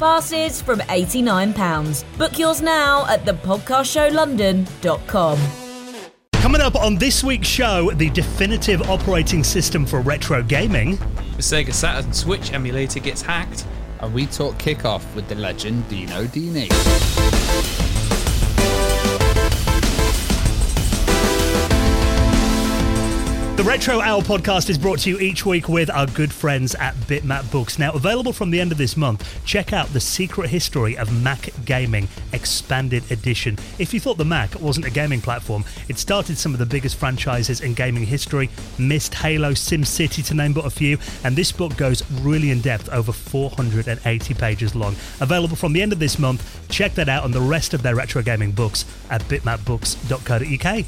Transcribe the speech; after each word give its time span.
Passes 0.00 0.60
from 0.62 0.80
£89. 0.80 2.16
Book 2.16 2.38
yours 2.38 2.62
now 2.62 3.04
at 3.06 3.26
thepodcastshowlondon.com. 3.26 5.38
Coming 6.32 6.62
up 6.62 6.74
on 6.74 6.96
this 6.96 7.22
week's 7.22 7.46
show, 7.46 7.90
the 7.90 8.08
definitive 8.08 8.80
operating 8.88 9.44
system 9.44 9.84
for 9.84 10.00
retro 10.00 10.42
gaming. 10.42 10.96
The 11.36 11.42
Sega 11.42 11.74
Saturn 11.74 12.14
Switch 12.14 12.54
emulator 12.54 12.98
gets 12.98 13.20
hacked. 13.20 13.66
And 14.00 14.14
we 14.14 14.24
talk 14.24 14.54
kickoff 14.54 15.14
with 15.14 15.28
the 15.28 15.34
legend 15.34 15.86
Dino 15.90 16.24
Dini. 16.24 17.39
The 23.60 23.66
Retro 23.66 24.00
Hour 24.00 24.22
podcast 24.22 24.70
is 24.70 24.78
brought 24.78 25.00
to 25.00 25.10
you 25.10 25.18
each 25.18 25.44
week 25.44 25.68
with 25.68 25.90
our 25.90 26.06
good 26.06 26.32
friends 26.32 26.74
at 26.76 26.94
Bitmap 26.94 27.50
Books. 27.52 27.78
Now, 27.78 27.92
available 27.92 28.32
from 28.32 28.50
the 28.50 28.58
end 28.58 28.72
of 28.72 28.78
this 28.78 28.96
month, 28.96 29.44
check 29.44 29.74
out 29.74 29.88
The 29.88 30.00
Secret 30.00 30.48
History 30.48 30.96
of 30.96 31.22
Mac 31.22 31.50
Gaming 31.66 32.08
Expanded 32.32 33.12
Edition. 33.12 33.58
If 33.78 33.92
you 33.92 34.00
thought 34.00 34.16
the 34.16 34.24
Mac 34.24 34.58
wasn't 34.58 34.86
a 34.86 34.90
gaming 34.90 35.20
platform, 35.20 35.66
it 35.90 35.98
started 35.98 36.38
some 36.38 36.54
of 36.54 36.58
the 36.58 36.64
biggest 36.64 36.96
franchises 36.96 37.60
in 37.60 37.74
gaming 37.74 38.06
history 38.06 38.48
Myst, 38.78 39.12
Halo, 39.16 39.52
SimCity, 39.52 40.26
to 40.28 40.32
name 40.32 40.54
but 40.54 40.64
a 40.64 40.70
few. 40.70 40.96
And 41.22 41.36
this 41.36 41.52
book 41.52 41.76
goes 41.76 42.02
really 42.22 42.52
in 42.52 42.62
depth, 42.62 42.88
over 42.88 43.12
480 43.12 44.32
pages 44.32 44.74
long. 44.74 44.96
Available 45.20 45.56
from 45.56 45.74
the 45.74 45.82
end 45.82 45.92
of 45.92 45.98
this 45.98 46.18
month. 46.18 46.66
Check 46.70 46.94
that 46.94 47.10
out 47.10 47.26
and 47.26 47.34
the 47.34 47.42
rest 47.42 47.74
of 47.74 47.82
their 47.82 47.94
retro 47.94 48.22
gaming 48.22 48.52
books 48.52 48.86
at 49.10 49.20
bitmapbooks.co.uk. 49.24 50.86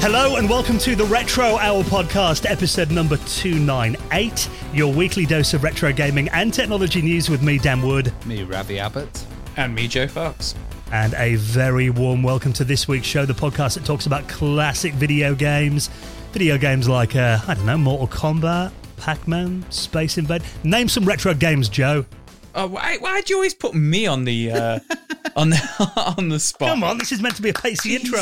Hello 0.00 0.36
and 0.36 0.48
welcome 0.48 0.78
to 0.78 0.96
the 0.96 1.04
Retro 1.04 1.58
Hour 1.58 1.82
podcast, 1.82 2.50
episode 2.50 2.90
number 2.90 3.18
298, 3.18 4.48
your 4.72 4.90
weekly 4.90 5.26
dose 5.26 5.52
of 5.52 5.62
retro 5.62 5.92
gaming 5.92 6.26
and 6.30 6.54
technology 6.54 7.02
news 7.02 7.28
with 7.28 7.42
me, 7.42 7.58
Dan 7.58 7.82
Wood. 7.82 8.10
Me, 8.24 8.42
Ravi 8.42 8.78
Abbott. 8.78 9.26
And 9.58 9.74
me, 9.74 9.86
Joe 9.86 10.08
Fox. 10.08 10.54
And 10.90 11.12
a 11.14 11.34
very 11.34 11.90
warm 11.90 12.22
welcome 12.22 12.54
to 12.54 12.64
this 12.64 12.88
week's 12.88 13.06
show, 13.06 13.26
the 13.26 13.34
podcast 13.34 13.74
that 13.74 13.84
talks 13.84 14.06
about 14.06 14.26
classic 14.26 14.94
video 14.94 15.34
games. 15.34 15.90
Video 16.32 16.56
games 16.56 16.88
like, 16.88 17.14
uh, 17.14 17.38
I 17.46 17.52
don't 17.52 17.66
know, 17.66 17.76
Mortal 17.76 18.08
Kombat, 18.08 18.72
Pac 18.96 19.28
Man, 19.28 19.70
Space 19.70 20.16
Invade. 20.16 20.42
Name 20.64 20.88
some 20.88 21.04
retro 21.04 21.34
games, 21.34 21.68
Joe. 21.68 22.06
Oh, 22.54 22.68
why, 22.68 22.96
why'd 22.96 23.28
you 23.28 23.36
always 23.36 23.54
put 23.54 23.74
me 23.74 24.06
on 24.06 24.24
the 24.24 24.50
uh, 24.50 24.78
on 25.36 25.50
the 25.50 26.14
on 26.16 26.30
the 26.30 26.40
spot? 26.40 26.70
Come 26.70 26.84
on, 26.84 26.96
this 26.96 27.12
is 27.12 27.20
meant 27.20 27.36
to 27.36 27.42
be 27.42 27.50
a 27.50 27.54
pacey 27.54 27.96
intro. 27.96 28.18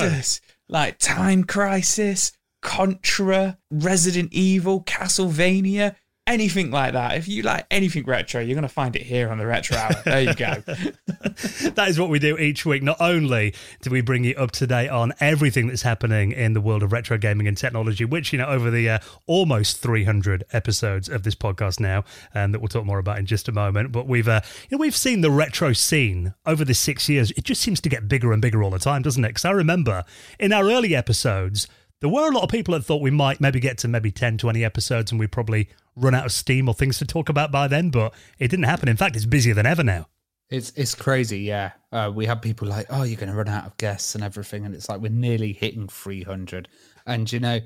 Like 0.69 0.99
Time 0.99 1.45
Crisis, 1.45 2.33
Contra, 2.61 3.59
Resident 3.71 4.33
Evil, 4.33 4.83
Castlevania, 4.83 5.97
anything 6.29 6.71
like 6.71 6.93
that. 6.93 7.17
If 7.17 7.27
you 7.27 7.43
like 7.43 7.67
anything 7.71 8.05
retro, 8.05 8.41
you're 8.41 8.55
going 8.55 8.63
to 8.63 8.69
find 8.69 8.95
it 8.95 9.03
here 9.03 9.31
on 9.31 9.39
the 9.39 9.47
Retro 9.47 9.77
Hour. 9.77 9.91
There 10.05 10.21
you 10.21 10.35
go. 10.35 10.63
that 10.67 11.87
is 11.89 11.99
what 11.99 12.11
we 12.11 12.19
do 12.19 12.37
each 12.37 12.67
week. 12.67 12.83
Not 12.83 13.01
only 13.01 13.55
do 13.81 13.91
we 13.91 14.03
bring 14.03 14.25
you 14.25 14.35
up 14.35 14.51
to 14.53 14.67
date 14.67 14.91
on 14.91 15.15
everything 15.21 15.67
that's 15.67 15.83
happening 15.83 16.33
in 16.33 16.53
the 16.53 16.61
world 16.61 16.83
of 16.83 16.93
retro 16.93 17.17
gaming 17.17 17.49
and 17.49 17.57
technology, 17.57 18.05
which, 18.05 18.33
you 18.33 18.39
know, 18.39 18.47
over 18.47 18.71
the 18.71 18.89
uh, 18.91 18.99
almost 19.27 19.79
300 19.79 20.45
episodes 20.53 21.09
of 21.09 21.23
this 21.23 21.35
podcast 21.35 21.81
now, 21.81 22.05
and 22.35 22.53
that 22.53 22.61
we'll 22.61 22.69
talk 22.69 22.85
more 22.85 22.99
about 22.99 23.19
in 23.19 23.27
just 23.27 23.49
a 23.49 23.53
moment, 23.53 23.91
but 23.91 24.07
we've, 24.07 24.29
uh, 24.29 24.43
you 24.69 24.77
know, 24.77 24.81
we've 24.81 24.97
seen 24.97 25.23
the 25.23 25.31
retro 25.31 25.73
scene 25.73 26.35
over 26.45 26.65
the 26.65 26.75
six 26.75 27.09
years. 27.09 27.31
It 27.33 27.45
just 27.45 27.63
seems 27.63 27.81
to 27.81 27.89
get 27.89 28.07
bigger 28.07 28.33
and 28.33 28.43
bigger 28.43 28.63
all 28.63 28.71
the 28.71 28.79
time, 28.79 29.03
doesn't 29.03 29.25
it? 29.25 29.29
Because 29.29 29.47
I 29.47 29.53
remember 29.53 30.05
in 30.39 30.53
our 30.53 30.65
early 30.65 30.95
episodes, 30.95 31.69
there 32.01 32.11
were 32.11 32.29
a 32.29 32.35
lot 32.35 32.45
of 32.45 32.51
people 32.51 32.75
that 32.75 32.85
thought 32.85 33.03
we 33.03 33.11
might 33.11 33.41
maybe 33.41 33.61
get 33.61 33.79
to 33.79 33.89
maybe 33.89 34.11
10, 34.11 34.39
20 34.39 34.65
episodes 34.65 35.11
and 35.11 35.19
we'd 35.19 35.33
probably 35.33 35.69
run 35.97 36.15
out 36.15 36.27
of 36.27 36.33
steam 36.33 36.69
or 36.69 36.75
things 36.75 36.99
to 36.99 37.05
talk 37.05 37.29
about 37.29 37.51
by 37.51 37.67
then, 37.67 37.91
but 37.91 38.15
it 38.39 38.49
didn't 38.49 38.67
happen. 38.67 38.89
In 38.89 38.97
fact, 38.97 39.17
it's 39.17 39.27
busier 39.27 39.55
than 39.55 39.67
ever 39.67 39.83
now. 39.83 40.07
It's 40.51 40.73
it's 40.77 40.95
crazy, 40.95 41.41
yeah. 41.41 41.73
Uh, 41.93 42.11
we 42.15 42.25
have 42.25 42.41
people 42.41 42.69
like, 42.69 42.87
oh, 42.89 43.03
you're 43.03 43.21
going 43.21 43.29
to 43.29 43.35
run 43.35 43.49
out 43.49 43.67
of 43.67 43.77
guests 43.77 44.15
and 44.15 44.25
everything, 44.25 44.65
and 44.65 44.75
it's 44.75 44.89
like 44.89 45.01
we're 45.01 45.11
nearly 45.11 45.53
hitting 45.53 45.89
300. 45.89 46.69
And 47.07 47.31
you 47.31 47.39
know, 47.39 47.61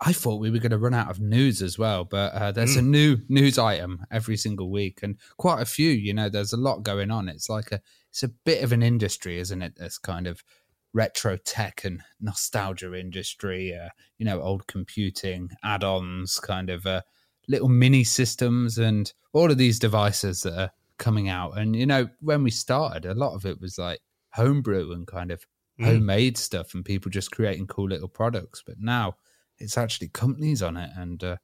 I 0.00 0.12
thought 0.12 0.40
we 0.40 0.50
were 0.50 0.60
going 0.60 0.70
to 0.70 0.78
run 0.78 0.94
out 0.94 1.10
of 1.10 1.18
news 1.18 1.62
as 1.62 1.78
well, 1.78 2.04
but 2.04 2.32
uh, 2.32 2.52
there's 2.52 2.76
mm. 2.76 2.78
a 2.78 2.82
new 2.82 3.16
news 3.28 3.58
item 3.58 4.06
every 4.12 4.36
single 4.36 4.70
week, 4.70 5.00
and 5.02 5.16
quite 5.36 5.60
a 5.60 5.66
few. 5.66 5.90
You 5.90 6.14
know, 6.14 6.28
there's 6.28 6.52
a 6.52 6.56
lot 6.56 6.84
going 6.84 7.10
on. 7.10 7.28
It's 7.28 7.48
like 7.48 7.72
a 7.72 7.80
it's 8.10 8.22
a 8.22 8.28
bit 8.28 8.62
of 8.62 8.70
an 8.70 8.84
industry, 8.84 9.40
isn't 9.40 9.62
it? 9.62 9.74
This 9.76 9.98
kind 9.98 10.28
of 10.28 10.44
retro 10.92 11.36
tech 11.36 11.84
and 11.84 12.02
nostalgia 12.20 12.94
industry. 12.94 13.74
Uh, 13.74 13.88
you 14.18 14.26
know, 14.26 14.40
old 14.40 14.66
computing 14.66 15.50
add-ons, 15.62 16.38
kind 16.40 16.70
of. 16.70 16.86
Uh, 16.86 17.02
little 17.48 17.68
mini 17.68 18.04
systems 18.04 18.78
and 18.78 19.12
all 19.32 19.50
of 19.50 19.58
these 19.58 19.78
devices 19.78 20.42
that 20.42 20.58
are 20.58 20.70
coming 20.98 21.28
out. 21.28 21.58
And 21.58 21.74
you 21.74 21.86
know, 21.86 22.08
when 22.20 22.42
we 22.42 22.50
started, 22.50 23.06
a 23.06 23.14
lot 23.14 23.34
of 23.34 23.46
it 23.46 23.60
was 23.60 23.78
like 23.78 24.00
homebrew 24.34 24.92
and 24.92 25.06
kind 25.06 25.30
of 25.30 25.44
mm. 25.80 25.86
homemade 25.86 26.36
stuff, 26.36 26.74
and 26.74 26.84
people 26.84 27.10
just 27.10 27.32
creating 27.32 27.66
cool 27.66 27.88
little 27.88 28.08
products. 28.08 28.62
But 28.64 28.76
now 28.78 29.16
it's 29.58 29.78
actually 29.78 30.08
companies 30.08 30.62
on 30.62 30.76
it 30.76 30.90
and 30.96 31.24
uh, 31.24 31.36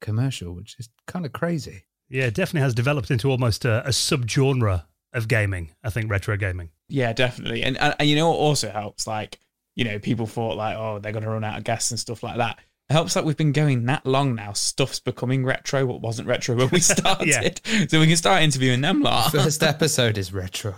commercial, 0.00 0.54
which 0.54 0.76
is 0.78 0.88
kind 1.06 1.26
of 1.26 1.32
crazy. 1.32 1.84
Yeah, 2.08 2.24
it 2.24 2.34
definitely 2.34 2.62
has 2.62 2.74
developed 2.74 3.10
into 3.10 3.30
almost 3.30 3.64
a, 3.64 3.86
a 3.86 3.90
subgenre 3.90 4.84
of 5.12 5.28
gaming. 5.28 5.70
I 5.84 5.90
think 5.90 6.10
retro 6.10 6.36
gaming. 6.36 6.70
Yeah, 6.90 7.12
definitely. 7.12 7.62
And, 7.62 7.76
and 7.78 7.94
and 7.98 8.08
you 8.08 8.16
know 8.16 8.30
what 8.30 8.36
also 8.36 8.70
helps, 8.70 9.06
like 9.06 9.38
you 9.76 9.84
know, 9.84 9.98
people 9.98 10.26
thought 10.26 10.56
like, 10.56 10.76
oh, 10.76 10.98
they're 10.98 11.12
going 11.12 11.24
to 11.24 11.30
run 11.30 11.44
out 11.44 11.58
of 11.58 11.64
gas 11.64 11.90
and 11.90 11.98
stuff 11.98 12.22
like 12.22 12.36
that 12.36 12.58
it 12.90 12.94
helps 12.94 13.14
that 13.14 13.24
we've 13.24 13.36
been 13.36 13.52
going 13.52 13.86
that 13.86 14.04
long 14.04 14.34
now. 14.34 14.52
Stuff's 14.52 14.98
becoming 14.98 15.44
retro. 15.44 15.86
What 15.86 16.00
wasn't 16.00 16.26
retro 16.26 16.56
when 16.56 16.70
we 16.70 16.80
started, 16.80 17.60
yeah. 17.64 17.86
so 17.86 18.00
we 18.00 18.08
can 18.08 18.16
start 18.16 18.42
interviewing 18.42 18.80
them. 18.80 19.00
Lot. 19.00 19.30
First 19.30 19.62
episode 19.62 20.18
is 20.18 20.32
retro. 20.32 20.74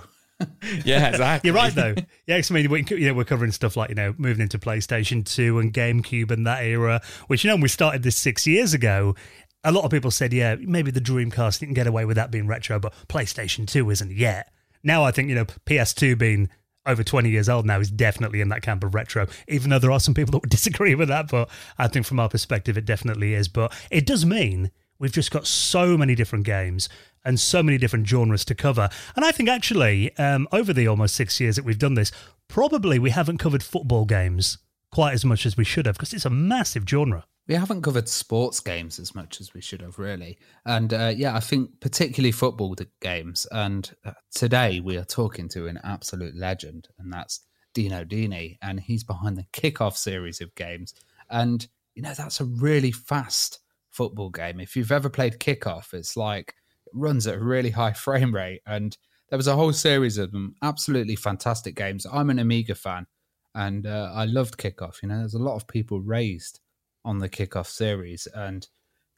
yeah, 0.84 1.08
exactly. 1.08 1.48
You're 1.48 1.56
right 1.56 1.74
though. 1.74 1.94
Yeah, 2.26 2.40
I 2.48 2.52
mean, 2.52 2.70
we, 2.70 2.84
you 2.90 3.06
know, 3.08 3.14
we're 3.14 3.24
covering 3.24 3.50
stuff 3.50 3.78
like 3.78 3.88
you 3.88 3.94
know, 3.94 4.14
moving 4.18 4.42
into 4.42 4.58
PlayStation 4.58 5.24
Two 5.24 5.58
and 5.58 5.72
GameCube 5.72 6.30
and 6.30 6.46
that 6.46 6.62
era, 6.62 7.00
which 7.28 7.44
you 7.44 7.48
know, 7.48 7.54
when 7.54 7.62
we 7.62 7.68
started 7.68 8.02
this 8.02 8.16
six 8.16 8.46
years 8.46 8.74
ago. 8.74 9.16
A 9.64 9.70
lot 9.70 9.84
of 9.84 9.92
people 9.92 10.10
said, 10.10 10.32
yeah, 10.32 10.56
maybe 10.58 10.90
the 10.90 11.00
Dreamcast 11.00 11.60
didn't 11.60 11.74
get 11.74 11.86
away 11.86 12.04
with 12.04 12.16
that 12.16 12.32
being 12.32 12.48
retro, 12.48 12.80
but 12.80 12.92
PlayStation 13.08 13.64
2 13.64 13.90
isn't 13.90 14.10
yet. 14.10 14.52
Now 14.82 15.04
I 15.04 15.10
think, 15.10 15.28
you 15.28 15.34
know, 15.34 15.44
PS2 15.44 16.18
being 16.18 16.48
over 16.84 17.04
20 17.04 17.30
years 17.30 17.48
old 17.48 17.64
now 17.64 17.78
is 17.78 17.90
definitely 17.90 18.40
in 18.40 18.48
that 18.48 18.62
camp 18.62 18.82
of 18.82 18.94
retro, 18.94 19.26
even 19.48 19.70
though 19.70 19.78
there 19.78 19.92
are 19.92 20.00
some 20.00 20.14
people 20.14 20.32
that 20.32 20.42
would 20.42 20.50
disagree 20.50 20.94
with 20.94 21.08
that. 21.08 21.28
But 21.28 21.48
I 21.78 21.88
think 21.88 22.06
from 22.06 22.20
our 22.20 22.28
perspective, 22.28 22.76
it 22.76 22.84
definitely 22.84 23.34
is. 23.34 23.48
But 23.48 23.72
it 23.90 24.06
does 24.06 24.26
mean 24.26 24.70
we've 24.98 25.12
just 25.12 25.30
got 25.30 25.46
so 25.46 25.96
many 25.96 26.14
different 26.14 26.44
games 26.44 26.88
and 27.24 27.38
so 27.38 27.62
many 27.62 27.78
different 27.78 28.06
genres 28.08 28.44
to 28.46 28.54
cover. 28.54 28.88
And 29.14 29.24
I 29.24 29.32
think 29.32 29.48
actually, 29.48 30.16
um, 30.16 30.48
over 30.52 30.72
the 30.72 30.88
almost 30.88 31.14
six 31.14 31.40
years 31.40 31.56
that 31.56 31.64
we've 31.64 31.78
done 31.78 31.94
this, 31.94 32.10
probably 32.48 32.98
we 32.98 33.10
haven't 33.10 33.38
covered 33.38 33.62
football 33.62 34.04
games 34.04 34.58
quite 34.90 35.14
as 35.14 35.24
much 35.24 35.46
as 35.46 35.56
we 35.56 35.64
should 35.64 35.86
have 35.86 35.96
because 35.96 36.12
it's 36.12 36.26
a 36.26 36.30
massive 36.30 36.84
genre 36.86 37.24
we 37.52 37.58
haven't 37.58 37.82
covered 37.82 38.08
sports 38.08 38.60
games 38.60 38.98
as 38.98 39.14
much 39.14 39.38
as 39.38 39.52
we 39.52 39.60
should 39.60 39.82
have 39.82 39.98
really. 39.98 40.38
And 40.64 40.94
uh, 40.94 41.12
yeah 41.14 41.36
i 41.36 41.40
think 41.40 41.80
particularly 41.80 42.32
football 42.32 42.74
games. 43.00 43.46
And 43.50 43.94
uh, 44.06 44.12
today 44.34 44.80
we 44.80 44.96
are 44.96 45.04
talking 45.04 45.50
to 45.50 45.66
an 45.66 45.78
absolute 45.84 46.34
legend 46.34 46.88
and 46.98 47.12
that's 47.12 47.40
dino 47.74 48.04
dini 48.04 48.56
and 48.62 48.80
he's 48.80 49.04
behind 49.04 49.36
the 49.36 49.44
kickoff 49.52 49.98
series 49.98 50.40
of 50.40 50.54
games. 50.54 50.94
And 51.28 51.68
you 51.94 52.00
know 52.00 52.14
that's 52.14 52.40
a 52.40 52.46
really 52.46 52.90
fast 52.90 53.58
football 53.90 54.30
game. 54.30 54.58
If 54.58 54.74
you've 54.74 54.90
ever 54.90 55.10
played 55.10 55.38
kickoff 55.38 55.92
it's 55.92 56.16
like 56.16 56.54
it 56.86 56.92
runs 56.94 57.26
at 57.26 57.34
a 57.34 57.44
really 57.44 57.70
high 57.70 57.92
frame 58.04 58.34
rate. 58.34 58.62
And 58.64 58.96
there 59.28 59.36
was 59.36 59.48
a 59.48 59.56
whole 59.56 59.74
series 59.74 60.16
of 60.16 60.32
them 60.32 60.54
absolutely 60.62 61.16
fantastic 61.16 61.74
games. 61.74 62.06
I'm 62.10 62.30
an 62.30 62.38
amiga 62.38 62.74
fan 62.74 63.08
and 63.54 63.86
uh, 63.86 64.10
i 64.14 64.24
loved 64.24 64.56
kickoff 64.56 65.02
you 65.02 65.08
know 65.10 65.18
there's 65.18 65.34
a 65.34 65.38
lot 65.38 65.56
of 65.56 65.68
people 65.68 66.00
raised 66.00 66.61
on 67.04 67.18
the 67.18 67.28
kickoff 67.28 67.66
series. 67.66 68.26
And 68.34 68.66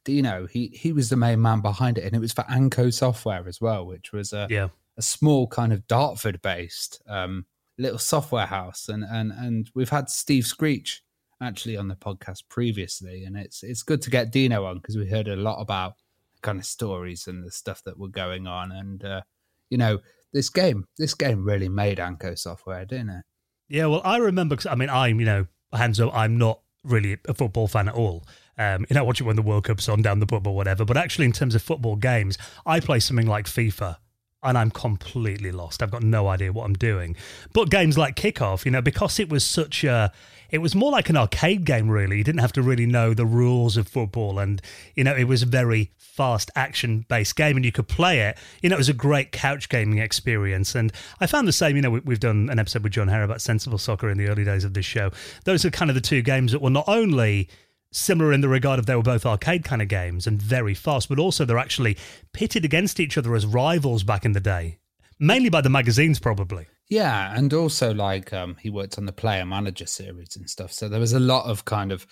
Dino, 0.03 0.45
he 0.47 0.67
he 0.67 0.91
was 0.91 1.09
the 1.09 1.15
main 1.15 1.41
man 1.41 1.61
behind 1.61 1.97
it, 1.97 2.03
and 2.05 2.15
it 2.15 2.19
was 2.19 2.33
for 2.33 2.45
Anco 2.49 2.89
Software 2.89 3.47
as 3.47 3.59
well, 3.59 3.85
which 3.85 4.13
was 4.13 4.33
a 4.33 4.47
yeah. 4.49 4.69
a 4.97 5.01
small 5.01 5.47
kind 5.47 5.73
of 5.73 5.87
Dartford 5.87 6.41
based 6.41 7.01
um, 7.07 7.45
little 7.77 7.99
software 7.99 8.45
house. 8.45 8.87
And 8.89 9.03
and 9.03 9.31
and 9.31 9.69
we've 9.73 9.89
had 9.89 10.09
Steve 10.09 10.45
Screech 10.45 11.01
actually 11.41 11.75
on 11.77 11.87
the 11.87 11.95
podcast 11.95 12.43
previously, 12.49 13.25
and 13.25 13.35
it's 13.35 13.63
it's 13.63 13.83
good 13.83 14.01
to 14.03 14.09
get 14.09 14.31
Dino 14.31 14.65
on 14.65 14.77
because 14.77 14.97
we 14.97 15.09
heard 15.09 15.27
a 15.27 15.35
lot 15.35 15.59
about 15.59 15.95
kind 16.41 16.59
of 16.59 16.65
stories 16.65 17.27
and 17.27 17.43
the 17.43 17.51
stuff 17.51 17.83
that 17.83 17.97
were 17.97 18.09
going 18.09 18.47
on, 18.47 18.71
and 18.71 19.03
uh, 19.03 19.21
you 19.69 19.77
know 19.77 19.99
this 20.35 20.49
game, 20.49 20.85
this 20.97 21.13
game 21.13 21.45
really 21.45 21.69
made 21.69 21.99
Anco 21.99 22.35
software, 22.35 22.85
didn't 22.85 23.09
it? 23.09 23.23
Yeah, 23.69 23.87
well, 23.87 24.01
I 24.03 24.17
remember. 24.17 24.57
Cause, 24.57 24.67
I 24.67 24.75
mean, 24.75 24.89
I'm 24.89 25.19
you 25.19 25.25
know, 25.25 25.47
hands 25.73 25.99
up, 25.99 26.15
I'm 26.15 26.37
not 26.37 26.59
really 26.85 27.17
a 27.27 27.33
football 27.33 27.67
fan 27.67 27.87
at 27.87 27.95
all. 27.95 28.23
Um, 28.57 28.85
you 28.89 28.93
know, 28.93 29.03
watch 29.03 29.19
it 29.19 29.25
when 29.25 29.35
the 29.35 29.41
World 29.41 29.65
Cup's 29.65 29.89
on 29.89 30.01
down 30.01 30.19
the 30.19 30.25
pub 30.25 30.47
or 30.47 30.55
whatever. 30.55 30.85
But 30.85 30.97
actually, 30.97 31.25
in 31.25 31.33
terms 31.33 31.55
of 31.55 31.61
football 31.61 31.95
games, 31.95 32.37
I 32.65 32.79
play 32.79 32.99
something 32.99 33.27
like 33.27 33.45
FIFA 33.45 33.97
and 34.43 34.57
I'm 34.57 34.71
completely 34.71 35.51
lost. 35.51 35.81
I've 35.81 35.91
got 35.91 36.03
no 36.03 36.27
idea 36.27 36.53
what 36.53 36.65
I'm 36.65 36.75
doing. 36.75 37.15
But 37.51 37.69
games 37.69 37.97
like 37.97 38.15
Kickoff, 38.15 38.63
you 38.63 38.71
know, 38.71 38.81
because 38.81 39.19
it 39.19 39.27
was 39.27 39.43
such 39.43 39.83
a 39.83 40.11
it 40.49 40.59
was 40.59 40.75
more 40.75 40.91
like 40.91 41.09
an 41.09 41.17
arcade 41.17 41.65
game 41.65 41.89
really. 41.89 42.17
You 42.17 42.23
didn't 42.23 42.41
have 42.41 42.53
to 42.53 42.61
really 42.61 42.85
know 42.85 43.13
the 43.13 43.25
rules 43.25 43.77
of 43.77 43.87
football 43.87 44.39
and 44.39 44.61
you 44.95 45.03
know, 45.03 45.15
it 45.15 45.25
was 45.25 45.43
a 45.43 45.47
very 45.47 45.91
fast 45.97 46.49
action 46.55 47.05
based 47.09 47.35
game 47.35 47.55
and 47.55 47.65
you 47.65 47.71
could 47.71 47.87
play 47.87 48.21
it. 48.21 48.37
You 48.61 48.69
know, 48.69 48.75
it 48.75 48.79
was 48.79 48.89
a 48.89 48.93
great 48.93 49.31
couch 49.31 49.69
gaming 49.69 49.99
experience 49.99 50.75
and 50.75 50.91
I 51.19 51.27
found 51.27 51.47
the 51.47 51.53
same, 51.53 51.75
you 51.75 51.81
know, 51.81 51.91
we've 51.91 52.19
done 52.19 52.49
an 52.49 52.59
episode 52.59 52.83
with 52.83 52.93
Jon 52.93 53.07
Hare 53.07 53.23
about 53.23 53.41
sensible 53.41 53.77
soccer 53.77 54.09
in 54.09 54.17
the 54.17 54.27
early 54.27 54.43
days 54.43 54.63
of 54.63 54.73
this 54.73 54.85
show. 54.85 55.11
Those 55.43 55.65
are 55.65 55.71
kind 55.71 55.91
of 55.91 55.95
the 55.95 56.01
two 56.01 56.21
games 56.21 56.51
that 56.51 56.61
were 56.61 56.69
not 56.69 56.85
only 56.87 57.49
similar 57.95 58.33
in 58.33 58.41
the 58.41 58.49
regard 58.49 58.77
of 58.77 58.85
they 58.85 58.95
were 58.95 59.01
both 59.01 59.25
arcade 59.25 59.63
kind 59.63 59.81
of 59.81 59.87
games 59.87 60.27
and 60.27 60.41
very 60.41 60.73
fast, 60.73 61.09
but 61.09 61.17
also 61.17 61.45
they're 61.45 61.57
actually 61.57 61.97
pitted 62.33 62.65
against 62.65 62.99
each 62.99 63.17
other 63.17 63.33
as 63.35 63.45
rivals 63.45 64.03
back 64.03 64.25
in 64.25 64.33
the 64.33 64.39
day, 64.39 64.77
mainly 65.19 65.49
by 65.49 65.61
the 65.61 65.69
magazines, 65.69 66.19
probably. 66.19 66.67
Yeah, 66.89 67.35
and 67.35 67.53
also 67.53 67.93
like 67.93 68.31
um, 68.31 68.57
he 68.59 68.69
worked 68.69 68.97
on 68.97 69.05
the 69.05 69.11
Player 69.11 69.45
Manager 69.45 69.87
series 69.87 70.35
and 70.35 70.49
stuff, 70.49 70.71
so 70.71 70.87
there 70.87 70.99
was 70.99 71.13
a 71.13 71.19
lot 71.19 71.45
of 71.45 71.65
kind 71.65 71.91
of 71.91 72.05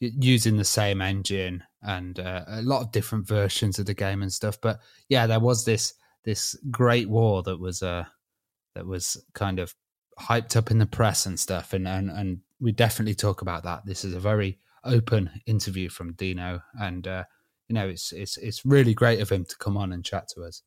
using 0.00 0.56
the 0.56 0.64
same 0.64 1.00
engine 1.00 1.62
and 1.82 2.18
uh, 2.18 2.44
a 2.48 2.62
lot 2.62 2.82
of 2.82 2.92
different 2.92 3.26
versions 3.26 3.78
of 3.78 3.86
the 3.86 3.94
game 3.94 4.22
and 4.22 4.32
stuff. 4.32 4.58
But 4.60 4.80
yeah, 5.08 5.26
there 5.26 5.40
was 5.40 5.64
this 5.64 5.94
this 6.24 6.56
great 6.70 7.08
war 7.08 7.42
that 7.44 7.58
was 7.58 7.82
uh, 7.82 8.04
that 8.74 8.86
was 8.86 9.16
kind 9.34 9.58
of 9.60 9.74
hyped 10.20 10.56
up 10.56 10.70
in 10.70 10.78
the 10.78 10.86
press 10.86 11.26
and 11.26 11.38
stuff, 11.38 11.72
and 11.72 11.86
and 11.86 12.10
and 12.10 12.40
we 12.60 12.72
definitely 12.72 13.14
talk 13.14 13.42
about 13.42 13.62
that. 13.62 13.86
This 13.86 14.04
is 14.04 14.14
a 14.14 14.20
very 14.20 14.58
open 14.84 15.30
interview 15.46 15.88
from 15.88 16.14
Dino, 16.14 16.60
and 16.80 17.06
uh, 17.06 17.24
you 17.68 17.74
know 17.74 17.88
it's 17.88 18.12
it's 18.12 18.36
it's 18.38 18.66
really 18.66 18.92
great 18.92 19.20
of 19.20 19.30
him 19.30 19.44
to 19.44 19.56
come 19.58 19.76
on 19.76 19.92
and 19.92 20.04
chat 20.04 20.28
to 20.34 20.42
us. 20.42 20.62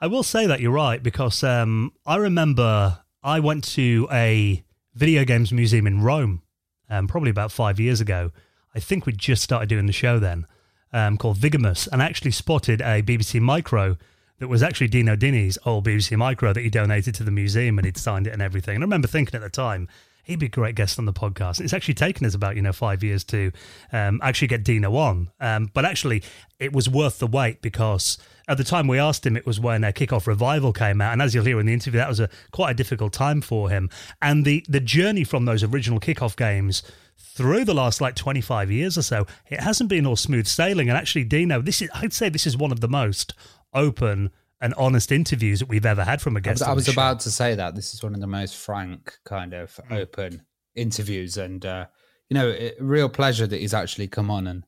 I 0.00 0.06
will 0.06 0.22
say 0.22 0.46
that 0.46 0.60
you're 0.60 0.70
right 0.70 1.02
because 1.02 1.42
um, 1.42 1.92
I 2.06 2.16
remember 2.16 3.00
I 3.20 3.40
went 3.40 3.64
to 3.74 4.06
a 4.12 4.62
video 4.94 5.24
games 5.24 5.50
museum 5.50 5.88
in 5.88 6.02
Rome, 6.02 6.42
um, 6.88 7.08
probably 7.08 7.30
about 7.30 7.50
five 7.50 7.80
years 7.80 8.00
ago. 8.00 8.30
I 8.76 8.78
think 8.78 9.06
we 9.06 9.12
just 9.12 9.42
started 9.42 9.68
doing 9.68 9.86
the 9.86 9.92
show 9.92 10.20
then, 10.20 10.46
um, 10.92 11.16
called 11.16 11.38
Vigamus, 11.38 11.88
and 11.90 12.00
actually 12.00 12.30
spotted 12.30 12.80
a 12.80 13.02
BBC 13.02 13.40
Micro 13.40 13.96
that 14.38 14.46
was 14.46 14.62
actually 14.62 14.86
Dino 14.86 15.16
Dini's 15.16 15.58
old 15.66 15.84
BBC 15.84 16.16
Micro 16.16 16.52
that 16.52 16.60
he 16.60 16.70
donated 16.70 17.16
to 17.16 17.24
the 17.24 17.32
museum 17.32 17.76
and 17.76 17.84
he'd 17.84 17.96
signed 17.96 18.28
it 18.28 18.32
and 18.32 18.40
everything. 18.40 18.76
And 18.76 18.84
I 18.84 18.86
remember 18.86 19.08
thinking 19.08 19.34
at 19.34 19.42
the 19.42 19.50
time, 19.50 19.88
he'd 20.22 20.38
be 20.38 20.46
a 20.46 20.50
great 20.50 20.76
guest 20.76 21.00
on 21.00 21.06
the 21.06 21.12
podcast. 21.12 21.60
It's 21.60 21.72
actually 21.72 21.94
taken 21.94 22.24
us 22.24 22.34
about 22.34 22.54
you 22.54 22.62
know 22.62 22.72
five 22.72 23.02
years 23.02 23.24
to 23.24 23.50
um, 23.90 24.20
actually 24.22 24.48
get 24.48 24.62
Dino 24.62 24.94
on, 24.94 25.32
um, 25.40 25.70
but 25.74 25.84
actually 25.84 26.22
it 26.60 26.72
was 26.72 26.88
worth 26.88 27.18
the 27.18 27.26
wait 27.26 27.62
because 27.62 28.18
at 28.48 28.56
the 28.56 28.64
time 28.64 28.88
we 28.88 28.98
asked 28.98 29.26
him, 29.26 29.36
it 29.36 29.46
was 29.46 29.60
when 29.60 29.84
a 29.84 29.92
kickoff 29.92 30.26
revival 30.26 30.72
came 30.72 31.00
out, 31.00 31.12
and 31.12 31.22
as 31.22 31.34
you'll 31.34 31.44
hear 31.44 31.60
in 31.60 31.66
the 31.66 31.72
interview, 31.72 31.98
that 31.98 32.08
was 32.08 32.20
a 32.20 32.30
quite 32.50 32.70
a 32.70 32.74
difficult 32.74 33.12
time 33.12 33.40
for 33.40 33.68
him. 33.68 33.90
And 34.22 34.44
the 34.44 34.64
the 34.68 34.80
journey 34.80 35.24
from 35.24 35.44
those 35.44 35.62
original 35.62 36.00
kickoff 36.00 36.34
games 36.36 36.82
through 37.18 37.64
the 37.64 37.74
last 37.74 38.00
like 38.00 38.14
25 38.14 38.70
years 38.70 38.96
or 38.96 39.02
so, 39.02 39.26
it 39.48 39.60
hasn't 39.60 39.90
been 39.90 40.06
all 40.06 40.16
smooth 40.16 40.46
sailing. 40.46 40.88
And 40.88 40.96
actually, 40.96 41.24
Dino, 41.24 41.60
this 41.60 41.82
is 41.82 41.90
I'd 41.94 42.12
say 42.12 42.28
this 42.28 42.46
is 42.46 42.56
one 42.56 42.72
of 42.72 42.80
the 42.80 42.88
most 42.88 43.34
open 43.74 44.30
and 44.60 44.74
honest 44.74 45.12
interviews 45.12 45.60
that 45.60 45.68
we've 45.68 45.86
ever 45.86 46.04
had 46.04 46.20
from 46.20 46.36
a 46.36 46.40
guest. 46.40 46.62
I 46.62 46.72
was, 46.72 46.86
was 46.86 46.94
about 46.94 47.20
to 47.20 47.30
say 47.30 47.54
that 47.54 47.76
this 47.76 47.94
is 47.94 48.02
one 48.02 48.14
of 48.14 48.20
the 48.20 48.26
most 48.26 48.56
frank, 48.56 49.16
kind 49.24 49.54
of 49.54 49.78
mm. 49.88 49.96
open 49.96 50.42
interviews, 50.74 51.36
and 51.36 51.64
uh, 51.64 51.86
you 52.28 52.34
know, 52.34 52.48
it, 52.48 52.76
real 52.80 53.08
pleasure 53.08 53.46
that 53.46 53.60
he's 53.60 53.74
actually 53.74 54.08
come 54.08 54.30
on 54.30 54.46
and 54.46 54.64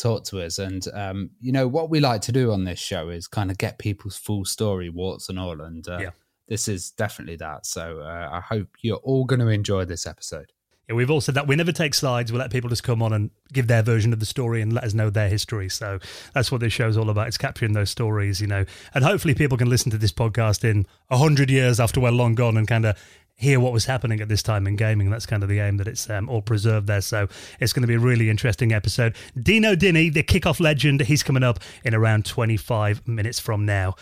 talk 0.00 0.24
to 0.24 0.40
us. 0.40 0.58
And 0.58 0.86
um, 0.94 1.30
you 1.40 1.52
know, 1.52 1.68
what 1.68 1.90
we 1.90 2.00
like 2.00 2.22
to 2.22 2.32
do 2.32 2.52
on 2.52 2.64
this 2.64 2.78
show 2.78 3.08
is 3.08 3.26
kind 3.26 3.50
of 3.50 3.58
get 3.58 3.78
people's 3.78 4.16
full 4.16 4.44
story, 4.44 4.88
warts 4.88 5.28
and 5.28 5.38
all. 5.38 5.60
And 5.60 5.86
uh, 5.88 5.98
yeah. 5.98 6.10
this 6.48 6.68
is 6.68 6.90
definitely 6.90 7.36
that. 7.36 7.66
So 7.66 8.00
uh, 8.00 8.28
I 8.32 8.40
hope 8.40 8.68
you're 8.80 8.96
all 8.96 9.24
going 9.24 9.40
to 9.40 9.48
enjoy 9.48 9.84
this 9.84 10.06
episode. 10.06 10.52
Yeah, 10.88 10.96
we've 10.96 11.10
all 11.10 11.20
said 11.20 11.36
that 11.36 11.46
we 11.46 11.54
never 11.54 11.70
take 11.70 11.94
slides. 11.94 12.32
We 12.32 12.38
let 12.38 12.50
people 12.50 12.68
just 12.68 12.82
come 12.82 13.00
on 13.00 13.12
and 13.12 13.30
give 13.52 13.68
their 13.68 13.82
version 13.82 14.12
of 14.12 14.18
the 14.18 14.26
story 14.26 14.60
and 14.60 14.72
let 14.72 14.82
us 14.82 14.92
know 14.92 15.08
their 15.08 15.28
history. 15.28 15.68
So 15.68 16.00
that's 16.34 16.50
what 16.50 16.60
this 16.60 16.72
show's 16.72 16.96
all 16.96 17.10
about. 17.10 17.28
It's 17.28 17.38
capturing 17.38 17.74
those 17.74 17.90
stories, 17.90 18.40
you 18.40 18.48
know. 18.48 18.64
And 18.92 19.04
hopefully 19.04 19.34
people 19.34 19.56
can 19.56 19.70
listen 19.70 19.92
to 19.92 19.98
this 19.98 20.12
podcast 20.12 20.68
in 20.68 20.86
a 21.08 21.18
hundred 21.18 21.48
years 21.48 21.78
after 21.78 22.00
we're 22.00 22.10
long 22.10 22.34
gone 22.34 22.56
and 22.56 22.66
kind 22.66 22.86
of 22.86 22.96
hear 23.40 23.58
what 23.58 23.72
was 23.72 23.86
happening 23.86 24.20
at 24.20 24.28
this 24.28 24.42
time 24.42 24.66
in 24.66 24.76
gaming. 24.76 25.08
That's 25.08 25.24
kind 25.24 25.42
of 25.42 25.48
the 25.48 25.60
aim 25.60 25.78
that 25.78 25.88
it's 25.88 26.10
um, 26.10 26.28
all 26.28 26.42
preserved 26.42 26.86
there. 26.86 27.00
So 27.00 27.26
it's 27.58 27.72
going 27.72 27.82
to 27.82 27.88
be 27.88 27.94
a 27.94 27.98
really 27.98 28.28
interesting 28.28 28.70
episode. 28.70 29.16
Dino 29.40 29.74
Dini, 29.74 30.12
the 30.12 30.22
kickoff 30.22 30.60
legend, 30.60 31.00
he's 31.00 31.22
coming 31.22 31.42
up 31.42 31.58
in 31.82 31.94
around 31.94 32.26
25 32.26 33.08
minutes 33.08 33.40
from 33.40 33.64
now. 33.64 33.94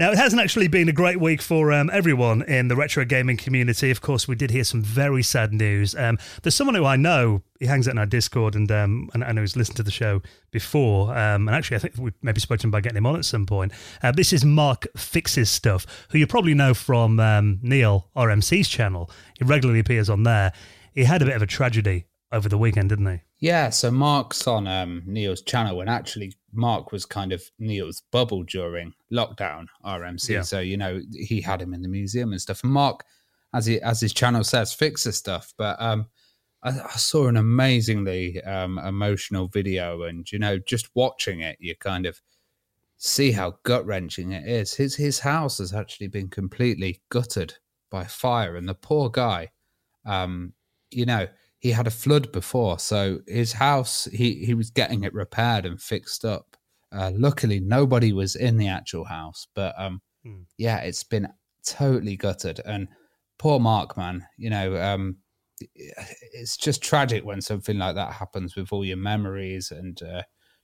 Now, 0.00 0.12
it 0.12 0.16
hasn't 0.16 0.40
actually 0.40 0.68
been 0.68 0.88
a 0.88 0.94
great 0.94 1.20
week 1.20 1.42
for 1.42 1.70
um, 1.72 1.90
everyone 1.92 2.40
in 2.44 2.68
the 2.68 2.74
retro 2.74 3.04
gaming 3.04 3.36
community. 3.36 3.90
Of 3.90 4.00
course, 4.00 4.26
we 4.26 4.34
did 4.34 4.50
hear 4.50 4.64
some 4.64 4.80
very 4.80 5.22
sad 5.22 5.52
news. 5.52 5.94
Um, 5.94 6.16
there's 6.42 6.54
someone 6.54 6.74
who 6.74 6.86
I 6.86 6.96
know, 6.96 7.42
he 7.58 7.66
hangs 7.66 7.86
out 7.86 7.90
in 7.90 7.98
our 7.98 8.06
Discord 8.06 8.54
and 8.54 8.72
um, 8.72 9.10
and 9.12 9.22
I 9.22 9.32
know 9.32 9.42
he's 9.42 9.56
listened 9.56 9.76
to 9.76 9.82
the 9.82 9.90
show 9.90 10.22
before. 10.52 11.10
Um, 11.10 11.48
and 11.48 11.50
actually, 11.50 11.76
I 11.76 11.80
think 11.80 11.98
we 11.98 12.12
maybe 12.22 12.40
spoke 12.40 12.60
to 12.60 12.66
him 12.66 12.70
by 12.70 12.80
getting 12.80 12.96
him 12.96 13.04
on 13.04 13.16
at 13.16 13.26
some 13.26 13.44
point. 13.44 13.72
Uh, 14.02 14.10
this 14.10 14.32
is 14.32 14.42
Mark 14.42 14.86
Fixes 14.96 15.50
Stuff, 15.50 15.84
who 16.12 16.16
you 16.16 16.26
probably 16.26 16.54
know 16.54 16.72
from 16.72 17.20
um, 17.20 17.58
Neil 17.60 18.08
RMC's 18.16 18.70
channel. 18.70 19.10
He 19.38 19.44
regularly 19.44 19.80
appears 19.80 20.08
on 20.08 20.22
there. 20.22 20.54
He 20.94 21.04
had 21.04 21.20
a 21.20 21.26
bit 21.26 21.36
of 21.36 21.42
a 21.42 21.46
tragedy 21.46 22.06
over 22.32 22.48
the 22.48 22.56
weekend, 22.56 22.88
didn't 22.88 23.06
he? 23.06 23.20
Yeah, 23.38 23.68
so 23.68 23.90
Mark's 23.90 24.46
on 24.46 24.66
um, 24.66 25.02
Neil's 25.04 25.42
channel, 25.42 25.82
and 25.82 25.90
actually, 25.90 26.32
Mark 26.52 26.92
was 26.92 27.04
kind 27.04 27.32
of 27.32 27.42
Neil's 27.58 28.02
bubble 28.10 28.42
during 28.42 28.92
lockdown 29.12 29.66
RMC. 29.84 30.28
Yeah. 30.28 30.42
So 30.42 30.60
you 30.60 30.76
know, 30.76 31.00
he 31.12 31.40
had 31.40 31.62
him 31.62 31.74
in 31.74 31.82
the 31.82 31.88
museum 31.88 32.32
and 32.32 32.40
stuff. 32.40 32.62
And 32.64 32.72
Mark, 32.72 33.04
as 33.54 33.66
he 33.66 33.80
as 33.80 34.00
his 34.00 34.12
channel 34.12 34.44
says, 34.44 34.72
fixes 34.72 35.16
stuff. 35.16 35.54
But 35.56 35.80
um, 35.80 36.06
I, 36.62 36.70
I 36.70 36.96
saw 36.96 37.26
an 37.28 37.36
amazingly 37.36 38.42
um, 38.42 38.78
emotional 38.78 39.48
video, 39.48 40.02
and 40.02 40.30
you 40.30 40.38
know, 40.38 40.58
just 40.58 40.88
watching 40.94 41.40
it, 41.40 41.56
you 41.60 41.74
kind 41.76 42.06
of 42.06 42.20
see 42.96 43.32
how 43.32 43.58
gut 43.62 43.86
wrenching 43.86 44.32
it 44.32 44.46
is. 44.46 44.74
His 44.74 44.96
his 44.96 45.20
house 45.20 45.58
has 45.58 45.72
actually 45.72 46.08
been 46.08 46.28
completely 46.28 47.00
gutted 47.08 47.54
by 47.90 48.04
fire, 48.04 48.56
and 48.56 48.68
the 48.68 48.74
poor 48.74 49.10
guy, 49.10 49.50
um, 50.04 50.52
you 50.90 51.06
know 51.06 51.26
he 51.60 51.70
had 51.70 51.86
a 51.86 51.90
flood 51.90 52.32
before, 52.32 52.78
so 52.78 53.20
his 53.28 53.52
house 53.52 54.06
he 54.12 54.44
he 54.44 54.54
was 54.54 54.70
getting 54.70 55.04
it 55.04 55.14
repaired 55.14 55.66
and 55.66 55.80
fixed 55.80 56.24
up. 56.24 56.49
Uh, 56.92 57.10
luckily, 57.14 57.60
nobody 57.60 58.12
was 58.12 58.36
in 58.36 58.56
the 58.56 58.68
actual 58.68 59.04
house, 59.04 59.46
but 59.54 59.74
um, 59.78 60.00
hmm. 60.24 60.42
yeah, 60.58 60.78
it's 60.78 61.04
been 61.04 61.28
totally 61.64 62.16
gutted. 62.16 62.60
And 62.64 62.88
poor 63.38 63.60
Mark, 63.60 63.96
man, 63.96 64.26
you 64.36 64.50
know, 64.50 64.76
um, 64.80 65.16
it's 65.60 66.56
just 66.56 66.82
tragic 66.82 67.24
when 67.24 67.40
something 67.40 67.78
like 67.78 67.94
that 67.94 68.12
happens 68.14 68.56
with 68.56 68.72
all 68.72 68.84
your 68.84 68.96
memories 68.96 69.70
and 69.70 70.02
uh, 70.02 70.22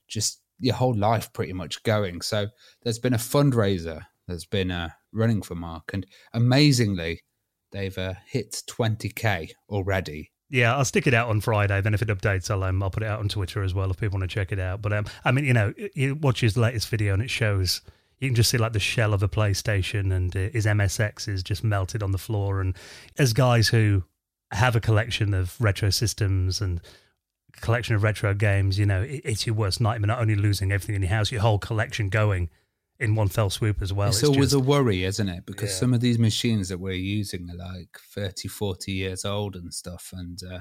just 0.09 0.43
your 0.59 0.75
whole 0.75 0.97
life 0.97 1.33
pretty 1.33 1.53
much 1.53 1.83
going. 1.83 2.23
So 2.23 2.47
there's 2.83 2.99
been 2.99 3.15
a 3.15 3.19
fundraiser 3.19 4.03
that's 4.27 4.47
been 4.47 4.71
uh, 4.71 4.91
running 5.13 5.43
for 5.43 5.55
Mark, 5.55 5.91
and 5.93 6.07
amazingly, 6.33 7.23
they've 7.73 7.97
uh, 7.97 8.15
hit 8.27 8.63
20k 8.69 9.51
already 9.69 10.33
yeah, 10.49 10.77
I'll 10.77 10.85
stick 10.85 11.07
it 11.07 11.15
out 11.15 11.29
on 11.29 11.41
Friday. 11.41 11.81
Then 11.81 11.95
if 11.95 12.03
it 12.03 12.09
updates, 12.09 12.51
I'll 12.51 12.63
um, 12.63 12.83
I'll 12.83 12.91
put 12.91 13.03
it 13.03 13.09
out 13.09 13.21
on 13.21 13.29
Twitter 13.29 13.63
as 13.63 13.75
well 13.75 13.91
if 13.91 13.99
people 13.99 14.19
want 14.19 14.31
to 14.31 14.35
check 14.35 14.53
it 14.53 14.59
out. 14.61 14.81
But 14.81 14.93
um, 14.93 15.07
I 15.25 15.33
mean, 15.33 15.45
you 15.45 15.53
know, 15.53 15.73
you 15.95 16.15
watch 16.15 16.41
his 16.41 16.57
latest 16.57 16.89
video 16.89 17.15
and 17.15 17.23
it 17.23 17.31
shows 17.31 17.81
you 18.19 18.29
can 18.29 18.35
just 18.35 18.51
see 18.51 18.59
like 18.59 18.73
the 18.73 18.81
shell 18.81 19.13
of 19.13 19.23
a 19.23 19.29
PlayStation 19.29 20.15
and 20.15 20.35
uh, 20.35 20.49
his 20.53 20.67
MSX 20.67 21.29
is 21.29 21.43
just 21.43 21.65
melted 21.65 22.03
on 22.03 22.13
the 22.13 22.19
floor. 22.19 22.61
And 22.61 22.77
as 23.19 23.33
guys 23.33 23.69
who 23.69 24.05
have 24.53 24.77
a 24.77 24.81
collection 24.81 25.35
of 25.35 25.61
retro 25.61 25.91
systems 25.91 26.61
and 26.61 26.81
collection 27.61 27.95
of 27.95 28.03
retro 28.03 28.33
games, 28.33 28.79
you 28.79 28.87
know, 28.87 29.03
it, 29.03 29.23
it's 29.25 29.47
your 29.47 29.55
worst 29.55 29.81
nightmare. 29.81 30.07
Not 30.07 30.21
only 30.21 30.37
losing 30.37 30.73
everything 30.73 30.95
in 30.95 31.03
your 31.03 31.11
house, 31.11 31.33
your 31.33 31.43
whole 31.43 31.59
collection 31.59 32.09
going 32.09 32.49
in 32.99 33.15
one 33.15 33.29
fell 33.29 33.51
swoop 33.51 33.83
as 33.83 33.93
well. 33.93 34.09
It's, 34.09 34.19
it's 34.19 34.29
always 34.29 34.51
just, 34.51 34.55
a 34.55 34.61
worry, 34.61 35.05
isn't 35.05 35.29
it? 35.29 35.47
Because 35.47 35.71
yeah. 35.71 35.77
some 35.77 35.95
of 35.95 36.01
these 36.01 36.19
machines 36.19 36.69
that 36.69 36.79
we're 36.79 36.93
using 36.93 37.49
are 37.51 37.57
like 37.57 37.99
30, 38.15 38.49
40 38.49 38.93
years 38.93 39.25
old 39.25 39.57
and 39.57 39.73
stuff. 39.73 40.11
And 40.13 40.39
uh, 40.51 40.61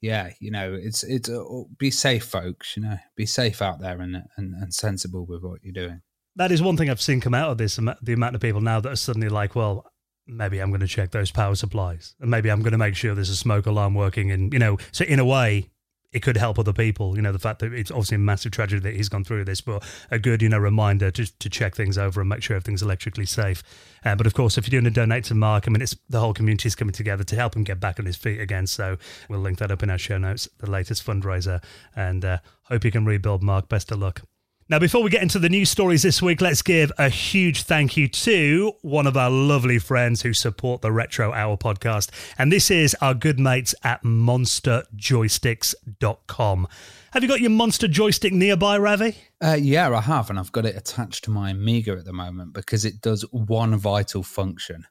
yeah, 0.00 0.30
you 0.40 0.50
know, 0.50 0.74
it's 0.74 1.02
it's 1.02 1.28
uh, 1.28 1.42
be 1.78 1.90
safe, 1.90 2.24
folks. 2.24 2.76
You 2.76 2.84
know, 2.84 2.98
be 3.16 3.26
safe 3.26 3.62
out 3.62 3.80
there 3.80 4.00
and, 4.00 4.22
and 4.36 4.54
and 4.54 4.74
sensible 4.74 5.26
with 5.26 5.42
what 5.42 5.62
you're 5.62 5.72
doing. 5.72 6.02
That 6.36 6.52
is 6.52 6.62
one 6.62 6.76
thing 6.76 6.90
I've 6.90 7.00
seen 7.00 7.20
come 7.20 7.34
out 7.34 7.50
of 7.50 7.58
this. 7.58 7.78
The 8.02 8.12
amount 8.12 8.34
of 8.34 8.40
people 8.40 8.60
now 8.60 8.80
that 8.80 8.92
are 8.92 8.96
suddenly 8.96 9.30
like, 9.30 9.54
well, 9.54 9.90
maybe 10.26 10.58
I'm 10.58 10.70
going 10.70 10.80
to 10.80 10.86
check 10.86 11.10
those 11.10 11.30
power 11.30 11.54
supplies, 11.54 12.14
and 12.20 12.30
maybe 12.30 12.50
I'm 12.50 12.60
going 12.60 12.72
to 12.72 12.78
make 12.78 12.94
sure 12.94 13.14
there's 13.14 13.30
a 13.30 13.36
smoke 13.36 13.66
alarm 13.66 13.94
working. 13.94 14.30
And 14.30 14.52
you 14.52 14.58
know, 14.58 14.78
so 14.92 15.04
in 15.04 15.18
a 15.18 15.24
way, 15.24 15.70
it 16.16 16.22
could 16.22 16.38
help 16.38 16.58
other 16.58 16.72
people. 16.72 17.14
You 17.14 17.20
know, 17.20 17.30
the 17.30 17.38
fact 17.38 17.58
that 17.58 17.74
it's 17.74 17.90
obviously 17.90 18.14
a 18.14 18.18
massive 18.18 18.50
tragedy 18.50 18.80
that 18.80 18.96
he's 18.96 19.10
gone 19.10 19.22
through 19.22 19.44
this, 19.44 19.60
but 19.60 19.84
a 20.10 20.18
good, 20.18 20.40
you 20.40 20.48
know, 20.48 20.56
reminder 20.56 21.10
to, 21.10 21.38
to 21.38 21.50
check 21.50 21.74
things 21.74 21.98
over 21.98 22.22
and 22.22 22.30
make 22.30 22.42
sure 22.42 22.56
everything's 22.56 22.80
electrically 22.80 23.26
safe. 23.26 23.62
Uh, 24.02 24.14
but 24.14 24.26
of 24.26 24.32
course, 24.32 24.56
if 24.56 24.66
you're 24.66 24.80
doing 24.80 24.90
a 24.90 24.94
donate 24.94 25.24
to 25.24 25.34
Mark, 25.34 25.68
I 25.68 25.70
mean, 25.70 25.82
it's 25.82 25.94
the 26.08 26.20
whole 26.20 26.32
community 26.32 26.68
is 26.68 26.74
coming 26.74 26.94
together 26.94 27.22
to 27.22 27.36
help 27.36 27.54
him 27.54 27.64
get 27.64 27.80
back 27.80 28.00
on 28.00 28.06
his 28.06 28.16
feet 28.16 28.40
again. 28.40 28.66
So 28.66 28.96
we'll 29.28 29.40
link 29.40 29.58
that 29.58 29.70
up 29.70 29.82
in 29.82 29.90
our 29.90 29.98
show 29.98 30.16
notes, 30.16 30.48
the 30.56 30.70
latest 30.70 31.04
fundraiser, 31.06 31.62
and 31.94 32.24
uh, 32.24 32.38
hope 32.62 32.86
you 32.86 32.90
can 32.90 33.04
rebuild, 33.04 33.42
Mark. 33.42 33.68
Best 33.68 33.92
of 33.92 33.98
luck. 33.98 34.22
Now, 34.68 34.80
before 34.80 35.04
we 35.04 35.10
get 35.10 35.22
into 35.22 35.38
the 35.38 35.48
news 35.48 35.70
stories 35.70 36.02
this 36.02 36.20
week, 36.20 36.40
let's 36.40 36.60
give 36.60 36.90
a 36.98 37.08
huge 37.08 37.62
thank 37.62 37.96
you 37.96 38.08
to 38.08 38.72
one 38.82 39.06
of 39.06 39.16
our 39.16 39.30
lovely 39.30 39.78
friends 39.78 40.22
who 40.22 40.34
support 40.34 40.82
the 40.82 40.90
Retro 40.90 41.32
Hour 41.32 41.56
podcast. 41.56 42.10
And 42.36 42.50
this 42.50 42.68
is 42.68 42.96
our 43.00 43.14
good 43.14 43.38
mates 43.38 43.76
at 43.84 44.02
monsterjoysticks.com. 44.02 46.68
Have 47.12 47.22
you 47.22 47.28
got 47.28 47.40
your 47.40 47.50
monster 47.50 47.86
joystick 47.86 48.32
nearby, 48.32 48.76
Ravi? 48.76 49.16
Uh, 49.40 49.56
yeah, 49.60 49.88
I 49.88 50.00
have. 50.00 50.30
And 50.30 50.38
I've 50.40 50.50
got 50.50 50.66
it 50.66 50.76
attached 50.76 51.22
to 51.24 51.30
my 51.30 51.50
Amiga 51.50 51.92
at 51.92 52.04
the 52.04 52.12
moment 52.12 52.52
because 52.52 52.84
it 52.84 53.00
does 53.00 53.22
one 53.30 53.76
vital 53.76 54.24
function, 54.24 54.84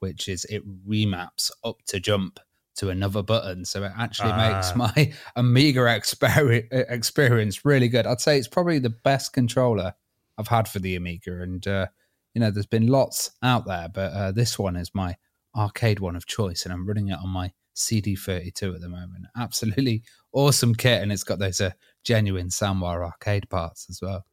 which 0.00 0.28
is 0.28 0.44
it 0.50 0.62
remaps 0.86 1.50
up 1.64 1.78
to 1.86 1.98
jump 1.98 2.38
to 2.76 2.90
another 2.90 3.22
button. 3.22 3.64
So 3.64 3.82
it 3.84 3.92
actually 3.96 4.32
makes 4.32 4.74
my 4.74 5.12
Amiga 5.36 5.80
exper- 5.80 6.66
experience 6.90 7.64
really 7.64 7.88
good. 7.88 8.06
I'd 8.06 8.20
say 8.20 8.38
it's 8.38 8.48
probably 8.48 8.78
the 8.78 8.90
best 8.90 9.32
controller 9.32 9.94
I've 10.38 10.48
had 10.48 10.68
for 10.68 10.78
the 10.78 10.96
Amiga. 10.96 11.42
And, 11.42 11.66
uh, 11.66 11.86
you 12.34 12.40
know, 12.40 12.50
there's 12.50 12.66
been 12.66 12.86
lots 12.86 13.32
out 13.42 13.66
there, 13.66 13.88
but 13.92 14.12
uh, 14.12 14.32
this 14.32 14.58
one 14.58 14.76
is 14.76 14.94
my 14.94 15.16
arcade 15.54 16.00
one 16.00 16.16
of 16.16 16.26
choice. 16.26 16.64
And 16.64 16.72
I'm 16.72 16.86
running 16.86 17.08
it 17.08 17.18
on 17.22 17.28
my 17.28 17.52
CD32 17.76 18.74
at 18.74 18.80
the 18.80 18.88
moment. 18.88 19.26
Absolutely 19.36 20.02
awesome 20.32 20.74
kit. 20.74 21.02
And 21.02 21.12
it's 21.12 21.24
got 21.24 21.38
those 21.38 21.60
uh, 21.60 21.72
genuine 22.04 22.48
Sanwa 22.48 23.02
arcade 23.02 23.48
parts 23.50 23.86
as 23.90 24.00
well. 24.00 24.24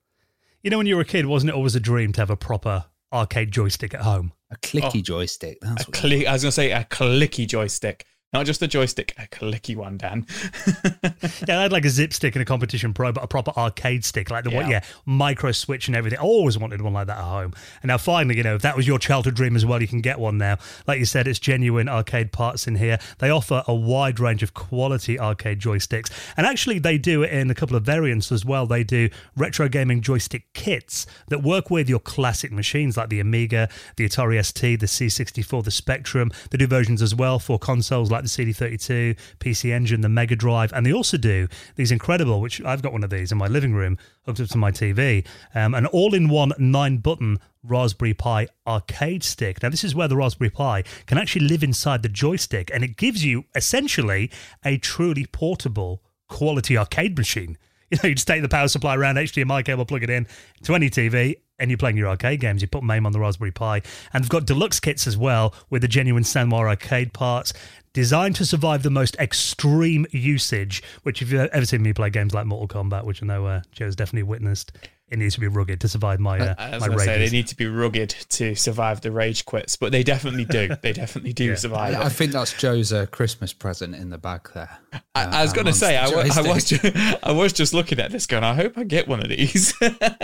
You 0.64 0.70
know, 0.70 0.78
when 0.78 0.88
you 0.88 0.96
were 0.96 1.04
a 1.04 1.06
kid, 1.06 1.26
wasn't 1.26 1.52
it 1.52 1.56
always 1.56 1.76
a 1.76 1.80
dream 1.80 2.12
to 2.14 2.22
have 2.22 2.30
a 2.30 2.38
proper 2.38 2.86
arcade 3.14 3.52
joystick 3.52 3.94
at 3.94 4.02
home? 4.02 4.34
A 4.52 4.58
clicky 4.58 5.00
oh, 5.00 5.02
joystick. 5.02 5.60
That's 5.62 5.88
a 5.88 5.92
cli- 5.92 6.28
I 6.28 6.34
was 6.34 6.42
going 6.42 6.50
to 6.50 6.54
say 6.54 6.72
a 6.72 6.84
clicky 6.84 7.48
joystick. 7.48 8.06
Not 8.32 8.46
just 8.46 8.62
a 8.62 8.68
joystick, 8.68 9.16
a 9.18 9.24
clicky 9.24 9.76
one, 9.76 9.98
Dan. 9.98 10.28
yeah, 11.48 11.58
I 11.58 11.64
had 11.64 11.72
like 11.72 11.84
a 11.84 11.90
zip 11.90 12.14
stick 12.14 12.36
in 12.36 12.42
a 12.44 12.46
competition 12.46 12.94
pro, 12.94 13.12
but 13.12 13.24
a 13.24 13.28
proper 13.28 13.52
arcade 13.58 14.06
stick, 14.06 14.30
like 14.30 14.44
the 14.44 14.52
yeah. 14.52 14.62
one, 14.62 14.70
yeah, 14.70 14.84
micro 15.04 15.52
switch 15.52 15.88
and 15.88 15.98
everything. 15.98 16.20
I 16.20 16.22
always 16.22 16.56
wanted 16.56 16.80
one 16.84 16.94
like 16.94 17.08
that 17.08 17.18
at 17.18 17.24
home. 17.24 17.54
And 17.82 17.90
now 17.90 17.98
finally, 17.98 18.38
you 18.38 18.44
know, 18.44 18.54
if 18.54 18.62
that 18.62 18.78
was 18.78 18.86
your 18.86 19.00
childhood 19.00 19.34
dream 19.34 19.56
as 19.56 19.66
well, 19.66 19.82
you 19.82 19.88
can 19.88 20.02
get 20.02 20.20
one 20.20 20.38
now. 20.38 20.60
Like 20.86 21.00
you 21.00 21.06
said, 21.06 21.28
it's 21.28 21.40
genuine 21.40 21.90
arcade 21.90 22.32
parts 22.32 22.68
in 22.68 22.76
here. 22.76 23.00
They 23.18 23.32
offer 23.32 23.64
a 23.68 23.74
wide 23.74 24.20
range 24.20 24.44
of 24.44 24.54
quality 24.54 25.20
arcade 25.20 25.60
joysticks. 25.60 26.12
And 26.38 26.46
actually, 26.46 26.78
they 26.78 27.00
do 27.00 27.24
it 27.24 27.32
in 27.32 27.50
a 27.50 27.56
couple 27.56 27.76
of 27.76 27.84
variants 27.84 28.32
as 28.32 28.46
well. 28.46 28.68
They 28.68 28.84
do 28.84 29.10
retro 29.36 29.68
gaming 29.70 30.02
joystick 30.02 30.54
kits 30.54 31.08
that 31.30 31.42
work 31.42 31.72
with 31.72 31.90
your 31.90 32.00
classic 32.00 32.52
machines 32.52 32.96
like 32.96 33.10
the 33.10 33.20
Amiga, 33.20 33.70
the 33.98 34.08
Atari 34.08 34.46
ST, 34.46 34.80
the 34.80 34.86
C64, 34.86 35.64
the 35.64 35.72
Spectrum. 35.72 36.32
They 36.52 36.60
do 36.60 36.68
versions 36.68 37.02
as 37.02 37.16
well 37.16 37.40
for 37.40 37.58
consoles 37.58 38.12
like 38.12 38.19
like 38.20 38.30
the 38.30 38.54
CD32, 38.54 39.18
PC 39.40 39.72
Engine, 39.72 40.02
the 40.02 40.10
Mega 40.10 40.36
Drive, 40.36 40.74
and 40.74 40.86
they 40.86 40.94
also 40.94 41.18
do 41.18 41.48
these 41.76 41.92
incredible, 41.92 42.42
which 42.42 42.62
I've 42.64 42.82
got 42.82 42.92
one 42.92 43.04
of 43.04 43.10
these 43.10 43.32
in 43.32 43.38
my 43.38 43.48
living 43.48 43.74
room 43.74 43.98
hooked 44.26 44.40
up 44.40 44.50
to 44.50 44.58
my 44.58 44.72
TV, 44.72 45.26
um, 45.56 45.74
an 45.74 45.86
all-in-one 45.88 46.54
nine-button 46.58 47.40
Raspberry 47.64 48.14
Pi 48.14 48.48
arcade 48.68 49.24
stick. 49.24 49.62
Now, 49.62 49.70
this 49.70 49.84
is 49.84 49.96
where 49.96 50.08
the 50.08 50.16
Raspberry 50.16 50.50
Pi 50.50 50.84
can 51.06 51.18
actually 51.18 51.48
live 51.48 51.64
inside 51.64 52.04
the 52.04 52.10
joystick, 52.10 52.72
and 52.74 52.84
it 52.84 52.98
gives 52.98 53.24
you 53.24 53.46
essentially 53.56 54.32
a 54.64 54.78
truly 54.78 55.26
portable 55.26 56.02
quality 56.28 56.78
arcade 56.78 57.18
machine. 57.18 57.58
You 57.92 57.98
know, 58.04 58.10
you 58.10 58.14
just 58.14 58.28
take 58.28 58.44
the 58.44 58.48
power 58.48 58.68
supply 58.68 58.96
around, 58.96 59.16
HDMI 59.16 59.66
cable, 59.66 59.84
plug 59.84 60.04
it 60.04 60.12
in 60.12 60.28
to 60.62 60.76
any 60.76 60.92
TV, 60.92 61.38
and 61.60 61.70
you're 61.70 61.78
playing 61.78 61.98
your 61.98 62.08
arcade 62.08 62.40
games. 62.40 62.62
You 62.62 62.68
put 62.68 62.84
MAME 62.84 63.06
on 63.06 63.12
the 63.12 63.20
Raspberry 63.20 63.52
Pi. 63.52 63.82
And 64.14 64.24
they've 64.24 64.30
got 64.30 64.46
deluxe 64.46 64.80
kits 64.80 65.08
as 65.08 65.18
well 65.18 65.54
with 65.70 65.82
the 65.82 65.88
genuine 65.88 66.24
Sanwa 66.24 66.60
arcade 66.60 67.14
parts 67.14 67.54
designed 67.94 68.36
to 68.36 68.46
survive 68.46 68.84
the 68.84 68.90
most 68.90 69.16
extreme 69.18 70.06
usage. 70.12 70.84
Which, 71.04 71.22
if 71.22 71.32
you've 71.32 71.50
ever 71.50 71.66
seen 71.66 71.82
me 71.82 71.94
play 71.94 72.10
games 72.10 72.34
like 72.34 72.46
Mortal 72.46 72.68
Kombat, 72.68 73.04
which 73.04 73.24
I 73.24 73.26
know 73.26 73.46
uh, 73.46 73.62
Joe's 73.72 73.96
definitely 73.96 74.24
witnessed, 74.24 74.72
it 75.12 75.18
needs 75.18 75.36
to 75.36 75.42
be 75.42 75.48
rugged 75.48 75.82
to 75.82 75.88
survive 75.88 76.20
my 76.20 76.40
uh, 76.40 76.56
I 76.58 76.78
was 76.78 76.88
my 76.88 76.98
say 77.06 77.20
they 77.20 77.30
need 77.30 77.48
to 77.48 77.56
be 77.56 77.68
rugged 77.68 78.10
to 78.10 78.56
survive 78.56 79.02
the 79.02 79.12
rage 79.12 79.46
quits, 79.46 79.76
but 79.76 79.92
they 79.92 80.04
definitely 80.04 80.46
do. 80.46 80.70
They 80.82 80.94
definitely 80.94 81.34
do 81.34 81.46
yeah. 81.46 81.56
survive. 81.56 81.96
I, 81.96 82.04
I, 82.04 82.10
think 82.10 82.32
that's 82.32 82.54
Joe's 82.54 82.94
uh, 82.94 83.06
Christmas 83.08 83.54
present 83.54 83.96
in 83.96 84.10
the 84.10 84.18
bag 84.18 84.50
there. 84.54 84.70
I, 85.14 85.26
I 85.26 85.42
was 85.42 85.52
uh, 85.52 85.56
going 85.56 85.66
to 85.66 85.74
say 85.74 85.98
I, 85.98 86.06
I, 86.06 86.42
was 86.42 86.66
just, 86.66 86.86
I 87.24 87.32
was 87.32 87.54
just 87.54 87.74
looking 87.74 88.00
at 88.00 88.12
this 88.12 88.26
going, 88.26 88.44
I 88.44 88.54
hope 88.54 88.78
I 88.78 88.84
get 88.84 89.08
one 89.08 89.20
of 89.20 89.30
these. 89.30 89.74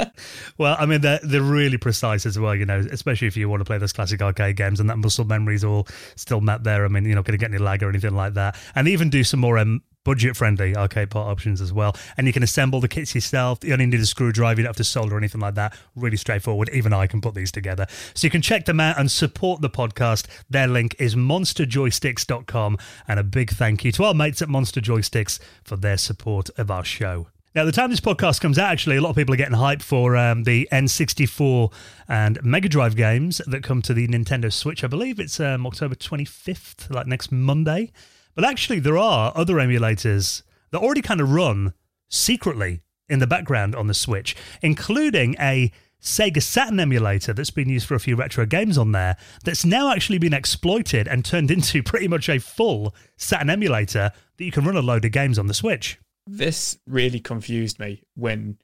well, 0.58 0.78
I 0.80 0.86
mean 0.86 1.02
they're 1.02 1.20
they're 1.24 1.42
really 1.42 1.78
precise 1.78 2.26
as 2.26 2.40
well, 2.40 2.56
you 2.56 2.66
know, 2.66 2.86
especially 2.92 3.28
if 3.28 3.36
you 3.36 3.50
want 3.50 3.62
to 3.62 3.66
play 3.66 3.78
those 3.78 3.92
classic 3.92 4.22
arcade 4.22 4.56
games 4.56 4.80
and 4.80 4.90
that 4.90 4.98
muscle 4.98 5.26
memory 5.26 5.56
is 5.56 5.64
all 5.64 5.88
still 6.16 6.42
met 6.42 6.64
there. 6.64 6.86
I 6.86 6.88
mean, 6.88 7.06
you're 7.06 7.16
not 7.16 7.26
going 7.26 7.38
to 7.38 7.44
get 7.44 7.52
any 7.52 7.62
lag 7.62 7.84
or 7.84 7.90
anything 7.90 8.16
like 8.16 8.36
that, 8.36 8.56
and 8.76 8.88
even 8.88 9.10
do 9.10 9.24
some 9.24 9.40
more 9.42 9.58
um, 9.58 9.82
budget 10.06 10.38
friendly 10.38 10.74
arcade 10.74 11.10
part 11.10 11.28
options 11.28 11.60
as 11.60 11.74
well. 11.74 11.94
And 12.16 12.26
you 12.26 12.32
can 12.32 12.44
assemble 12.44 12.80
the 12.80 12.88
kits 12.88 13.14
yourself. 13.14 13.60
You 13.64 13.74
only 13.74 13.88
need 13.88 14.00
a 14.00 14.06
screwdriver, 14.06 14.62
you 14.62 14.64
don't 14.64 14.70
have 14.70 14.78
to 14.78 14.86
solder 14.86 15.16
or 15.16 15.18
anything 15.18 15.42
like 15.42 15.56
that. 15.56 15.78
Really 15.96 16.16
straightforward. 16.16 16.70
Even 16.72 16.94
I 16.94 17.08
can 17.08 17.20
put 17.20 17.36
these 17.36 17.52
together. 17.52 17.88
So 18.14 18.26
you 18.26 18.32
can 18.32 18.42
check 18.42 18.64
them 18.64 18.80
out 18.80 18.98
and 18.98 19.12
support 19.12 19.60
the 19.60 19.70
podcast. 19.70 20.28
Their 20.50 20.68
link 20.68 20.96
is 20.98 21.16
monsterjoysticks.com. 21.16 22.78
And 23.08 23.20
a 23.20 23.24
big 23.24 23.52
thank 23.52 23.84
you 23.84 23.92
to 23.94 24.06
our 24.06 24.14
mates 24.14 24.42
at 24.42 24.48
Monster 24.48 24.80
Joysticks 24.80 25.40
for 25.64 25.76
their 25.76 25.98
support 25.98 26.50
of 26.58 26.72
our 26.72 26.86
show. 26.86 27.28
Now, 27.56 27.64
the 27.64 27.72
time 27.72 27.90
this 27.90 28.02
podcast 28.02 28.42
comes 28.42 28.60
out, 28.60 28.70
actually, 28.70 28.98
a 28.98 29.02
lot 29.02 29.12
of 29.12 29.16
people 29.16 29.34
are 29.34 29.38
getting 29.38 29.56
hyped 29.56 29.82
for 29.82 30.18
um, 30.18 30.44
the 30.44 30.68
N64 30.74 31.72
and 32.10 32.38
Mega 32.44 32.68
Drive 32.68 32.98
games 32.98 33.40
that 33.48 33.64
come 33.64 33.82
to 33.84 33.94
the 33.94 34.10
Nintendo 34.10 34.52
Switch. 34.52 34.84
I 34.84 34.88
believe 34.88 35.22
it's 35.22 35.40
um, 35.40 35.66
October 35.66 35.96
25th, 35.96 36.94
like 36.94 37.08
next 37.08 37.32
Monday. 37.32 37.94
But 38.36 38.46
actually, 38.46 38.80
there 38.80 38.98
are 38.98 39.32
other 39.36 39.56
emulators 39.56 40.44
that 40.72 40.80
already 40.80 41.02
kind 41.02 41.22
of 41.22 41.32
run 41.32 41.74
secretly 42.10 42.82
in 43.08 43.20
the 43.20 43.28
background 43.28 43.76
on 43.76 43.88
the 43.88 43.94
Switch, 43.94 44.36
including 44.62 45.36
a 45.40 45.72
Sega 46.02 46.42
Saturn 46.42 46.80
emulator 46.80 47.34
that's 47.34 47.50
been 47.50 47.70
used 47.70 47.88
for 47.88 47.96
a 47.96 48.00
few 48.00 48.16
retro 48.16 48.46
games 48.46 48.78
on 48.78 48.92
there 48.92 49.18
that's 49.44 49.66
now 49.66 49.92
actually 49.92 50.20
been 50.20 50.34
exploited 50.34 51.08
and 51.08 51.26
turned 51.26 51.50
into 51.50 51.82
pretty 51.84 52.08
much 52.08 52.30
a 52.30 52.40
full 52.40 52.94
Saturn 53.18 53.50
emulator 53.50 54.12
that 54.38 54.44
you 54.44 54.52
can 54.52 54.66
run 54.66 54.76
a 54.76 54.82
load 54.82 55.06
of 55.06 55.12
games 55.12 55.40
on 55.40 55.48
the 55.48 55.54
Switch. 55.54 55.98
This 56.28 56.78
really 56.88 57.20
confused 57.20 57.80
me 57.80 58.04
when 58.16 58.58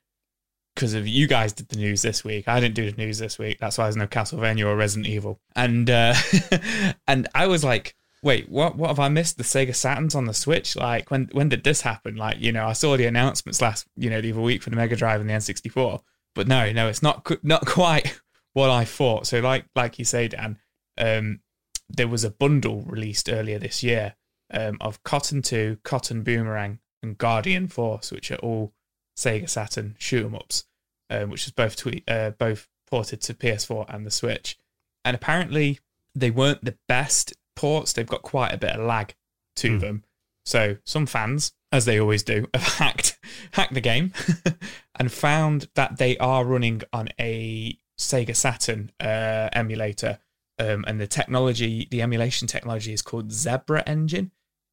because 0.75 0.93
of 0.93 1.07
you 1.07 1.27
guys 1.27 1.53
did 1.53 1.67
the 1.69 1.75
news 1.75 2.01
this 2.01 2.23
week. 2.23 2.47
I 2.47 2.59
didn't 2.59 2.75
do 2.75 2.89
the 2.89 2.97
news 2.97 3.19
this 3.19 3.37
week. 3.37 3.59
That's 3.59 3.77
why 3.77 3.85
there's 3.85 3.97
no 3.97 4.07
Castlevania 4.07 4.65
or 4.65 4.75
Resident 4.75 5.07
Evil. 5.07 5.39
And 5.55 5.89
uh, 5.89 6.15
and 7.07 7.27
I 7.35 7.47
was 7.47 7.63
like, 7.63 7.95
wait, 8.23 8.49
what 8.49 8.75
what 8.75 8.89
have 8.89 8.99
I 8.99 9.09
missed? 9.09 9.37
The 9.37 9.43
Sega 9.43 9.69
Saturns 9.69 10.15
on 10.15 10.25
the 10.25 10.33
Switch? 10.33 10.75
Like 10.75 11.09
when 11.11 11.29
when 11.31 11.49
did 11.49 11.63
this 11.63 11.81
happen? 11.81 12.15
Like, 12.15 12.39
you 12.39 12.51
know, 12.51 12.67
I 12.67 12.73
saw 12.73 12.97
the 12.97 13.05
announcements 13.05 13.61
last, 13.61 13.87
you 13.95 14.09
know, 14.09 14.21
the 14.21 14.31
other 14.31 14.41
week 14.41 14.61
for 14.61 14.69
the 14.69 14.75
Mega 14.75 14.95
Drive 14.95 15.21
and 15.21 15.29
the 15.29 15.33
N64. 15.33 16.01
But 16.35 16.47
no, 16.47 16.71
no, 16.71 16.87
it's 16.87 17.03
not 17.03 17.29
not 17.43 17.65
quite 17.65 18.19
what 18.53 18.69
I 18.69 18.85
thought. 18.85 19.27
So 19.27 19.39
like 19.39 19.65
like 19.75 19.99
you 19.99 20.05
say, 20.05 20.27
Dan, 20.27 20.57
um, 20.97 21.41
there 21.89 22.07
was 22.07 22.23
a 22.23 22.31
bundle 22.31 22.83
released 22.83 23.29
earlier 23.29 23.59
this 23.59 23.83
year 23.83 24.15
um, 24.53 24.77
of 24.81 25.03
Cotton 25.03 25.41
2, 25.41 25.79
Cotton 25.83 26.23
Boomerang, 26.23 26.79
and 27.01 27.17
Guardian 27.17 27.67
Force, 27.67 28.11
which 28.11 28.31
are 28.31 28.35
all 28.35 28.73
Sega 29.17 29.49
Saturn 29.49 29.95
shoot 29.97 30.25
'em 30.25 30.35
ups, 30.35 30.65
um, 31.09 31.29
which 31.29 31.45
is 31.45 31.51
both 31.51 31.75
tweet, 31.75 32.03
uh, 32.09 32.31
both 32.31 32.69
ported 32.87 33.21
to 33.21 33.33
PS4 33.33 33.85
and 33.89 34.05
the 34.05 34.11
Switch. 34.11 34.57
And 35.03 35.15
apparently 35.15 35.79
they 36.13 36.29
weren't 36.29 36.63
the 36.63 36.77
best 36.87 37.33
ports, 37.55 37.93
they've 37.93 38.07
got 38.07 38.21
quite 38.21 38.53
a 38.53 38.57
bit 38.57 38.75
of 38.75 38.85
lag 38.85 39.15
to 39.57 39.77
mm. 39.77 39.79
them. 39.79 40.03
So 40.45 40.77
some 40.85 41.05
fans, 41.05 41.53
as 41.71 41.85
they 41.85 41.99
always 41.99 42.23
do, 42.23 42.47
have 42.53 42.63
hacked 42.63 43.19
hacked 43.51 43.73
the 43.73 43.81
game 43.81 44.13
and 44.99 45.11
found 45.11 45.69
that 45.75 45.97
they 45.97 46.17
are 46.17 46.45
running 46.45 46.81
on 46.91 47.09
a 47.19 47.77
Sega 47.99 48.35
Saturn 48.35 48.91
uh, 48.99 49.49
emulator, 49.53 50.19
um, 50.59 50.83
and 50.87 50.99
the 50.99 51.07
technology, 51.07 51.87
the 51.89 52.01
emulation 52.01 52.47
technology, 52.47 52.93
is 52.93 53.01
called 53.01 53.31
Zebra 53.31 53.83
Engine. 53.85 54.31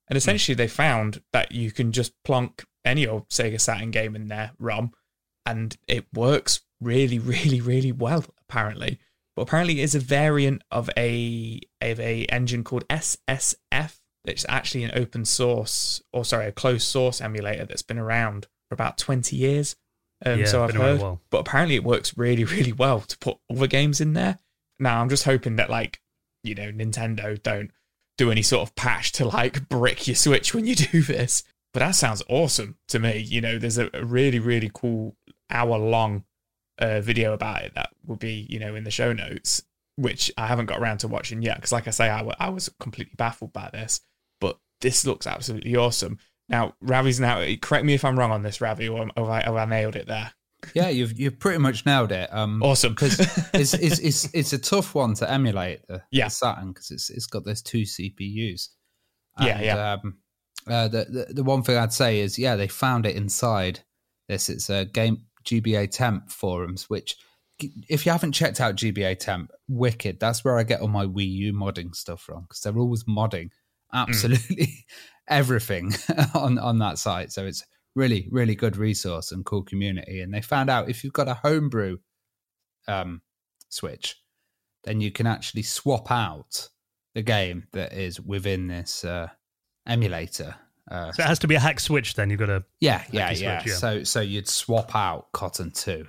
And 0.08 0.14
hmm. 0.14 0.18
essentially, 0.18 0.54
mm. 0.54 0.58
they 0.58 0.68
found 0.68 1.22
that 1.32 1.52
you 1.52 1.70
can 1.70 1.92
just 1.92 2.12
plonk 2.24 2.64
any 2.84 3.06
old 3.06 3.28
Sega 3.28 3.60
Saturn 3.60 3.90
game 3.90 4.16
in 4.16 4.28
there, 4.28 4.52
ROM, 4.58 4.92
and 5.44 5.76
it 5.86 6.06
works 6.14 6.62
really, 6.80 7.18
really, 7.34 7.60
really 7.60 7.92
well. 7.92 8.24
Apparently, 8.48 8.98
but 9.38 9.42
apparently 9.42 9.82
it's 9.82 9.94
a 9.94 10.00
variant 10.00 10.62
of 10.72 10.90
a 10.96 11.60
of 11.80 12.00
a 12.00 12.24
engine 12.24 12.64
called 12.64 12.84
SSF. 12.88 14.00
It's 14.24 14.44
actually 14.48 14.82
an 14.82 14.90
open 14.94 15.24
source, 15.24 16.02
or 16.12 16.24
sorry, 16.24 16.46
a 16.46 16.52
closed 16.52 16.88
source 16.88 17.20
emulator 17.20 17.64
that's 17.64 17.82
been 17.82 18.00
around 18.00 18.48
for 18.68 18.74
about 18.74 18.98
twenty 18.98 19.36
years. 19.36 19.76
Um, 20.26 20.40
yeah, 20.40 20.46
so 20.46 20.64
I've 20.64 20.74
heard, 20.74 21.00
well. 21.00 21.20
but 21.30 21.38
apparently 21.38 21.76
it 21.76 21.84
works 21.84 22.18
really, 22.18 22.42
really 22.42 22.72
well 22.72 22.98
to 23.02 23.16
put 23.18 23.38
other 23.48 23.68
games 23.68 24.00
in 24.00 24.14
there. 24.14 24.40
Now 24.80 25.00
I'm 25.00 25.08
just 25.08 25.22
hoping 25.22 25.54
that 25.54 25.70
like 25.70 26.00
you 26.42 26.56
know 26.56 26.72
Nintendo 26.72 27.40
don't 27.40 27.70
do 28.16 28.32
any 28.32 28.42
sort 28.42 28.68
of 28.68 28.74
patch 28.74 29.12
to 29.12 29.24
like 29.24 29.68
brick 29.68 30.08
your 30.08 30.16
Switch 30.16 30.52
when 30.52 30.66
you 30.66 30.74
do 30.74 31.00
this. 31.00 31.44
but 31.72 31.78
that 31.78 31.94
sounds 31.94 32.24
awesome 32.28 32.76
to 32.88 32.98
me. 32.98 33.18
You 33.18 33.40
know, 33.40 33.56
there's 33.56 33.78
a, 33.78 33.88
a 33.94 34.04
really, 34.04 34.40
really 34.40 34.72
cool 34.74 35.14
hour 35.48 35.78
long 35.78 36.24
uh, 36.78 37.00
video 37.00 37.32
about 37.32 37.62
it 37.62 37.74
that 37.74 37.90
will 38.06 38.16
be, 38.16 38.46
you 38.48 38.58
know, 38.58 38.74
in 38.74 38.84
the 38.84 38.90
show 38.90 39.12
notes, 39.12 39.62
which 39.96 40.30
I 40.36 40.46
haven't 40.46 40.66
got 40.66 40.78
around 40.80 40.98
to 40.98 41.08
watching 41.08 41.42
yet. 41.42 41.56
Because, 41.56 41.72
like 41.72 41.88
I 41.88 41.90
say, 41.90 42.08
I, 42.08 42.18
w- 42.18 42.36
I 42.38 42.48
was 42.50 42.68
completely 42.80 43.14
baffled 43.16 43.52
by 43.52 43.70
this, 43.72 44.00
but 44.40 44.58
this 44.80 45.04
looks 45.06 45.26
absolutely 45.26 45.74
awesome. 45.76 46.18
Now, 46.48 46.74
Ravi's 46.80 47.20
now, 47.20 47.44
correct 47.60 47.84
me 47.84 47.94
if 47.94 48.04
I'm 48.04 48.18
wrong 48.18 48.30
on 48.30 48.42
this, 48.42 48.60
Ravi, 48.60 48.88
or 48.88 49.06
have 49.16 49.28
I, 49.28 49.42
have 49.42 49.56
I 49.56 49.64
nailed 49.66 49.96
it 49.96 50.06
there? 50.06 50.32
Yeah, 50.74 50.88
you've 50.88 51.16
you've 51.20 51.38
pretty 51.38 51.58
much 51.58 51.86
nailed 51.86 52.10
it. 52.10 52.28
Um, 52.34 52.60
Awesome. 52.64 52.92
because 52.94 53.20
it's, 53.54 53.74
it's 53.74 53.98
it's 54.00 54.34
it's 54.34 54.52
a 54.52 54.58
tough 54.58 54.92
one 54.92 55.14
to 55.14 55.30
emulate 55.30 55.86
the, 55.86 56.02
Yeah. 56.10 56.24
the 56.24 56.30
Saturn 56.30 56.72
because 56.72 56.90
it's 56.90 57.10
it's 57.10 57.26
got 57.26 57.44
those 57.44 57.62
two 57.62 57.82
CPUs. 57.82 58.68
Yeah, 59.40 59.60
yeah. 59.60 59.92
Um, 60.02 60.18
uh, 60.66 60.88
the, 60.88 61.04
the 61.28 61.34
the 61.34 61.44
one 61.44 61.62
thing 61.62 61.76
I'd 61.76 61.92
say 61.92 62.18
is 62.18 62.40
yeah, 62.40 62.56
they 62.56 62.66
found 62.66 63.06
it 63.06 63.14
inside 63.14 63.80
this. 64.28 64.48
It's 64.48 64.68
a 64.68 64.84
game 64.84 65.26
GBA 65.48 65.90
Temp 65.90 66.30
forums, 66.30 66.90
which 66.90 67.16
if 67.88 68.06
you 68.06 68.12
haven't 68.12 68.32
checked 68.32 68.60
out 68.60 68.76
GBA 68.76 69.18
Temp, 69.18 69.50
wicked. 69.68 70.20
That's 70.20 70.44
where 70.44 70.58
I 70.58 70.62
get 70.62 70.80
all 70.80 70.88
my 70.88 71.06
Wii 71.06 71.30
U 71.30 71.52
modding 71.52 71.94
stuff 71.94 72.20
from 72.20 72.42
because 72.42 72.60
they're 72.60 72.78
always 72.78 73.04
modding 73.04 73.50
absolutely 73.92 74.84
everything 75.28 75.94
on 76.34 76.58
on 76.58 76.78
that 76.78 76.98
site. 76.98 77.32
So 77.32 77.46
it's 77.46 77.64
really 77.94 78.28
really 78.30 78.54
good 78.54 78.76
resource 78.76 79.32
and 79.32 79.44
cool 79.44 79.62
community. 79.62 80.20
And 80.20 80.32
they 80.32 80.40
found 80.40 80.70
out 80.70 80.88
if 80.88 81.02
you've 81.02 81.12
got 81.12 81.28
a 81.28 81.34
homebrew 81.34 81.98
um, 82.86 83.22
switch, 83.68 84.16
then 84.84 85.00
you 85.00 85.10
can 85.10 85.26
actually 85.26 85.62
swap 85.62 86.10
out 86.10 86.68
the 87.14 87.22
game 87.22 87.66
that 87.72 87.92
is 87.92 88.20
within 88.20 88.68
this 88.68 89.04
uh, 89.04 89.28
emulator. 89.86 90.54
Uh, 90.90 91.12
So 91.12 91.22
it 91.22 91.26
has 91.26 91.38
to 91.40 91.48
be 91.48 91.54
a 91.54 91.60
hack 91.60 91.80
switch. 91.80 92.14
Then 92.14 92.30
you've 92.30 92.40
got 92.40 92.46
to. 92.46 92.64
yeah, 92.80 93.04
yeah, 93.10 93.30
yeah. 93.32 93.62
yeah. 93.66 93.74
So 93.74 94.04
so 94.04 94.20
you'd 94.20 94.48
swap 94.48 94.94
out 94.94 95.32
Cotton 95.32 95.70
Two 95.70 96.06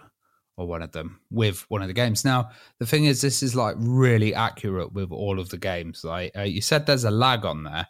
or 0.57 0.67
one 0.67 0.81
of 0.81 0.91
them 0.91 1.21
with 1.31 1.65
one 1.69 1.81
of 1.81 1.87
the 1.87 1.93
games. 1.93 2.25
Now 2.25 2.49
the 2.79 2.85
thing 2.85 3.05
is, 3.05 3.21
this 3.21 3.41
is 3.41 3.55
like 3.55 3.75
really 3.77 4.33
accurate 4.33 4.91
with 4.93 5.11
all 5.11 5.39
of 5.39 5.49
the 5.49 5.57
games. 5.57 6.03
Like 6.03 6.35
uh, 6.37 6.41
you 6.41 6.61
said, 6.61 6.85
there's 6.85 7.05
a 7.05 7.11
lag 7.11 7.45
on 7.45 7.63
there. 7.63 7.87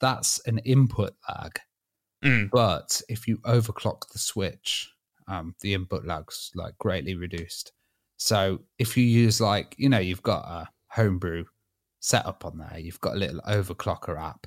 That's 0.00 0.40
an 0.46 0.58
input 0.58 1.14
lag. 1.28 1.58
Mm. 2.24 2.50
But 2.50 3.00
if 3.08 3.28
you 3.28 3.38
overclock 3.38 4.08
the 4.12 4.18
switch, 4.18 4.92
um, 5.28 5.54
the 5.60 5.74
input 5.74 6.04
lag's 6.04 6.50
like 6.54 6.76
greatly 6.78 7.14
reduced. 7.14 7.72
So 8.16 8.62
if 8.78 8.96
you 8.96 9.04
use 9.04 9.40
like 9.40 9.76
you 9.78 9.88
know 9.88 9.98
you've 10.00 10.22
got 10.22 10.44
a 10.44 10.68
homebrew 10.90 11.44
setup 12.00 12.44
on 12.44 12.58
there, 12.58 12.78
you've 12.78 13.00
got 13.00 13.14
a 13.14 13.18
little 13.18 13.40
overclocker 13.42 14.20
app. 14.20 14.46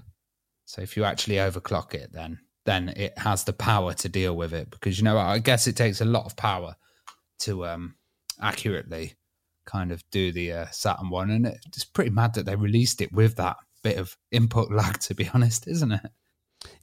So 0.65 0.81
if 0.81 0.95
you 0.95 1.03
actually 1.03 1.35
overclock 1.35 1.93
it, 1.93 2.11
then 2.11 2.39
then 2.65 2.89
it 2.89 3.17
has 3.17 3.43
the 3.43 3.53
power 3.53 3.93
to 3.93 4.07
deal 4.07 4.35
with 4.35 4.53
it 4.53 4.69
because 4.69 4.97
you 4.97 5.03
know 5.03 5.17
I 5.17 5.39
guess 5.39 5.67
it 5.67 5.75
takes 5.75 6.01
a 6.01 6.05
lot 6.05 6.25
of 6.25 6.35
power 6.35 6.75
to 7.39 7.65
um 7.65 7.95
accurately 8.39 9.15
kind 9.65 9.91
of 9.91 10.03
do 10.11 10.31
the 10.31 10.51
uh, 10.51 10.65
Saturn 10.71 11.09
one, 11.09 11.29
and 11.29 11.45
it's 11.45 11.85
pretty 11.85 12.09
mad 12.09 12.33
that 12.33 12.45
they 12.45 12.55
released 12.55 13.01
it 13.01 13.11
with 13.13 13.35
that 13.37 13.57
bit 13.83 13.97
of 13.97 14.17
input 14.31 14.71
lag. 14.71 14.99
To 15.01 15.15
be 15.15 15.29
honest, 15.33 15.67
isn't 15.67 15.91
it? 15.91 16.11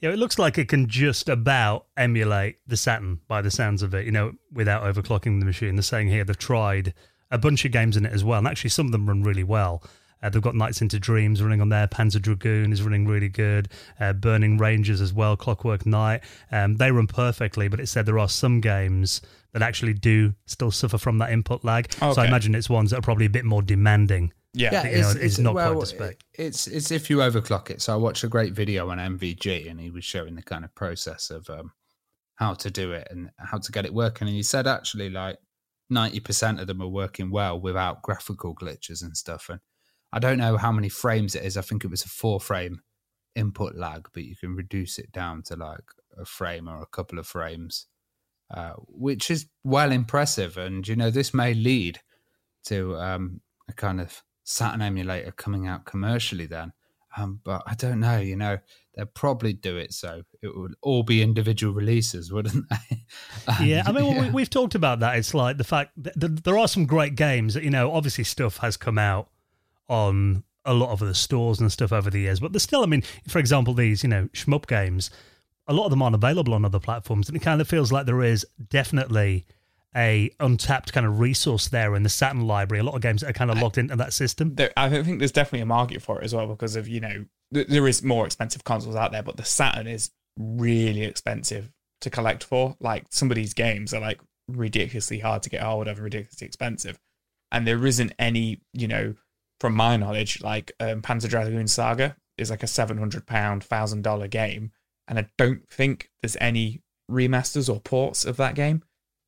Yeah, 0.00 0.10
it 0.10 0.18
looks 0.18 0.38
like 0.38 0.58
it 0.58 0.68
can 0.68 0.88
just 0.88 1.28
about 1.28 1.86
emulate 1.96 2.56
the 2.66 2.76
Saturn 2.76 3.20
by 3.28 3.42
the 3.42 3.50
sounds 3.50 3.82
of 3.82 3.94
it, 3.94 4.06
you 4.06 4.12
know, 4.12 4.32
without 4.52 4.82
overclocking 4.82 5.38
the 5.38 5.46
machine. 5.46 5.76
They're 5.76 5.82
saying 5.82 6.08
here 6.08 6.24
they've 6.24 6.36
tried 6.36 6.94
a 7.30 7.38
bunch 7.38 7.64
of 7.64 7.70
games 7.72 7.96
in 7.96 8.04
it 8.04 8.12
as 8.12 8.24
well, 8.24 8.38
and 8.38 8.48
actually 8.48 8.70
some 8.70 8.86
of 8.86 8.92
them 8.92 9.06
run 9.06 9.22
really 9.22 9.44
well. 9.44 9.82
Uh, 10.22 10.30
they've 10.30 10.42
got 10.42 10.54
Nights 10.54 10.80
into 10.82 10.98
Dreams 10.98 11.42
running 11.42 11.60
on 11.60 11.68
there. 11.68 11.86
Panzer 11.86 12.20
Dragoon 12.20 12.72
is 12.72 12.82
running 12.82 13.06
really 13.06 13.28
good. 13.28 13.68
Uh, 14.00 14.12
Burning 14.12 14.58
Rangers 14.58 15.00
as 15.00 15.12
well. 15.12 15.36
Clockwork 15.36 15.86
Knight. 15.86 16.22
Um, 16.50 16.76
they 16.76 16.90
run 16.90 17.06
perfectly, 17.06 17.68
but 17.68 17.80
it 17.80 17.88
said 17.88 18.06
there 18.06 18.18
are 18.18 18.28
some 18.28 18.60
games 18.60 19.20
that 19.52 19.62
actually 19.62 19.94
do 19.94 20.34
still 20.46 20.70
suffer 20.70 20.98
from 20.98 21.18
that 21.18 21.30
input 21.30 21.64
lag. 21.64 21.92
So 21.92 22.14
I 22.16 22.26
imagine 22.26 22.54
it's 22.54 22.68
ones 22.68 22.90
that 22.90 22.98
are 22.98 23.02
probably 23.02 23.26
a 23.26 23.30
bit 23.30 23.44
more 23.44 23.62
demanding. 23.62 24.32
Yeah. 24.54 24.88
you 24.88 25.00
know, 25.02 25.12
it's 25.16 25.38
not 25.38 25.52
quite 25.52 25.78
the 25.78 25.86
spec. 25.86 26.16
It's 26.34 26.66
it's 26.66 26.90
if 26.90 27.10
you 27.10 27.18
overclock 27.18 27.70
it. 27.70 27.82
So 27.82 27.92
I 27.92 27.96
watched 27.96 28.24
a 28.24 28.28
great 28.28 28.52
video 28.52 28.90
on 28.90 28.98
MVG, 28.98 29.70
and 29.70 29.80
he 29.80 29.90
was 29.90 30.04
showing 30.04 30.34
the 30.34 30.42
kind 30.42 30.64
of 30.64 30.74
process 30.74 31.30
of 31.30 31.48
um, 31.50 31.72
how 32.36 32.54
to 32.54 32.70
do 32.70 32.92
it 32.92 33.08
and 33.10 33.30
how 33.38 33.58
to 33.58 33.72
get 33.72 33.84
it 33.84 33.94
working. 33.94 34.26
And 34.26 34.36
he 34.36 34.42
said 34.42 34.66
actually, 34.66 35.10
like 35.10 35.38
ninety 35.90 36.20
percent 36.20 36.60
of 36.60 36.66
them 36.66 36.82
are 36.82 36.88
working 36.88 37.30
well 37.30 37.60
without 37.60 38.02
graphical 38.02 38.54
glitches 38.54 39.02
and 39.02 39.16
stuff. 39.16 39.48
And 39.48 39.60
I 40.12 40.18
don't 40.18 40.38
know 40.38 40.56
how 40.56 40.72
many 40.72 40.88
frames 40.88 41.34
it 41.34 41.44
is. 41.44 41.56
I 41.56 41.62
think 41.62 41.84
it 41.84 41.90
was 41.90 42.04
a 42.04 42.08
four 42.08 42.40
frame 42.40 42.80
input 43.34 43.76
lag, 43.76 44.08
but 44.12 44.24
you 44.24 44.36
can 44.36 44.54
reduce 44.54 44.98
it 44.98 45.12
down 45.12 45.42
to 45.44 45.56
like 45.56 45.84
a 46.16 46.24
frame 46.24 46.68
or 46.68 46.82
a 46.82 46.86
couple 46.86 47.18
of 47.18 47.26
frames, 47.26 47.86
uh, 48.52 48.72
which 48.86 49.30
is 49.30 49.46
well 49.64 49.92
impressive. 49.92 50.56
And 50.56 50.86
you 50.86 50.96
know, 50.96 51.10
this 51.10 51.34
may 51.34 51.54
lead 51.54 52.00
to 52.66 52.96
um, 52.96 53.40
a 53.68 53.72
kind 53.72 54.00
of 54.00 54.22
Saturn 54.44 54.82
emulator 54.82 55.30
coming 55.30 55.66
out 55.66 55.84
commercially 55.84 56.46
then. 56.46 56.72
Um, 57.16 57.40
but 57.44 57.62
I 57.66 57.74
don't 57.74 58.00
know, 58.00 58.18
you 58.18 58.36
know, 58.36 58.58
they'll 58.94 59.06
probably 59.06 59.52
do 59.52 59.76
it 59.76 59.92
so 59.92 60.22
it 60.42 60.56
would 60.56 60.74
all 60.82 61.02
be 61.02 61.22
individual 61.22 61.72
releases, 61.72 62.30
wouldn't 62.32 62.66
they? 62.68 63.04
And, 63.46 63.66
Yeah, 63.68 63.82
I 63.86 63.92
mean, 63.92 64.04
well, 64.04 64.14
yeah. 64.14 64.22
we, 64.26 64.30
we've 64.30 64.50
talked 64.50 64.74
about 64.74 65.00
that. 65.00 65.16
It's 65.16 65.34
like 65.34 65.58
the 65.58 65.64
fact 65.64 65.92
that 66.02 66.18
th- 66.20 66.42
there 66.44 66.58
are 66.58 66.68
some 66.68 66.86
great 66.86 67.14
games 67.14 67.54
that, 67.54 67.64
you 67.64 67.70
know, 67.70 67.92
obviously 67.92 68.24
stuff 68.24 68.58
has 68.58 68.76
come 68.76 68.98
out 68.98 69.30
on 69.88 70.44
a 70.64 70.74
lot 70.74 70.90
of 70.90 71.00
the 71.00 71.14
stores 71.14 71.60
and 71.60 71.72
stuff 71.72 71.92
over 71.92 72.10
the 72.10 72.20
years, 72.20 72.40
but 72.40 72.52
there's 72.52 72.62
still, 72.62 72.82
I 72.82 72.86
mean, 72.86 73.02
for 73.26 73.38
example, 73.38 73.74
these, 73.74 74.02
you 74.02 74.08
know, 74.08 74.28
shmup 74.34 74.66
games, 74.66 75.10
a 75.66 75.72
lot 75.72 75.84
of 75.84 75.90
them 75.90 76.02
aren't 76.02 76.14
available 76.14 76.54
on 76.54 76.64
other 76.64 76.80
platforms. 76.80 77.28
And 77.28 77.36
it 77.36 77.40
kind 77.40 77.60
of 77.60 77.68
feels 77.68 77.90
like 77.90 78.06
there 78.06 78.22
is 78.22 78.46
definitely 78.68 79.46
a 79.96 80.30
untapped 80.40 80.92
kind 80.92 81.06
of 81.06 81.18
resource 81.18 81.68
there 81.68 81.94
in 81.94 82.02
the 82.02 82.08
Saturn 82.08 82.46
library. 82.46 82.80
A 82.80 82.84
lot 82.84 82.94
of 82.94 83.00
games 83.00 83.22
that 83.22 83.30
are 83.30 83.34
kind 83.34 83.50
of 83.50 83.58
locked 83.60 83.78
into 83.78 83.96
that 83.96 84.12
system. 84.12 84.54
there, 84.54 84.72
I 84.76 84.88
don't 84.88 85.04
think 85.04 85.18
there's 85.18 85.32
definitely 85.32 85.60
a 85.60 85.66
market 85.66 86.02
for 86.02 86.20
it 86.20 86.24
as 86.24 86.34
well 86.34 86.46
because 86.46 86.76
of 86.76 86.88
you 86.88 87.00
know 87.00 87.24
th- 87.52 87.68
there 87.68 87.88
is 87.88 88.02
more 88.02 88.26
expensive 88.26 88.64
consoles 88.64 88.96
out 88.96 89.12
there, 89.12 89.22
but 89.22 89.36
the 89.36 89.44
Saturn 89.44 89.86
is 89.86 90.10
really 90.38 91.04
expensive 91.04 91.72
to 92.02 92.10
collect 92.10 92.44
for. 92.44 92.76
Like 92.80 93.06
some 93.10 93.30
of 93.30 93.34
these 93.36 93.54
games 93.54 93.94
are 93.94 94.00
like 94.00 94.20
ridiculously 94.46 95.18
hard 95.20 95.42
to 95.44 95.50
get 95.50 95.62
hold 95.62 95.88
of, 95.88 95.96
and 95.96 96.04
ridiculously 96.04 96.46
expensive, 96.46 96.98
and 97.50 97.66
there 97.66 97.84
isn't 97.86 98.12
any 98.18 98.60
you 98.72 98.88
know 98.88 99.14
from 99.60 99.74
my 99.74 99.96
knowledge 99.96 100.42
like 100.42 100.72
um, 100.80 101.02
Panzer 101.02 101.28
Dragoon 101.28 101.68
Saga 101.68 102.16
is 102.36 102.50
like 102.50 102.62
a 102.62 102.68
seven 102.68 102.98
hundred 102.98 103.26
pound 103.26 103.64
thousand 103.64 104.02
dollar 104.02 104.28
game, 104.28 104.72
and 105.06 105.18
I 105.18 105.28
don't 105.36 105.68
think 105.68 106.10
there's 106.22 106.36
any 106.40 106.82
remasters 107.10 107.72
or 107.72 107.80
ports 107.80 108.24
of 108.24 108.36
that 108.36 108.54
game. 108.54 108.82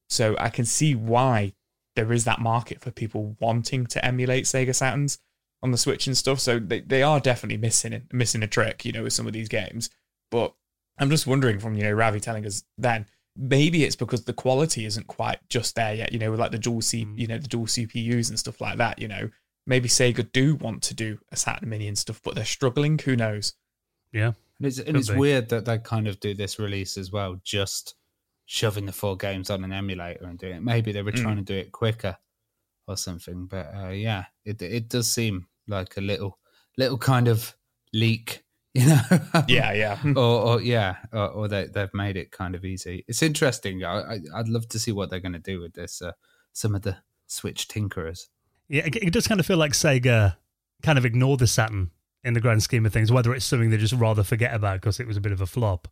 So 0.08 0.36
I 0.38 0.50
can 0.50 0.64
see 0.64 0.94
why 0.94 1.54
there 1.96 2.12
is 2.12 2.24
that 2.24 2.40
market 2.40 2.80
for 2.80 2.90
people 2.90 3.36
wanting 3.40 3.86
to 3.86 4.04
emulate 4.04 4.44
Sega 4.44 4.70
Saturns 4.70 5.18
on 5.62 5.70
the 5.70 5.78
Switch 5.78 6.06
and 6.06 6.16
stuff. 6.16 6.40
So 6.40 6.58
they, 6.58 6.80
they 6.80 7.02
are 7.02 7.20
definitely 7.20 7.58
missing 7.58 7.92
it, 7.92 8.12
missing 8.12 8.42
a 8.42 8.46
trick, 8.46 8.84
you 8.84 8.92
know, 8.92 9.04
with 9.04 9.12
some 9.12 9.26
of 9.26 9.32
these 9.32 9.48
games. 9.48 9.90
But 10.30 10.54
I'm 10.98 11.10
just 11.10 11.26
wondering 11.26 11.58
from, 11.58 11.74
you 11.74 11.84
know, 11.84 11.92
Ravi 11.92 12.20
telling 12.20 12.46
us 12.46 12.64
then, 12.78 13.06
maybe 13.36 13.84
it's 13.84 13.96
because 13.96 14.24
the 14.24 14.32
quality 14.32 14.84
isn't 14.84 15.06
quite 15.06 15.38
just 15.48 15.74
there 15.74 15.94
yet, 15.94 16.12
you 16.12 16.18
know, 16.18 16.30
with 16.30 16.40
like 16.40 16.50
the 16.50 16.58
dual 16.58 16.80
C 16.80 17.06
you 17.16 17.26
know, 17.26 17.38
the 17.38 17.48
dual 17.48 17.66
CPUs 17.66 18.28
and 18.28 18.38
stuff 18.38 18.60
like 18.60 18.78
that, 18.78 18.98
you 18.98 19.08
know. 19.08 19.30
Maybe 19.66 19.88
Sega 19.88 20.30
do 20.32 20.54
want 20.56 20.82
to 20.84 20.94
do 20.94 21.18
a 21.30 21.36
Saturn 21.36 21.68
Mini 21.68 21.86
and 21.88 21.98
stuff, 21.98 22.20
but 22.24 22.34
they're 22.34 22.44
struggling. 22.44 22.98
Who 22.98 23.14
knows? 23.16 23.54
Yeah. 24.12 24.32
And 24.58 24.66
it's, 24.66 24.78
and 24.78 24.96
it's 24.96 25.10
be. 25.10 25.16
weird 25.16 25.48
that 25.50 25.64
they 25.64 25.78
kind 25.78 26.08
of 26.08 26.18
do 26.20 26.34
this 26.34 26.58
release 26.58 26.98
as 26.98 27.10
well, 27.12 27.40
just 27.44 27.94
shoving 28.46 28.86
the 28.86 28.92
four 28.92 29.16
games 29.16 29.48
on 29.50 29.62
an 29.64 29.72
emulator 29.72 30.24
and 30.24 30.38
doing 30.38 30.56
it. 30.56 30.62
Maybe 30.62 30.92
they 30.92 31.02
were 31.02 31.12
Mm. 31.12 31.22
trying 31.22 31.36
to 31.36 31.42
do 31.42 31.54
it 31.56 31.72
quicker 31.72 32.16
or 32.88 32.96
something. 32.96 33.46
But 33.46 33.72
uh, 33.74 33.88
yeah, 33.90 34.24
it 34.44 34.60
it 34.60 34.88
does 34.88 35.10
seem 35.10 35.46
like 35.68 35.96
a 35.96 36.00
little 36.00 36.38
little 36.76 36.98
kind 36.98 37.28
of 37.28 37.54
leak, 37.92 38.42
you 38.74 38.86
know? 38.86 39.00
Yeah, 39.46 39.72
yeah. 39.72 39.98
or, 40.16 40.40
or 40.56 40.60
yeah, 40.60 40.96
or, 41.12 41.28
or 41.28 41.48
they 41.48 41.66
they've 41.66 41.94
made 41.94 42.16
it 42.16 42.32
kind 42.32 42.54
of 42.54 42.64
easy. 42.64 43.04
It's 43.06 43.22
interesting. 43.22 43.84
I, 43.84 44.00
I 44.14 44.18
I'd 44.34 44.48
love 44.48 44.68
to 44.70 44.78
see 44.78 44.92
what 44.92 45.10
they're 45.10 45.20
going 45.20 45.32
to 45.32 45.38
do 45.38 45.60
with 45.60 45.74
this. 45.74 46.02
Uh, 46.02 46.12
some 46.52 46.74
of 46.74 46.82
the 46.82 46.96
Switch 47.28 47.68
tinkerers. 47.68 48.26
Yeah, 48.70 48.86
it, 48.86 48.96
it 48.96 49.12
does 49.12 49.26
kind 49.26 49.40
of 49.40 49.46
feel 49.46 49.56
like 49.58 49.72
Sega 49.72 50.36
kind 50.82 50.96
of 50.96 51.04
ignored 51.04 51.40
the 51.40 51.46
Saturn 51.46 51.90
in 52.24 52.34
the 52.34 52.40
grand 52.40 52.62
scheme 52.62 52.86
of 52.86 52.92
things, 52.92 53.10
whether 53.12 53.34
it's 53.34 53.44
something 53.44 53.70
they 53.70 53.76
just 53.76 53.92
rather 53.94 54.22
forget 54.22 54.54
about 54.54 54.80
because 54.80 55.00
it 55.00 55.06
was 55.06 55.16
a 55.16 55.20
bit 55.20 55.32
of 55.32 55.40
a 55.40 55.46
flop. 55.46 55.88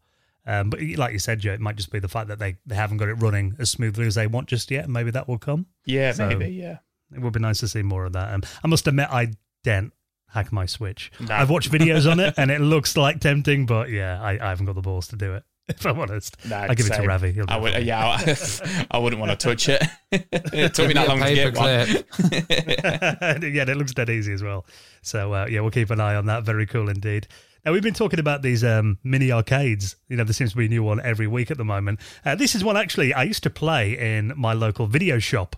Um, 0.47 0.71
but 0.71 0.81
like 0.81 1.13
you 1.13 1.19
said, 1.19 1.41
Joe, 1.41 1.53
it 1.53 1.61
might 1.61 1.77
just 1.77 1.91
be 1.91 1.99
the 1.99 2.09
fact 2.09 2.29
that 2.29 2.39
they, 2.39 2.57
they 2.65 2.75
haven't 2.75 2.97
got 2.99 3.09
it 3.09 3.15
running 3.15 3.55
as 3.59 3.71
smoothly 3.71 4.07
as 4.07 4.15
they 4.15 4.27
want 4.27 4.49
just 4.49 4.71
yet. 4.71 4.89
Maybe 4.89 5.11
that 5.11 5.29
will 5.29 5.39
come. 5.39 5.67
Yeah, 5.85 6.13
So- 6.13 6.29
maybe, 6.29 6.47
yeah. 6.55 6.79
It 7.15 7.21
would 7.21 7.33
be 7.33 7.41
nice 7.41 7.59
to 7.61 7.69
see 7.69 7.83
more 7.83 8.05
of 8.05 8.13
that. 8.13 8.33
Um, 8.35 8.43
I 8.63 8.69
must 8.69 8.87
admit, 8.87 9.09
I 9.11 9.33
didn't 9.65 9.95
hack 10.29 10.53
my 10.53 10.67
Switch. 10.67 11.11
No. 11.19 11.35
I've 11.35 11.49
watched 11.49 11.73
videos 11.73 12.11
on 12.11 12.21
it 12.21 12.35
and 12.39 12.51
it 12.51 12.61
looks 12.61 12.99
like 12.99 13.19
tempting, 13.21 13.65
but 13.65 13.89
yeah, 13.89 14.21
I, 14.23 14.33
I 14.33 14.51
haven't 14.51 14.67
got 14.67 14.75
the 14.75 14.83
balls 14.83 15.09
to 15.09 15.17
do 15.17 15.33
it. 15.35 15.43
If 15.79 15.85
I'm 15.85 15.99
honest, 15.99 16.37
No, 16.49 16.57
I 16.57 16.75
give 16.75 16.87
it 16.87 16.95
to. 16.95 17.03
Ravi. 17.03 17.33
He'll 17.33 17.45
I 17.47 17.59
would, 17.59 17.75
for 17.75 17.81
yeah, 17.81 18.07
I, 18.07 18.87
I 18.91 18.99
wouldn't 18.99 19.21
want 19.21 19.39
to 19.39 19.49
touch 19.49 19.69
it. 19.69 19.83
it 20.11 20.73
took 20.73 20.89
me 20.89 20.95
that 20.95 21.09
long 21.09 21.21
to 21.21 21.35
get 21.35 21.55
paperclip. 21.55 23.43
one. 23.43 23.53
yeah, 23.55 23.63
it 23.69 23.77
looks 23.77 23.93
dead 23.93 24.09
easy 24.09 24.33
as 24.33 24.43
well. 24.43 24.65
So 25.03 25.35
uh, 25.35 25.47
yeah, 25.49 25.61
we'll 25.61 25.71
keep 25.71 25.91
an 25.91 26.01
eye 26.01 26.15
on 26.15 26.25
that. 26.27 26.45
Very 26.45 26.65
cool 26.65 26.89
indeed. 26.89 27.29
Now 27.67 27.73
we've 27.73 27.83
been 27.83 27.93
talking 27.93 28.19
about 28.19 28.41
these 28.41 28.65
um, 28.65 28.99
mini 29.05 29.31
arcades. 29.31 29.97
You 30.09 30.17
know, 30.17 30.25
there 30.25 30.33
seems 30.33 30.53
to 30.53 30.57
be 30.57 30.67
a 30.67 30.69
new 30.69 30.83
one 30.83 31.01
every 31.01 31.27
week 31.27 31.51
at 31.51 31.59
the 31.59 31.67
moment. 31.67 32.01
Uh, 32.25 32.35
this 32.35 32.55
is 32.55 32.65
one 32.65 32.79
actually 32.79 33.13
I 33.13 33.25
used 33.25 33.43
to 33.43 33.51
play 33.51 34.17
in 34.17 34.33
my 34.37 34.55
local 34.55 34.87
video 34.87 35.19
shop 35.19 35.55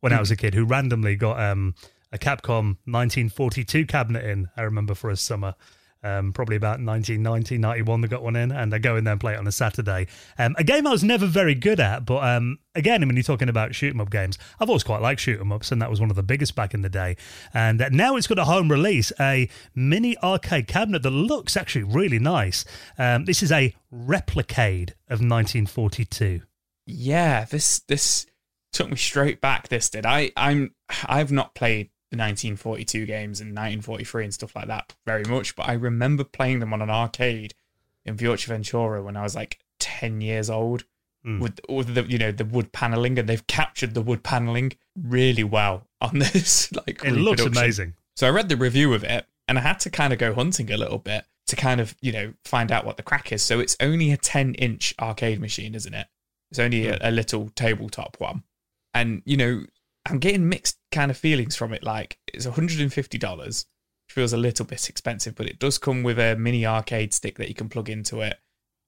when 0.00 0.12
mm. 0.12 0.16
I 0.16 0.20
was 0.20 0.32
a 0.32 0.36
kid, 0.36 0.54
who 0.54 0.64
randomly 0.64 1.14
got 1.14 1.38
um, 1.40 1.76
a 2.10 2.18
Capcom 2.18 2.78
1942 2.84 3.86
cabinet 3.86 4.24
in. 4.24 4.48
I 4.56 4.62
remember 4.62 4.94
for 4.96 5.08
a 5.08 5.16
summer 5.16 5.54
um, 6.02 6.32
probably 6.32 6.56
about 6.56 6.80
1990, 6.80 7.58
91, 7.58 8.00
they 8.00 8.08
got 8.08 8.22
one 8.22 8.36
in, 8.36 8.50
and 8.50 8.74
I 8.74 8.78
go 8.78 8.96
in 8.96 9.04
there 9.04 9.12
and 9.12 9.20
play 9.20 9.34
it 9.34 9.38
on 9.38 9.46
a 9.46 9.52
Saturday. 9.52 10.06
Um, 10.38 10.54
a 10.58 10.64
game 10.64 10.86
I 10.86 10.90
was 10.90 11.04
never 11.04 11.26
very 11.26 11.54
good 11.54 11.80
at, 11.80 12.04
but 12.04 12.24
um, 12.24 12.58
again, 12.74 13.06
when 13.06 13.16
you're 13.16 13.22
talking 13.22 13.48
about 13.48 13.74
shoot 13.74 13.94
'em 13.94 14.00
up 14.00 14.10
games, 14.10 14.38
I've 14.58 14.68
always 14.68 14.82
quite 14.82 15.00
liked 15.00 15.20
shoot 15.20 15.40
'em 15.40 15.52
ups, 15.52 15.70
and 15.70 15.80
that 15.80 15.90
was 15.90 16.00
one 16.00 16.10
of 16.10 16.16
the 16.16 16.22
biggest 16.22 16.54
back 16.54 16.74
in 16.74 16.82
the 16.82 16.88
day. 16.88 17.16
And 17.54 17.80
uh, 17.80 17.88
now 17.90 18.16
it's 18.16 18.26
got 18.26 18.38
a 18.38 18.44
home 18.44 18.70
release, 18.70 19.12
a 19.20 19.48
mini 19.74 20.16
arcade 20.18 20.66
cabinet 20.66 21.02
that 21.02 21.10
looks 21.10 21.56
actually 21.56 21.84
really 21.84 22.18
nice. 22.18 22.64
Um, 22.98 23.24
this 23.24 23.42
is 23.42 23.52
a 23.52 23.74
replicade 23.92 24.90
of 25.08 25.20
1942. 25.20 26.42
Yeah, 26.86 27.44
this 27.44 27.80
this 27.80 28.26
took 28.72 28.90
me 28.90 28.96
straight 28.96 29.40
back. 29.40 29.68
This 29.68 29.88
did. 29.90 30.06
I 30.06 30.32
I'm 30.36 30.74
I've 31.04 31.30
not 31.30 31.54
played 31.54 31.90
the 32.12 32.18
1942 32.18 33.06
games 33.06 33.40
and 33.40 33.50
1943 33.50 34.24
and 34.24 34.34
stuff 34.34 34.54
like 34.54 34.66
that 34.66 34.94
very 35.06 35.24
much, 35.24 35.56
but 35.56 35.66
I 35.66 35.72
remember 35.72 36.24
playing 36.24 36.58
them 36.58 36.74
on 36.74 36.82
an 36.82 36.90
arcade 36.90 37.54
in 38.04 38.16
Ventura 38.16 39.02
when 39.02 39.16
I 39.16 39.22
was 39.22 39.34
like 39.34 39.60
10 39.80 40.20
years 40.20 40.50
old 40.50 40.84
mm. 41.26 41.40
with, 41.40 41.94
the 41.94 42.04
you 42.04 42.18
know 42.18 42.30
the 42.30 42.44
wood 42.44 42.70
paneling 42.72 43.18
and 43.18 43.26
they've 43.26 43.46
captured 43.46 43.94
the 43.94 44.02
wood 44.02 44.22
paneling 44.22 44.72
really 44.94 45.42
well 45.42 45.86
on 46.02 46.18
this 46.18 46.70
like 46.86 47.02
it 47.02 47.12
looks 47.12 47.40
amazing. 47.40 47.94
So 48.14 48.26
I 48.26 48.30
read 48.30 48.50
the 48.50 48.56
review 48.56 48.92
of 48.92 49.04
it 49.04 49.24
and 49.48 49.58
I 49.58 49.62
had 49.62 49.80
to 49.80 49.90
kind 49.90 50.12
of 50.12 50.18
go 50.18 50.34
hunting 50.34 50.70
a 50.70 50.76
little 50.76 50.98
bit 50.98 51.24
to 51.46 51.56
kind 51.56 51.80
of, 51.80 51.96
you 52.02 52.12
know, 52.12 52.34
find 52.44 52.70
out 52.70 52.84
what 52.84 52.98
the 52.98 53.02
crack 53.02 53.32
is. 53.32 53.42
So 53.42 53.58
it's 53.58 53.76
only 53.80 54.12
a 54.12 54.16
10 54.18 54.54
inch 54.54 54.94
arcade 55.00 55.40
machine, 55.40 55.74
isn't 55.74 55.94
it? 55.94 56.06
It's 56.50 56.58
only 56.58 56.88
a, 56.88 56.96
hmm. 56.96 57.06
a 57.06 57.10
little 57.10 57.50
tabletop 57.54 58.16
one. 58.18 58.42
And, 58.94 59.22
you 59.24 59.38
know, 59.38 59.64
I'm 60.06 60.18
getting 60.18 60.48
mixed 60.48 60.78
kind 60.90 61.10
of 61.10 61.16
feelings 61.16 61.56
from 61.56 61.72
it. 61.72 61.82
Like 61.82 62.18
it's 62.32 62.46
$150, 62.46 63.36
which 63.38 63.64
feels 64.08 64.32
a 64.32 64.36
little 64.36 64.66
bit 64.66 64.88
expensive, 64.88 65.34
but 65.34 65.46
it 65.46 65.58
does 65.58 65.78
come 65.78 66.02
with 66.02 66.18
a 66.18 66.36
mini 66.36 66.66
arcade 66.66 67.14
stick 67.14 67.38
that 67.38 67.48
you 67.48 67.54
can 67.54 67.68
plug 67.68 67.88
into 67.88 68.20
it, 68.20 68.38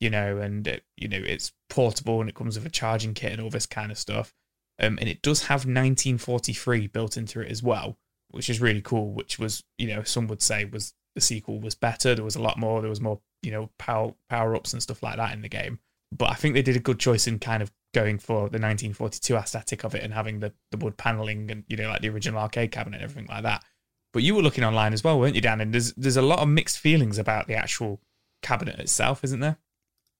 you 0.01 0.11
know, 0.11 0.39
and 0.39 0.67
it, 0.67 0.85
you 0.97 1.09
know 1.09 1.21
it's 1.21 1.53
portable 1.69 2.21
and 2.21 2.29
it 2.29 2.35
comes 2.35 2.57
with 2.57 2.67
a 2.67 2.71
charging 2.71 3.15
kit 3.15 3.33
and 3.33 3.41
all 3.41 3.51
this 3.51 3.67
kind 3.67 3.93
of 3.93 3.99
stuff. 3.99 4.35
Um, 4.81 4.99
and 5.01 5.09
it 5.09 5.23
does 5.23 5.43
have 5.45 5.61
1943 5.61 6.89
built 6.89 7.17
into 7.17 7.41
it 7.41 7.51
as 7.51 7.63
well, 7.63 7.97
which 8.31 8.51
is 8.51 8.61
really 8.61 8.83
cool. 8.83 9.13
Which 9.13 9.39
was, 9.39 9.63
you 9.79 9.87
know, 9.87 10.03
some 10.03 10.27
would 10.27 10.43
say 10.43 10.65
was 10.65 10.95
the 11.15 11.21
sequel 11.21 11.61
was 11.61 11.77
better. 11.77 12.15
There 12.15 12.25
was 12.25 12.37
a 12.37 12.43
lot 12.43 12.59
more. 12.59 12.81
There 12.81 12.91
was 12.91 13.01
more, 13.01 13.21
you 13.43 13.53
know, 13.53 13.71
power 13.79 14.15
power 14.29 14.57
ups 14.57 14.73
and 14.73 14.83
stuff 14.83 15.03
like 15.03 15.17
that 15.17 15.33
in 15.33 15.43
the 15.43 15.49
game. 15.49 15.79
But 16.11 16.31
I 16.31 16.35
think 16.35 16.55
they 16.55 16.63
did 16.63 16.77
a 16.77 16.81
good 16.81 16.99
choice 16.99 17.27
in 17.27 17.39
kind 17.39 17.63
of 17.63 17.71
going 17.95 18.19
for 18.19 18.51
the 18.51 18.61
1942 18.61 19.37
aesthetic 19.37 19.85
of 19.85 19.95
it 19.95 20.03
and 20.03 20.13
having 20.13 20.41
the, 20.41 20.53
the 20.71 20.77
wood 20.77 20.99
paneling 20.99 21.51
and 21.51 21.65
you 21.69 21.77
know 21.77 21.89
like 21.89 22.03
the 22.03 22.11
original 22.11 22.41
arcade 22.41 22.73
cabinet 22.73 22.97
and 22.97 23.05
everything 23.05 23.29
like 23.29 23.45
that. 23.45 23.65
But 24.13 24.23
you 24.23 24.35
were 24.35 24.43
looking 24.43 24.65
online 24.65 24.93
as 24.93 25.03
well, 25.03 25.19
weren't 25.19 25.35
you, 25.35 25.41
Dan? 25.41 25.61
And 25.61 25.73
there's 25.73 25.93
there's 25.95 26.17
a 26.17 26.23
lot 26.23 26.41
of 26.41 26.49
mixed 26.49 26.79
feelings 26.79 27.19
about 27.19 27.47
the 27.47 27.55
actual 27.55 28.01
cabinet 28.43 28.79
itself, 28.79 29.25
isn't 29.25 29.41
there? 29.41 29.57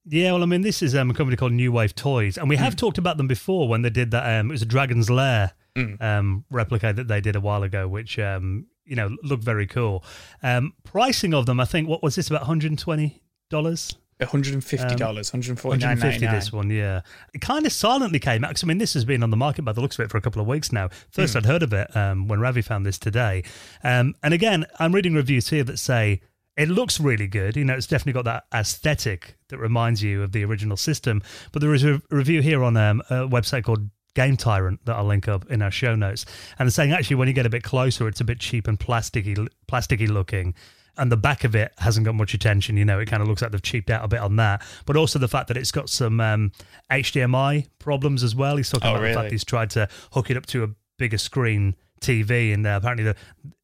Yeah, 0.07 0.33
well, 0.33 0.43
I 0.43 0.47
mean, 0.47 0.61
this 0.61 0.83
is 0.83 0.95
um, 0.95 1.11
a 1.11 1.15
company 1.15 1.37
called 1.37 1.53
New 1.53 1.73
Wave 1.73 1.95
Toys, 1.95 2.37
and 2.37 2.49
we 2.49 2.57
have 2.57 2.75
mm. 2.75 2.79
talked 2.79 2.99
about 2.99 3.17
them 3.17 3.27
before 3.27 3.69
when 3.69 3.83
they 3.83 3.91
did 3.91 4.11
that. 4.11 4.39
Um, 4.39 4.51
it 4.51 4.53
was 4.53 4.63
a 4.63 4.67
Dragon's 4.67 5.09
Lair 5.09 5.53
mm. 5.75 6.01
um, 6.03 6.45
replica 6.51 6.93
that 6.93 7.09
they 7.09 7.21
did 7.21 7.37
a 7.37 7.41
while 7.41 7.63
ago, 7.63 7.89
which 7.89 8.19
um, 8.19 8.67
you 8.85 8.97
know 8.97 9.17
looked 9.23 9.45
very 9.45 9.67
cool. 9.67 10.05
Um, 10.43 10.75
pricing 10.83 11.33
of 11.33 11.47
them, 11.47 11.59
I 11.59 11.65
think, 11.65 11.89
what 11.89 12.03
was 12.03 12.17
this 12.17 12.29
about? 12.29 12.43
One 12.43 12.49
hundred 12.49 12.73
and 12.73 12.79
twenty 12.79 13.23
dollars. 13.49 13.97
$150, 14.21 14.81
um, 14.81 15.17
149 15.17 16.21
this 16.21 16.53
one, 16.53 16.71
yeah. 16.71 17.01
It 17.33 17.41
kind 17.41 17.67
of 17.67 17.73
silently 17.73 18.19
came 18.19 18.45
out. 18.45 18.63
I 18.63 18.67
mean, 18.67 18.79
this 18.79 18.95
has 18.95 19.05
been 19.05 19.23
on 19.23 19.31
the 19.31 19.37
market 19.37 19.63
by 19.63 19.73
the 19.73 19.81
looks 19.81 19.99
of 19.99 20.05
it 20.05 20.11
for 20.11 20.19
a 20.19 20.21
couple 20.21 20.41
of 20.41 20.47
weeks 20.47 20.73
now. 20.73 20.89
First, 21.11 21.35
mm. 21.35 21.39
I'd 21.39 21.47
heard 21.47 21.63
of 21.63 21.73
it 21.73 21.95
um, 21.97 22.29
when 22.29 22.41
Ravi 22.41 22.63
found 22.63 22.87
this 22.87 22.99
today. 22.99 23.43
Um, 23.83 24.15
and 24.23 24.33
again, 24.33 24.67
I'm 24.79 24.95
reading 24.95 25.15
reviews 25.15 25.49
here 25.49 25.65
that 25.65 25.79
say 25.79 26.21
it 26.57 26.69
looks 26.69 27.01
really 27.01 27.27
good. 27.27 27.57
You 27.57 27.65
know, 27.65 27.75
it's 27.75 27.87
definitely 27.87 28.13
got 28.13 28.25
that 28.27 28.45
aesthetic 28.55 29.37
that 29.49 29.59
reminds 29.59 30.03
you 30.03 30.23
of 30.23 30.33
the 30.33 30.45
original 30.45 30.77
system. 30.77 31.23
But 31.53 31.63
there 31.63 31.75
is 31.75 31.85
a 31.85 32.01
review 32.11 32.41
here 32.41 32.63
on 32.63 32.77
um, 32.77 33.03
a 33.11 33.27
website 33.27 33.65
called 33.65 33.91
Game 34.15 34.37
Tyrant 34.37 34.85
that 34.85 34.95
I'll 34.95 35.05
link 35.05 35.27
up 35.27 35.51
in 35.51 35.61
our 35.61 35.73
show 35.73 35.97
notes. 35.97 36.25
And 36.59 36.67
they're 36.67 36.73
saying 36.73 36.93
actually, 36.93 37.17
when 37.17 37.27
you 37.27 37.35
get 37.35 37.47
a 37.47 37.51
bit 37.51 37.65
closer, 37.65 38.07
it's 38.07 38.21
a 38.21 38.25
bit 38.25 38.39
cheap 38.39 38.69
and 38.69 38.79
plasticky, 38.79 39.49
plasticky 39.67 40.09
looking 40.09 40.55
and 40.97 41.11
the 41.11 41.17
back 41.17 41.45
of 41.45 41.55
it 41.55 41.73
hasn't 41.79 42.07
got 42.07 42.15
much 42.15 42.35
attention. 42.35 42.77
You 42.77 42.85
know, 42.85 42.99
it 42.99 43.07
kind 43.07 43.23
of 43.23 43.29
looks 43.29 43.43
like 43.43 43.51
they've 43.51 43.63
cheaped 43.63 43.91
out 43.91 44.05
a 44.05 44.09
bit 44.09 44.21
on 44.21 44.37
that. 44.37 44.63
But 44.87 44.97
also 44.97 45.19
the 45.19 45.29
fact 45.29 45.49
that 45.49 45.57
it's 45.57 45.73
got 45.73 45.89
some 45.89 46.21
um, 46.21 46.53
HDMI 46.91 47.69
problems 47.79 48.23
as 48.23 48.35
well. 48.35 48.57
He's 48.57 48.71
talking 48.71 48.89
oh, 48.89 48.93
about 48.93 49.03
really? 49.03 49.15
the 49.15 49.21
fact 49.21 49.33
he's 49.33 49.45
tried 49.45 49.71
to 49.71 49.89
hook 50.13 50.31
it 50.31 50.37
up 50.37 50.47
to 50.47 50.65
a 50.65 50.69
bigger 50.99 51.19
screen 51.19 51.75
TV, 52.01 52.53
and 52.53 52.67
uh, 52.67 52.79
apparently 52.81 53.05
the 53.05 53.17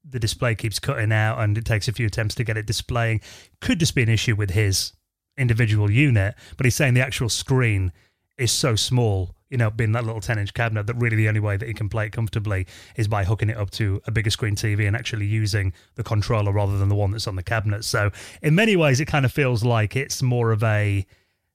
the 0.08 0.18
display 0.18 0.54
keeps 0.54 0.78
cutting 0.80 1.12
out, 1.12 1.38
and 1.38 1.56
it 1.56 1.64
takes 1.64 1.86
a 1.86 1.92
few 1.92 2.06
attempts 2.06 2.34
to 2.34 2.44
get 2.44 2.56
it 2.56 2.66
displaying. 2.66 3.20
Could 3.60 3.78
just 3.78 3.94
be 3.94 4.02
an 4.02 4.08
issue 4.08 4.34
with 4.34 4.50
his 4.50 4.92
individual 5.36 5.90
unit, 5.90 6.34
but 6.56 6.66
he's 6.66 6.74
saying 6.74 6.94
the 6.94 7.00
actual 7.00 7.28
screen 7.28 7.92
is 8.36 8.50
so 8.50 8.74
small 8.74 9.36
you 9.50 9.58
know, 9.58 9.70
being 9.70 9.92
that 9.92 10.04
little 10.04 10.20
10 10.20 10.38
inch 10.38 10.54
cabinet, 10.54 10.86
that 10.86 10.94
really 10.94 11.16
the 11.16 11.28
only 11.28 11.40
way 11.40 11.56
that 11.56 11.68
you 11.68 11.74
can 11.74 11.88
play 11.88 12.06
it 12.06 12.12
comfortably 12.12 12.66
is 12.96 13.08
by 13.08 13.24
hooking 13.24 13.50
it 13.50 13.56
up 13.56 13.70
to 13.72 14.00
a 14.06 14.10
bigger 14.10 14.30
screen 14.30 14.54
TV 14.54 14.86
and 14.86 14.96
actually 14.96 15.26
using 15.26 15.72
the 15.96 16.04
controller 16.04 16.52
rather 16.52 16.78
than 16.78 16.88
the 16.88 16.94
one 16.94 17.10
that's 17.10 17.26
on 17.26 17.36
the 17.36 17.42
cabinet. 17.42 17.84
So, 17.84 18.10
in 18.42 18.54
many 18.54 18.76
ways, 18.76 19.00
it 19.00 19.06
kind 19.06 19.24
of 19.24 19.32
feels 19.32 19.64
like 19.64 19.96
it's 19.96 20.22
more 20.22 20.52
of 20.52 20.62
a 20.62 21.04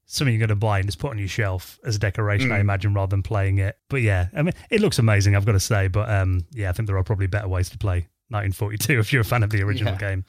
something 0.08 0.34
you're 0.34 0.40
going 0.40 0.50
to 0.50 0.56
buy 0.56 0.80
and 0.80 0.88
just 0.88 1.00
put 1.00 1.12
on 1.12 1.18
your 1.18 1.28
shelf 1.28 1.80
as 1.84 1.96
a 1.96 2.00
decoration, 2.00 2.50
mm. 2.50 2.54
I 2.54 2.60
imagine, 2.60 2.94
rather 2.94 3.10
than 3.10 3.24
playing 3.24 3.58
it. 3.58 3.78
But 3.90 4.02
yeah, 4.02 4.28
I 4.36 4.44
mean, 4.44 4.54
it 4.70 4.82
looks 4.82 5.00
amazing, 5.00 5.36
I've 5.36 5.46
got 5.46 5.54
to 5.54 5.60
say. 5.60 5.88
But 5.88 6.10
um, 6.10 6.46
yeah, 6.52 6.70
I 6.70 6.74
think 6.74 6.88
there 6.88 6.98
are 6.98 7.04
probably 7.04 7.28
better 7.28 7.48
ways 7.48 7.70
to 7.70 7.78
play 7.78 8.08
1942 8.30 9.00
if 9.00 9.14
you're 9.14 9.22
a 9.22 9.26
fan 9.26 9.44
of 9.44 9.50
the 9.50 9.64
original 9.64 9.94
yeah. 9.94 10.00
game. 10.00 10.26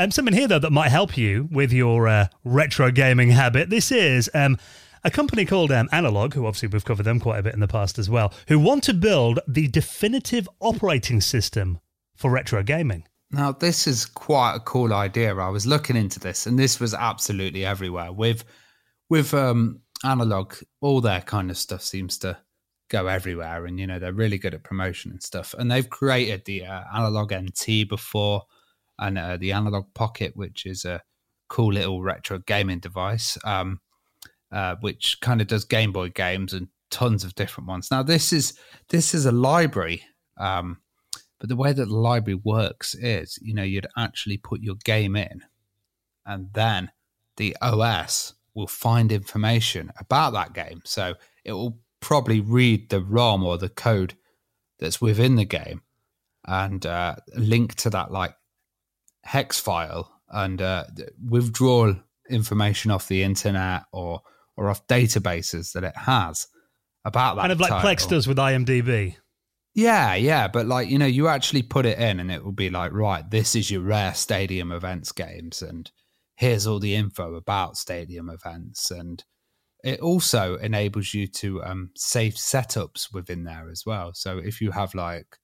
Um, 0.00 0.10
something 0.10 0.34
here, 0.34 0.46
though, 0.46 0.60
that 0.60 0.70
might 0.70 0.90
help 0.90 1.16
you 1.16 1.48
with 1.50 1.72
your 1.72 2.06
uh, 2.06 2.28
retro 2.44 2.90
gaming 2.92 3.30
habit. 3.30 3.68
This 3.68 3.90
is 3.90 4.30
um, 4.32 4.56
a 5.04 5.10
company 5.10 5.44
called 5.44 5.70
um, 5.72 5.88
Analogue, 5.92 6.34
who 6.34 6.46
obviously 6.46 6.68
we've 6.68 6.84
covered 6.84 7.04
them 7.04 7.20
quite 7.20 7.38
a 7.38 7.42
bit 7.42 7.54
in 7.54 7.60
the 7.60 7.68
past 7.68 7.98
as 7.98 8.10
well, 8.10 8.32
who 8.48 8.58
want 8.58 8.84
to 8.84 8.94
build 8.94 9.40
the 9.46 9.68
definitive 9.68 10.48
operating 10.60 11.20
system 11.20 11.80
for 12.16 12.30
retro 12.30 12.62
gaming. 12.62 13.04
Now, 13.30 13.52
this 13.52 13.86
is 13.86 14.06
quite 14.06 14.54
a 14.54 14.60
cool 14.60 14.92
idea. 14.92 15.36
I 15.36 15.48
was 15.48 15.66
looking 15.66 15.96
into 15.96 16.18
this, 16.18 16.46
and 16.46 16.58
this 16.58 16.80
was 16.80 16.94
absolutely 16.94 17.64
everywhere. 17.64 18.12
With 18.12 18.44
with 19.10 19.34
um, 19.34 19.80
Analogue, 20.04 20.56
all 20.80 21.00
their 21.00 21.20
kind 21.20 21.50
of 21.50 21.58
stuff 21.58 21.82
seems 21.82 22.18
to 22.18 22.38
go 22.88 23.06
everywhere, 23.06 23.66
and 23.66 23.78
you 23.78 23.86
know 23.86 23.98
they're 23.98 24.12
really 24.12 24.38
good 24.38 24.54
at 24.54 24.64
promotion 24.64 25.10
and 25.10 25.22
stuff. 25.22 25.54
And 25.58 25.70
they've 25.70 25.88
created 25.88 26.44
the 26.46 26.64
uh, 26.64 26.84
Analogue 26.94 27.34
NT 27.34 27.88
before, 27.88 28.44
and 28.98 29.18
uh, 29.18 29.36
the 29.36 29.52
Analogue 29.52 29.92
Pocket, 29.94 30.34
which 30.34 30.64
is 30.64 30.86
a 30.86 31.02
cool 31.48 31.72
little 31.72 32.02
retro 32.02 32.38
gaming 32.38 32.78
device. 32.78 33.36
Um, 33.44 33.80
uh, 34.52 34.76
which 34.80 35.20
kind 35.20 35.40
of 35.40 35.46
does 35.46 35.64
Game 35.64 35.92
Boy 35.92 36.08
games 36.08 36.52
and 36.52 36.68
tons 36.90 37.24
of 37.24 37.34
different 37.34 37.68
ones. 37.68 37.90
Now 37.90 38.02
this 38.02 38.32
is 38.32 38.58
this 38.88 39.14
is 39.14 39.26
a 39.26 39.32
library, 39.32 40.02
um, 40.38 40.78
but 41.38 41.48
the 41.48 41.56
way 41.56 41.72
that 41.72 41.86
the 41.86 41.96
library 41.96 42.40
works 42.44 42.94
is, 42.94 43.38
you 43.42 43.54
know, 43.54 43.62
you'd 43.62 43.86
actually 43.96 44.38
put 44.38 44.62
your 44.62 44.76
game 44.84 45.16
in, 45.16 45.42
and 46.24 46.52
then 46.52 46.90
the 47.36 47.56
OS 47.60 48.34
will 48.54 48.66
find 48.66 49.12
information 49.12 49.92
about 50.00 50.32
that 50.32 50.52
game. 50.52 50.82
So 50.84 51.14
it 51.44 51.52
will 51.52 51.78
probably 52.00 52.40
read 52.40 52.90
the 52.90 53.00
ROM 53.00 53.44
or 53.44 53.58
the 53.58 53.68
code 53.68 54.14
that's 54.78 55.00
within 55.00 55.36
the 55.36 55.44
game 55.44 55.82
and 56.44 56.84
uh, 56.86 57.16
link 57.36 57.74
to 57.76 57.90
that 57.90 58.10
like 58.10 58.34
hex 59.22 59.60
file 59.60 60.10
and 60.30 60.62
uh, 60.62 60.84
withdraw 61.28 61.92
information 62.30 62.90
off 62.90 63.08
the 63.08 63.22
internet 63.22 63.82
or 63.92 64.22
or 64.58 64.68
off 64.68 64.86
databases 64.86 65.72
that 65.72 65.84
it 65.84 65.96
has 65.96 66.48
about 67.04 67.36
that. 67.36 67.42
Kind 67.42 67.52
of 67.52 67.60
like 67.60 67.70
title. 67.70 67.90
Plex 67.90 68.08
does 68.08 68.26
with 68.26 68.36
IMDb. 68.36 69.16
Yeah, 69.74 70.14
yeah, 70.16 70.48
but 70.48 70.66
like 70.66 70.88
you 70.88 70.98
know, 70.98 71.06
you 71.06 71.28
actually 71.28 71.62
put 71.62 71.86
it 71.86 71.98
in, 71.98 72.20
and 72.20 72.30
it 72.30 72.44
will 72.44 72.52
be 72.52 72.68
like, 72.68 72.92
right, 72.92 73.28
this 73.30 73.54
is 73.54 73.70
your 73.70 73.82
rare 73.82 74.14
stadium 74.14 74.72
events 74.72 75.12
games, 75.12 75.62
and 75.62 75.90
here's 76.34 76.66
all 76.66 76.80
the 76.80 76.94
info 76.94 77.34
about 77.34 77.76
stadium 77.76 78.28
events, 78.28 78.90
and 78.90 79.24
it 79.84 80.00
also 80.00 80.56
enables 80.56 81.14
you 81.14 81.28
to 81.28 81.62
um, 81.62 81.90
save 81.96 82.34
setups 82.34 83.12
within 83.12 83.44
there 83.44 83.70
as 83.70 83.84
well. 83.86 84.12
So 84.12 84.38
if 84.38 84.60
you 84.60 84.72
have 84.72 84.94
like 84.94 85.36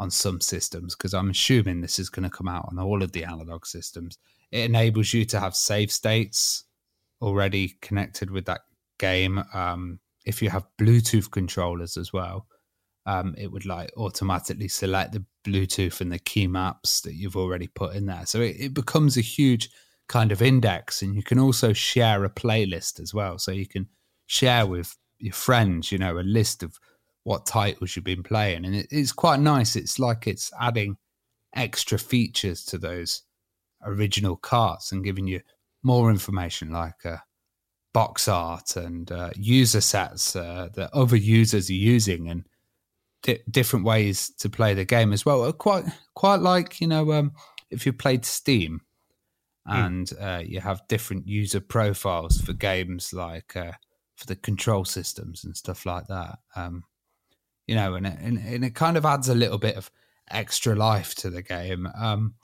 on 0.00 0.10
some 0.10 0.40
systems, 0.40 0.96
because 0.96 1.14
I'm 1.14 1.30
assuming 1.30 1.80
this 1.80 2.00
is 2.00 2.10
going 2.10 2.28
to 2.28 2.36
come 2.36 2.48
out 2.48 2.66
on 2.68 2.78
all 2.80 3.02
of 3.02 3.12
the 3.12 3.22
Analogue 3.22 3.66
systems, 3.66 4.18
it 4.50 4.64
enables 4.64 5.14
you 5.14 5.24
to 5.26 5.38
have 5.38 5.54
save 5.54 5.92
states 5.92 6.64
already 7.20 7.76
connected 7.80 8.30
with 8.30 8.46
that 8.46 8.62
game. 8.98 9.42
Um, 9.54 10.00
if 10.24 10.42
you 10.42 10.50
have 10.50 10.66
Bluetooth 10.80 11.30
controllers 11.30 11.96
as 11.96 12.12
well, 12.12 12.46
um, 13.06 13.34
it 13.38 13.50
would 13.50 13.66
like 13.66 13.90
automatically 13.96 14.68
select 14.68 15.12
the 15.12 15.24
Bluetooth 15.46 16.00
and 16.00 16.12
the 16.12 16.18
key 16.18 16.46
maps 16.46 17.00
that 17.00 17.14
you've 17.14 17.36
already 17.36 17.66
put 17.66 17.94
in 17.94 18.06
there. 18.06 18.26
So 18.26 18.40
it, 18.40 18.56
it 18.58 18.74
becomes 18.74 19.16
a 19.16 19.22
huge 19.22 19.70
kind 20.08 20.32
of 20.32 20.42
index, 20.42 21.02
and 21.02 21.14
you 21.14 21.22
can 21.22 21.38
also 21.38 21.72
share 21.72 22.24
a 22.24 22.30
playlist 22.30 23.00
as 23.00 23.14
well. 23.14 23.38
So 23.38 23.52
you 23.52 23.66
can 23.66 23.88
share 24.26 24.66
with 24.66 24.96
your 25.18 25.32
friends, 25.32 25.90
you 25.90 25.98
know, 25.98 26.18
a 26.18 26.20
list 26.20 26.62
of 26.62 26.78
what 27.24 27.46
titles 27.46 27.96
you've 27.96 28.04
been 28.04 28.22
playing, 28.22 28.64
and 28.64 28.74
it, 28.74 28.86
it's 28.90 29.12
quite 29.12 29.40
nice. 29.40 29.76
It's 29.76 29.98
like 29.98 30.26
it's 30.26 30.52
adding 30.60 30.96
extra 31.54 31.98
features 31.98 32.64
to 32.66 32.78
those 32.78 33.22
original 33.84 34.36
carts 34.36 34.92
and 34.92 35.04
giving 35.04 35.26
you 35.26 35.40
more 35.82 36.10
information, 36.10 36.70
like 36.70 37.04
uh, 37.04 37.18
box 37.92 38.28
art 38.28 38.76
and 38.76 39.10
uh, 39.10 39.30
user 39.36 39.80
sets 39.80 40.36
uh, 40.36 40.68
that 40.74 40.92
other 40.92 41.16
users 41.16 41.70
are 41.70 41.74
using, 41.74 42.28
and 42.28 42.46
di- 43.22 43.42
different 43.50 43.84
ways 43.84 44.30
to 44.38 44.48
play 44.48 44.74
the 44.74 44.84
game 44.84 45.12
as 45.12 45.24
well. 45.24 45.52
Quite, 45.52 45.84
quite 46.14 46.40
like 46.40 46.80
you 46.80 46.86
know, 46.86 47.12
um, 47.12 47.32
if 47.70 47.86
you 47.86 47.92
played 47.92 48.24
Steam 48.24 48.80
and 49.66 50.08
mm. 50.08 50.48
you 50.48 50.60
have 50.60 50.88
different 50.88 51.26
user 51.26 51.60
profiles 51.60 52.40
for 52.40 52.52
games 52.52 53.12
like 53.12 53.54
uh, 53.56 53.72
for 54.20 54.26
the 54.26 54.36
control 54.36 54.84
systems 54.84 55.44
and 55.44 55.56
stuff 55.56 55.86
like 55.86 56.06
that. 56.08 56.38
Um, 56.54 56.84
you 57.66 57.74
know, 57.74 57.94
and 57.94 58.06
it, 58.06 58.18
and, 58.20 58.38
and 58.38 58.64
it 58.64 58.74
kind 58.74 58.96
of 58.96 59.06
adds 59.06 59.28
a 59.28 59.34
little 59.34 59.58
bit 59.58 59.76
of 59.76 59.90
extra 60.30 60.74
life 60.74 61.14
to 61.16 61.30
the 61.30 61.42
game. 61.42 61.88
Um, 61.96 62.34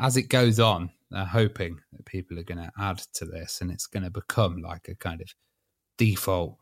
as 0.00 0.16
it 0.16 0.28
goes 0.28 0.58
on, 0.58 0.90
they're 1.10 1.24
hoping 1.24 1.78
that 1.92 2.04
people 2.06 2.38
are 2.38 2.44
going 2.44 2.58
to 2.58 2.72
add 2.78 2.98
to 3.14 3.24
this 3.24 3.60
and 3.60 3.70
it's 3.70 3.86
going 3.86 4.02
to 4.02 4.10
become 4.10 4.62
like 4.62 4.88
a 4.88 4.94
kind 4.94 5.20
of 5.20 5.28
default 5.98 6.56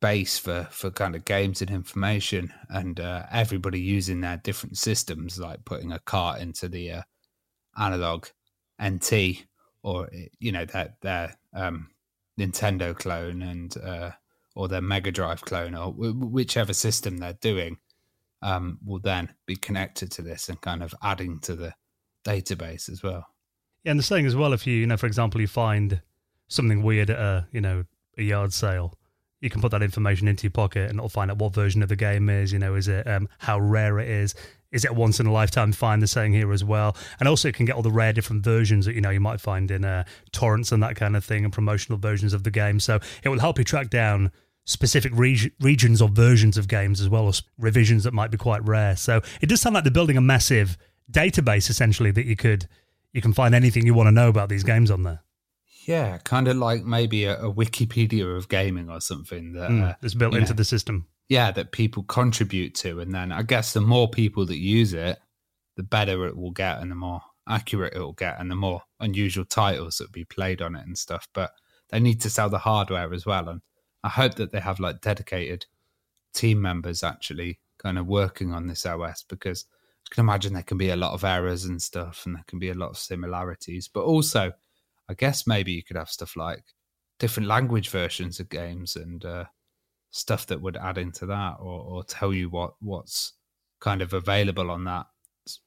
base 0.00 0.38
for, 0.38 0.68
for 0.70 0.90
kind 0.90 1.16
of 1.16 1.24
games 1.24 1.62
and 1.62 1.70
information 1.70 2.52
and 2.68 3.00
uh, 3.00 3.24
everybody 3.32 3.80
using 3.80 4.20
their 4.20 4.36
different 4.36 4.76
systems, 4.76 5.38
like 5.38 5.64
putting 5.64 5.92
a 5.92 5.98
cart 6.00 6.40
into 6.40 6.68
the 6.68 6.90
uh, 6.90 7.02
Analogue 7.78 8.28
NT 8.82 9.46
or, 9.82 10.10
you 10.38 10.52
know, 10.52 10.66
their, 10.66 10.94
their 11.00 11.34
um, 11.54 11.88
Nintendo 12.38 12.94
clone 12.94 13.40
and 13.42 13.76
uh, 13.78 14.10
or 14.54 14.68
their 14.68 14.82
Mega 14.82 15.10
Drive 15.10 15.40
clone 15.40 15.74
or 15.74 15.92
w- 15.92 16.12
whichever 16.12 16.74
system 16.74 17.16
they're 17.16 17.38
doing 17.40 17.78
um, 18.42 18.78
will 18.84 19.00
then 19.00 19.32
be 19.46 19.56
connected 19.56 20.10
to 20.12 20.22
this 20.22 20.48
and 20.48 20.60
kind 20.60 20.82
of 20.82 20.94
adding 21.02 21.38
to 21.40 21.56
the 21.56 21.72
database 22.24 22.88
as 22.88 23.02
well. 23.02 23.26
Yeah, 23.84 23.92
and 23.92 23.98
the 23.98 24.04
saying 24.04 24.26
as 24.26 24.34
well, 24.34 24.52
if 24.52 24.66
you, 24.66 24.74
you 24.74 24.86
know, 24.86 24.96
for 24.96 25.06
example, 25.06 25.40
you 25.40 25.46
find 25.46 26.00
something 26.48 26.82
weird 26.82 27.10
at 27.10 27.18
a, 27.18 27.46
you 27.52 27.60
know, 27.60 27.84
a 28.16 28.22
yard 28.22 28.52
sale, 28.52 28.98
you 29.40 29.50
can 29.50 29.60
put 29.60 29.70
that 29.72 29.82
information 29.82 30.26
into 30.26 30.44
your 30.44 30.52
pocket 30.52 30.88
and 30.88 30.98
it'll 30.98 31.10
find 31.10 31.30
out 31.30 31.36
what 31.38 31.52
version 31.52 31.82
of 31.82 31.90
the 31.90 31.96
game 31.96 32.30
is, 32.30 32.52
you 32.52 32.58
know, 32.58 32.74
is 32.74 32.88
it 32.88 33.06
um, 33.06 33.28
how 33.38 33.60
rare 33.60 33.98
it 33.98 34.08
is, 34.08 34.34
is 34.74 34.84
it 34.84 34.94
once 34.94 35.20
in 35.20 35.26
a 35.26 35.32
lifetime 35.32 35.70
find 35.72 36.02
the 36.02 36.06
saying 36.06 36.32
here 36.32 36.52
as 36.52 36.64
well? 36.64 36.96
And 37.20 37.28
also 37.28 37.48
it 37.48 37.54
can 37.54 37.64
get 37.64 37.76
all 37.76 37.82
the 37.82 37.90
rare 37.90 38.12
different 38.12 38.42
versions 38.42 38.86
that 38.86 38.94
you 38.94 39.00
know 39.00 39.10
you 39.10 39.20
might 39.20 39.40
find 39.40 39.70
in 39.70 39.84
uh, 39.84 40.04
torrents 40.32 40.72
and 40.72 40.82
that 40.82 40.96
kind 40.96 41.16
of 41.16 41.24
thing 41.24 41.44
and 41.44 41.52
promotional 41.52 41.98
versions 41.98 42.32
of 42.32 42.42
the 42.42 42.50
game. 42.50 42.80
So 42.80 42.98
it 43.22 43.28
will 43.28 43.38
help 43.38 43.58
you 43.58 43.64
track 43.64 43.88
down 43.88 44.32
specific 44.64 45.12
reg- 45.14 45.52
regions 45.60 46.02
or 46.02 46.08
versions 46.08 46.58
of 46.58 46.66
games 46.66 47.00
as 47.00 47.08
well 47.08 47.28
as 47.28 47.42
revisions 47.56 48.04
that 48.04 48.12
might 48.12 48.30
be 48.32 48.38
quite 48.38 48.66
rare. 48.66 48.96
So 48.96 49.20
it 49.40 49.48
does 49.48 49.60
sound 49.60 49.74
like 49.74 49.84
they're 49.84 49.92
building 49.92 50.16
a 50.16 50.22
massive 50.22 50.76
database 51.10 51.68
essentially 51.70 52.10
that 52.10 52.26
you 52.26 52.36
could 52.36 52.66
you 53.12 53.20
can 53.20 53.32
find 53.32 53.54
anything 53.54 53.86
you 53.86 53.94
want 53.94 54.06
to 54.06 54.12
know 54.12 54.28
about 54.28 54.48
these 54.48 54.64
games 54.64 54.90
on 54.90 55.02
there 55.02 55.24
yeah, 55.86 56.18
kind 56.18 56.48
of 56.48 56.56
like 56.56 56.84
maybe 56.84 57.24
a, 57.24 57.38
a, 57.38 57.52
Wikipedia 57.52 58.36
of 58.36 58.48
gaming 58.48 58.88
or 58.88 59.00
something 59.00 59.52
that 59.52 59.70
mm, 59.70 59.90
uh, 59.90 59.94
is 60.02 60.14
built 60.14 60.34
into 60.34 60.52
know, 60.52 60.56
the 60.56 60.64
system. 60.64 61.06
Yeah, 61.28 61.50
that 61.52 61.72
people 61.72 62.02
contribute 62.04 62.74
to, 62.76 63.00
and 63.00 63.12
then 63.12 63.32
I 63.32 63.42
guess 63.42 63.72
the 63.72 63.80
more 63.80 64.08
people 64.08 64.46
that 64.46 64.58
use 64.58 64.94
it, 64.94 65.18
the 65.76 65.82
better 65.82 66.26
it 66.26 66.36
will 66.36 66.50
get, 66.50 66.80
and 66.80 66.90
the 66.90 66.96
more 66.96 67.22
accurate 67.48 67.94
it 67.94 68.00
will 68.00 68.12
get, 68.12 68.40
and 68.40 68.50
the 68.50 68.56
more 68.56 68.82
unusual 69.00 69.44
titles 69.44 69.98
that 69.98 70.08
will 70.08 70.12
be 70.12 70.24
played 70.24 70.62
on 70.62 70.74
it 70.74 70.86
and 70.86 70.96
stuff. 70.96 71.28
But 71.34 71.52
they 71.90 72.00
need 72.00 72.20
to 72.22 72.30
sell 72.30 72.48
the 72.48 72.58
hardware 72.58 73.12
as 73.12 73.26
well, 73.26 73.48
and 73.48 73.60
I 74.02 74.08
hope 74.08 74.34
that 74.34 74.52
they 74.52 74.60
have 74.60 74.80
like 74.80 75.00
dedicated 75.00 75.66
team 76.32 76.60
members 76.60 77.02
actually 77.02 77.60
kind 77.78 77.98
of 77.98 78.06
working 78.06 78.52
on 78.52 78.66
this 78.66 78.86
OS 78.86 79.24
because 79.28 79.66
I 80.10 80.14
can 80.14 80.24
imagine 80.24 80.52
there 80.52 80.62
can 80.62 80.78
be 80.78 80.90
a 80.90 80.96
lot 80.96 81.12
of 81.12 81.24
errors 81.24 81.64
and 81.64 81.80
stuff, 81.80 82.26
and 82.26 82.36
there 82.36 82.44
can 82.46 82.58
be 82.58 82.70
a 82.70 82.74
lot 82.74 82.90
of 82.90 82.98
similarities, 82.98 83.88
but 83.88 84.04
also 84.04 84.52
I 85.08 85.14
guess 85.14 85.46
maybe 85.46 85.72
you 85.72 85.82
could 85.82 85.96
have 85.96 86.08
stuff 86.08 86.36
like 86.36 86.64
different 87.18 87.48
language 87.48 87.90
versions 87.90 88.40
of 88.40 88.48
games 88.48 88.96
and 88.96 89.24
uh, 89.24 89.44
stuff 90.10 90.46
that 90.46 90.60
would 90.60 90.76
add 90.76 90.98
into 90.98 91.26
that, 91.26 91.56
or, 91.60 91.80
or 91.80 92.04
tell 92.04 92.32
you 92.32 92.48
what 92.48 92.74
what's 92.80 93.32
kind 93.80 94.02
of 94.02 94.12
available 94.12 94.70
on 94.70 94.84
that 94.84 95.06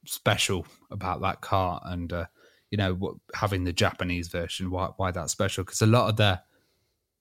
special 0.06 0.66
about 0.90 1.20
that 1.20 1.40
cart, 1.40 1.82
and 1.86 2.12
uh, 2.12 2.26
you 2.70 2.78
know 2.78 2.94
what, 2.94 3.14
having 3.34 3.64
the 3.64 3.72
Japanese 3.72 4.28
version, 4.28 4.70
why 4.70 4.88
why 4.96 5.12
special? 5.26 5.64
Because 5.64 5.82
a 5.82 5.86
lot 5.86 6.08
of 6.08 6.16
their 6.16 6.42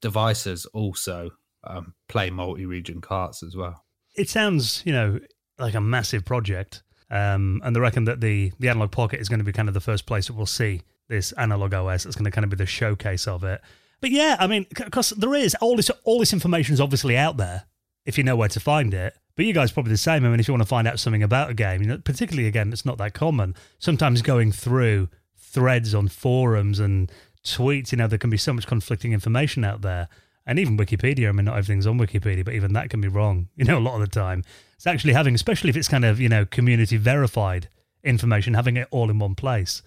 devices 0.02 0.66
also 0.68 1.32
um, 1.64 1.94
play 2.08 2.30
multi-region 2.30 3.02
carts 3.02 3.44
as 3.44 3.56
well. 3.56 3.84
It 4.16 4.30
sounds, 4.30 4.82
you 4.86 4.94
know, 4.94 5.20
like 5.60 5.76
a 5.76 5.82
massive 5.82 6.26
project, 6.26 6.84
um, 7.10 7.62
and 7.64 7.76
they 7.76 7.80
reckon 7.80 8.06
that 8.06 8.22
the 8.22 8.52
the 8.60 8.70
Analogue 8.70 8.92
Pocket 8.92 9.20
is 9.20 9.30
going 9.30 9.40
to 9.40 9.46
be 9.46 9.54
kind 9.54 9.68
of 9.68 9.74
the 9.74 9.80
first 9.80 10.06
place 10.06 10.28
that 10.28 10.34
we'll 10.34 10.46
see 10.46 10.82
this 11.08 11.32
Analogue 11.34 11.74
OS 11.74 12.04
that's 12.04 12.16
going 12.16 12.26
to 12.26 12.32
kind 12.32 12.44
of 12.44 12.50
be 12.50 12.58
the 12.58 12.66
showcase 12.66 13.28
of 13.28 13.44
it. 13.44 13.62
But 14.02 14.12
yeah, 14.12 14.36
I 14.40 14.48
mean, 14.48 14.66
because 14.70 15.12
there 15.12 15.34
is 15.34 15.56
all 15.56 15.76
this 15.76 15.90
all 16.04 16.20
this 16.20 16.34
information 16.34 16.74
is 16.74 16.82
obviously 16.82 17.18
out 17.18 17.38
there 17.38 17.66
if 18.06 18.18
you 18.18 18.24
know 18.24 18.36
where 18.36 18.50
to 18.50 18.60
find 18.60 18.94
it. 18.94 19.16
But 19.36 19.46
you 19.46 19.54
guys 19.54 19.72
probably 19.72 19.92
the 19.92 19.98
same. 19.98 20.26
I 20.26 20.30
mean, 20.30 20.40
if 20.40 20.48
you 20.48 20.54
want 20.54 20.64
to 20.64 20.68
find 20.68 20.88
out 20.88 21.00
something 21.00 21.22
about 21.22 21.52
a 21.52 21.54
game, 21.54 21.82
you 21.82 21.88
know, 21.88 21.98
particularly 22.00 22.48
again, 22.48 22.74
it's 22.74 22.86
not 22.86 22.98
that 22.98 23.14
common. 23.14 23.56
Sometimes 23.78 24.24
going 24.24 24.52
through 24.52 25.10
threads 25.38 25.94
on 25.94 26.08
forums 26.08 26.80
and 26.80 27.12
tweets, 27.44 27.92
you 27.92 27.98
know, 27.98 28.08
there 28.08 28.18
can 28.18 28.32
be 28.32 28.38
so 28.38 28.54
much 28.54 28.66
conflicting 28.66 29.14
information 29.14 29.64
out 29.64 29.82
there. 29.82 30.08
And 30.48 30.58
even 30.58 30.78
Wikipedia, 30.78 31.30
I 31.30 31.34
mean, 31.34 31.46
not 31.46 31.58
everything's 31.58 31.86
on 31.86 32.00
Wikipedia, 32.00 32.44
but 32.44 32.56
even 32.56 32.74
that 32.74 32.90
can 32.90 33.02
be 33.02 33.08
wrong, 33.08 33.50
you 33.56 33.66
know, 33.66 33.78
a 33.78 33.80
lot 33.80 33.96
of 33.96 34.02
the 34.02 34.08
time. 34.08 34.44
It's 34.76 34.88
actually 34.88 35.14
having, 35.14 35.36
especially 35.36 35.70
if 35.70 35.78
it's 35.78 35.88
kind 35.88 36.06
of, 36.06 36.20
you 36.20 36.30
know, 36.30 36.46
community 36.46 36.98
verified 36.98 37.70
information, 38.04 38.56
having 38.56 38.78
it 38.78 38.88
all 38.90 39.12
in 39.12 39.20
one 39.20 39.36
place 39.36 39.84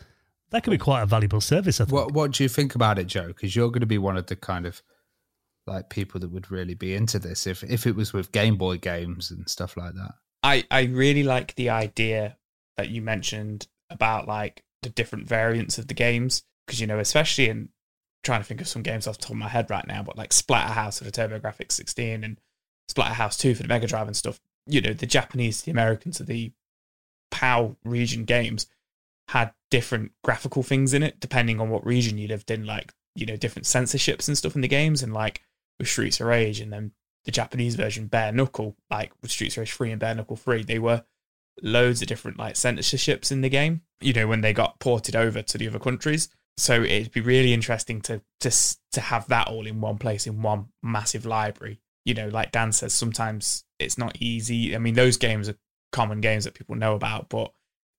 that 0.51 0.65
could 0.65 0.71
be 0.71 0.79
quite 0.79 1.03
a 1.03 1.07
valuable 1.07 1.41
service. 1.41 1.81
I 1.81 1.85
think. 1.85 1.95
What 1.95 2.13
What 2.13 2.33
do 2.33 2.43
you 2.43 2.49
think 2.49 2.75
about 2.75 2.99
it, 2.99 3.07
Joe? 3.07 3.29
Because 3.29 3.57
you're 3.57 3.69
going 3.69 3.81
to 3.81 3.87
be 3.87 3.99
one 3.99 4.17
of 4.17 4.27
the 4.27 4.37
kind 4.37 4.67
of 4.67 4.83
like 5.67 5.91
people 5.91 6.21
that 6.21 6.31
would 6.31 6.51
really 6.51 6.75
be 6.75 6.95
into 6.95 7.19
this 7.19 7.47
if 7.47 7.63
if 7.65 7.87
it 7.87 7.95
was 7.95 8.13
with 8.13 8.33
Game 8.33 8.57
Boy 8.57 8.77
games 8.77 9.31
and 9.31 9.49
stuff 9.49 9.77
like 9.77 9.95
that. 9.95 10.13
I 10.43 10.65
I 10.71 10.83
really 10.85 11.23
like 11.23 11.55
the 11.55 11.71
idea 11.71 12.37
that 12.77 12.91
you 12.91 13.03
mentioned 13.03 13.69
about 13.89 14.27
like 14.27 14.65
the 14.83 14.89
different 14.89 15.29
variants 15.29 15.79
of 15.79 15.89
the 15.89 15.95
games 15.95 16.45
because 16.67 16.81
you 16.81 16.87
know 16.87 16.99
especially 16.99 17.49
in 17.49 17.69
trying 18.23 18.41
to 18.41 18.47
think 18.47 18.61
of 18.61 18.69
some 18.69 18.83
games 18.83 19.07
off 19.07 19.19
the 19.19 19.23
top 19.23 19.31
of 19.33 19.37
my 19.39 19.49
head 19.49 19.71
right 19.71 19.87
now, 19.87 20.03
but 20.03 20.17
like 20.17 20.31
Splatterhouse 20.31 20.99
for 20.99 21.05
the 21.05 21.13
TurboGrafx 21.13 21.73
16 21.73 22.25
and 22.25 22.39
Splatterhouse 22.91 23.39
2 23.39 23.55
for 23.55 23.63
the 23.63 23.69
Mega 23.69 23.87
Drive 23.87 24.07
and 24.07 24.17
stuff. 24.17 24.41
You 24.67 24.81
know, 24.81 24.93
the 24.93 25.07
Japanese, 25.07 25.63
the 25.63 25.71
Americans, 25.71 26.19
the 26.19 26.53
PAL 27.31 27.77
region 27.85 28.25
games 28.25 28.67
had 29.29 29.53
different 29.71 30.11
graphical 30.25 30.63
things 30.63 30.93
in 30.93 31.03
it 31.03 31.21
depending 31.21 31.61
on 31.61 31.71
what 31.71 31.87
region 31.87 32.19
you 32.19 32.29
lived 32.29 32.51
in, 32.51 32.67
like 32.67 32.93
you 33.15 33.25
know 33.27 33.37
different 33.37 33.67
censorships 33.67 34.29
and 34.29 34.37
stuff 34.37 34.55
in 34.55 34.61
the 34.61 34.69
games, 34.69 35.03
and 35.03 35.15
like 35.15 35.43
with 35.79 35.89
Streets 35.89 36.21
of 36.21 36.27
Rage 36.27 36.61
and 36.61 36.73
then 36.73 36.93
the 37.25 37.31
Japanese 37.31 37.75
version 37.75 38.07
Bare 38.07 38.33
Knuckle, 38.33 38.77
like 38.91 39.13
with 39.23 39.31
Streets 39.31 39.57
of 39.57 39.61
Rage 39.61 39.73
three 39.73 39.91
and 39.91 40.01
Bare 40.01 40.15
Knuckle 40.15 40.37
three, 40.37 40.63
they 40.63 40.79
were 40.79 41.05
loads 41.63 42.03
of 42.03 42.09
different 42.09 42.39
like 42.39 42.57
censorships 42.57 43.31
in 43.31 43.41
the 43.41 43.49
game. 43.49 43.83
You 44.01 44.13
know 44.13 44.27
when 44.27 44.41
they 44.41 44.53
got 44.53 44.81
ported 44.81 45.17
over 45.17 45.43
to 45.43 45.59
the 45.59 45.69
other 45.69 45.79
countries. 45.79 46.29
So 46.61 46.83
it'd 46.83 47.13
be 47.13 47.21
really 47.23 47.55
interesting 47.55 48.01
to 48.03 48.21
to 48.41 48.51
to 48.93 49.01
have 49.01 49.27
that 49.29 49.49
all 49.49 49.67
in 49.67 49.81
one 49.81 49.99
place 49.99 50.27
in 50.27 50.43
one 50.43 50.67
massive 50.83 51.25
library. 51.25 51.81
You 52.05 52.15
know, 52.15 52.29
like 52.29 52.53
Dan 52.53 52.73
says, 52.73 52.93
sometimes 52.93 53.65
it's 53.79 53.97
not 53.97 54.17
easy. 54.21 54.75
I 54.75 54.79
mean, 54.79 54.95
those 54.95 55.17
games 55.17 55.49
are 55.49 55.57
common 55.93 56.21
games 56.21 56.45
that 56.45 56.55
people 56.55 56.77
know 56.77 56.95
about, 56.95 57.29
but 57.29 57.53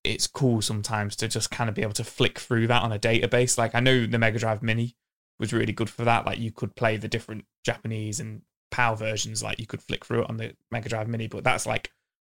it's 0.03 0.27
cool 0.27 0.61
sometimes 0.61 1.15
to 1.17 1.27
just 1.27 1.51
kind 1.51 1.69
of 1.69 1.75
be 1.75 1.81
able 1.81 1.93
to 1.93 2.03
flick 2.03 2.39
through 2.39 2.67
that 2.67 2.83
on 2.83 2.91
a 2.91 2.99
database. 2.99 3.57
Like 3.57 3.75
I 3.75 3.79
know 3.79 4.05
the 4.05 4.19
Mega 4.19 4.39
Drive 4.39 4.61
Mini 4.61 4.95
was 5.39 5.53
really 5.53 5.73
good 5.73 5.89
for 5.89 6.05
that. 6.05 6.25
Like 6.25 6.39
you 6.39 6.51
could 6.51 6.75
play 6.75 6.97
the 6.97 7.07
different 7.07 7.45
Japanese 7.65 8.19
and 8.19 8.43
PAL 8.69 8.95
versions, 8.95 9.41
like 9.41 9.59
you 9.59 9.67
could 9.67 9.81
flick 9.81 10.05
through 10.05 10.21
it 10.21 10.29
on 10.29 10.37
the 10.37 10.55
Mega 10.71 10.89
Drive 10.89 11.07
Mini, 11.07 11.27
but 11.27 11.43
that's 11.43 11.65
like 11.65 11.91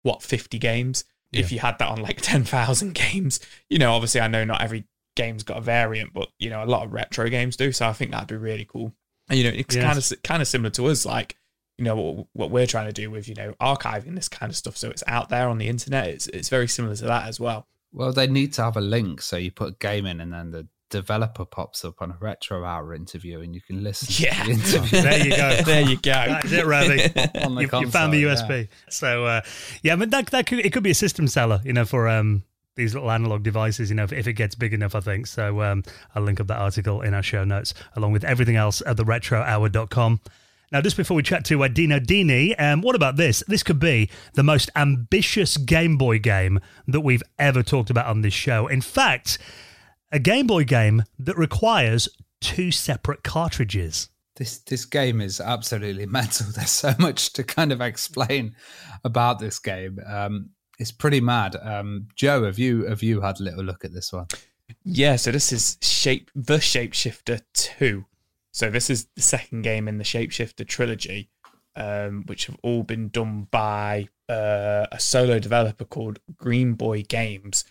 what 0.04 0.22
50 0.22 0.60
games. 0.60 1.04
Yeah. 1.32 1.42
If 1.42 1.52
you 1.52 1.60
had 1.60 1.80
that 1.80 1.90
on 1.90 2.02
like 2.02 2.18
10,000 2.22 2.94
games, 2.94 3.40
you 3.70 3.80
know, 3.80 3.94
obviously 3.94 4.22
I 4.22 4.28
know 4.28 4.46
not 4.46 4.62
every 4.62 4.86
game's 5.22 5.44
got 5.44 5.58
a 5.58 5.62
variant, 5.62 6.14
but 6.14 6.30
you 6.40 6.50
know, 6.50 6.64
a 6.64 6.66
lot 6.66 6.84
of 6.84 6.94
retro 6.94 7.30
games 7.30 7.56
do. 7.56 7.72
So 7.72 7.88
I 7.88 7.94
think 7.94 8.12
that'd 8.12 8.28
be 8.28 8.36
really 8.36 8.66
cool. 8.66 8.94
And 9.30 9.38
you 9.38 9.46
know, 9.46 9.56
it's 9.56 9.76
yes. 9.76 9.86
kind 9.86 9.98
of 9.98 10.24
kind 10.24 10.42
of 10.42 10.48
similar 10.48 10.72
to 10.72 10.88
us. 10.88 11.06
Like 11.06 11.38
you 11.82 11.86
know 11.86 11.96
what, 11.96 12.28
what 12.34 12.52
we're 12.52 12.68
trying 12.68 12.86
to 12.86 12.94
do 12.94 13.10
with 13.10 13.28
you 13.28 13.34
know 13.34 13.54
archiving 13.60 14.14
this 14.14 14.30
kind 14.30 14.52
of 14.52 14.56
stuff 14.56 14.78
so 14.78 14.90
it's 14.92 15.04
out 15.08 15.30
there 15.30 15.50
on 15.50 15.58
the 15.58 15.68
internet 15.68 16.08
it's 16.08 16.28
it's 16.28 16.48
very 16.48 16.68
similar 16.68 16.96
to 16.96 17.06
that 17.06 17.28
as 17.28 17.40
well 17.40 17.66
well 17.92 18.14
they 18.14 18.28
need 18.28 18.54
to 18.54 18.62
have 18.62 18.78
a 18.78 18.82
link 18.82 19.20
so 19.20 19.36
you 19.36 19.50
put 19.50 19.70
a 19.70 19.76
game 19.80 20.06
in 20.06 20.22
and 20.22 20.32
then 20.32 20.52
the 20.52 20.68
developer 20.92 21.44
pops 21.44 21.84
up 21.84 22.00
on 22.00 22.12
a 22.12 22.18
retro 22.20 22.64
hour 22.64 22.94
interview 22.94 23.40
and 23.40 23.56
you 23.56 23.62
can 23.62 23.84
listen 23.84 24.08
yeah 24.24 24.46
the 24.46 24.90
there 25.02 25.26
you 25.26 25.32
go 25.32 25.62
there 25.66 25.82
you 25.82 25.96
go 25.96 26.12
that 26.12 26.46
is 26.46 26.52
it 26.52 26.66
Ravi 26.68 26.98
you, 27.62 27.62
you, 27.62 27.90
found 27.90 28.14
the 28.14 28.24
usb 28.26 28.50
yeah. 28.50 28.66
so 28.90 29.26
uh, 29.26 29.42
yeah 29.82 29.96
but 29.96 30.12
that, 30.12 30.28
that 30.28 30.46
could 30.46 30.60
it 30.60 30.74
could 30.74 30.84
be 30.84 30.92
a 30.92 30.96
system 30.96 31.28
seller 31.28 31.62
you 31.64 31.74
know 31.74 31.86
for 31.86 32.08
um 32.08 32.44
these 32.76 32.94
little 32.94 33.12
Analogue 33.12 33.44
devices, 33.44 33.90
you 33.90 33.96
know, 33.96 34.04
if, 34.04 34.14
if 34.14 34.28
it 34.28 34.34
gets 34.34 34.56
big 34.56 34.74
enough, 34.74 34.96
I 34.96 35.02
think. 35.02 35.28
So 35.28 35.62
um, 35.62 35.84
I'll 36.16 36.24
link 36.24 36.40
up 36.40 36.48
that 36.48 36.60
article 36.60 37.02
in 37.02 37.14
our 37.14 37.24
show 37.24 37.44
notes, 37.44 37.74
along 37.96 38.14
with 38.14 38.24
everything 38.24 38.56
else 38.56 38.82
at 38.86 38.98
theretrohour.com. 38.98 40.22
Now, 40.72 40.80
just 40.80 40.96
before 40.96 41.16
we 41.16 41.24
chat 41.24 41.44
to 41.46 41.64
uh, 41.66 41.68
Dino 41.68 42.00
Dini, 42.00 42.56
um, 42.58 42.82
what 42.82 42.96
about 42.96 43.18
this? 43.18 43.44
This 43.46 43.62
could 43.62 43.80
be 43.80 44.10
the 44.36 44.44
most 44.44 44.70
ambitious 44.74 45.58
Game 45.58 45.98
Boy 45.98 46.18
game 46.18 46.62
that 46.88 47.02
we've 47.02 47.24
ever 47.38 47.62
talked 47.62 47.90
about 47.90 48.06
on 48.06 48.22
this 48.22 48.34
show. 48.34 48.68
In 48.68 48.80
fact, 48.80 49.38
a 50.14 50.20
Game 50.20 50.48
Boy 50.48 50.64
game 50.64 51.04
that 51.20 51.38
requires 51.38 52.08
two 52.40 52.72
separate 52.72 53.24
cartridges. 53.24 54.08
This 54.38 54.60
this 54.60 54.86
game 54.86 55.20
is 55.20 55.42
absolutely 55.42 56.06
mental. 56.08 56.48
There's 56.56 56.70
so 56.70 56.94
much 57.00 57.34
to 57.34 57.44
kind 57.44 57.74
of 57.74 57.82
explain 57.82 58.56
about 59.04 59.40
this 59.40 59.60
game. 59.60 60.00
Um, 60.08 60.52
it's 60.82 60.91
pretty 60.91 61.22
mad. 61.22 61.56
Um, 61.62 62.08
Joe, 62.15 62.44
have 62.46 62.58
you 62.58 62.86
have 62.86 63.04
you 63.04 63.22
had 63.22 63.39
a 63.39 63.44
little 63.44 63.63
look 63.63 63.86
at 63.86 63.94
this 63.94 64.12
one? 64.12 64.26
Yeah, 64.84 65.15
so 65.15 65.32
this 65.32 65.54
is 65.54 65.78
shape 65.82 66.32
the 66.34 66.58
Shapeshifter 66.58 67.41
two. 67.54 68.06
So 68.52 68.72
this 68.72 68.89
is 68.89 69.08
the 69.15 69.22
second 69.22 69.62
game 69.62 69.88
in 69.88 70.00
the 70.00 70.04
Shapeshifter 70.04 70.67
trilogy, 70.67 71.30
um, 71.76 72.24
which 72.26 72.48
have 72.48 72.58
all 72.63 72.82
been 72.82 73.10
done 73.10 73.48
by 73.52 74.10
uh, 74.28 74.88
a 74.91 75.00
solo 75.00 75.38
developer 75.38 75.86
called 75.86 76.20
Green 76.36 76.74
Boy 76.74 77.04
Games. 77.04 77.63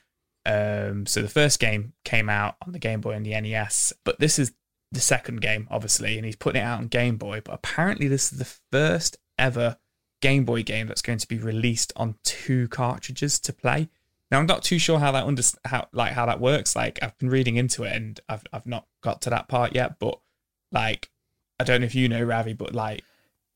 Um, 0.47 1.05
so 1.05 1.21
the 1.21 1.29
first 1.29 1.59
game 1.59 1.95
came 2.05 2.31
out 2.31 2.57
on 2.65 2.73
the 2.73 2.79
Game 2.79 3.01
Boy 3.01 3.13
and 3.13 3.27
the 3.27 3.39
NES, 3.39 3.93
but 4.05 4.21
this 4.21 4.39
is 4.39 4.53
the 4.93 5.01
second 5.01 5.41
game, 5.41 5.67
obviously, 5.71 6.17
and 6.17 6.25
he's 6.25 6.37
putting 6.37 6.63
it 6.63 6.65
out 6.65 6.79
on 6.79 6.87
Game 6.87 7.17
Boy. 7.17 7.43
But 7.45 7.55
apparently, 7.55 8.07
this 8.07 8.33
is 8.33 8.39
the 8.39 8.57
first 8.71 9.17
ever 9.37 9.79
Game 10.21 10.45
Boy 10.45 10.63
game 10.63 10.87
that's 10.87 11.03
going 11.03 11.19
to 11.19 11.29
be 11.29 11.39
released 11.39 11.93
on 11.97 12.17
two 12.25 12.69
cartridges 12.69 13.39
to 13.41 13.53
play. 13.53 13.89
Now 14.31 14.39
I'm 14.39 14.47
not 14.47 14.63
too 14.63 14.79
sure 14.79 14.99
how 14.99 15.13
that 15.13 15.25
under 15.25 15.43
how 15.65 15.89
like 15.93 16.13
how 16.13 16.27
that 16.27 16.41
works. 16.41 16.77
Like 16.77 16.99
I've 17.03 17.17
been 17.19 17.31
reading 17.31 17.57
into 17.57 17.85
it 17.85 17.95
and 17.95 18.21
I've 18.29 18.43
I've 18.53 18.67
not 18.67 18.87
got 19.01 19.23
to 19.23 19.31
that 19.31 19.49
part 19.49 19.75
yet, 19.75 19.99
but 19.99 20.21
like, 20.71 21.11
I 21.59 21.65
don't 21.65 21.81
know 21.81 21.87
if 21.87 21.95
you 21.95 22.09
know 22.09 22.23
Ravi, 22.23 22.53
but 22.53 22.75
like, 22.75 23.03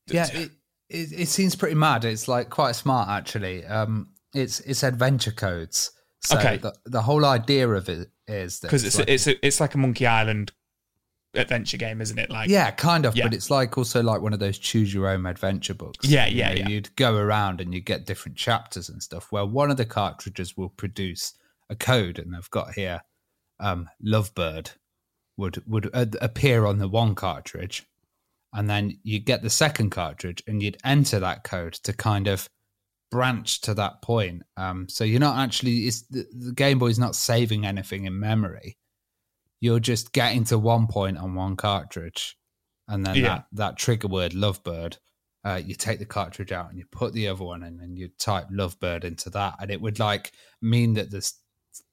yeah, 0.07 0.27
it, 0.33 0.51
it, 0.89 1.11
it 1.13 1.27
seems 1.27 1.55
pretty 1.55 1.75
mad. 1.75 2.03
It's 2.03 2.27
like 2.27 2.49
quite 2.49 2.75
smart 2.75 3.09
actually. 3.09 3.65
Um, 3.65 4.09
it's 4.33 4.59
it's 4.61 4.83
adventure 4.83 5.31
codes. 5.31 5.91
So 6.21 6.37
okay. 6.37 6.57
The, 6.57 6.73
the 6.85 7.01
whole 7.01 7.23
idea 7.23 7.69
of 7.69 7.87
it 7.87 8.09
is 8.27 8.59
that. 8.59 8.67
because 8.67 8.83
it's 8.83 8.97
like, 8.97 9.09
it's 9.09 9.27
a, 9.27 9.45
it's 9.45 9.59
like 9.59 9.75
a 9.75 9.77
Monkey 9.77 10.07
Island 10.07 10.51
adventure 11.37 11.77
game, 11.77 12.01
isn't 12.01 12.17
it? 12.17 12.29
Like 12.29 12.49
yeah, 12.49 12.71
kind 12.71 13.05
of. 13.05 13.15
Yeah. 13.15 13.25
But 13.25 13.33
it's 13.33 13.49
like 13.49 13.77
also 13.77 14.01
like 14.01 14.21
one 14.21 14.33
of 14.33 14.39
those 14.39 14.57
choose 14.57 14.93
your 14.93 15.07
own 15.07 15.25
adventure 15.25 15.73
books. 15.73 16.07
Yeah, 16.07 16.27
yeah, 16.27 16.49
you 16.51 16.55
know, 16.55 16.61
yeah. 16.61 16.69
You'd 16.69 16.95
go 16.95 17.15
around 17.15 17.61
and 17.61 17.73
you 17.73 17.81
get 17.81 18.05
different 18.05 18.37
chapters 18.37 18.89
and 18.89 19.01
stuff. 19.01 19.31
Where 19.31 19.45
one 19.45 19.71
of 19.71 19.77
the 19.77 19.85
cartridges 19.85 20.57
will 20.57 20.69
produce 20.69 21.33
a 21.69 21.75
code, 21.75 22.19
and 22.19 22.35
I've 22.35 22.51
got 22.51 22.73
here 22.73 23.01
um, 23.59 23.89
Lovebird, 24.03 24.71
would 25.37 25.63
would 25.67 25.89
appear 26.21 26.65
on 26.65 26.79
the 26.79 26.87
one 26.87 27.15
cartridge, 27.15 27.85
and 28.53 28.69
then 28.69 28.99
you 29.03 29.19
get 29.19 29.41
the 29.41 29.49
second 29.49 29.89
cartridge, 29.91 30.43
and 30.47 30.61
you'd 30.61 30.77
enter 30.83 31.19
that 31.19 31.43
code 31.43 31.73
to 31.73 31.93
kind 31.93 32.27
of 32.27 32.49
branch 33.11 33.61
to 33.61 33.73
that 33.73 34.01
point. 34.01 34.43
Um, 34.57 34.87
so 34.89 35.03
you're 35.03 35.19
not 35.19 35.37
actually 35.37 35.87
it's, 35.87 36.01
the, 36.03 36.25
the 36.33 36.51
Game 36.51 36.79
Boy 36.79 36.87
is 36.87 36.99
not 36.99 37.15
saving 37.15 37.65
anything 37.65 38.05
in 38.05 38.19
memory. 38.19 38.77
You're 39.65 39.79
just 39.79 40.13
getting 40.13 40.43
to 40.45 40.57
one 40.57 40.87
point 40.87 41.17
on 41.17 41.35
one 41.35 41.55
cartridge, 41.55 42.37
and 42.87 43.05
then 43.05 43.15
yeah. 43.15 43.21
that 43.23 43.45
that 43.53 43.77
trigger 43.77 44.07
word 44.07 44.33
Lovebird. 44.33 44.97
Uh, 45.43 45.61
you 45.63 45.75
take 45.75 45.99
the 45.99 46.05
cartridge 46.05 46.51
out 46.51 46.69
and 46.69 46.79
you 46.79 46.85
put 46.91 47.13
the 47.13 47.27
other 47.27 47.43
one 47.43 47.63
in, 47.63 47.79
and 47.79 47.97
you 47.97 48.09
type 48.19 48.47
Lovebird 48.51 49.03
into 49.03 49.29
that, 49.31 49.55
and 49.59 49.71
it 49.71 49.81
would 49.81 49.99
like 49.99 50.31
mean 50.61 50.93
that 50.93 51.11
the 51.11 51.31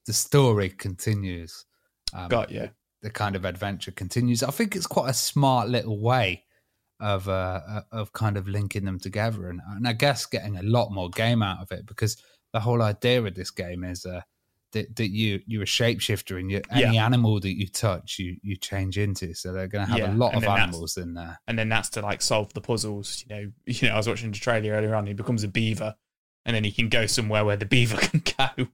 the 0.06 0.12
story 0.12 0.68
continues. 0.68 1.64
Um, 2.14 2.28
Got 2.28 2.50
you 2.50 2.70
the 3.02 3.10
kind 3.10 3.36
of 3.36 3.44
adventure 3.44 3.90
continues. 3.90 4.42
I 4.42 4.50
think 4.50 4.74
it's 4.74 4.86
quite 4.86 5.10
a 5.10 5.14
smart 5.14 5.68
little 5.68 6.00
way 6.00 6.44
of 7.00 7.28
uh, 7.28 7.60
uh, 7.68 7.80
of 7.90 8.12
kind 8.12 8.36
of 8.36 8.48
linking 8.48 8.84
them 8.84 8.98
together, 8.98 9.48
and, 9.48 9.60
and 9.68 9.86
I 9.86 9.92
guess 9.92 10.24
getting 10.24 10.56
a 10.56 10.62
lot 10.62 10.92
more 10.92 11.10
game 11.10 11.42
out 11.42 11.60
of 11.60 11.72
it 11.72 11.84
because 11.86 12.16
the 12.52 12.60
whole 12.60 12.80
idea 12.80 13.22
of 13.22 13.34
this 13.34 13.50
game 13.50 13.82
is 13.82 14.06
uh, 14.06 14.22
that 14.72 14.96
that 14.96 15.10
you 15.10 15.40
you're 15.46 15.62
a 15.62 15.66
shapeshifter 15.66 16.38
and 16.38 16.50
you, 16.50 16.60
any 16.70 16.94
yeah. 16.94 17.04
animal 17.04 17.40
that 17.40 17.56
you 17.56 17.66
touch 17.66 18.18
you 18.18 18.36
you 18.42 18.56
change 18.56 18.98
into. 18.98 19.34
So 19.34 19.52
they're 19.52 19.68
going 19.68 19.86
to 19.86 19.90
have 19.90 20.00
yeah. 20.00 20.12
a 20.12 20.14
lot 20.14 20.34
and 20.34 20.44
of 20.44 20.48
animals 20.50 20.96
in 20.96 21.14
there, 21.14 21.40
and 21.46 21.58
then 21.58 21.68
that's 21.68 21.90
to 21.90 22.00
like 22.00 22.22
solve 22.22 22.52
the 22.52 22.60
puzzles. 22.60 23.24
You 23.28 23.36
know, 23.36 23.52
you 23.66 23.88
know, 23.88 23.94
I 23.94 23.96
was 23.98 24.08
watching 24.08 24.32
the 24.32 24.38
trailer 24.38 24.72
earlier 24.72 24.94
on. 24.94 25.06
He 25.06 25.14
becomes 25.14 25.44
a 25.44 25.48
beaver. 25.48 25.96
And 26.44 26.56
then 26.56 26.64
he 26.64 26.72
can 26.72 26.88
go 26.88 27.06
somewhere 27.06 27.44
where 27.44 27.56
the 27.56 27.66
beaver 27.66 27.96
can 28.00 28.20
go 28.36 28.66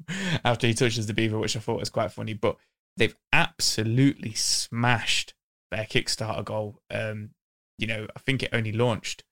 after 0.42 0.66
he 0.66 0.72
touches 0.72 1.06
the 1.06 1.12
beaver, 1.12 1.38
which 1.38 1.54
I 1.54 1.60
thought 1.60 1.78
was 1.78 1.90
quite 1.90 2.10
funny. 2.10 2.32
But 2.32 2.56
they've 2.96 3.14
absolutely 3.30 4.32
smashed 4.32 5.34
their 5.70 5.84
Kickstarter 5.84 6.44
goal. 6.44 6.80
Um, 6.90 7.30
you 7.76 7.86
know, 7.86 8.06
I 8.16 8.20
think 8.20 8.42
it 8.42 8.50
only 8.52 8.72
launched 8.72 9.22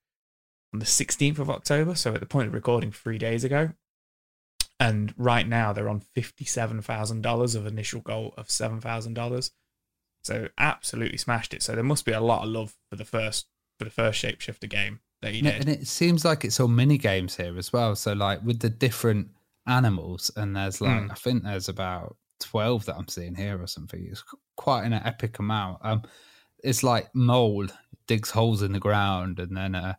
on 0.73 0.79
the 0.79 0.85
16th 0.85 1.39
of 1.39 1.49
October, 1.49 1.95
so 1.95 2.13
at 2.13 2.19
the 2.19 2.25
point 2.25 2.47
of 2.47 2.53
recording, 2.53 2.91
three 2.91 3.17
days 3.17 3.43
ago. 3.43 3.71
And 4.79 5.13
right 5.17 5.47
now 5.47 5.73
they're 5.73 5.89
on 5.89 6.03
$57,000 6.15 7.55
of 7.55 7.65
initial 7.65 8.01
goal 8.01 8.33
of 8.37 8.47
$7,000. 8.47 9.51
So 10.23 10.49
absolutely 10.57 11.17
smashed 11.17 11.53
it. 11.53 11.63
So 11.63 11.73
there 11.73 11.83
must 11.83 12.05
be 12.05 12.11
a 12.11 12.21
lot 12.21 12.43
of 12.43 12.49
love 12.49 12.75
for 12.89 12.95
the 12.95 13.05
first 13.05 13.47
for 13.79 13.85
the 13.85 13.91
first 13.91 14.23
shapeshifter 14.23 14.67
game 14.67 14.99
that 15.21 15.33
he 15.33 15.39
yeah, 15.39 15.51
did. 15.51 15.61
And 15.61 15.69
it 15.69 15.87
seems 15.87 16.25
like 16.25 16.43
it's 16.43 16.59
all 16.59 16.67
mini 16.67 16.97
games 16.97 17.37
here 17.37 17.57
as 17.57 17.71
well. 17.71 17.95
So 17.95 18.13
like 18.13 18.43
with 18.43 18.59
the 18.59 18.69
different 18.69 19.29
animals, 19.67 20.31
and 20.35 20.55
there's 20.55 20.81
like 20.81 21.01
mm. 21.01 21.11
I 21.11 21.15
think 21.15 21.43
there's 21.43 21.69
about 21.69 22.17
12 22.39 22.85
that 22.85 22.95
I'm 22.95 23.07
seeing 23.07 23.35
here 23.35 23.61
or 23.61 23.67
something. 23.67 24.05
It's 24.09 24.23
quite 24.55 24.83
an 24.83 24.93
epic 24.93 25.39
amount. 25.39 25.79
Um, 25.81 26.03
it's 26.63 26.83
like 26.83 27.13
mole 27.13 27.67
digs 28.07 28.31
holes 28.31 28.61
in 28.61 28.73
the 28.73 28.79
ground, 28.79 29.39
and 29.39 29.55
then 29.55 29.75
a 29.75 29.97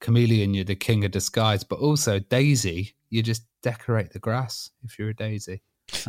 chameleon, 0.00 0.54
you're 0.54 0.64
the 0.64 0.74
king 0.74 1.04
of 1.04 1.10
disguise. 1.10 1.64
But 1.64 1.78
also 1.78 2.18
Daisy, 2.18 2.94
you 3.10 3.22
just 3.22 3.44
decorate 3.62 4.12
the 4.12 4.18
grass 4.18 4.70
if 4.84 4.98
you're 4.98 5.10
a 5.10 5.14
daisy. 5.14 5.62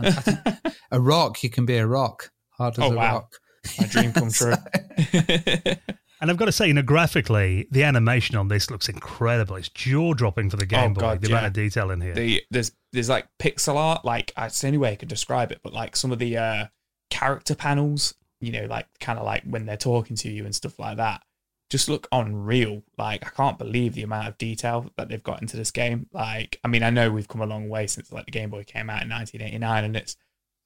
a 0.92 1.00
rock, 1.00 1.44
you 1.44 1.50
can 1.50 1.66
be 1.66 1.78
a 1.78 1.88
rock, 1.88 2.32
hard 2.52 2.78
as 2.78 2.84
oh, 2.84 2.92
a 2.92 2.96
wow. 2.96 3.14
rock. 3.14 3.34
My 3.80 3.88
dream 3.88 4.14
come 4.14 4.30
true. 4.32 4.54
And 6.24 6.32
I've 6.32 6.38
got 6.38 6.46
to 6.46 6.54
say, 6.54 6.68
you 6.68 6.74
know, 6.74 6.82
graphically, 6.82 7.68
the 7.70 7.84
animation 7.84 8.38
on 8.38 8.48
this 8.48 8.72
looks 8.72 8.88
incredible. 8.88 9.58
It's 9.58 9.68
jaw 9.68 10.14
dropping 10.14 10.50
for 10.50 10.56
the 10.56 10.66
Game 10.66 10.92
oh, 10.92 10.94
Boy. 10.94 11.02
God, 11.02 11.22
the 11.22 11.28
yeah. 11.28 11.34
amount 11.34 11.48
of 11.48 11.54
detail 11.54 11.92
in 11.92 12.00
here. 12.00 12.14
The, 12.14 12.42
there's 12.50 12.72
there's 12.94 13.10
like 13.10 13.28
pixel 13.40 13.76
art. 13.76 14.06
Like 14.06 14.32
it's 14.38 14.62
the 14.62 14.68
only 14.68 14.78
way 14.78 14.94
I 14.94 14.96
could 14.96 15.10
describe 15.10 15.52
it. 15.52 15.60
But 15.62 15.74
like 15.74 15.98
some 15.98 16.14
of 16.14 16.20
the 16.20 16.38
uh, 16.38 16.66
character 17.10 17.56
panels, 17.56 18.14
you 18.40 18.54
know, 18.54 18.68
like 18.68 18.88
kind 19.02 19.20
of 19.20 19.26
like 19.26 19.44
when 19.44 19.66
they're 19.66 19.76
talking 19.76 20.16
to 20.16 20.32
you 20.32 20.46
and 20.46 20.56
stuff 20.56 20.80
like 20.80 20.96
that, 20.96 21.24
just 21.74 21.90
look 21.90 22.08
unreal. 22.12 22.84
Like 22.98 23.26
I 23.26 23.30
can't 23.30 23.58
believe 23.58 23.96
the 23.96 24.04
amount 24.04 24.28
of 24.28 24.38
detail 24.38 24.90
that 24.96 25.10
they've 25.10 25.24
got 25.24 25.42
into 25.42 25.58
this 25.58 25.72
game. 25.72 26.08
Like 26.14 26.60
I 26.64 26.68
mean, 26.68 26.84
I 26.84 26.90
know 26.90 27.12
we've 27.12 27.28
come 27.28 27.42
a 27.42 27.46
long 27.46 27.68
way 27.68 27.88
since 27.88 28.12
like 28.12 28.26
the 28.26 28.32
Game 28.32 28.52
Boy 28.52 28.64
came 28.64 28.90
out 28.90 29.04
in 29.04 29.10
1989, 29.10 29.84
and 29.84 29.98
it's 29.98 30.16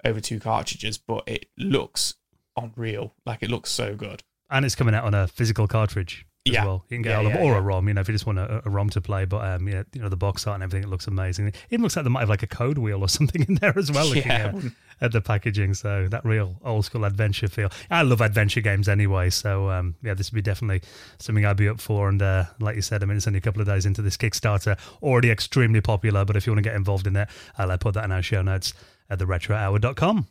over 0.05 0.19
two 0.19 0.39
cartridges, 0.39 0.97
but 0.97 1.23
it 1.25 1.47
looks 1.57 2.15
unreal. 2.55 3.15
Like 3.25 3.41
it 3.41 3.49
looks 3.49 3.71
so 3.71 3.95
good 3.95 4.23
and 4.49 4.65
it's 4.65 4.75
coming 4.75 4.95
out 4.95 5.03
on 5.03 5.13
a 5.13 5.27
physical 5.27 5.67
cartridge 5.67 6.25
as 6.49 6.53
yeah. 6.53 6.65
well. 6.65 6.86
You 6.89 6.97
can 6.97 7.01
get 7.01 7.10
yeah, 7.10 7.17
all 7.17 7.27
of, 7.27 7.33
yeah, 7.33 7.41
or 7.41 7.51
yeah. 7.53 7.57
a 7.57 7.62
ROM, 7.62 7.88
you 7.88 7.93
know, 7.93 8.01
if 8.01 8.07
you 8.07 8.13
just 8.13 8.25
want 8.25 8.39
a, 8.39 8.62
a 8.65 8.69
ROM 8.69 8.89
to 8.91 9.01
play. 9.01 9.25
But 9.25 9.45
um, 9.45 9.67
yeah, 9.67 9.83
you 9.93 10.01
know, 10.01 10.10
the 10.10 10.17
box 10.17 10.45
art 10.47 10.55
and 10.55 10.63
everything, 10.63 10.88
it 10.88 10.89
looks 10.89 11.07
amazing. 11.07 11.47
It 11.47 11.55
even 11.69 11.83
looks 11.83 11.95
like 11.95 12.03
they 12.03 12.10
might 12.10 12.21
have 12.21 12.29
like 12.29 12.43
a 12.43 12.47
code 12.47 12.77
wheel 12.77 13.01
or 13.01 13.10
something 13.17 13.45
in 13.47 13.55
there 13.55 13.77
as 13.77 13.91
well. 13.91 14.07
Looking 14.07 14.31
at, 14.31 14.55
at, 15.01 15.12
the 15.12 15.21
packaging, 15.21 15.73
so 15.73 16.07
that 16.10 16.25
real 16.25 16.55
old 16.63 16.86
school 16.86 17.05
adventure 17.05 17.47
feel. 17.47 17.69
I 17.89 18.01
love 18.01 18.21
adventure 18.21 18.62
games 18.62 18.88
anyway, 18.88 19.29
so 19.29 19.69
um, 19.69 19.95
yeah, 20.01 20.13
this 20.13 20.31
would 20.31 20.36
be 20.36 20.41
definitely 20.41 20.81
something 21.19 21.45
I'd 21.45 21.57
be 21.57 21.69
up 21.69 21.79
for. 21.79 22.10
And 22.10 22.21
uh, 22.21 22.45
like 22.60 22.75
you 22.75 22.81
said, 22.81 23.03
I 23.03 23.05
mean, 23.05 23.17
it's 23.17 23.27
only 23.27 23.38
a 23.38 23.41
couple 23.41 23.62
of 23.62 23.67
days 23.67 23.86
into 23.86 24.01
this 24.01 24.17
Kickstarter, 24.17 24.77
already 25.01 25.31
extremely 25.31 25.81
popular. 25.81 26.25
But 26.25 26.36
if 26.36 26.45
you 26.45 26.53
want 26.53 26.63
to 26.63 26.69
get 26.69 26.75
involved 26.75 27.07
in 27.07 27.15
it, 27.15 27.29
I'll 27.57 27.71
uh, 27.71 27.77
put 27.77 27.93
that 27.95 28.05
in 28.05 28.12
our 28.12 28.21
show 28.21 28.41
notes 28.41 28.73
at 29.10 29.19
theretrohour.com. 29.19 30.27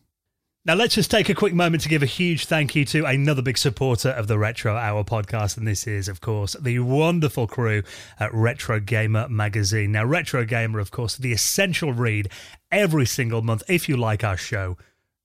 Now, 0.66 0.74
let's 0.74 0.96
just 0.96 1.12
take 1.12 1.28
a 1.28 1.34
quick 1.34 1.54
moment 1.54 1.84
to 1.84 1.88
give 1.88 2.02
a 2.02 2.06
huge 2.06 2.46
thank 2.46 2.74
you 2.74 2.84
to 2.86 3.04
another 3.04 3.40
big 3.40 3.56
supporter 3.56 4.08
of 4.08 4.26
the 4.26 4.36
Retro 4.36 4.74
Hour 4.74 5.04
podcast. 5.04 5.56
And 5.56 5.64
this 5.64 5.86
is, 5.86 6.08
of 6.08 6.20
course, 6.20 6.56
the 6.60 6.80
wonderful 6.80 7.46
crew 7.46 7.84
at 8.18 8.34
Retro 8.34 8.80
Gamer 8.80 9.28
magazine. 9.28 9.92
Now, 9.92 10.04
Retro 10.04 10.44
Gamer, 10.44 10.80
of 10.80 10.90
course, 10.90 11.16
the 11.16 11.32
essential 11.32 11.92
read 11.92 12.30
every 12.72 13.06
single 13.06 13.42
month. 13.42 13.62
If 13.68 13.88
you 13.88 13.96
like 13.96 14.24
our 14.24 14.36
show, 14.36 14.76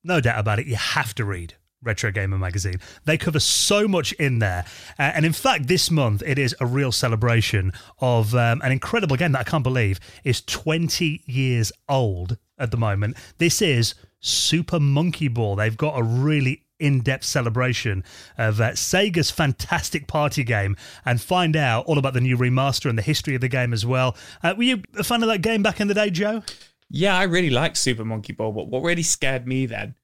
no 0.04 0.22
doubt 0.22 0.38
about 0.38 0.60
it, 0.60 0.68
you 0.68 0.76
have 0.76 1.16
to 1.16 1.26
read 1.26 1.56
Retro 1.82 2.12
Gamer 2.12 2.38
magazine. 2.38 2.80
They 3.06 3.18
cover 3.18 3.39
so 3.39 3.88
much 3.88 4.12
in 4.14 4.38
there. 4.38 4.64
Uh, 5.00 5.14
and 5.16 5.26
in 5.26 5.34
fact, 5.34 5.66
this 5.66 5.89
month 5.89 6.22
it 6.24 6.38
is 6.38 6.56
a 6.60 6.68
real 6.68 6.92
celebration 6.92 7.72
of 7.98 8.36
um, 8.36 8.62
an 8.62 8.72
incredible 8.72 9.16
game 9.16 9.32
that 9.32 9.39
I 9.39 9.50
can't 9.50 9.64
believe 9.64 10.00
is 10.24 10.42
20 10.42 11.24
years 11.26 11.72
old 11.89 12.38
at 12.60 12.70
the 12.70 12.78
moment. 12.78 13.18
This 13.39 13.60
is 13.64 13.96
Super 14.22 14.80
Monkey 14.80 15.28
Ball. 15.28 15.56
They've 15.56 15.76
got 15.76 16.00
a 16.00 16.04
really 16.04 16.64
in-depth 16.80 17.24
celebration 17.24 18.04
of 18.38 18.60
uh, 18.60 18.72
Sega's 18.72 19.30
fantastic 19.30 20.08
party 20.08 20.44
game 20.44 20.76
and 21.06 21.22
find 21.22 21.56
out 21.56 21.86
all 21.86 21.98
about 21.98 22.14
the 22.14 22.22
new 22.22 22.38
remaster 22.38 22.90
and 22.90 22.98
the 22.98 23.04
history 23.04 23.36
of 23.36 23.42
the 23.42 23.48
game 23.48 23.72
as 23.72 23.86
well. 23.86 24.16
Uh, 24.44 24.54
were 24.58 24.64
you 24.64 24.84
a 24.98 25.04
fan 25.04 25.22
of 25.22 25.30
that 25.30 25.42
game 25.42 25.62
back 25.62 25.80
in 25.80 25.88
the 25.88 25.94
day, 25.94 26.10
Joe? 26.10 26.44
Yeah, 26.90 27.16
I 27.16 27.24
really 27.24 27.50
liked 27.50 27.78
Super 27.78 28.04
Monkey 28.04 28.34
Ball, 28.34 28.52
but 28.52 28.68
what 28.68 28.82
really 28.82 29.04
scared 29.04 29.48
me 29.48 29.66
then 29.66 29.96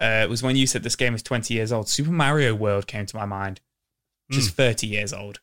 uh, 0.00 0.26
was 0.30 0.42
when 0.42 0.56
you 0.56 0.66
said 0.66 0.82
this 0.82 0.96
game 0.96 1.14
is 1.14 1.22
20 1.22 1.52
years 1.52 1.72
old. 1.72 1.88
Super 1.88 2.12
Mario 2.12 2.54
World 2.54 2.86
came 2.86 3.06
to 3.06 3.16
my 3.16 3.26
mind, 3.26 3.60
which 4.28 4.38
is 4.38 4.50
30 4.50 4.86
years 4.86 5.12
old, 5.12 5.40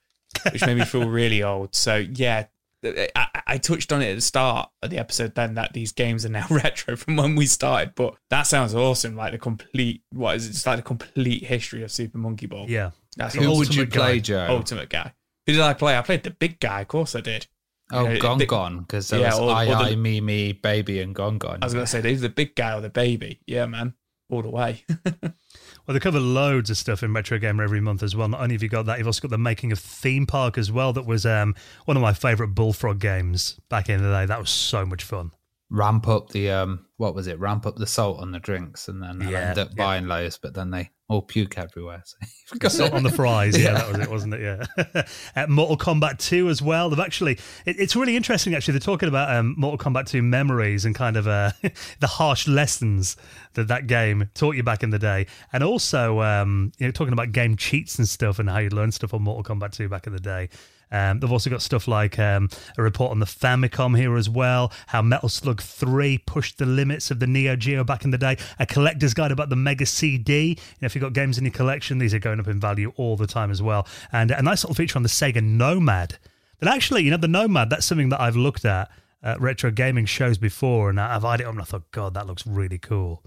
which 0.52 0.66
made 0.66 0.78
me 0.78 0.86
feel 0.86 1.08
really 1.08 1.44
old. 1.44 1.76
So, 1.76 1.98
yeah, 1.98 2.48
Uh, 2.86 3.06
I, 3.16 3.42
I 3.48 3.58
touched 3.58 3.92
on 3.92 4.02
it 4.02 4.12
at 4.12 4.16
the 4.16 4.22
start 4.22 4.70
of 4.84 4.90
the 4.90 4.98
episode 5.00 5.34
then 5.36 5.56
that 5.56 5.74
these 5.74 5.92
games 5.92 6.26
are 6.26 6.30
now 6.30 6.46
retro 6.52 6.96
from 6.96 7.16
when 7.16 7.36
we 7.36 7.46
started, 7.48 7.94
but 7.96 8.16
that 8.30 8.44
sounds 8.44 8.76
awesome. 8.76 9.16
Like 9.16 9.32
the 9.32 9.38
complete, 9.40 10.04
what 10.12 10.36
is 10.36 10.46
it? 10.46 10.50
It's 10.52 10.66
like 10.68 10.78
the 10.78 10.84
complete 10.84 11.44
history 11.44 11.82
of 11.84 11.92
Super 11.92 12.18
Monkey 12.20 12.46
Ball. 12.46 12.66
Yeah. 12.70 12.92
That's 13.16 13.34
Who 13.36 13.42
would 13.42 13.74
you 13.74 13.82
Ultimate 13.84 13.92
play, 13.94 14.14
guy. 14.16 14.20
Joe? 14.20 14.48
ultimate 14.50 14.90
guy. 14.90 15.14
Who 15.48 15.54
did 15.54 15.62
I 15.62 15.74
play? 15.74 15.98
I 15.98 16.02
played 16.04 16.24
the 16.24 16.30
big 16.32 16.60
guy. 16.60 16.82
Of 16.82 16.88
course 16.88 17.16
I 17.16 17.22
did. 17.22 17.48
Oh, 17.92 18.04
You 18.04 18.14
know, 18.16 18.20
Gone 18.20 18.38
the- 18.38 18.46
Gone, 18.46 18.80
because 18.82 19.08
there 19.08 19.22
Yeah, 19.22 19.30
was 19.30 19.40
or- 19.40 19.52
I, 19.52 19.64
or 19.66 19.70
the- 19.70 19.92
I, 19.92 19.96
Me, 19.96 20.22
Me, 20.22 20.52
Baby, 20.54 21.00
and 21.02 21.16
Gone 21.16 21.38
Gone. 21.40 21.60
I 21.62 21.66
was 21.66 21.74
going 21.74 21.86
to 21.86 21.90
say, 21.90 22.00
either 22.00 22.22
the 22.22 22.30
big 22.30 22.54
guy 22.54 22.74
or 22.76 22.82
the 22.82 22.90
baby. 22.90 23.40
Yeah, 23.48 23.66
man. 23.66 23.94
All 24.30 24.42
the 24.42 24.50
way. 24.50 24.84
Well, 25.88 25.94
they 25.94 26.00
cover 26.02 26.20
loads 26.20 26.70
of 26.70 26.78
stuff 26.78 27.02
in 27.02 27.14
Retro 27.14 27.38
Gamer 27.40 27.64
every 27.64 27.80
month 27.80 28.04
as 28.04 28.14
well. 28.16 28.28
Not 28.28 28.42
only 28.42 28.56
have 28.56 28.64
you 28.64 28.68
got 28.68 28.86
that, 28.88 28.98
you've 28.98 29.08
also 29.08 29.22
got 29.22 29.32
the 29.32 29.38
making 29.38 29.72
of 29.72 29.80
Theme 29.80 30.26
Park 30.26 30.58
as 30.58 30.70
well. 30.70 30.92
That 30.92 31.06
was 31.06 31.26
um, 31.26 31.56
one 31.86 31.96
of 31.96 32.02
my 32.04 32.12
favourite 32.12 32.54
Bullfrog 32.54 33.00
games 33.00 33.58
back 33.70 33.88
in 33.88 34.04
the 34.04 34.10
day. 34.12 34.26
That 34.26 34.40
was 34.40 34.50
so 34.50 34.86
much 34.86 35.04
fun. 35.04 35.32
ramp 35.70 36.08
up 36.08 36.30
the 36.30 36.50
um 36.50 36.86
what 36.98 37.14
was 37.16 37.28
it 37.28 37.40
ramp 37.40 37.66
up 37.66 37.76
the 37.78 37.88
salt 37.88 38.20
on 38.20 38.32
the 38.32 38.40
drinks 38.40 38.88
and 38.88 39.02
then 39.04 39.22
Yeah, 39.30 39.50
end 39.50 39.60
up 39.60 39.70
yeah. 39.70 39.84
buying 39.84 40.08
loads 40.08 40.38
but 40.38 40.54
then 40.54 40.72
they 40.72 40.90
all 41.10 41.22
puke 41.22 41.58
everywhere 41.58 42.01
so 42.05 42.18
you've 42.51 42.60
got 42.60 42.72
Salt 42.72 42.93
on 42.93 43.03
the 43.03 43.10
fries, 43.10 43.58
yeah, 43.58 43.64
Yeah. 43.72 43.74
that 43.74 43.88
was 43.88 43.99
it, 43.99 44.10
wasn't 44.12 44.34
it? 44.34 44.41
Yeah. 44.41 45.03
at 45.36 45.49
Mortal 45.58 45.78
Kombat 45.78 46.18
2 46.20 46.49
as 46.49 46.62
well. 46.62 46.89
They've 46.89 46.99
actually, 46.99 47.34
it, 47.66 47.80
it's 47.80 47.95
really 47.95 48.16
interesting 48.16 48.53
actually. 48.55 48.74
They're 48.74 48.80
talking 48.82 49.08
about 49.10 49.34
um, 49.36 49.55
Mortal 49.58 49.78
Kombat 49.78 50.08
2 50.08 50.22
memories 50.22 50.86
and 50.86 50.93
kind 50.93 51.16
of 51.18 51.28
uh, 51.28 51.51
the 51.99 52.08
harsh 52.08 52.47
lessons 52.47 53.16
that 53.53 53.68
that 53.70 53.88
game 53.88 54.30
taught 54.34 54.55
you 54.55 54.64
back 54.64 54.84
in 54.84 54.89
the 54.89 54.99
day. 54.99 55.28
And 55.53 55.64
also, 55.64 56.22
um, 56.22 56.72
you 56.78 56.86
know, 56.86 56.91
talking 56.91 57.14
about 57.14 57.32
game 57.32 57.55
cheats 57.55 57.97
and 57.97 58.08
stuff 58.08 58.39
and 58.39 58.49
how 58.49 58.60
you 58.60 58.70
learn 58.70 58.91
stuff 58.91 59.14
on 59.14 59.22
Mortal 59.22 59.55
Kombat 59.55 59.72
2 59.72 59.88
back 59.89 60.08
in 60.08 60.14
the 60.14 60.20
day. 60.20 60.49
Um, 60.92 61.20
they've 61.20 61.32
also 61.32 61.50
got 61.50 61.62
stuff 61.62 61.88
like 61.88 62.18
um, 62.20 62.50
a 62.78 62.82
report 62.82 63.12
on 63.12 63.20
the 63.20 63.26
Famicom 63.26 63.98
here 63.98 64.16
as 64.16 64.30
well, 64.30 64.72
how 64.88 65.02
Metal 65.02 65.30
Slug 65.30 65.62
3 65.62 66.20
pushed 66.20 66.58
the 66.58 66.66
limits 66.66 67.12
of 67.12 67.20
the 67.20 67.28
Neo 67.28 67.56
Geo 67.56 67.84
back 67.84 68.06
in 68.06 68.12
the 68.12 68.18
day, 68.18 68.38
a 68.60 68.66
collector's 68.66 69.14
guide 69.14 69.32
about 69.32 69.50
the 69.50 69.56
Mega 69.56 69.86
CD. 69.86 70.50
You 70.50 70.56
know, 70.82 70.86
if 70.86 70.96
you've 70.96 71.02
got 71.02 71.14
games 71.14 71.38
in 71.38 71.46
your 71.46 71.54
collection, 71.54 71.98
these 71.98 72.14
are 72.14 72.20
going 72.20 72.40
up 72.40 72.48
in 72.48 72.60
value 72.60 72.94
all 72.96 73.16
the 73.16 73.28
time 73.28 73.52
as 73.52 73.62
well. 73.62 73.88
And 74.12 74.32
a 74.32 74.42
nice 74.42 74.64
little 74.64 74.76
feature 74.76 74.98
on 74.98 75.04
the 75.04 75.10
Sega 75.10 75.44
Nomad. 75.44 76.18
That 76.60 76.74
actually, 76.74 77.04
you 77.04 77.12
know, 77.12 77.18
the 77.18 77.28
Nomad, 77.28 77.70
that's 77.70 77.86
something 77.86 78.10
that 78.10 78.22
I've 78.22 78.36
looked 78.36 78.66
at 78.66 78.90
at 79.24 79.42
retro 79.42 79.72
gaming 79.72 80.06
shows 80.06 80.38
before, 80.38 80.90
and 80.90 81.00
I've 81.00 81.26
eyed 81.26 81.42
it 81.42 81.46
up 81.46 81.52
and 81.52 81.62
I 81.62 81.66
thought, 81.66 81.92
God, 81.92 82.14
that 82.14 82.28
looks 82.28 82.46
really 82.48 82.78
cool. 82.78 83.24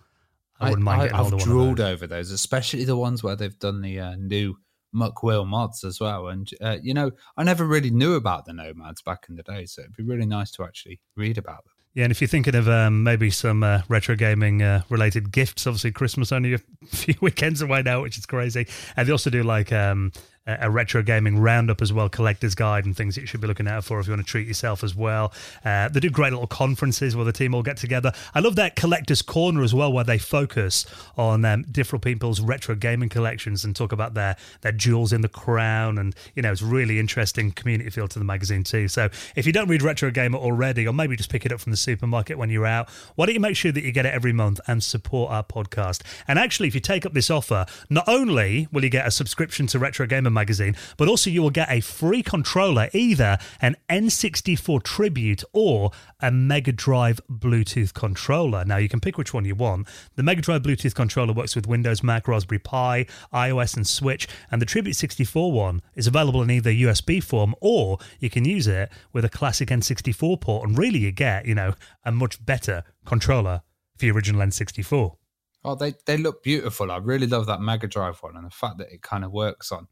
I 0.61 0.69
wouldn't 0.69 0.85
mind 0.85 1.03
getting 1.03 1.17
have 1.17 1.27
hold 1.31 1.41
of 1.41 1.49
one 1.49 1.75
those. 1.75 1.81
over 1.81 2.07
those 2.07 2.31
especially 2.31 2.85
the 2.85 2.97
ones 2.97 3.23
where 3.23 3.35
they've 3.35 3.59
done 3.59 3.81
the 3.81 3.99
uh, 3.99 4.15
new 4.17 4.57
muck 4.93 5.23
Will 5.23 5.45
mods 5.45 5.85
as 5.85 6.01
well 6.01 6.29
and 6.29 6.51
uh, 6.61 6.79
you 6.83 6.95
know 6.95 7.11
i 7.37 7.45
never 7.45 7.65
really 7.65 7.91
knew 7.91 8.15
about 8.15 8.45
the 8.47 8.53
nomads 8.53 9.03
back 9.03 9.27
in 9.29 9.37
the 9.37 9.43
day 9.43 9.65
so 9.65 9.83
it'd 9.83 9.97
be 9.97 10.03
really 10.03 10.27
nice 10.27 10.51
to 10.53 10.65
actually 10.65 11.01
read 11.17 11.39
about 11.39 11.65
them 11.65 11.73
Yeah, 11.95 12.05
and 12.05 12.13
if 12.13 12.21
you're 12.21 12.29
thinking 12.29 12.55
of 12.55 12.69
um, 12.69 13.03
maybe 13.03 13.31
some 13.31 13.63
uh, 13.63 13.83
retro 13.89 14.15
gaming 14.15 14.63
uh, 14.63 14.83
related 14.89 15.33
gifts, 15.33 15.67
obviously 15.67 15.91
Christmas 15.91 16.31
only 16.31 16.55
a 16.55 16.59
few 16.87 17.15
weekends 17.21 17.63
away 17.63 17.83
now, 17.83 18.03
which 18.03 18.17
is 18.17 18.27
crazy. 18.27 18.69
And 18.97 19.09
they 19.09 19.13
also 19.13 19.29
do 19.31 19.43
like 19.43 19.73
um, 19.73 20.13
a, 20.47 20.71
retro 20.71 21.03
gaming 21.03 21.39
roundup 21.39 21.83
as 21.83 21.93
well, 21.93 22.09
collector's 22.09 22.55
guide 22.55 22.85
and 22.85 22.97
things 22.97 23.15
that 23.15 23.21
you 23.21 23.27
should 23.27 23.41
be 23.41 23.47
looking 23.47 23.69
out 23.69 23.85
for 23.85 24.01
if 24.01 24.07
you 24.07 24.13
want 24.13 24.25
to 24.25 24.31
treat 24.31 24.47
yourself 24.47 24.83
as 24.83 24.95
well. 24.95 25.33
Uh, 25.65 25.89
they 25.89 26.01
do 26.01 26.11
great 26.11 26.33
little 26.33 26.47
conferences 26.47 27.15
where 27.15 27.25
the 27.25 27.33
team 27.33 27.55
all 27.55 27.63
get 27.63 27.77
together. 27.77 28.13
I 28.35 28.41
love 28.41 28.57
that 28.57 28.77
collector's 28.77 29.23
corner 29.23 29.63
as 29.63 29.75
well, 29.75 29.93
where 29.93 30.05
they 30.05 30.19
focus 30.19 30.87
on 31.17 31.45
um, 31.45 31.65
different 31.71 32.03
people's 32.03 32.41
retro 32.41 32.75
gaming 32.75 33.09
collections 33.09 33.65
and 33.65 33.75
talk 33.77 33.93
about 33.93 34.15
their 34.15 34.37
their 34.63 34.73
jewels 34.73 35.13
in 35.13 35.21
the 35.21 35.29
crown. 35.29 35.99
And 35.99 36.15
you 36.35 36.43
know, 36.43 36.53
it's 36.53 36.63
really 36.63 36.99
interesting 36.99 37.51
community 37.53 37.91
feel 37.91 38.09
to 38.09 38.19
the 38.19 38.25
magazine 38.25 38.65
too. 38.65 38.89
So 38.89 39.09
if 39.37 39.47
you 39.47 39.53
don't 39.53 39.69
read 39.69 39.83
Retro 39.83 40.11
Gamer 40.11 40.39
already, 40.39 40.87
or 40.87 40.93
maybe 40.93 41.17
just 41.17 41.31
pick 41.31 41.45
it 41.45 41.53
up 41.53 41.61
from 41.61 41.73
the 41.73 41.77
supermarket 41.77 42.39
when 42.39 42.51
you're 42.51 42.67
out, 42.67 42.89
why 43.15 43.27
don't 43.27 43.35
you 43.35 43.41
make 43.41 43.57
sure 43.57 43.73
that 43.73 43.85
you 43.85 43.93
get 43.93 44.07
it 44.07 44.15
every 44.15 44.33
month 44.33 44.61
and 44.67 44.83
support 44.83 45.31
our 45.31 45.45
podcast? 45.45 46.03
And 46.27 46.39
actually, 46.39 46.69
if 46.69 46.75
you 46.75 46.81
take 46.81 47.05
up 47.05 47.13
this 47.13 47.31
offer, 47.31 47.67
not 47.89 48.09
only 48.09 48.69
will 48.73 48.85
you 48.85 48.91
get 48.91 49.07
a 49.07 49.11
subscription 49.11 49.67
to 49.69 49.79
Retro 49.79 50.07
Gamer 50.07 50.30
magazine, 50.33 50.77
but 50.97 51.09
also 51.09 51.31
you 51.31 51.43
will 51.43 51.51
get 51.51 51.71
a 51.71 51.81
free 51.81 52.23
controller, 52.23 52.89
either 52.93 53.39
an 53.61 53.77
N64 53.89 54.83
Tribute 54.83 55.45
or 55.53 55.91
a 56.21 56.31
Mega 56.31 56.73
Drive 56.73 57.21
Bluetooth 57.31 57.95
controller. 57.95 58.65
Now 58.65 58.77
you 58.77 58.89
can 58.89 59.01
pick 59.01 59.19
which 59.19 59.35
one 59.35 59.45
you 59.45 59.55
want. 59.55 59.89
The 60.17 60.23
Mega 60.23 60.43
Drive 60.43 60.63
Bluetooth 60.63 60.95
controller 60.95 61.33
works 61.33 61.55
with 61.57 61.67
Windows, 61.67 62.03
Mac, 62.03 62.29
Raspberry 62.29 62.59
Pi, 62.59 63.07
iOS, 63.33 63.77
and 63.77 63.87
Switch, 63.87 64.29
and 64.51 64.61
the 64.61 64.67
Tribute 64.67 64.95
64 64.95 65.53
one 65.53 65.83
is 65.95 66.07
available 66.07 66.43
in 66.43 66.51
either 66.51 66.71
USB 66.71 67.23
form 67.23 67.55
or 67.61 67.99
you 68.19 68.31
can 68.31 68.45
use 68.45 68.67
it 68.67 68.91
with 69.13 69.25
a 69.25 69.29
classic 69.29 69.69
N64 69.69 70.41
port. 70.41 70.69
And 70.69 70.79
really, 70.79 70.99
you 71.01 71.13
get 71.13 71.47
you 71.47 71.55
know 71.55 71.75
a 72.05 72.13
much 72.13 72.45
better 72.45 72.85
controller 73.05 73.63
for 73.97 74.07
the 74.07 74.11
original 74.11 74.41
N64. 74.41 75.17
oh 75.65 75.75
they 75.75 75.95
they 76.07 76.17
look 76.17 76.43
beautiful 76.43 76.91
i 76.91 76.97
really 76.97 77.27
love 77.27 77.47
that 77.47 77.61
mega 77.61 77.87
drive 77.87 78.19
one 78.23 78.37
and 78.37 78.47
the 78.47 78.51
fact 78.51 78.79
that 78.79 78.93
it 78.93 79.03
kind 79.03 79.25
of 79.25 79.31
works 79.31 79.71
on 79.71 79.89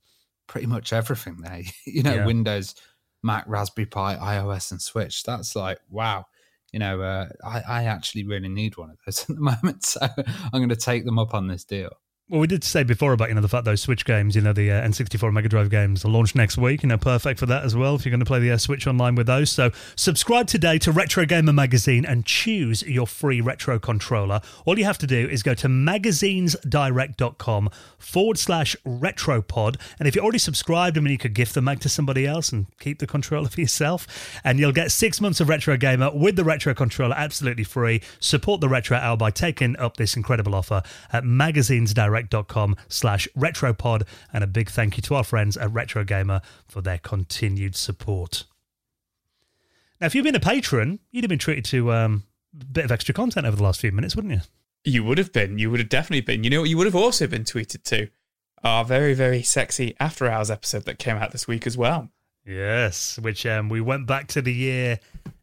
pretty 0.48 0.66
much 0.66 0.92
everything 0.92 1.36
there. 1.42 1.62
You 1.86 2.02
know 2.02 2.16
Yeah. 2.16 2.26
windows 2.26 2.74
mac 3.22 3.44
raspberry 3.46 3.86
pi 3.86 4.16
ios 4.16 4.70
and 4.72 4.82
switch. 4.82 5.22
That's 5.22 5.54
like 5.54 5.78
wow. 5.88 6.26
You 6.72 6.80
know 6.80 7.00
uh, 7.00 7.28
I, 7.44 7.62
I 7.66 7.84
actually 7.84 8.24
really 8.24 8.48
need 8.48 8.76
one 8.76 8.90
of 8.90 8.98
those 9.06 9.22
at 9.30 9.36
the 9.36 9.40
moment 9.40 9.84
so 9.84 10.00
i'm 10.52 10.60
going 10.60 10.68
to 10.68 10.76
take 10.76 11.04
them 11.06 11.18
up 11.18 11.32
on 11.32 11.46
this 11.48 11.64
deal 11.64 11.92
Well, 12.30 12.42
we 12.42 12.46
did 12.46 12.62
say 12.62 12.82
before 12.82 13.14
about 13.14 13.30
you 13.30 13.34
know 13.34 13.40
the 13.40 13.48
fact 13.48 13.64
those 13.64 13.80
Switch 13.80 14.04
games, 14.04 14.36
you 14.36 14.42
know 14.42 14.52
the 14.52 14.70
uh, 14.70 14.86
N64 14.86 15.32
Mega 15.32 15.48
Drive 15.48 15.70
games, 15.70 16.04
are 16.04 16.10
launched 16.10 16.36
next 16.36 16.58
week. 16.58 16.82
You 16.82 16.90
know, 16.90 16.98
perfect 16.98 17.40
for 17.40 17.46
that 17.46 17.64
as 17.64 17.74
well 17.74 17.94
if 17.94 18.04
you're 18.04 18.10
going 18.10 18.20
to 18.20 18.26
play 18.26 18.38
the 18.38 18.50
uh, 18.50 18.58
Switch 18.58 18.86
online 18.86 19.14
with 19.14 19.26
those. 19.26 19.50
So 19.50 19.70
subscribe 19.96 20.46
today 20.46 20.76
to 20.80 20.92
Retro 20.92 21.24
Gamer 21.24 21.54
magazine 21.54 22.04
and 22.04 22.26
choose 22.26 22.82
your 22.82 23.06
free 23.06 23.40
retro 23.40 23.78
controller. 23.78 24.42
All 24.66 24.78
you 24.78 24.84
have 24.84 24.98
to 24.98 25.06
do 25.06 25.26
is 25.26 25.42
go 25.42 25.54
to 25.54 25.68
magazinesdirect.com 25.68 27.70
forward 27.96 28.38
slash 28.38 28.76
retropod, 28.86 29.76
and 29.98 30.06
if 30.06 30.14
you're 30.14 30.22
already 30.22 30.36
subscribed, 30.36 30.98
I 30.98 31.00
mean, 31.00 31.12
you 31.12 31.18
could 31.18 31.32
gift 31.32 31.54
the 31.54 31.62
mag 31.62 31.80
to 31.80 31.88
somebody 31.88 32.26
else 32.26 32.52
and 32.52 32.66
keep 32.78 32.98
the 32.98 33.06
controller 33.06 33.48
for 33.52 33.62
yourself, 33.62 34.06
and 34.44 34.58
you'll 34.58 34.72
get 34.72 34.92
six 34.92 35.22
months 35.22 35.40
of 35.40 35.48
Retro 35.48 35.78
Gamer 35.78 36.10
with 36.12 36.36
the 36.36 36.44
retro 36.44 36.74
controller 36.74 37.14
absolutely 37.16 37.64
free. 37.64 38.02
Support 38.20 38.60
the 38.60 38.68
Retro 38.68 38.98
Hour 38.98 39.16
by 39.16 39.30
taking 39.30 39.78
up 39.78 39.96
this 39.96 40.14
incredible 40.14 40.54
offer 40.54 40.82
at 41.10 41.24
magazinesdirect.com 42.18 42.76
slash 42.88 43.28
retropod 43.36 44.06
and 44.32 44.44
a 44.44 44.46
big 44.46 44.70
thank 44.70 44.96
you 44.96 45.02
to 45.02 45.14
our 45.14 45.24
friends 45.24 45.56
at 45.56 45.72
Retro 45.72 46.04
Gamer 46.04 46.40
for 46.66 46.80
their 46.80 46.98
continued 46.98 47.76
support. 47.76 48.44
Now, 50.00 50.06
if 50.06 50.14
you've 50.14 50.24
been 50.24 50.34
a 50.34 50.40
patron, 50.40 51.00
you'd 51.10 51.24
have 51.24 51.28
been 51.28 51.38
treated 51.38 51.64
to 51.66 51.92
um, 51.92 52.24
a 52.60 52.64
bit 52.64 52.84
of 52.84 52.92
extra 52.92 53.14
content 53.14 53.46
over 53.46 53.56
the 53.56 53.62
last 53.62 53.80
few 53.80 53.92
minutes, 53.92 54.14
wouldn't 54.14 54.34
you? 54.34 54.40
You 54.84 55.04
would 55.04 55.18
have 55.18 55.32
been. 55.32 55.58
You 55.58 55.70
would 55.70 55.80
have 55.80 55.88
definitely 55.88 56.20
been. 56.20 56.44
You 56.44 56.50
know 56.50 56.60
what? 56.60 56.70
You 56.70 56.76
would 56.76 56.86
have 56.86 56.94
also 56.94 57.26
been 57.26 57.44
tweeted 57.44 57.82
to. 57.84 58.08
Our 58.64 58.84
very, 58.84 59.14
very 59.14 59.42
sexy 59.42 59.94
After 60.00 60.26
Hours 60.26 60.50
episode 60.50 60.84
that 60.84 60.98
came 60.98 61.16
out 61.16 61.30
this 61.30 61.46
week 61.46 61.66
as 61.66 61.76
well. 61.76 62.08
Yes, 62.44 63.18
which 63.18 63.44
um, 63.46 63.68
we 63.68 63.80
went 63.80 64.06
back 64.06 64.26
to 64.28 64.42
the 64.42 64.52
year 64.52 64.98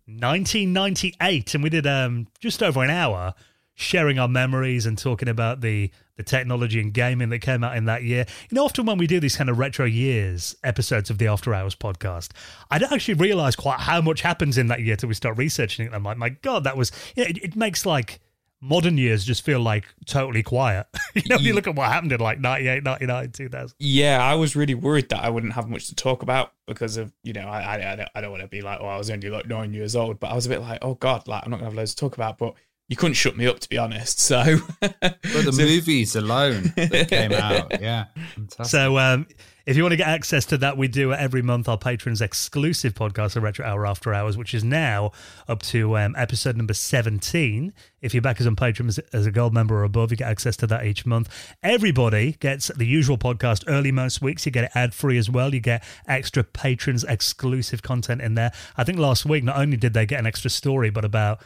1998 0.07 1.53
and 1.53 1.63
we 1.63 1.69
did 1.69 1.87
um, 1.87 2.27
just 2.39 2.63
over 2.63 2.83
an 2.83 2.89
hour 2.89 3.33
sharing 3.75 4.17
our 4.17 4.27
memories 4.27 4.85
and 4.85 4.97
talking 4.97 5.27
about 5.27 5.61
the 5.61 5.91
the 6.17 6.23
technology 6.23 6.79
and 6.79 6.93
gaming 6.93 7.29
that 7.29 7.39
came 7.39 7.63
out 7.63 7.75
in 7.75 7.85
that 7.85 8.03
year. 8.03 8.25
You 8.49 8.55
know, 8.55 8.65
often 8.65 8.85
when 8.85 8.97
we 8.97 9.07
do 9.07 9.19
these 9.19 9.35
kind 9.35 9.49
of 9.49 9.57
retro 9.57 9.85
years 9.85 10.55
episodes 10.63 11.09
of 11.09 11.17
the 11.17 11.27
After 11.27 11.53
Hours 11.53 11.75
podcast, 11.75 12.29
I 12.71 12.79
don't 12.79 12.91
actually 12.91 13.15
realize 13.15 13.55
quite 13.55 13.81
how 13.81 14.01
much 14.01 14.21
happens 14.21 14.57
in 14.57 14.67
that 14.67 14.81
year 14.81 14.95
till 14.95 15.09
we 15.09 15.15
start 15.15 15.37
researching 15.37 15.85
it. 15.85 15.93
I'm 15.93 16.03
like, 16.03 16.17
my 16.17 16.29
God, 16.29 16.63
that 16.63 16.77
was, 16.77 16.91
you 17.15 17.23
know, 17.23 17.29
it, 17.29 17.37
it 17.37 17.55
makes 17.55 17.85
like 17.85 18.19
modern 18.61 18.97
years 18.97 19.23
just 19.23 19.43
feel 19.43 19.59
like 19.59 19.85
totally 20.05 20.41
quiet. 20.41 20.87
you 21.13 21.23
know, 21.27 21.37
you 21.37 21.53
look 21.53 21.67
at 21.67 21.75
what 21.75 21.91
happened 21.91 22.11
in 22.11 22.19
like 22.19 22.39
98, 22.39 22.83
99, 22.83 23.31
2000. 23.31 23.75
Yeah, 23.79 24.23
I 24.23 24.35
was 24.35 24.55
really 24.55 24.73
worried 24.73 25.09
that 25.09 25.23
I 25.23 25.29
wouldn't 25.29 25.53
have 25.53 25.69
much 25.69 25.87
to 25.87 25.95
talk 25.95 26.23
about 26.23 26.53
because 26.65 26.97
of 26.97 27.13
you 27.23 27.33
know 27.33 27.47
I 27.47 27.61
I, 27.61 27.91
I 27.91 27.95
don't, 27.95 28.09
I 28.15 28.21
don't 28.21 28.31
want 28.31 28.41
to 28.41 28.47
be 28.47 28.61
like 28.61 28.79
oh 28.81 28.87
I 28.87 28.97
was 28.97 29.09
only 29.09 29.29
like 29.29 29.47
nine 29.47 29.73
years 29.73 29.95
old, 29.95 30.19
but 30.19 30.31
I 30.31 30.35
was 30.35 30.45
a 30.45 30.49
bit 30.49 30.61
like 30.61 30.79
oh 30.81 30.95
god 30.95 31.27
like 31.27 31.43
I'm 31.45 31.51
not 31.51 31.57
gonna 31.57 31.69
have 31.69 31.75
loads 31.75 31.93
to 31.93 31.97
talk 31.97 32.15
about, 32.15 32.37
but 32.37 32.55
you 32.87 32.95
couldn't 32.95 33.15
shut 33.15 33.35
me 33.35 33.47
up 33.47 33.59
to 33.59 33.69
be 33.69 33.77
honest. 33.77 34.19
So, 34.19 34.57
but 34.79 34.91
the 35.21 35.51
So- 35.51 35.63
movies 35.63 36.15
alone 36.15 36.73
that 36.75 37.07
came 37.09 37.31
out 37.33 37.81
yeah 37.81 38.05
fantastic. 38.35 38.65
So, 38.67 38.97
um, 38.97 39.27
if 39.65 39.75
you 39.75 39.81
want 39.81 39.93
to 39.93 39.97
get 39.97 40.07
access 40.07 40.45
to 40.45 40.59
that, 40.59 40.77
we 40.77 40.87
do 40.87 41.11
it 41.11 41.15
every 41.19 41.41
month 41.41 41.67
our 41.67 41.75
patrons' 41.75 42.21
exclusive 42.21 42.93
podcast, 42.93 43.33
the 43.33 43.41
Retro 43.41 43.65
Hour 43.65 43.87
After 43.87 44.13
Hours, 44.13 44.37
which 44.37 44.53
is 44.53 44.63
now 44.63 45.11
up 45.47 45.63
to 45.63 45.97
um, 45.97 46.13
episode 46.15 46.55
number 46.55 46.75
17. 46.75 47.73
If 47.99 48.13
you're 48.13 48.21
back 48.21 48.39
as 48.39 48.45
on 48.45 48.55
Patreon 48.55 48.89
as, 48.89 48.99
as 49.11 49.25
a 49.25 49.31
gold 49.31 49.55
member 49.55 49.75
or 49.77 49.83
above, 49.83 50.11
you 50.11 50.17
get 50.17 50.27
access 50.29 50.55
to 50.57 50.67
that 50.67 50.85
each 50.85 51.07
month. 51.07 51.55
Everybody 51.63 52.33
gets 52.33 52.67
the 52.67 52.85
usual 52.85 53.17
podcast 53.17 53.63
early 53.67 53.91
most 53.91 54.21
weeks. 54.21 54.45
You 54.45 54.51
get 54.51 54.65
it 54.65 54.71
ad 54.75 54.93
free 54.93 55.17
as 55.17 55.31
well. 55.31 55.51
You 55.51 55.61
get 55.61 55.83
extra 56.07 56.43
patrons' 56.43 57.03
exclusive 57.03 57.81
content 57.81 58.21
in 58.21 58.35
there. 58.35 58.51
I 58.77 58.83
think 58.83 58.99
last 58.99 59.25
week, 59.25 59.43
not 59.43 59.57
only 59.57 59.77
did 59.77 59.93
they 59.93 60.05
get 60.05 60.19
an 60.19 60.27
extra 60.27 60.51
story, 60.51 60.91
but 60.91 61.03
about 61.03 61.41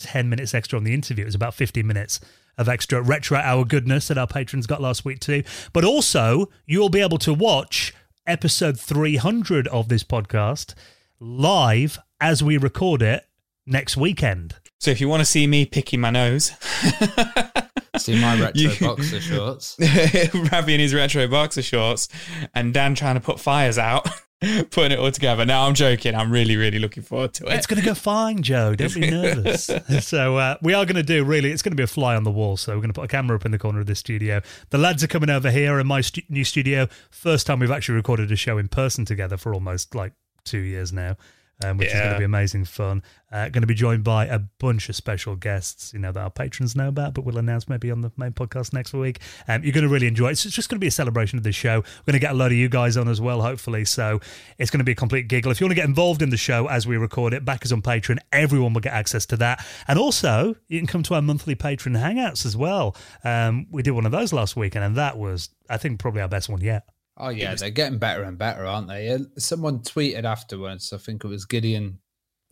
10 0.00 0.28
minutes 0.28 0.54
extra 0.54 0.78
on 0.78 0.84
the 0.84 0.94
interview. 0.94 1.22
It 1.22 1.26
was 1.26 1.34
about 1.34 1.54
15 1.54 1.86
minutes 1.86 2.20
of 2.56 2.68
extra 2.68 3.02
retro 3.02 3.38
hour 3.38 3.64
goodness 3.64 4.08
that 4.08 4.18
our 4.18 4.26
patrons 4.26 4.66
got 4.66 4.80
last 4.80 5.04
week 5.04 5.20
too. 5.20 5.42
But 5.72 5.84
also, 5.84 6.50
you'll 6.66 6.88
be 6.88 7.00
able 7.00 7.18
to 7.18 7.34
watch 7.34 7.94
episode 8.26 8.78
300 8.78 9.68
of 9.68 9.88
this 9.88 10.04
podcast 10.04 10.74
live 11.20 11.98
as 12.20 12.42
we 12.42 12.56
record 12.56 13.02
it 13.02 13.26
next 13.66 13.96
weekend. 13.96 14.56
So 14.78 14.90
if 14.90 15.00
you 15.00 15.08
want 15.08 15.20
to 15.20 15.26
see 15.26 15.46
me 15.46 15.64
picking 15.66 16.00
my 16.00 16.10
nose, 16.10 16.52
see 17.98 18.20
my 18.20 18.40
retro 18.40 18.60
you, 18.60 18.70
boxer 18.80 19.20
shorts, 19.20 19.76
Ravi 20.52 20.74
in 20.74 20.80
his 20.80 20.94
retro 20.94 21.26
boxer 21.28 21.62
shorts, 21.62 22.08
and 22.54 22.72
Dan 22.74 22.94
trying 22.94 23.14
to 23.14 23.20
put 23.20 23.40
fires 23.40 23.78
out. 23.78 24.08
putting 24.70 24.92
it 24.92 24.98
all 24.98 25.10
together. 25.10 25.46
Now 25.46 25.66
I'm 25.66 25.72
joking. 25.72 26.14
I'm 26.14 26.30
really, 26.30 26.56
really 26.56 26.78
looking 26.78 27.02
forward 27.02 27.32
to 27.34 27.46
it. 27.46 27.54
It's 27.54 27.66
going 27.66 27.80
to 27.80 27.86
go 27.86 27.94
fine, 27.94 28.42
Joe. 28.42 28.74
Don't 28.74 28.92
be 28.92 29.08
nervous. 29.10 29.70
so 30.00 30.36
uh, 30.36 30.56
we 30.60 30.74
are 30.74 30.84
going 30.84 30.96
to 30.96 31.02
do 31.02 31.24
really. 31.24 31.50
It's 31.50 31.62
going 31.62 31.72
to 31.72 31.76
be 31.76 31.82
a 31.82 31.86
fly 31.86 32.14
on 32.14 32.24
the 32.24 32.30
wall. 32.30 32.58
So 32.58 32.72
we're 32.72 32.80
going 32.80 32.90
to 32.90 33.00
put 33.00 33.04
a 33.04 33.08
camera 33.08 33.36
up 33.36 33.46
in 33.46 33.52
the 33.52 33.58
corner 33.58 33.80
of 33.80 33.86
the 33.86 33.94
studio. 33.94 34.42
The 34.68 34.76
lads 34.76 35.02
are 35.02 35.06
coming 35.06 35.30
over 35.30 35.50
here 35.50 35.78
in 35.78 35.86
my 35.86 36.02
stu- 36.02 36.22
new 36.28 36.44
studio. 36.44 36.88
First 37.10 37.46
time 37.46 37.60
we've 37.60 37.70
actually 37.70 37.94
recorded 37.94 38.30
a 38.32 38.36
show 38.36 38.58
in 38.58 38.68
person 38.68 39.06
together 39.06 39.38
for 39.38 39.54
almost 39.54 39.94
like 39.94 40.12
two 40.44 40.58
years 40.58 40.92
now 40.92 41.16
um, 41.62 41.78
which 41.78 41.88
yeah. 41.88 41.94
is 41.94 42.00
going 42.00 42.12
to 42.14 42.18
be 42.18 42.24
amazing 42.24 42.64
fun. 42.64 43.02
Uh, 43.30 43.48
going 43.48 43.62
to 43.62 43.66
be 43.66 43.74
joined 43.74 44.04
by 44.04 44.26
a 44.26 44.38
bunch 44.38 44.88
of 44.88 44.94
special 44.94 45.34
guests, 45.34 45.92
you 45.92 45.98
know, 45.98 46.12
that 46.12 46.20
our 46.20 46.30
patrons 46.30 46.76
know 46.76 46.88
about, 46.88 47.14
but 47.14 47.24
we'll 47.24 47.38
announce 47.38 47.68
maybe 47.68 47.90
on 47.90 48.00
the 48.00 48.12
main 48.16 48.32
podcast 48.32 48.72
next 48.72 48.92
week. 48.92 49.20
Um, 49.48 49.64
you're 49.64 49.72
going 49.72 49.86
to 49.86 49.92
really 49.92 50.06
enjoy 50.06 50.28
it. 50.28 50.32
It's 50.32 50.44
just 50.44 50.68
going 50.68 50.76
to 50.76 50.80
be 50.80 50.86
a 50.86 50.92
celebration 50.92 51.36
of 51.36 51.42
the 51.42 51.50
show. 51.50 51.78
We're 51.78 52.12
going 52.12 52.14
to 52.14 52.18
get 52.20 52.32
a 52.32 52.34
load 52.34 52.52
of 52.52 52.58
you 52.58 52.68
guys 52.68 52.96
on 52.96 53.08
as 53.08 53.20
well, 53.20 53.42
hopefully. 53.42 53.84
So 53.84 54.20
it's 54.58 54.70
going 54.70 54.78
to 54.78 54.84
be 54.84 54.92
a 54.92 54.96
complete 54.96 55.28
giggle. 55.28 55.50
If 55.50 55.60
you 55.60 55.64
want 55.64 55.72
to 55.72 55.76
get 55.76 55.86
involved 55.88 56.22
in 56.22 56.30
the 56.30 56.36
show 56.36 56.68
as 56.68 56.86
we 56.86 56.96
record 56.96 57.34
it, 57.34 57.44
back 57.44 57.64
us 57.64 57.72
on 57.72 57.82
Patreon. 57.82 58.18
Everyone 58.30 58.72
will 58.72 58.80
get 58.80 58.92
access 58.92 59.26
to 59.26 59.36
that. 59.38 59.64
And 59.88 59.98
also, 59.98 60.54
you 60.68 60.78
can 60.78 60.86
come 60.86 61.02
to 61.04 61.14
our 61.14 61.22
monthly 61.22 61.54
patron 61.54 61.94
hangouts 61.94 62.46
as 62.46 62.56
well. 62.56 62.96
Um, 63.24 63.66
we 63.70 63.82
did 63.82 63.92
one 63.92 64.06
of 64.06 64.12
those 64.12 64.32
last 64.32 64.56
weekend, 64.56 64.84
and 64.84 64.96
that 64.96 65.18
was, 65.18 65.48
I 65.68 65.76
think, 65.76 65.98
probably 65.98 66.22
our 66.22 66.28
best 66.28 66.48
one 66.48 66.60
yet. 66.60 66.88
Oh 67.16 67.28
yeah, 67.28 67.52
was- 67.52 67.60
they're 67.60 67.70
getting 67.70 67.98
better 67.98 68.22
and 68.22 68.38
better, 68.38 68.64
aren't 68.64 68.88
they? 68.88 69.18
Someone 69.38 69.80
tweeted 69.80 70.24
afterwards. 70.24 70.92
I 70.92 70.98
think 70.98 71.24
it 71.24 71.28
was 71.28 71.44
Gideon 71.44 71.98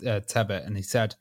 uh, 0.03 0.21
Tebbett, 0.21 0.67
and 0.67 0.77
he 0.77 0.83
said, 0.83 1.15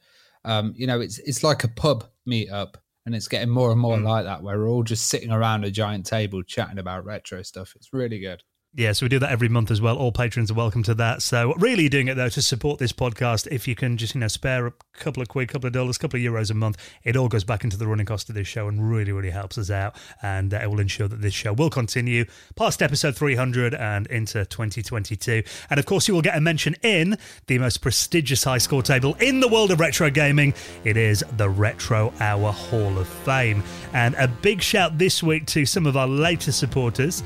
um, 0.45 0.73
"You 0.75 0.87
know, 0.87 0.99
it's 0.99 1.19
it's 1.19 1.43
like 1.43 1.63
a 1.63 1.67
pub 1.67 2.05
meetup, 2.27 2.75
and 3.05 3.15
it's 3.15 3.27
getting 3.27 3.49
more 3.49 3.71
and 3.71 3.79
more 3.79 3.97
mm. 3.97 4.03
like 4.03 4.25
that, 4.25 4.43
where 4.43 4.57
we're 4.59 4.69
all 4.69 4.83
just 4.83 5.07
sitting 5.07 5.31
around 5.31 5.63
a 5.63 5.71
giant 5.71 6.05
table 6.05 6.43
chatting 6.43 6.79
about 6.79 7.05
retro 7.05 7.41
stuff. 7.41 7.73
It's 7.75 7.93
really 7.93 8.19
good." 8.19 8.43
Yeah, 8.73 8.93
so 8.93 9.05
we 9.05 9.09
do 9.09 9.19
that 9.19 9.31
every 9.31 9.49
month 9.49 9.69
as 9.69 9.81
well. 9.81 9.97
All 9.97 10.13
patrons 10.13 10.49
are 10.49 10.53
welcome 10.53 10.81
to 10.83 10.93
that. 10.93 11.21
So 11.21 11.53
really 11.55 11.89
doing 11.89 12.07
it 12.07 12.15
though 12.15 12.29
to 12.29 12.41
support 12.41 12.79
this 12.79 12.93
podcast. 12.93 13.45
If 13.51 13.67
you 13.67 13.75
can 13.75 13.97
just, 13.97 14.15
you 14.15 14.21
know, 14.21 14.29
spare 14.29 14.65
a 14.65 14.73
couple 14.93 15.21
of 15.21 15.27
quid, 15.27 15.49
couple 15.49 15.67
of 15.67 15.73
dollars, 15.73 15.97
couple 15.97 16.17
of 16.17 16.23
euros 16.23 16.51
a 16.51 16.53
month, 16.53 16.77
it 17.03 17.17
all 17.17 17.27
goes 17.27 17.43
back 17.43 17.65
into 17.65 17.75
the 17.75 17.85
running 17.85 18.05
cost 18.05 18.29
of 18.29 18.35
this 18.35 18.47
show 18.47 18.69
and 18.69 18.89
really, 18.89 19.11
really 19.11 19.29
helps 19.29 19.57
us 19.57 19.69
out. 19.69 19.97
And 20.21 20.53
uh, 20.53 20.59
it 20.63 20.69
will 20.69 20.79
ensure 20.79 21.09
that 21.09 21.19
this 21.19 21.33
show 21.33 21.51
will 21.51 21.69
continue 21.69 22.23
past 22.55 22.81
episode 22.81 23.13
300 23.17 23.73
and 23.73 24.07
into 24.07 24.45
2022. 24.45 25.43
And 25.69 25.77
of 25.77 25.85
course, 25.85 26.07
you 26.07 26.13
will 26.13 26.21
get 26.21 26.37
a 26.37 26.41
mention 26.41 26.75
in 26.81 27.17
the 27.47 27.57
most 27.57 27.79
prestigious 27.81 28.45
high 28.45 28.59
score 28.59 28.83
table 28.83 29.17
in 29.19 29.41
the 29.41 29.49
world 29.49 29.71
of 29.71 29.81
retro 29.81 30.09
gaming. 30.09 30.53
It 30.85 30.95
is 30.95 31.25
the 31.35 31.49
Retro 31.49 32.13
Hour 32.21 32.53
Hall 32.53 32.97
of 32.97 33.09
Fame. 33.09 33.63
And 33.91 34.15
a 34.15 34.29
big 34.29 34.61
shout 34.61 34.97
this 34.97 35.21
week 35.21 35.45
to 35.47 35.65
some 35.65 35.85
of 35.85 35.97
our 35.97 36.07
latest 36.07 36.57
supporters. 36.57 37.21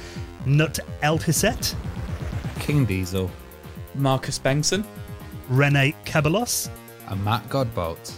Knut 0.46 0.80
Eldhuset, 1.02 1.76
King 2.60 2.86
Diesel, 2.86 3.32
Marcus 3.96 4.38
Bengtsson, 4.38 4.86
René 5.50 5.96
Ceballos, 6.06 6.70
and 7.08 7.24
Matt 7.24 7.48
Godbolt, 7.50 8.14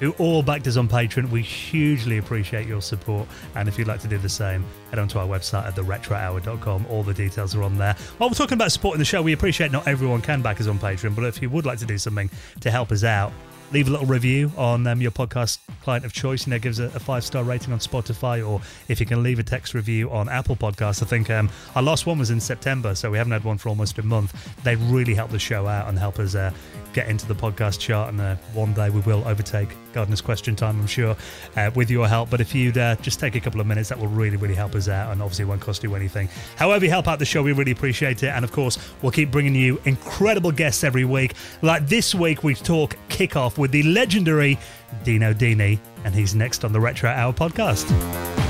who 0.00 0.10
all 0.12 0.42
backed 0.42 0.66
us 0.66 0.76
on 0.76 0.88
Patreon. 0.88 1.30
We 1.30 1.42
hugely 1.42 2.18
appreciate 2.18 2.66
your 2.66 2.82
support. 2.82 3.28
And 3.54 3.68
if 3.68 3.78
you'd 3.78 3.88
like 3.88 4.00
to 4.00 4.08
do 4.08 4.18
the 4.18 4.28
same, 4.28 4.64
head 4.90 4.98
on 4.98 5.08
to 5.08 5.20
our 5.20 5.26
website 5.26 5.66
at 5.66 5.76
theretrohour.com. 5.76 6.86
All 6.86 7.02
the 7.02 7.14
details 7.14 7.54
are 7.54 7.62
on 7.62 7.76
there. 7.76 7.94
While 8.18 8.30
we're 8.30 8.34
talking 8.34 8.54
about 8.54 8.72
supporting 8.72 8.98
the 8.98 9.04
show, 9.04 9.22
we 9.22 9.32
appreciate 9.32 9.70
not 9.70 9.86
everyone 9.86 10.22
can 10.22 10.42
back 10.42 10.60
us 10.60 10.66
on 10.66 10.78
Patreon, 10.78 11.14
but 11.14 11.24
if 11.24 11.40
you 11.40 11.50
would 11.50 11.66
like 11.66 11.78
to 11.78 11.86
do 11.86 11.98
something 11.98 12.30
to 12.60 12.70
help 12.70 12.90
us 12.90 13.04
out, 13.04 13.32
leave 13.72 13.88
a 13.88 13.90
little 13.90 14.06
review 14.06 14.52
on 14.56 14.86
um, 14.86 15.00
your 15.00 15.10
podcast 15.10 15.58
client 15.82 16.04
of 16.04 16.12
choice. 16.12 16.46
You 16.46 16.52
know, 16.52 16.58
give 16.58 16.72
us 16.72 16.78
a, 16.78 16.96
a 16.96 17.00
five 17.00 17.24
star 17.24 17.44
rating 17.44 17.72
on 17.72 17.78
Spotify, 17.78 18.46
or 18.46 18.60
if 18.88 19.00
you 19.00 19.06
can 19.06 19.22
leave 19.22 19.38
a 19.38 19.42
text 19.42 19.74
review 19.74 20.10
on 20.10 20.28
Apple 20.28 20.56
Podcasts. 20.56 21.02
I 21.02 21.06
think 21.06 21.30
um, 21.30 21.50
our 21.74 21.82
last 21.82 22.06
one 22.06 22.18
was 22.18 22.30
in 22.30 22.40
September, 22.40 22.94
so 22.94 23.10
we 23.10 23.18
haven't 23.18 23.32
had 23.32 23.44
one 23.44 23.58
for 23.58 23.68
almost 23.68 23.98
a 23.98 24.02
month. 24.02 24.34
They 24.64 24.76
really 24.76 25.14
help 25.14 25.30
the 25.30 25.38
show 25.38 25.66
out 25.66 25.88
and 25.88 25.98
help 25.98 26.18
us 26.18 26.34
uh, 26.34 26.52
get 26.92 27.08
into 27.08 27.26
the 27.26 27.34
podcast 27.34 27.78
chart. 27.80 28.08
And 28.10 28.20
uh, 28.20 28.36
one 28.52 28.72
day 28.72 28.90
we 28.90 29.00
will 29.00 29.26
overtake 29.26 29.76
Gardener's 29.92 30.20
Question 30.20 30.56
Time, 30.56 30.80
I'm 30.80 30.86
sure, 30.86 31.16
uh, 31.56 31.70
with 31.74 31.90
your 31.90 32.08
help. 32.08 32.30
But 32.30 32.40
if 32.40 32.54
you'd 32.54 32.78
uh, 32.78 32.96
just 32.96 33.20
take 33.20 33.34
a 33.34 33.40
couple 33.40 33.60
of 33.60 33.66
minutes, 33.66 33.88
that 33.88 33.98
will 33.98 34.08
really, 34.08 34.36
really 34.36 34.54
help 34.54 34.74
us 34.74 34.88
out, 34.88 35.12
and 35.12 35.22
obviously 35.22 35.44
won't 35.44 35.60
cost 35.60 35.82
you 35.82 35.94
anything. 35.94 36.28
However, 36.56 36.84
you 36.84 36.90
help 36.90 37.08
out 37.08 37.18
the 37.18 37.24
show, 37.24 37.42
we 37.42 37.52
really 37.52 37.72
appreciate 37.72 38.22
it. 38.22 38.28
And 38.28 38.44
of 38.44 38.52
course, 38.52 38.78
we'll 39.02 39.12
keep 39.12 39.30
bringing 39.30 39.54
you 39.54 39.80
incredible 39.84 40.52
guests 40.52 40.84
every 40.84 41.04
week. 41.04 41.34
Like 41.62 41.88
this 41.88 42.14
week, 42.14 42.44
we 42.44 42.54
talk 42.54 42.96
kickoff 43.08 43.58
with 43.58 43.70
the 43.70 43.82
legendary 43.84 44.58
Dino 45.04 45.32
Dini, 45.32 45.78
and 46.04 46.14
he's 46.14 46.34
next 46.34 46.64
on 46.64 46.72
the 46.72 46.80
Retro 46.80 47.10
Hour 47.10 47.32
podcast. 47.32 48.49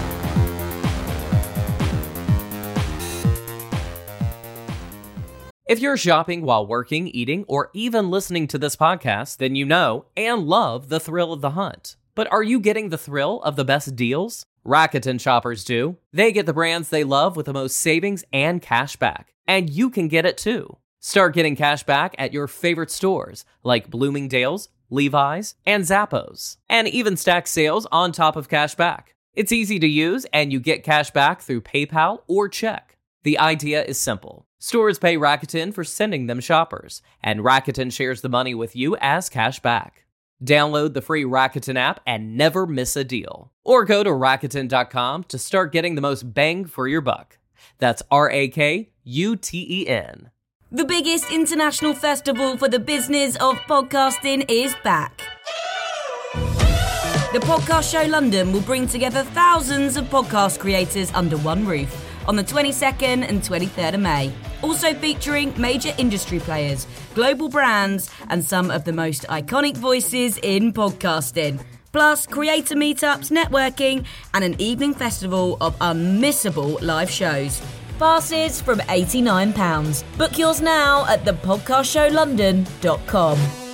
If 5.71 5.79
you're 5.79 5.97
shopping 5.97 6.43
while 6.43 6.67
working, 6.67 7.07
eating, 7.07 7.45
or 7.47 7.71
even 7.75 8.11
listening 8.11 8.49
to 8.49 8.59
this 8.59 8.75
podcast, 8.75 9.37
then 9.37 9.55
you 9.55 9.65
know 9.65 10.07
and 10.17 10.49
love 10.49 10.89
the 10.89 10.99
thrill 10.99 11.33
of 11.33 11.43
the 11.43 11.51
hunt. 11.51 11.95
But 12.17 12.27
are 12.33 12.43
you 12.43 12.59
getting 12.59 12.89
the 12.89 12.99
thrill 12.99 13.41
of 13.43 13.55
the 13.55 13.65
best 13.65 13.95
deals? 13.95 14.45
Rakuten 14.67 15.21
shoppers 15.21 15.65
do. 15.65 15.97
They 16.13 16.33
get 16.33 16.47
the 16.47 16.53
brands 16.53 16.89
they 16.89 17.05
love 17.05 17.37
with 17.37 17.47
the 17.47 17.53
most 17.53 17.77
savings 17.77 18.25
and 18.33 18.61
cash 18.61 18.97
back. 18.97 19.33
And 19.47 19.71
you 19.71 19.91
can 19.91 20.09
get 20.09 20.27
it 20.27 20.37
too. 20.37 20.77
Start 20.99 21.35
getting 21.35 21.55
cash 21.55 21.85
back 21.85 22.17
at 22.19 22.33
your 22.33 22.49
favorite 22.49 22.91
stores 22.91 23.45
like 23.63 23.91
Bloomingdale's, 23.91 24.71
Levi's, 24.91 25.55
and 25.65 25.85
Zappos. 25.85 26.57
And 26.69 26.89
even 26.89 27.17
stack 27.17 27.47
sales 27.47 27.87
on 27.93 28.11
top 28.11 28.35
of 28.35 28.49
cash 28.49 28.75
back. 28.75 29.15
It's 29.35 29.53
easy 29.53 29.79
to 29.79 29.87
use 29.87 30.27
and 30.33 30.53
you 30.53 30.59
get 30.59 30.83
cash 30.83 31.13
back 31.13 31.41
through 31.41 31.61
PayPal 31.61 32.23
or 32.27 32.49
check. 32.49 32.97
The 33.23 33.39
idea 33.39 33.85
is 33.85 34.01
simple. 34.01 34.49
Stores 34.63 34.99
pay 34.99 35.17
Rakuten 35.17 35.73
for 35.73 35.85
sending 35.85 36.27
them 36.27 36.39
shoppers, 36.39 37.01
and 37.23 37.41
Rakuten 37.41 37.91
shares 37.91 38.21
the 38.21 38.29
money 38.29 38.55
with 38.55 38.77
you 38.77 38.95
as 39.01 39.31
cash 39.31 39.59
back. 39.59 40.05
Download 40.45 40.93
the 40.93 41.01
free 41.01 41.25
Rakuten 41.25 41.79
app 41.79 42.01
and 42.07 42.37
never 42.37 42.67
miss 42.67 42.95
a 42.95 43.03
deal. 43.03 43.53
Or 43.65 43.87
go 43.87 44.05
to 44.05 44.11
Rakuten.com 44.11 45.25
to 45.25 45.39
start 45.39 45.73
getting 45.73 45.95
the 45.95 46.03
most 46.03 46.35
bang 46.35 46.67
for 46.67 46.87
your 46.87 47.01
buck. 47.01 47.39
That's 47.79 48.03
R 48.11 48.31
A 48.31 48.49
K 48.49 48.91
U 49.05 49.35
T 49.35 49.67
E 49.67 49.89
N. 49.89 50.31
The 50.71 50.85
biggest 50.85 51.33
international 51.33 51.95
festival 51.95 52.59
for 52.59 52.69
the 52.69 52.79
business 52.79 53.37
of 53.37 53.57
podcasting 53.61 54.45
is 54.51 54.75
back. 54.85 55.23
The 57.33 57.41
Podcast 57.41 57.93
Show 57.93 58.07
London 58.11 58.53
will 58.53 58.61
bring 58.61 58.87
together 58.87 59.23
thousands 59.23 59.97
of 59.97 60.05
podcast 60.07 60.59
creators 60.59 61.11
under 61.15 61.39
one 61.39 61.65
roof 61.65 62.10
on 62.31 62.37
the 62.37 62.45
22nd 62.45 63.29
and 63.29 63.43
23rd 63.43 63.95
of 63.95 64.01
May. 64.01 64.33
Also 64.63 64.95
featuring 64.95 65.53
major 65.61 65.93
industry 65.99 66.39
players, 66.39 66.87
global 67.13 67.49
brands, 67.49 68.09
and 68.29 68.45
some 68.45 68.71
of 68.71 68.85
the 68.85 68.93
most 68.93 69.25
iconic 69.25 69.77
voices 69.77 70.39
in 70.45 70.73
podcasting. 70.73 71.61
Plus, 71.91 72.29
creator 72.29 72.77
meetups, 72.77 73.33
networking, 73.33 74.05
and 74.33 74.45
an 74.45 74.55
evening 74.61 74.95
festival 74.95 75.57
of 75.61 75.77
unmissable 75.81 76.81
live 76.83 77.11
shows. 77.11 77.61
Passes 77.99 78.61
from 78.61 78.79
£89. 78.79 80.05
Book 80.17 80.39
yours 80.39 80.61
now 80.61 81.05
at 81.07 81.25
thepodcastshowlondon.com. 81.25 83.70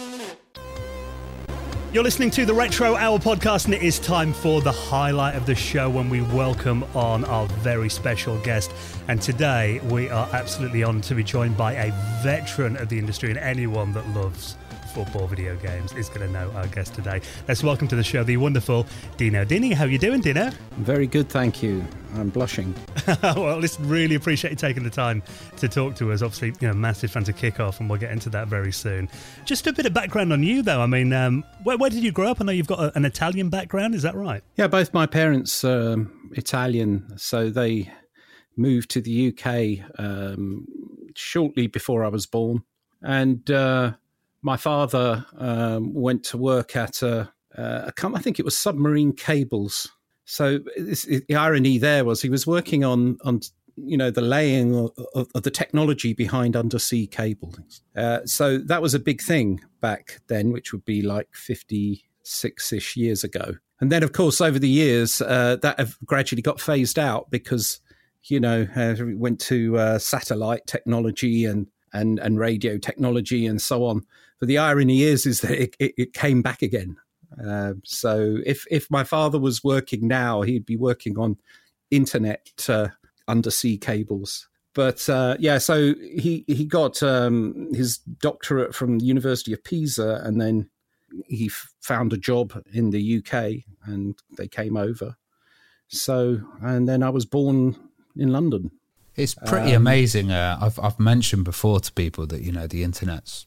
You're 1.92 2.02
listening 2.02 2.30
to 2.32 2.44
the 2.44 2.52
Retro 2.52 2.96
Hour 2.96 3.18
podcast, 3.18 3.66
and 3.66 3.74
it 3.74 3.82
is 3.82 3.98
time 4.00 4.32
for 4.32 4.60
the 4.60 4.72
highlight 4.72 5.34
of 5.36 5.46
the 5.46 5.54
show 5.54 5.88
when 5.88 6.10
we 6.10 6.20
welcome 6.20 6.84
on 6.94 7.24
our 7.24 7.46
very 7.46 7.88
special 7.88 8.38
guest. 8.40 8.72
And 9.08 9.22
today 9.22 9.80
we 9.84 10.10
are 10.10 10.28
absolutely 10.32 10.82
honoured 10.84 11.04
to 11.04 11.14
be 11.14 11.22
joined 11.22 11.56
by 11.56 11.72
a 11.74 11.92
veteran 12.22 12.76
of 12.76 12.88
the 12.88 12.98
industry 12.98 13.30
and 13.30 13.38
anyone 13.38 13.92
that 13.92 14.06
loves 14.10 14.56
football 14.96 15.26
video 15.26 15.54
games 15.56 15.92
is 15.92 16.08
going 16.08 16.22
to 16.22 16.32
know 16.32 16.50
our 16.52 16.66
guest 16.68 16.94
today. 16.94 17.20
Let's 17.46 17.62
welcome 17.62 17.86
to 17.88 17.96
the 17.96 18.02
show 18.02 18.24
the 18.24 18.38
wonderful 18.38 18.86
Dino 19.18 19.44
Dini. 19.44 19.74
How 19.74 19.84
are 19.84 19.88
you 19.88 19.98
doing, 19.98 20.22
Dino? 20.22 20.50
Very 20.78 21.06
good, 21.06 21.28
thank 21.28 21.62
you. 21.62 21.86
I'm 22.14 22.30
blushing. 22.30 22.74
well, 23.22 23.58
listen, 23.58 23.86
really 23.86 24.14
appreciate 24.14 24.52
you 24.52 24.56
taking 24.56 24.84
the 24.84 24.88
time 24.88 25.22
to 25.58 25.68
talk 25.68 25.96
to 25.96 26.12
us. 26.12 26.22
Obviously, 26.22 26.54
you 26.60 26.68
know, 26.68 26.72
massive 26.72 27.10
fan 27.10 27.24
of 27.24 27.36
Kickoff, 27.36 27.78
and 27.78 27.90
we'll 27.90 27.98
get 27.98 28.10
into 28.10 28.30
that 28.30 28.48
very 28.48 28.72
soon. 28.72 29.10
Just 29.44 29.66
a 29.66 29.72
bit 29.74 29.84
of 29.84 29.92
background 29.92 30.32
on 30.32 30.42
you, 30.42 30.62
though. 30.62 30.80
I 30.80 30.86
mean, 30.86 31.12
um, 31.12 31.44
where, 31.62 31.76
where, 31.76 31.90
did 31.90 32.02
you 32.02 32.10
grow 32.10 32.30
up? 32.30 32.40
I 32.40 32.44
know 32.44 32.52
you've 32.52 32.66
got 32.66 32.80
a, 32.80 32.96
an 32.96 33.04
Italian 33.04 33.50
background. 33.50 33.94
Is 33.94 34.00
that 34.00 34.14
right? 34.14 34.42
Yeah, 34.56 34.66
both 34.66 34.94
my 34.94 35.04
parents 35.04 35.62
um, 35.62 36.30
Italian, 36.32 37.18
so 37.18 37.50
they 37.50 37.92
moved 38.56 38.88
to 38.92 39.02
the 39.02 39.28
UK 39.28 39.90
um, 39.98 40.66
shortly 41.14 41.66
before 41.66 42.02
I 42.02 42.08
was 42.08 42.24
born, 42.24 42.62
and 43.02 43.50
uh, 43.50 43.92
my 44.42 44.56
father 44.56 45.24
um, 45.38 45.92
went 45.94 46.24
to 46.24 46.38
work 46.38 46.76
at 46.76 47.02
a, 47.02 47.32
a 47.54 47.92
I 47.96 48.20
think 48.20 48.38
it 48.38 48.44
was 48.44 48.56
submarine 48.56 49.12
cables. 49.12 49.88
So 50.24 50.58
this, 50.76 51.04
the 51.04 51.36
irony 51.36 51.78
there 51.78 52.04
was 52.04 52.20
he 52.22 52.28
was 52.28 52.46
working 52.46 52.84
on 52.84 53.18
on 53.24 53.40
you 53.76 53.96
know 53.96 54.10
the 54.10 54.22
laying 54.22 54.74
of, 54.74 54.90
of, 55.14 55.28
of 55.34 55.42
the 55.42 55.50
technology 55.50 56.12
behind 56.12 56.56
undersea 56.56 57.06
cables. 57.06 57.82
Uh, 57.94 58.20
so 58.24 58.58
that 58.58 58.82
was 58.82 58.94
a 58.94 58.98
big 58.98 59.20
thing 59.20 59.60
back 59.80 60.20
then, 60.28 60.52
which 60.52 60.72
would 60.72 60.84
be 60.84 61.02
like 61.02 61.28
fifty 61.34 62.04
six 62.22 62.72
ish 62.72 62.96
years 62.96 63.22
ago. 63.24 63.54
And 63.80 63.92
then, 63.92 64.02
of 64.02 64.12
course, 64.12 64.40
over 64.40 64.58
the 64.58 64.68
years, 64.68 65.20
uh, 65.20 65.56
that 65.62 65.78
have 65.78 65.98
gradually 66.04 66.42
got 66.42 66.60
phased 66.60 66.98
out 66.98 67.30
because 67.30 67.80
you 68.24 68.40
know 68.40 68.66
uh, 68.74 68.94
we 68.98 69.14
went 69.14 69.40
to 69.42 69.78
uh, 69.78 69.98
satellite 69.98 70.66
technology 70.66 71.44
and 71.44 71.66
and 71.92 72.18
and 72.18 72.38
radio 72.38 72.78
technology 72.78 73.46
and 73.46 73.60
so 73.60 73.84
on. 73.84 74.04
But 74.38 74.48
the 74.48 74.58
irony 74.58 75.02
is, 75.02 75.26
is 75.26 75.40
that 75.40 75.52
it, 75.52 75.76
it, 75.78 75.94
it 75.96 76.12
came 76.12 76.42
back 76.42 76.62
again. 76.62 76.96
Uh, 77.44 77.74
so 77.84 78.38
if 78.46 78.64
if 78.70 78.90
my 78.90 79.04
father 79.04 79.38
was 79.38 79.64
working 79.64 80.06
now, 80.06 80.42
he'd 80.42 80.66
be 80.66 80.76
working 80.76 81.18
on 81.18 81.36
internet 81.90 82.48
uh, 82.68 82.88
undersea 83.28 83.76
cables. 83.76 84.48
But 84.74 85.08
uh, 85.08 85.36
yeah, 85.38 85.58
so 85.58 85.94
he 86.00 86.44
he 86.46 86.64
got 86.64 87.02
um, 87.02 87.68
his 87.72 87.98
doctorate 87.98 88.74
from 88.74 88.98
the 88.98 89.06
University 89.06 89.52
of 89.52 89.64
Pisa, 89.64 90.20
and 90.22 90.40
then 90.40 90.68
he 91.26 91.46
f- 91.46 91.72
found 91.80 92.12
a 92.12 92.18
job 92.18 92.62
in 92.72 92.90
the 92.90 93.18
UK, 93.18 93.64
and 93.84 94.18
they 94.36 94.48
came 94.48 94.76
over. 94.76 95.16
So 95.88 96.40
and 96.60 96.88
then 96.88 97.02
I 97.02 97.10
was 97.10 97.24
born 97.24 97.76
in 98.16 98.32
London. 98.32 98.70
It's 99.14 99.34
pretty 99.34 99.74
um, 99.74 99.82
amazing. 99.82 100.30
Uh, 100.30 100.58
I've 100.60 100.78
I've 100.78 101.00
mentioned 101.00 101.44
before 101.44 101.80
to 101.80 101.92
people 101.92 102.26
that 102.26 102.42
you 102.42 102.52
know 102.52 102.66
the 102.66 102.82
internet's 102.82 103.46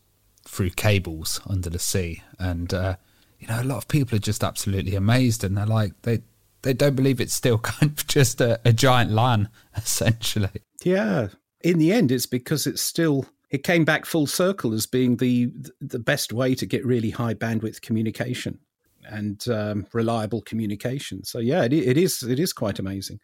through 0.50 0.72
cables 0.72 1.40
under 1.48 1.70
the 1.70 1.80
sea, 1.80 2.24
and 2.40 2.74
uh, 2.74 2.96
you 3.40 3.48
know 3.48 3.62
a 3.62 3.64
lot 3.64 3.78
of 3.78 3.88
people 3.88 4.16
are 4.16 4.20
just 4.20 4.44
absolutely 4.44 4.96
amazed, 4.96 5.44
and 5.44 5.56
they're 5.56 5.66
like 5.66 5.94
they 6.02 6.22
they 6.64 6.74
don't 6.74 6.96
believe 6.96 7.22
it's 7.22 7.34
still 7.34 7.58
kind 7.72 7.92
of 7.92 8.08
just 8.08 8.42
a, 8.42 8.60
a 8.66 8.74
giant 8.74 9.12
LAN, 9.12 9.50
essentially. 9.76 10.50
Yeah. 10.84 11.30
In 11.62 11.78
the 11.78 11.92
end, 11.92 12.12
it's 12.12 12.26
because 12.26 12.66
it's 12.66 12.82
still 12.82 13.26
it 13.50 13.64
came 13.64 13.86
back 13.86 14.06
full 14.06 14.28
circle 14.28 14.74
as 14.74 14.86
being 14.86 15.18
the 15.18 15.52
the 15.82 16.00
best 16.00 16.34
way 16.34 16.56
to 16.56 16.66
get 16.66 16.86
really 16.86 17.10
high 17.10 17.34
bandwidth 17.34 17.82
communication 17.82 18.60
and 19.06 19.48
um, 19.50 19.86
reliable 19.94 20.42
communication. 20.42 21.24
So 21.24 21.40
yeah, 21.40 21.64
it, 21.64 21.74
it 21.74 21.98
is 21.98 22.24
it 22.24 22.40
is 22.40 22.54
quite 22.54 22.80
amazing. 22.80 23.20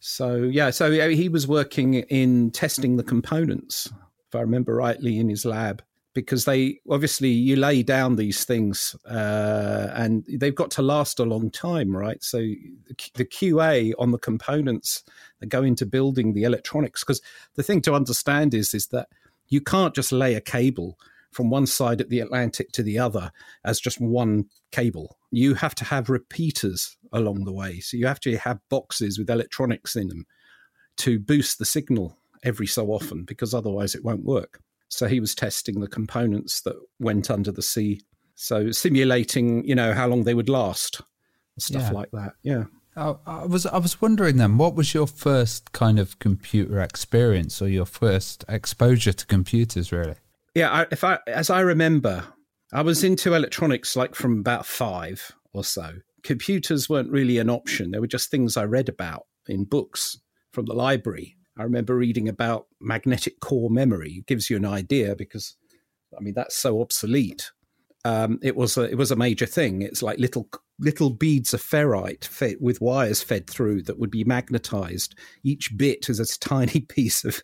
So 0.00 0.36
yeah, 0.36 0.70
so 0.70 0.90
he 1.10 1.28
was 1.28 1.46
working 1.46 1.94
in 1.94 2.50
testing 2.50 2.96
the 2.96 3.02
components, 3.02 3.88
if 4.28 4.34
I 4.34 4.40
remember 4.40 4.74
rightly, 4.74 5.18
in 5.18 5.28
his 5.28 5.44
lab, 5.44 5.82
because 6.16 6.46
they 6.46 6.80
obviously 6.88 7.28
you 7.28 7.56
lay 7.56 7.82
down 7.82 8.16
these 8.16 8.46
things 8.46 8.96
uh, 9.04 9.90
and 9.92 10.24
they've 10.26 10.54
got 10.54 10.70
to 10.70 10.80
last 10.80 11.20
a 11.20 11.24
long 11.24 11.50
time, 11.50 11.94
right? 11.94 12.24
So 12.24 12.38
the 12.38 13.26
QA 13.26 13.92
on 13.98 14.12
the 14.12 14.18
components 14.18 15.04
that 15.40 15.50
go 15.50 15.62
into 15.62 15.84
building 15.84 16.32
the 16.32 16.44
electronics, 16.44 17.04
because 17.04 17.20
the 17.54 17.62
thing 17.62 17.82
to 17.82 17.92
understand 17.92 18.54
is 18.54 18.72
is 18.72 18.86
that 18.88 19.08
you 19.48 19.60
can't 19.60 19.94
just 19.94 20.10
lay 20.10 20.34
a 20.34 20.40
cable 20.40 20.98
from 21.32 21.50
one 21.50 21.66
side 21.66 22.00
of 22.00 22.08
the 22.08 22.20
Atlantic 22.20 22.72
to 22.72 22.82
the 22.82 22.98
other 22.98 23.30
as 23.62 23.78
just 23.78 24.00
one 24.00 24.46
cable. 24.72 25.18
You 25.30 25.52
have 25.52 25.74
to 25.74 25.84
have 25.84 26.08
repeaters 26.08 26.96
along 27.12 27.44
the 27.44 27.52
way. 27.52 27.80
So 27.80 27.98
you 27.98 28.06
have 28.06 28.20
to 28.20 28.38
have 28.38 28.58
boxes 28.70 29.18
with 29.18 29.28
electronics 29.28 29.96
in 29.96 30.08
them 30.08 30.24
to 30.96 31.18
boost 31.18 31.58
the 31.58 31.66
signal 31.66 32.16
every 32.42 32.66
so 32.66 32.86
often 32.86 33.24
because 33.24 33.52
otherwise 33.52 33.94
it 33.94 34.02
won't 34.02 34.24
work. 34.24 34.62
So 34.88 35.08
he 35.08 35.20
was 35.20 35.34
testing 35.34 35.80
the 35.80 35.88
components 35.88 36.60
that 36.62 36.76
went 36.98 37.30
under 37.30 37.50
the 37.50 37.62
sea. 37.62 38.00
So 38.34 38.70
simulating, 38.70 39.64
you 39.64 39.74
know, 39.74 39.94
how 39.94 40.06
long 40.06 40.24
they 40.24 40.34
would 40.34 40.48
last, 40.48 41.00
stuff 41.58 41.82
yeah. 41.82 41.90
like 41.90 42.10
that. 42.12 42.34
Yeah. 42.42 42.64
I, 42.96 43.14
I 43.26 43.44
was 43.44 43.66
I 43.66 43.78
was 43.78 44.00
wondering 44.00 44.36
then, 44.38 44.56
what 44.56 44.74
was 44.74 44.94
your 44.94 45.06
first 45.06 45.72
kind 45.72 45.98
of 45.98 46.18
computer 46.18 46.80
experience 46.80 47.60
or 47.60 47.68
your 47.68 47.84
first 47.84 48.44
exposure 48.48 49.12
to 49.12 49.26
computers, 49.26 49.92
really? 49.92 50.14
Yeah, 50.54 50.70
I, 50.70 50.86
if 50.90 51.04
I 51.04 51.18
as 51.26 51.50
I 51.50 51.60
remember, 51.60 52.24
I 52.72 52.82
was 52.82 53.04
into 53.04 53.34
electronics 53.34 53.96
like 53.96 54.14
from 54.14 54.40
about 54.40 54.64
five 54.64 55.32
or 55.52 55.62
so. 55.62 55.96
Computers 56.22 56.88
weren't 56.88 57.10
really 57.10 57.38
an 57.38 57.50
option; 57.50 57.90
they 57.90 57.98
were 57.98 58.06
just 58.06 58.30
things 58.30 58.56
I 58.56 58.64
read 58.64 58.88
about 58.88 59.26
in 59.46 59.64
books 59.64 60.18
from 60.52 60.64
the 60.64 60.74
library. 60.74 61.36
I 61.58 61.62
remember 61.62 61.96
reading 61.96 62.28
about 62.28 62.66
magnetic 62.80 63.40
core 63.40 63.70
memory. 63.70 64.16
It 64.18 64.26
gives 64.26 64.50
you 64.50 64.56
an 64.56 64.66
idea 64.66 65.16
because, 65.16 65.56
I 66.16 66.20
mean, 66.20 66.34
that's 66.34 66.56
so 66.56 66.80
obsolete. 66.80 67.50
Um, 68.04 68.38
it 68.42 68.54
was 68.54 68.76
a, 68.76 68.82
it 68.82 68.96
was 68.96 69.10
a 69.10 69.16
major 69.16 69.46
thing. 69.46 69.82
It's 69.82 70.02
like 70.02 70.18
little 70.18 70.48
little 70.78 71.10
beads 71.10 71.54
of 71.54 71.62
ferrite 71.62 72.60
with 72.60 72.80
wires 72.80 73.22
fed 73.22 73.48
through 73.48 73.82
that 73.82 73.98
would 73.98 74.10
be 74.10 74.24
magnetized. 74.24 75.14
Each 75.42 75.76
bit 75.76 76.08
is 76.08 76.20
a 76.20 76.38
tiny 76.38 76.80
piece 76.88 77.24
of 77.24 77.42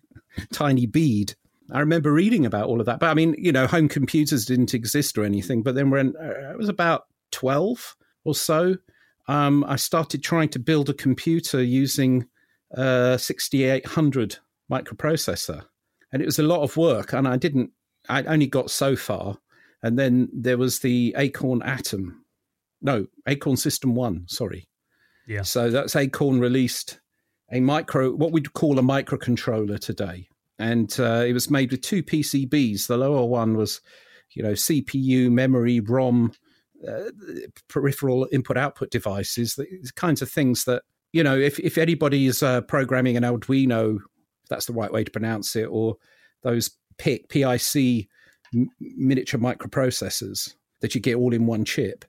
tiny 0.53 0.87
bead. 0.87 1.35
I 1.73 1.81
remember 1.81 2.13
reading 2.13 2.45
about 2.45 2.67
all 2.67 2.81
of 2.81 2.87
that. 2.87 3.01
But 3.01 3.11
I 3.11 3.15
mean, 3.15 3.35
you 3.39 3.51
know, 3.51 3.67
home 3.67 3.89
computers 3.89 4.45
didn't 4.45 4.75
exist 4.75 5.17
or 5.17 5.25
anything. 5.25 5.63
But 5.63 5.75
then 5.75 5.91
when 5.91 6.15
uh, 6.17 6.53
I 6.53 6.57
was 6.57 6.69
about 6.69 7.07
twelve 7.31 7.97
or 8.25 8.35
so, 8.35 8.77
um, 9.27 9.65
I 9.67 9.77
started 9.77 10.23
trying 10.23 10.51
to 10.51 10.59
build 10.59 10.91
a 10.91 10.95
computer 10.95 11.63
using 11.63 12.27
uh, 12.77 13.17
6800 13.17 14.39
microprocessor. 14.71 15.65
And 16.13 16.23
it 16.23 16.27
was 16.27 16.39
a 16.39 16.45
lot 16.45 16.63
of 16.63 16.77
work. 16.77 17.13
And 17.13 17.27
I 17.27 17.37
didn't, 17.37 17.71
I 18.09 18.23
only 18.25 18.47
got 18.47 18.71
so 18.71 18.97
far. 18.97 19.39
And 19.83 19.99
then 19.99 20.29
there 20.33 20.59
was 20.59 20.81
the 20.81 21.15
Acorn 21.17 21.63
Atom. 21.63 22.25
No, 22.81 23.07
Acorn 23.27 23.57
System 23.57 23.95
1, 23.95 24.25
sorry. 24.29 24.69
Yeah. 25.27 25.43
So 25.43 25.71
that's 25.71 25.97
Acorn 25.97 26.41
released 26.41 27.01
a 27.51 27.61
micro, 27.61 28.13
what 28.13 28.33
we'd 28.33 28.53
call 28.55 28.79
a 28.79 28.83
microcontroller 28.83 29.79
today. 29.79 30.29
And 30.59 30.95
uh, 30.99 31.25
it 31.27 31.33
was 31.33 31.51
made 31.51 31.71
with 31.71 31.83
two 31.83 32.03
PCBs. 32.03 32.87
The 32.87 32.97
lower 32.97 33.25
one 33.25 33.57
was, 33.57 33.81
you 34.35 34.43
know, 34.43 34.53
CPU, 34.53 35.31
memory, 35.31 35.81
ROM, 35.81 36.33
uh, 36.87 37.11
peripheral 37.69 38.29
input 38.33 38.57
output 38.57 38.91
devices, 38.91 39.55
the 39.55 39.67
kinds 39.95 40.23
of 40.23 40.31
things 40.31 40.65
that 40.65 40.83
you 41.13 41.23
know, 41.23 41.39
if 41.39 41.59
if 41.61 41.79
anybody 41.79 42.27
is 42.27 42.43
uh, 42.43 42.63
programming 42.63 43.17
an 43.17 43.23
Arduino, 43.23 43.97
if 43.97 44.49
that's 44.49 44.67
the 44.67 44.73
right 44.73 44.91
way 44.91 45.05
to 45.05 45.11
pronounce 45.11 45.55
it, 45.55 45.65
or 45.65 45.97
those 46.43 46.71
PIC 46.99 47.29
PIC 47.29 48.09
miniature 48.81 49.41
microprocessors 49.41 50.55
that 50.81 50.95
you 50.95 51.01
get 51.01 51.17
all 51.17 51.33
in 51.33 51.47
one 51.47 51.65
chip. 51.65 52.05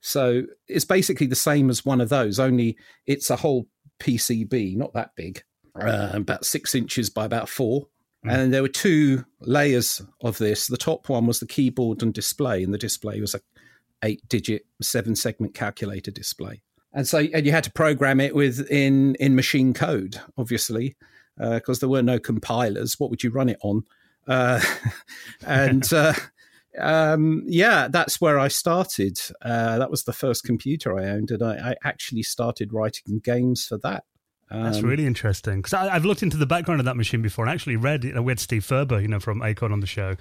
So 0.00 0.42
it's 0.68 0.84
basically 0.84 1.26
the 1.26 1.34
same 1.34 1.70
as 1.70 1.84
one 1.84 2.00
of 2.00 2.08
those, 2.08 2.38
only 2.38 2.76
it's 3.06 3.30
a 3.30 3.36
whole 3.36 3.66
PCB, 4.00 4.76
not 4.76 4.92
that 4.92 5.10
big, 5.16 5.42
uh, 5.80 6.10
about 6.12 6.44
six 6.44 6.74
inches 6.74 7.10
by 7.10 7.24
about 7.24 7.48
four. 7.48 7.88
Mm. 8.24 8.32
And 8.32 8.54
there 8.54 8.62
were 8.62 8.68
two 8.68 9.24
layers 9.40 10.00
of 10.20 10.38
this. 10.38 10.68
The 10.68 10.76
top 10.76 11.08
one 11.08 11.26
was 11.26 11.40
the 11.40 11.46
keyboard 11.46 12.02
and 12.02 12.14
display, 12.14 12.62
and 12.62 12.72
the 12.72 12.78
display 12.78 13.20
was 13.20 13.34
a 13.34 13.40
eight-digit, 14.04 14.64
seven-segment 14.80 15.54
calculator 15.54 16.12
display 16.12 16.62
and 16.92 17.06
so 17.06 17.18
and 17.18 17.44
you 17.46 17.52
had 17.52 17.64
to 17.64 17.72
program 17.72 18.20
it 18.20 18.34
with 18.34 18.70
in 18.70 19.14
in 19.16 19.34
machine 19.34 19.74
code, 19.74 20.20
obviously, 20.36 20.96
because 21.36 21.78
uh, 21.78 21.80
there 21.80 21.88
were 21.88 22.02
no 22.02 22.18
compilers. 22.18 22.98
What 22.98 23.10
would 23.10 23.22
you 23.22 23.30
run 23.30 23.48
it 23.48 23.58
on? 23.62 23.84
Uh, 24.26 24.60
and 25.46 25.90
uh, 25.92 26.14
um, 26.78 27.42
yeah, 27.46 27.88
that's 27.88 28.20
where 28.20 28.38
I 28.38 28.48
started. 28.48 29.18
Uh, 29.42 29.78
that 29.78 29.90
was 29.90 30.04
the 30.04 30.12
first 30.12 30.44
computer 30.44 30.98
I 30.98 31.08
owned, 31.08 31.30
and 31.30 31.42
I, 31.42 31.70
I 31.70 31.74
actually 31.84 32.22
started 32.22 32.72
writing 32.72 33.20
games 33.22 33.66
for 33.66 33.78
that. 33.78 34.04
Um, 34.50 34.62
That's 34.62 34.80
really 34.80 35.06
interesting 35.06 35.56
because 35.56 35.74
I've 35.74 36.04
looked 36.04 36.22
into 36.22 36.38
the 36.38 36.46
background 36.46 36.80
of 36.80 36.86
that 36.86 36.96
machine 36.96 37.20
before 37.20 37.44
and 37.44 37.52
actually 37.52 37.76
read 37.76 38.04
it. 38.04 38.18
We 38.22 38.30
had 38.30 38.40
Steve 38.40 38.62
Furber, 38.64 39.00
you 39.00 39.08
know, 39.08 39.20
from 39.20 39.42
Acorn 39.42 39.72
on 39.72 39.80
the 39.80 39.86
show, 39.86 40.16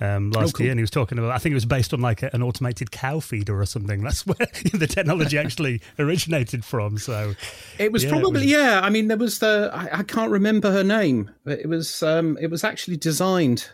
um, 0.00 0.30
last 0.30 0.48
oh, 0.48 0.52
cool. 0.52 0.64
year, 0.64 0.72
and 0.72 0.80
he 0.80 0.82
was 0.82 0.90
talking 0.90 1.16
about. 1.18 1.30
I 1.30 1.38
think 1.38 1.52
it 1.52 1.54
was 1.54 1.64
based 1.64 1.94
on 1.94 2.00
like 2.00 2.22
a, 2.22 2.30
an 2.32 2.42
automated 2.42 2.90
cow 2.90 3.20
feeder 3.20 3.60
or 3.60 3.66
something. 3.66 4.02
That's 4.04 4.26
where 4.26 4.48
the 4.72 4.86
technology 4.86 5.38
actually 5.38 5.80
originated 5.98 6.64
from. 6.64 6.98
So 6.98 7.34
it 7.78 7.92
was 7.92 8.04
yeah, 8.04 8.10
probably 8.10 8.42
it 8.42 8.44
was, 8.44 8.52
yeah. 8.52 8.80
I 8.82 8.90
mean, 8.90 9.08
there 9.08 9.16
was 9.16 9.38
the 9.38 9.70
I, 9.72 10.00
I, 10.00 10.02
can't 10.02 10.30
remember 10.30 10.72
her 10.72 10.84
name, 10.84 11.30
but 11.44 11.60
it 11.60 11.68
was 11.68 12.02
um, 12.02 12.36
it 12.40 12.50
was 12.50 12.64
actually 12.64 12.96
designed. 12.96 13.68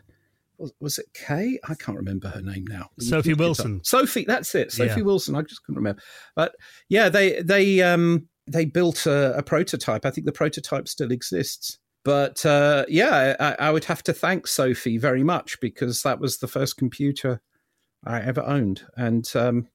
Was, 0.59 0.73
was 0.81 0.99
it 0.99 1.07
Kay? 1.15 1.59
I 1.69 1.75
can't 1.75 1.97
remember 1.97 2.29
her 2.29 2.43
name 2.43 2.67
now. 2.69 2.91
Sophie 3.01 3.35
Wilson. 3.35 3.83
Sophie, 3.85 4.25
that's 4.25 4.55
it. 4.55 4.71
Sophie 4.71 5.01
yeah. 5.01 5.05
Wilson. 5.05 5.35
I 5.35 5.43
just 5.43 5.65
couldn't 5.65 5.79
remember. 5.79 6.03
But 6.37 6.55
yeah, 6.89 7.09
they 7.09 7.43
they 7.43 7.83
um, 7.83 8.29
they 8.47 8.65
built 8.65 9.07
a, 9.07 9.37
a 9.37 9.43
prototype. 9.43 10.05
I 10.05 10.11
think 10.11 10.27
the 10.27 10.33
prototype 10.33 10.89
still 10.89 11.11
exists 11.11 11.79
but 12.05 12.45
uh, 12.45 12.85
yeah, 12.87 13.35
I, 13.41 13.69
I, 13.69 13.71
would 13.71 13.85
have 13.85 14.03
to 14.05 14.13
thank 14.13 14.47
Sophie 14.47 14.99
very 14.99 15.25
much 15.25 15.59
because 15.59 16.03
that 16.03 16.21
was 16.21 16.37
the 16.37 16.47
first 16.47 16.77
computer 16.77 17.41
I 18.05 18.21
ever 18.21 18.43
owned, 18.43 18.83
and 18.95 19.29
um, 19.35 19.69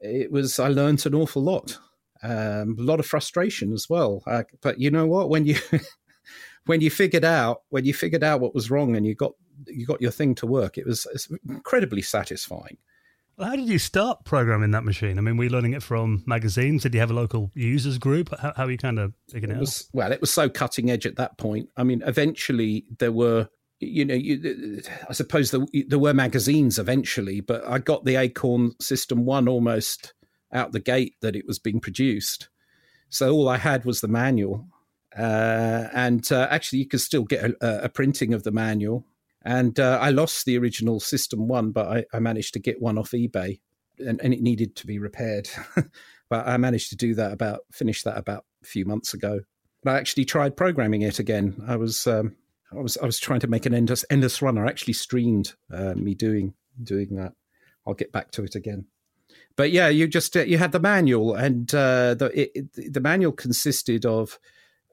it 0.00 0.30
was 0.30 0.60
I 0.60 0.68
learned 0.68 1.04
an 1.04 1.16
awful 1.16 1.42
lot, 1.42 1.76
um, 2.22 2.76
a 2.78 2.82
lot 2.82 3.00
of 3.00 3.06
frustration 3.06 3.72
as 3.72 3.90
well. 3.90 4.22
Uh, 4.24 4.44
but 4.62 4.78
you 4.78 4.88
know 4.88 5.06
what? 5.06 5.28
When 5.28 5.46
you 5.46 5.56
when 6.66 6.80
you 6.80 6.90
figured 6.90 7.24
out 7.24 7.62
when 7.70 7.84
you 7.84 7.92
figured 7.92 8.22
out 8.22 8.40
what 8.40 8.54
was 8.54 8.70
wrong 8.70 8.94
and 8.94 9.04
you 9.04 9.16
got 9.16 9.32
you 9.66 9.84
got 9.84 10.00
your 10.00 10.12
thing 10.12 10.36
to 10.36 10.46
work, 10.46 10.78
it 10.78 10.86
was 10.86 11.08
incredibly 11.48 12.02
satisfying. 12.02 12.78
How 13.38 13.56
did 13.56 13.66
you 13.66 13.78
start 13.78 14.24
programming 14.24 14.70
that 14.72 14.84
machine? 14.84 15.18
I 15.18 15.20
mean, 15.20 15.36
were 15.36 15.44
you 15.44 15.50
learning 15.50 15.72
it 15.72 15.82
from 15.82 16.22
magazines? 16.26 16.82
Did 16.82 16.94
you 16.94 17.00
have 17.00 17.10
a 17.10 17.14
local 17.14 17.50
users 17.54 17.98
group? 17.98 18.30
How, 18.38 18.52
how 18.56 18.64
are 18.64 18.70
you 18.70 18.78
kind 18.78 18.98
of 18.98 19.12
picking 19.32 19.50
it, 19.50 19.56
it 19.56 19.60
was, 19.60 19.88
Well, 19.92 20.12
it 20.12 20.20
was 20.20 20.32
so 20.32 20.48
cutting 20.48 20.90
edge 20.90 21.04
at 21.04 21.16
that 21.16 21.36
point. 21.36 21.68
I 21.76 21.82
mean, 21.82 22.02
eventually 22.06 22.84
there 22.98 23.10
were, 23.10 23.48
you 23.80 24.04
know, 24.04 24.14
you, 24.14 24.80
I 25.08 25.12
suppose 25.12 25.50
there, 25.50 25.66
there 25.88 25.98
were 25.98 26.14
magazines 26.14 26.78
eventually, 26.78 27.40
but 27.40 27.66
I 27.66 27.78
got 27.78 28.04
the 28.04 28.16
Acorn 28.16 28.72
System 28.80 29.24
1 29.24 29.48
almost 29.48 30.14
out 30.52 30.70
the 30.70 30.80
gate 30.80 31.14
that 31.20 31.34
it 31.34 31.46
was 31.46 31.58
being 31.58 31.80
produced. 31.80 32.48
So 33.08 33.32
all 33.32 33.48
I 33.48 33.56
had 33.56 33.84
was 33.84 34.00
the 34.00 34.08
manual. 34.08 34.66
Uh, 35.16 35.88
and 35.92 36.30
uh, 36.30 36.46
actually, 36.50 36.80
you 36.80 36.86
could 36.86 37.00
still 37.00 37.24
get 37.24 37.44
a, 37.44 37.84
a, 37.84 37.88
printing 37.88 38.34
of 38.34 38.42
the 38.42 38.50
manual 38.50 39.06
and 39.44 39.78
uh, 39.78 39.98
I 40.00 40.10
lost 40.10 40.46
the 40.46 40.58
original 40.58 41.00
System 41.00 41.48
One, 41.48 41.70
but 41.70 41.86
I, 41.86 42.04
I 42.12 42.18
managed 42.20 42.54
to 42.54 42.60
get 42.60 42.80
one 42.80 42.98
off 42.98 43.10
eBay, 43.10 43.60
and, 43.98 44.20
and 44.22 44.32
it 44.32 44.40
needed 44.40 44.74
to 44.76 44.86
be 44.86 44.98
repaired. 44.98 45.48
but 46.30 46.46
I 46.46 46.56
managed 46.56 46.90
to 46.90 46.96
do 46.96 47.14
that 47.14 47.32
about 47.32 47.60
finish 47.72 48.02
that 48.02 48.16
about 48.16 48.44
a 48.62 48.66
few 48.66 48.84
months 48.84 49.14
ago. 49.14 49.40
I 49.86 49.98
actually 49.98 50.24
tried 50.24 50.56
programming 50.56 51.02
it 51.02 51.18
again. 51.18 51.62
I 51.66 51.76
was 51.76 52.06
um, 52.06 52.36
I 52.72 52.80
was 52.80 52.96
I 52.96 53.04
was 53.04 53.18
trying 53.18 53.40
to 53.40 53.46
make 53.46 53.66
an 53.66 53.74
endless 53.74 54.04
endless 54.10 54.40
runner. 54.40 54.64
I 54.64 54.70
actually 54.70 54.94
streamed 54.94 55.54
uh, 55.72 55.94
me 55.94 56.14
doing 56.14 56.54
doing 56.82 57.16
that. 57.16 57.32
I'll 57.86 57.94
get 57.94 58.12
back 58.12 58.30
to 58.32 58.44
it 58.44 58.54
again. 58.54 58.86
But 59.56 59.70
yeah, 59.70 59.88
you 59.88 60.08
just 60.08 60.36
uh, 60.36 60.40
you 60.40 60.58
had 60.58 60.72
the 60.72 60.80
manual, 60.80 61.34
and 61.34 61.72
uh, 61.74 62.14
the 62.14 62.30
it, 62.34 62.92
the 62.92 63.00
manual 63.00 63.32
consisted 63.32 64.06
of 64.06 64.38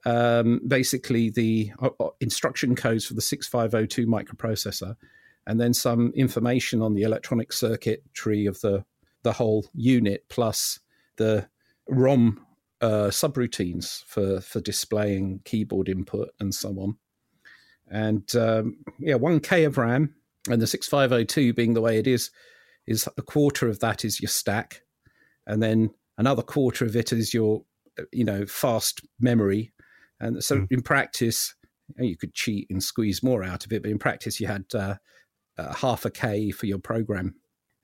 um, 0.04 0.60
basically 0.66 1.30
the 1.30 1.72
uh, 1.80 1.90
uh, 2.00 2.08
instruction 2.20 2.74
codes 2.74 3.06
for 3.06 3.14
the 3.14 3.22
6502 3.22 4.06
microprocessor, 4.06 4.96
and 5.46 5.60
then 5.60 5.74
some 5.74 6.12
information 6.14 6.82
on 6.82 6.94
the 6.94 7.02
electronic 7.02 7.52
circuitry 7.52 8.46
of 8.46 8.60
the 8.60 8.84
the 9.22 9.32
whole 9.32 9.64
unit, 9.74 10.24
plus 10.28 10.80
the 11.16 11.46
ROM 11.88 12.44
uh, 12.80 13.10
subroutines 13.10 14.04
for 14.04 14.40
for 14.40 14.60
displaying 14.60 15.40
keyboard 15.44 15.88
input 15.88 16.30
and 16.40 16.54
so 16.54 16.70
on. 16.70 16.96
And 17.88 18.34
um, 18.34 18.78
yeah, 18.98 19.14
one 19.14 19.38
K 19.40 19.64
of 19.64 19.78
RAM, 19.78 20.14
and 20.50 20.60
the 20.60 20.66
6502 20.66 21.52
being 21.52 21.74
the 21.74 21.80
way 21.80 21.98
it 21.98 22.06
is, 22.06 22.30
is 22.86 23.08
a 23.16 23.22
quarter 23.22 23.68
of 23.68 23.78
that 23.80 24.04
is 24.04 24.20
your 24.20 24.28
stack, 24.28 24.82
and 25.46 25.62
then 25.62 25.90
another 26.18 26.42
quarter 26.42 26.84
of 26.84 26.96
it 26.96 27.12
is 27.12 27.32
your 27.32 27.62
uh, 28.00 28.02
you 28.10 28.24
know 28.24 28.46
fast 28.46 29.06
memory 29.20 29.72
and 30.22 30.42
so 30.42 30.60
mm. 30.60 30.66
in 30.70 30.82
practice, 30.82 31.54
you 31.98 32.16
could 32.16 32.32
cheat 32.32 32.68
and 32.70 32.82
squeeze 32.82 33.22
more 33.22 33.42
out 33.42 33.66
of 33.66 33.72
it, 33.72 33.82
but 33.82 33.90
in 33.90 33.98
practice, 33.98 34.40
you 34.40 34.46
had 34.46 34.64
uh, 34.74 34.94
uh, 35.58 35.74
half 35.74 36.04
a 36.04 36.10
K 36.10 36.50
for 36.50 36.66
your 36.66 36.78
program. 36.78 37.34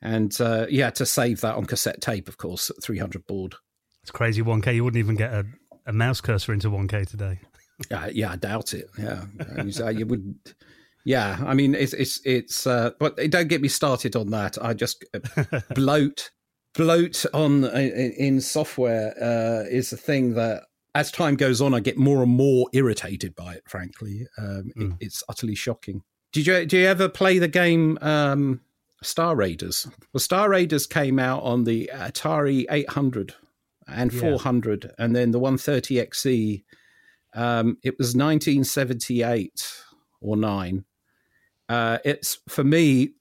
And 0.00 0.32
uh, 0.40 0.66
you 0.68 0.84
had 0.84 0.94
to 0.96 1.06
save 1.06 1.40
that 1.40 1.56
on 1.56 1.64
cassette 1.64 2.00
tape, 2.00 2.28
of 2.28 2.38
course, 2.38 2.70
at 2.70 2.82
300 2.82 3.26
baud. 3.26 3.56
It's 4.02 4.12
crazy 4.12 4.42
1K. 4.42 4.76
You 4.76 4.84
wouldn't 4.84 5.00
even 5.00 5.16
get 5.16 5.32
a, 5.32 5.44
a 5.86 5.92
mouse 5.92 6.20
cursor 6.20 6.52
into 6.52 6.70
1K 6.70 7.08
today. 7.08 7.40
yeah, 7.90 8.08
yeah, 8.12 8.30
I 8.30 8.36
doubt 8.36 8.74
it. 8.74 8.88
Yeah, 8.96 9.90
you 9.90 10.06
would. 10.06 10.36
Yeah, 11.04 11.42
I 11.44 11.54
mean, 11.54 11.74
it's 11.74 11.94
it's 11.94 12.20
it's. 12.24 12.66
Uh, 12.66 12.90
but 13.00 13.16
don't 13.30 13.48
get 13.48 13.60
me 13.60 13.68
started 13.68 14.14
on 14.14 14.30
that. 14.30 14.56
I 14.62 14.74
just 14.74 15.04
uh, 15.14 15.60
bloat 15.74 16.30
bloat 16.74 17.26
on 17.34 17.64
uh, 17.64 17.68
in, 17.70 18.12
in 18.12 18.40
software 18.40 19.14
uh, 19.20 19.68
is 19.68 19.92
a 19.92 19.96
thing 19.96 20.34
that 20.34 20.64
as 20.94 21.10
time 21.10 21.36
goes 21.36 21.60
on, 21.60 21.74
I 21.74 21.80
get 21.80 21.98
more 21.98 22.22
and 22.22 22.32
more 22.32 22.68
irritated 22.72 23.34
by 23.34 23.54
it. 23.54 23.62
Frankly, 23.68 24.26
um, 24.38 24.70
mm. 24.76 24.92
it, 24.92 24.96
it's 25.00 25.22
utterly 25.28 25.54
shocking. 25.54 26.02
Did 26.32 26.46
you 26.46 26.66
do 26.66 26.78
you 26.78 26.86
ever 26.86 27.08
play 27.08 27.38
the 27.38 27.48
game 27.48 27.98
um, 28.00 28.60
Star 29.02 29.36
Raiders? 29.36 29.86
Well, 30.12 30.20
Star 30.20 30.50
Raiders 30.50 30.86
came 30.86 31.18
out 31.18 31.42
on 31.42 31.64
the 31.64 31.90
Atari 31.94 32.66
800 32.70 33.34
and 33.86 34.12
yeah. 34.12 34.20
400, 34.20 34.92
and 34.98 35.16
then 35.16 35.30
the 35.30 35.38
130 35.38 35.96
XE. 35.96 36.64
Um, 37.34 37.78
it 37.82 37.96
was 37.98 38.14
1978 38.16 39.82
or 40.20 40.36
nine. 40.36 40.84
Uh, 41.68 41.98
it's 42.04 42.38
for 42.48 42.64
me 42.64 43.12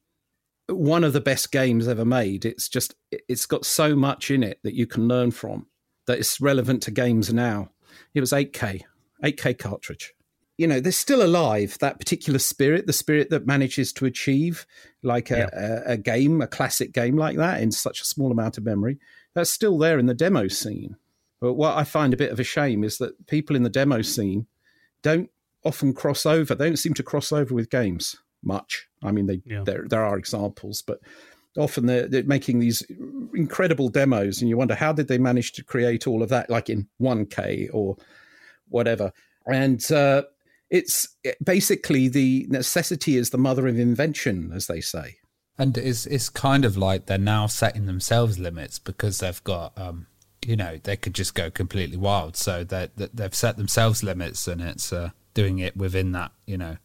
one 0.68 1.04
of 1.04 1.14
the 1.14 1.22
best 1.22 1.52
games 1.52 1.88
ever 1.88 2.06
made. 2.06 2.46
It's 2.46 2.68
just 2.68 2.96
it's 3.12 3.46
got 3.46 3.66
so 3.66 3.96
much 3.96 4.32
in 4.32 4.44
it 4.44 4.60
that 4.64 4.74
you 4.74 4.88
can 4.88 5.08
learn 5.08 5.32
from 5.32 5.68
that 6.08 6.20
is 6.20 6.42
relevant 6.42 6.82
to 6.84 6.92
games 6.92 7.32
now. 7.32 7.70
It 8.14 8.22
was 8.22 8.32
8K, 8.32 8.82
8K 9.24 9.58
cartridge. 9.58 10.14
You 10.58 10.66
know, 10.66 10.80
they're 10.80 10.92
still 10.92 11.24
alive, 11.24 11.78
that 11.82 12.00
particular 12.00 12.40
spirit, 12.40 12.88
the 12.88 12.94
spirit 12.94 13.30
that 13.30 13.46
manages 13.46 13.94
to 13.94 14.06
achieve 14.06 14.66
like 15.04 15.30
a, 15.30 15.38
yeah. 15.38 15.50
a, 15.86 15.94
a 15.94 15.98
game, 15.98 16.42
a 16.42 16.48
classic 16.48 16.94
game 16.94 17.16
like 17.16 17.38
that 17.38 17.62
in 17.62 17.72
such 17.72 18.02
a 18.02 18.06
small 18.06 18.32
amount 18.32 18.58
of 18.58 18.66
memory. 18.66 18.98
That's 19.36 19.52
still 19.52 19.78
there 19.78 20.00
in 20.00 20.08
the 20.08 20.16
demo 20.16 20.48
scene. 20.48 20.96
But 21.40 21.54
what 21.54 21.78
I 21.78 21.84
find 21.84 22.12
a 22.12 22.18
bit 22.18 22.32
of 22.32 22.40
a 22.40 22.44
shame 22.44 22.84
is 22.84 22.98
that 22.98 23.28
people 23.28 23.56
in 23.56 23.62
the 23.62 23.70
demo 23.70 24.02
scene 24.02 24.48
don't 25.04 25.30
often 25.64 25.94
cross 25.94 26.26
over. 26.26 26.56
They 26.56 26.66
don't 26.66 26.78
seem 26.78 26.96
to 26.96 27.04
cross 27.04 27.32
over 27.32 27.54
with 27.54 27.70
games 27.70 28.16
much. 28.44 28.88
I 29.04 29.12
mean, 29.12 29.28
they, 29.28 29.42
yeah. 29.46 29.64
there 29.64 29.86
there 29.88 30.04
are 30.04 30.18
examples, 30.18 30.82
but 30.82 31.00
often 31.58 31.86
they're, 31.86 32.08
they're, 32.08 32.24
making 32.24 32.60
these 32.60 32.84
incredible 33.34 33.90
demos 33.90 34.42
and 34.42 34.50
you 34.50 34.58
wonder 34.58 34.76
how 34.76 34.94
did 34.94 35.08
they 35.08 35.18
manage 35.18 35.52
to 35.54 35.64
create 35.64 36.08
all 36.08 36.24
of 36.24 36.30
that 36.30 36.50
like 36.50 36.70
in 36.70 36.88
1k 37.02 37.70
or 37.74 37.96
whatever? 38.70 39.12
And 39.46 39.84
uh, 39.92 40.24
it's 40.70 41.08
basically 41.44 42.08
the 42.08 42.46
necessity 42.50 43.18
is 43.18 43.30
the 43.30 43.38
mother 43.38 43.68
of 43.68 43.80
invention 43.80 44.52
as 44.54 44.68
they 44.68 44.82
say. 44.82 45.18
And 45.58 45.78
it's 45.78 46.06
it's 46.06 46.30
kind 46.30 46.66
of 46.66 46.78
like 46.78 47.08
they're 47.08 47.18
now 47.18 47.48
setting 47.48 47.88
themselves 47.88 48.38
limits 48.38 48.78
because 48.78 49.20
they've 49.20 49.44
got 49.44 49.76
um, 49.76 50.06
you 50.46 50.56
know 50.56 50.80
they 50.84 50.96
could 50.96 51.16
just 51.16 51.34
go 51.34 51.50
completely 51.50 51.98
wild. 51.98 52.36
So 52.36 52.64
that 52.66 52.92
they've 52.96 53.34
set 53.34 53.58
themselves 53.58 54.04
limits 54.04 54.48
and 54.48 54.62
it's 54.62 54.94
uh, 54.94 55.12
doing 55.34 55.58
it 55.58 55.76
within 55.76 56.12
that 56.12 56.32
you 56.46 56.58
know 56.58 56.78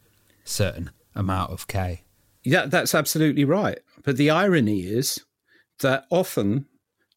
certain 0.43 0.89
amount 1.15 1.51
of 1.51 1.67
k 1.67 2.02
yeah 2.43 2.65
that's 2.65 2.95
absolutely 2.95 3.45
right 3.45 3.79
but 4.03 4.17
the 4.17 4.29
irony 4.29 4.81
is 4.81 5.19
that 5.79 6.05
often, 6.09 6.65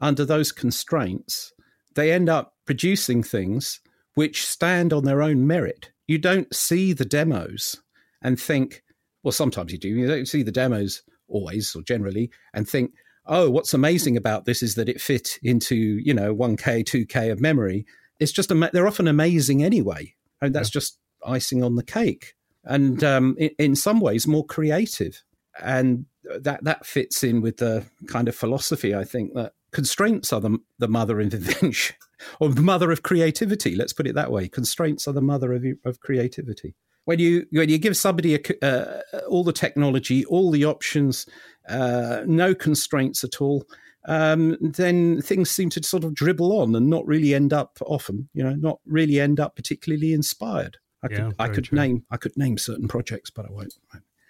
under 0.01 0.24
those 0.24 0.53
constraints, 0.53 1.53
they 1.95 2.12
end 2.12 2.29
up 2.29 2.55
producing 2.66 3.22
things 3.22 3.81
which 4.14 4.47
stand 4.47 4.93
on 4.93 5.05
their 5.05 5.22
own 5.22 5.47
merit. 5.47 5.91
You 6.07 6.18
don't 6.18 6.55
see 6.55 6.93
the 6.93 7.05
demos 7.05 7.81
and 8.22 8.39
think, 8.39 8.83
well, 9.22 9.33
sometimes 9.33 9.72
you 9.72 9.79
do. 9.79 9.89
You 9.89 10.07
don't 10.07 10.29
see 10.29 10.43
the 10.43 10.53
demos 10.53 11.03
always 11.29 11.74
or 11.74 11.83
generally 11.83 12.31
and 12.55 12.68
think, 12.68 12.93
oh, 13.27 13.51
what's 13.51 13.74
amazing 13.74 14.16
about 14.16 14.45
this 14.45 14.62
is 14.62 14.74
that 14.77 14.89
it 14.89 15.01
fit 15.01 15.39
into, 15.43 15.74
you 15.74 16.14
know, 16.14 16.35
1K, 16.35 16.85
2K 16.85 17.33
of 17.33 17.41
memory. 17.41 17.85
It's 18.20 18.33
just, 18.33 18.51
they're 18.72 18.87
often 18.87 19.09
amazing 19.09 19.64
anyway. 19.64 20.14
And 20.41 20.55
that's 20.55 20.68
yeah. 20.68 20.81
just 20.81 20.99
icing 21.27 21.62
on 21.64 21.74
the 21.74 21.83
cake. 21.83 22.35
And 22.66 23.02
um, 23.02 23.36
in, 23.38 23.50
in 23.58 23.76
some 23.76 24.00
ways, 24.00 24.26
more 24.26 24.44
creative. 24.44 25.22
And 25.62 26.06
that 26.40 26.64
that 26.64 26.84
fits 26.84 27.22
in 27.22 27.40
with 27.40 27.58
the 27.58 27.84
kind 28.08 28.28
of 28.28 28.34
philosophy 28.34 28.94
I 28.94 29.04
think 29.04 29.34
that 29.34 29.52
constraints 29.72 30.32
are 30.32 30.40
the, 30.40 30.58
the 30.78 30.88
mother 30.88 31.20
of 31.20 31.32
invention 31.34 31.96
or 32.40 32.48
the 32.48 32.62
mother 32.62 32.90
of 32.90 33.02
creativity. 33.02 33.74
Let's 33.74 33.92
put 33.92 34.06
it 34.06 34.14
that 34.14 34.32
way. 34.32 34.48
Constraints 34.48 35.06
are 35.06 35.12
the 35.12 35.20
mother 35.20 35.52
of, 35.52 35.64
of 35.84 36.00
creativity. 36.00 36.74
When 37.04 37.20
you 37.20 37.46
when 37.50 37.68
you 37.68 37.78
give 37.78 37.96
somebody 37.96 38.34
a, 38.34 38.64
uh, 38.66 39.20
all 39.28 39.44
the 39.44 39.52
technology, 39.52 40.24
all 40.24 40.50
the 40.50 40.64
options, 40.64 41.26
uh, 41.68 42.22
no 42.26 42.54
constraints 42.54 43.22
at 43.22 43.40
all, 43.40 43.64
um, 44.06 44.56
then 44.60 45.20
things 45.20 45.50
seem 45.50 45.70
to 45.70 45.82
sort 45.82 46.04
of 46.04 46.14
dribble 46.14 46.58
on 46.58 46.74
and 46.74 46.88
not 46.88 47.06
really 47.06 47.34
end 47.34 47.52
up 47.52 47.78
often, 47.86 48.28
you 48.34 48.42
know, 48.42 48.54
not 48.54 48.80
really 48.86 49.20
end 49.20 49.38
up 49.38 49.54
particularly 49.54 50.12
inspired. 50.12 50.78
I 51.07 51.14
yeah, 51.14 51.24
could 51.26 51.34
I 51.38 51.48
could 51.48 51.64
true. 51.64 51.78
name 51.78 52.04
I 52.11 52.16
could 52.16 52.36
name 52.36 52.59
certain 52.59 52.88
projects, 52.88 53.30
but 53.30 53.46
I 53.46 53.52
won't. 53.52 53.74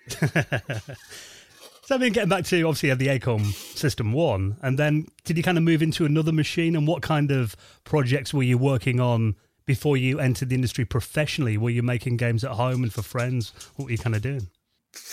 So 1.86 1.94
I 1.94 1.98
mean, 1.98 2.12
getting 2.12 2.28
back 2.28 2.44
to 2.46 2.62
obviously 2.64 2.92
the 2.94 3.10
Acorn 3.10 3.44
System 3.44 4.12
One, 4.12 4.56
and 4.60 4.76
then 4.76 5.06
did 5.24 5.36
you 5.36 5.44
kind 5.44 5.56
of 5.56 5.62
move 5.62 5.82
into 5.82 6.04
another 6.04 6.32
machine? 6.32 6.74
And 6.74 6.84
what 6.84 7.00
kind 7.00 7.30
of 7.30 7.54
projects 7.84 8.34
were 8.34 8.42
you 8.42 8.58
working 8.58 8.98
on 8.98 9.36
before 9.66 9.96
you 9.96 10.18
entered 10.18 10.48
the 10.48 10.56
industry 10.56 10.84
professionally? 10.84 11.56
Were 11.56 11.70
you 11.70 11.84
making 11.84 12.16
games 12.16 12.42
at 12.42 12.50
home 12.50 12.82
and 12.82 12.92
for 12.92 13.02
friends? 13.02 13.52
What 13.76 13.84
were 13.84 13.92
you 13.92 13.98
kind 13.98 14.16
of 14.16 14.22
doing? 14.22 14.48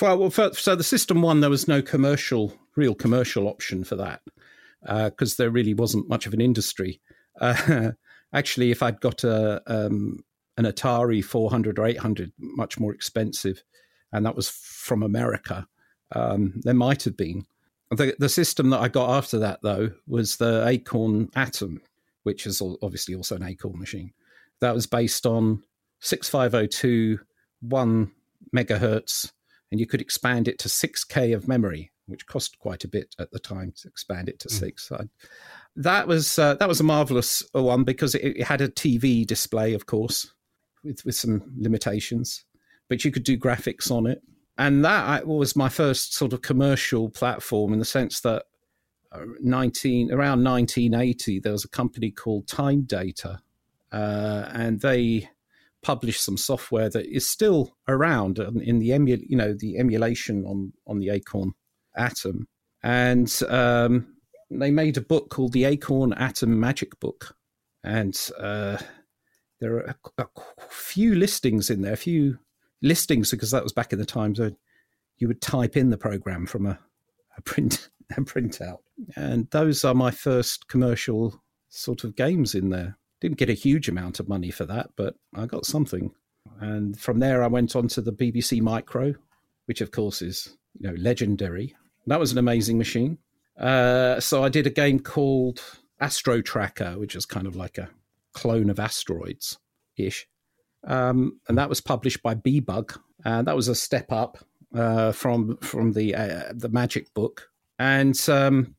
Well, 0.01 0.17
well 0.17 0.29
for, 0.31 0.51
so 0.55 0.75
the 0.75 0.83
System 0.83 1.21
One, 1.21 1.41
there 1.41 1.51
was 1.51 1.67
no 1.67 1.83
commercial, 1.83 2.57
real 2.75 2.95
commercial 2.95 3.47
option 3.47 3.83
for 3.83 3.95
that 3.97 4.21
because 4.81 5.33
uh, 5.33 5.43
there 5.43 5.51
really 5.51 5.75
wasn't 5.75 6.09
much 6.09 6.25
of 6.25 6.33
an 6.33 6.41
industry. 6.41 7.01
Uh, 7.39 7.91
actually, 8.33 8.71
if 8.71 8.81
I'd 8.81 8.99
got 8.99 9.23
a 9.23 9.61
um, 9.67 10.23
an 10.57 10.65
Atari 10.65 11.23
400 11.23 11.79
or 11.79 11.85
800, 11.85 12.31
much 12.37 12.79
more 12.79 12.93
expensive, 12.93 13.63
and 14.11 14.25
that 14.25 14.35
was 14.35 14.49
from 14.49 15.03
America 15.03 15.67
um, 16.13 16.61
there 16.63 16.73
might 16.73 17.03
have 17.03 17.17
been. 17.17 17.45
The, 17.91 18.15
the 18.17 18.29
system 18.29 18.69
that 18.71 18.79
I 18.79 18.87
got 18.87 19.09
after 19.09 19.39
that, 19.39 19.59
though, 19.61 19.91
was 20.07 20.37
the 20.37 20.65
Acorn 20.67 21.29
Atom, 21.35 21.81
which 22.23 22.47
is 22.47 22.61
obviously 22.81 23.13
also 23.15 23.35
an 23.35 23.43
Acorn 23.43 23.79
machine. 23.79 24.13
That 24.61 24.73
was 24.73 24.87
based 24.87 25.25
on 25.25 25.63
6502, 25.99 27.19
1 27.61 28.11
megahertz, 28.55 29.31
and 29.71 29.79
you 29.79 29.85
could 29.85 30.01
expand 30.01 30.47
it 30.47 30.59
to 30.59 30.69
6K 30.69 31.35
of 31.35 31.47
memory. 31.47 31.91
which 32.07 32.25
cost 32.27 32.59
quite 32.59 32.83
a 32.83 32.87
bit 32.87 33.15
at 33.19 33.31
the 33.31 33.39
time 33.39 33.73
to 33.77 33.87
expand 33.87 34.27
it 34.27 34.37
to 34.37 34.49
mm. 34.49 34.51
six. 34.51 34.89
So 34.89 35.07
that 35.77 36.05
was 36.05 36.37
uh, 36.37 36.55
that 36.55 36.67
was 36.67 36.81
a 36.81 36.83
marvelous 36.83 37.43
one 37.53 37.85
because 37.85 38.13
it, 38.13 38.37
it, 38.37 38.43
had 38.43 38.59
a 38.59 38.67
TV 38.67 39.25
display, 39.25 39.73
of 39.73 39.85
course, 39.85 40.33
with 40.83 41.03
with 41.05 41.15
some 41.15 41.43
limitations, 41.57 42.45
but 42.89 43.03
you 43.03 43.11
could 43.11 43.23
do 43.23 43.37
graphics 43.37 43.91
on 43.91 44.07
it, 44.07 44.21
and 44.57 44.83
that 44.85 45.27
was 45.27 45.55
my 45.55 45.69
first 45.69 46.13
sort 46.13 46.33
of 46.33 46.41
commercial 46.41 47.09
platform 47.09 47.73
in 47.73 47.79
the 47.79 47.85
sense 47.85 48.21
that. 48.21 48.43
Uh, 49.11 49.25
19 49.41 50.11
around 50.11 50.43
1980 50.43 51.39
there 51.39 51.51
was 51.51 51.63
a 51.63 51.69
company 51.69 52.09
called 52.09 52.47
time 52.47 52.81
data 52.81 53.39
uh, 53.91 54.49
and 54.53 54.81
they 54.81 55.29
published 55.83 56.23
some 56.23 56.37
software 56.37 56.89
that 56.89 57.05
is 57.05 57.27
still 57.27 57.77
around 57.87 58.39
in 58.39 58.79
the 58.79 58.89
emu, 58.89 59.17
you 59.27 59.37
know, 59.37 59.53
the 59.53 59.77
emulation 59.77 60.43
on 60.45 60.73
on 60.87 60.99
the 60.99 61.09
Acorn 61.09 61.53
Atom, 61.95 62.47
and 62.81 63.41
um, 63.49 64.07
they 64.49 64.71
made 64.71 64.97
a 64.97 65.01
book 65.01 65.29
called 65.29 65.53
the 65.53 65.65
Acorn 65.65 66.13
Atom 66.13 66.59
Magic 66.59 66.99
Book, 66.99 67.35
and 67.83 68.29
uh, 68.39 68.77
there 69.63 69.77
are 69.77 69.95
a, 70.17 70.23
a, 70.23 70.27
few 70.69 71.15
listings 71.15 71.69
in 71.69 71.81
there, 71.81 71.93
a 71.93 71.97
few 71.97 72.37
listings 72.81 73.31
because 73.31 73.51
that 73.51 73.63
was 73.63 73.71
back 73.71 73.93
in 73.93 73.99
the 73.99 74.05
times 74.05 74.39
when 74.39 74.57
you 75.17 75.27
would 75.27 75.41
type 75.41 75.77
in 75.77 75.89
the 75.89 75.97
program 75.97 76.45
from 76.45 76.65
a, 76.65 76.77
a 77.37 77.41
print 77.41 77.89
a 78.17 78.21
printout, 78.21 78.79
and 79.15 79.49
those 79.51 79.85
are 79.85 79.95
my 79.95 80.11
first 80.11 80.67
commercial 80.67 81.41
sort 81.69 82.03
of 82.03 82.15
games 82.15 82.53
in 82.53 82.69
there. 82.69 82.97
Didn't 83.21 83.37
get 83.37 83.49
a 83.49 83.53
huge 83.53 83.87
amount 83.87 84.19
of 84.19 84.27
money 84.27 84.51
for 84.51 84.65
that, 84.65 84.89
but 84.97 85.15
I 85.33 85.45
got 85.45 85.65
something. 85.65 86.11
And 86.59 86.99
from 86.99 87.19
there, 87.19 87.41
I 87.41 87.47
went 87.47 87.75
on 87.75 87.87
to 87.89 88.01
the 88.01 88.11
BBC 88.11 88.61
Micro, 88.61 89.15
which 89.65 89.79
of 89.79 89.91
course 89.91 90.21
is 90.21 90.57
you 90.77 90.89
know 90.89 90.95
legendary. 90.99 91.75
That 92.07 92.19
was 92.19 92.33
an 92.33 92.37
amazing 92.37 92.77
machine. 92.77 93.17
Uh, 93.57 94.19
so 94.19 94.43
I 94.43 94.49
did 94.49 94.67
a 94.67 94.71
game 94.71 94.99
called 94.99 95.61
Astro 96.01 96.41
Tracker, 96.41 96.99
which 96.99 97.15
is 97.15 97.25
kind 97.25 97.47
of 97.47 97.55
like 97.55 97.77
a 97.77 97.89
clone 98.33 98.69
of 98.69 98.79
Asteroids 98.79 99.57
ish. 99.97 100.27
Um, 100.85 101.39
and 101.47 101.57
that 101.57 101.69
was 101.69 101.81
published 101.81 102.21
by 102.21 102.35
Beebug. 102.35 102.97
And 103.25 103.47
that 103.47 103.55
was 103.55 103.67
a 103.67 103.75
step 103.75 104.11
up 104.11 104.37
uh, 104.75 105.11
from 105.11 105.57
from 105.57 105.93
the 105.93 106.15
uh, 106.15 106.53
the 106.53 106.69
Magic 106.69 107.13
book. 107.13 107.49
And 107.79 108.19
um, 108.29 108.75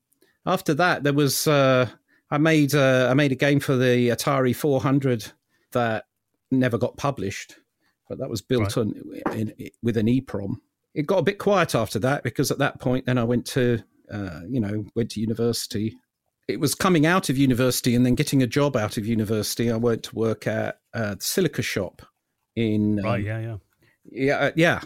after 0.47 0.75
that, 0.75 1.03
there 1.03 1.13
was 1.13 1.47
uh, 1.47 1.89
I 2.31 2.39
made 2.39 2.75
uh, 2.75 3.09
I 3.11 3.15
made 3.15 3.33
a 3.33 3.37
game 3.37 3.61
for 3.61 3.77
the 3.77 4.09
Atari 4.09 4.55
400 4.55 5.33
that 5.73 6.05
never 6.51 6.79
got 6.79 6.97
published, 6.97 7.57
but 8.09 8.19
that 8.19 8.31
was 8.31 8.43
built 8.43 8.77
right. 8.77 8.79
on 8.79 8.95
in, 9.33 9.55
in, 9.59 9.71
with 9.83 9.97
an 9.97 10.07
EEPROM. 10.07 10.57
It 10.95 11.07
got 11.07 11.19
a 11.19 11.23
bit 11.23 11.39
quiet 11.39 11.75
after 11.75 11.99
that 12.01 12.23
because 12.23 12.51
at 12.51 12.59
that 12.59 12.81
point, 12.81 13.07
then 13.07 13.19
I 13.19 13.25
went 13.25 13.47
to 13.47 13.83
uh, 14.11 14.41
you 14.49 14.61
know 14.61 14.85
went 14.95 15.11
to 15.13 15.21
university. 15.21 15.97
It 16.47 16.61
was 16.61 16.74
coming 16.74 17.07
out 17.07 17.30
of 17.30 17.38
university 17.38 17.95
and 17.95 18.05
then 18.05 18.14
getting 18.14 18.42
a 18.42 18.47
job 18.47 18.76
out 18.76 18.97
of 18.99 19.07
university. 19.07 19.70
I 19.70 19.76
went 19.76 20.03
to 20.05 20.14
work 20.14 20.47
at 20.47 20.80
uh, 20.92 21.14
the 21.14 21.22
Silica 21.22 21.62
Shop 21.62 22.03
in 22.55 22.99
um, 23.01 23.05
right, 23.05 23.24
yeah, 23.24 23.40
yeah, 23.40 23.57
yeah, 24.12 24.36
uh, 24.36 24.51
yeah. 24.55 24.80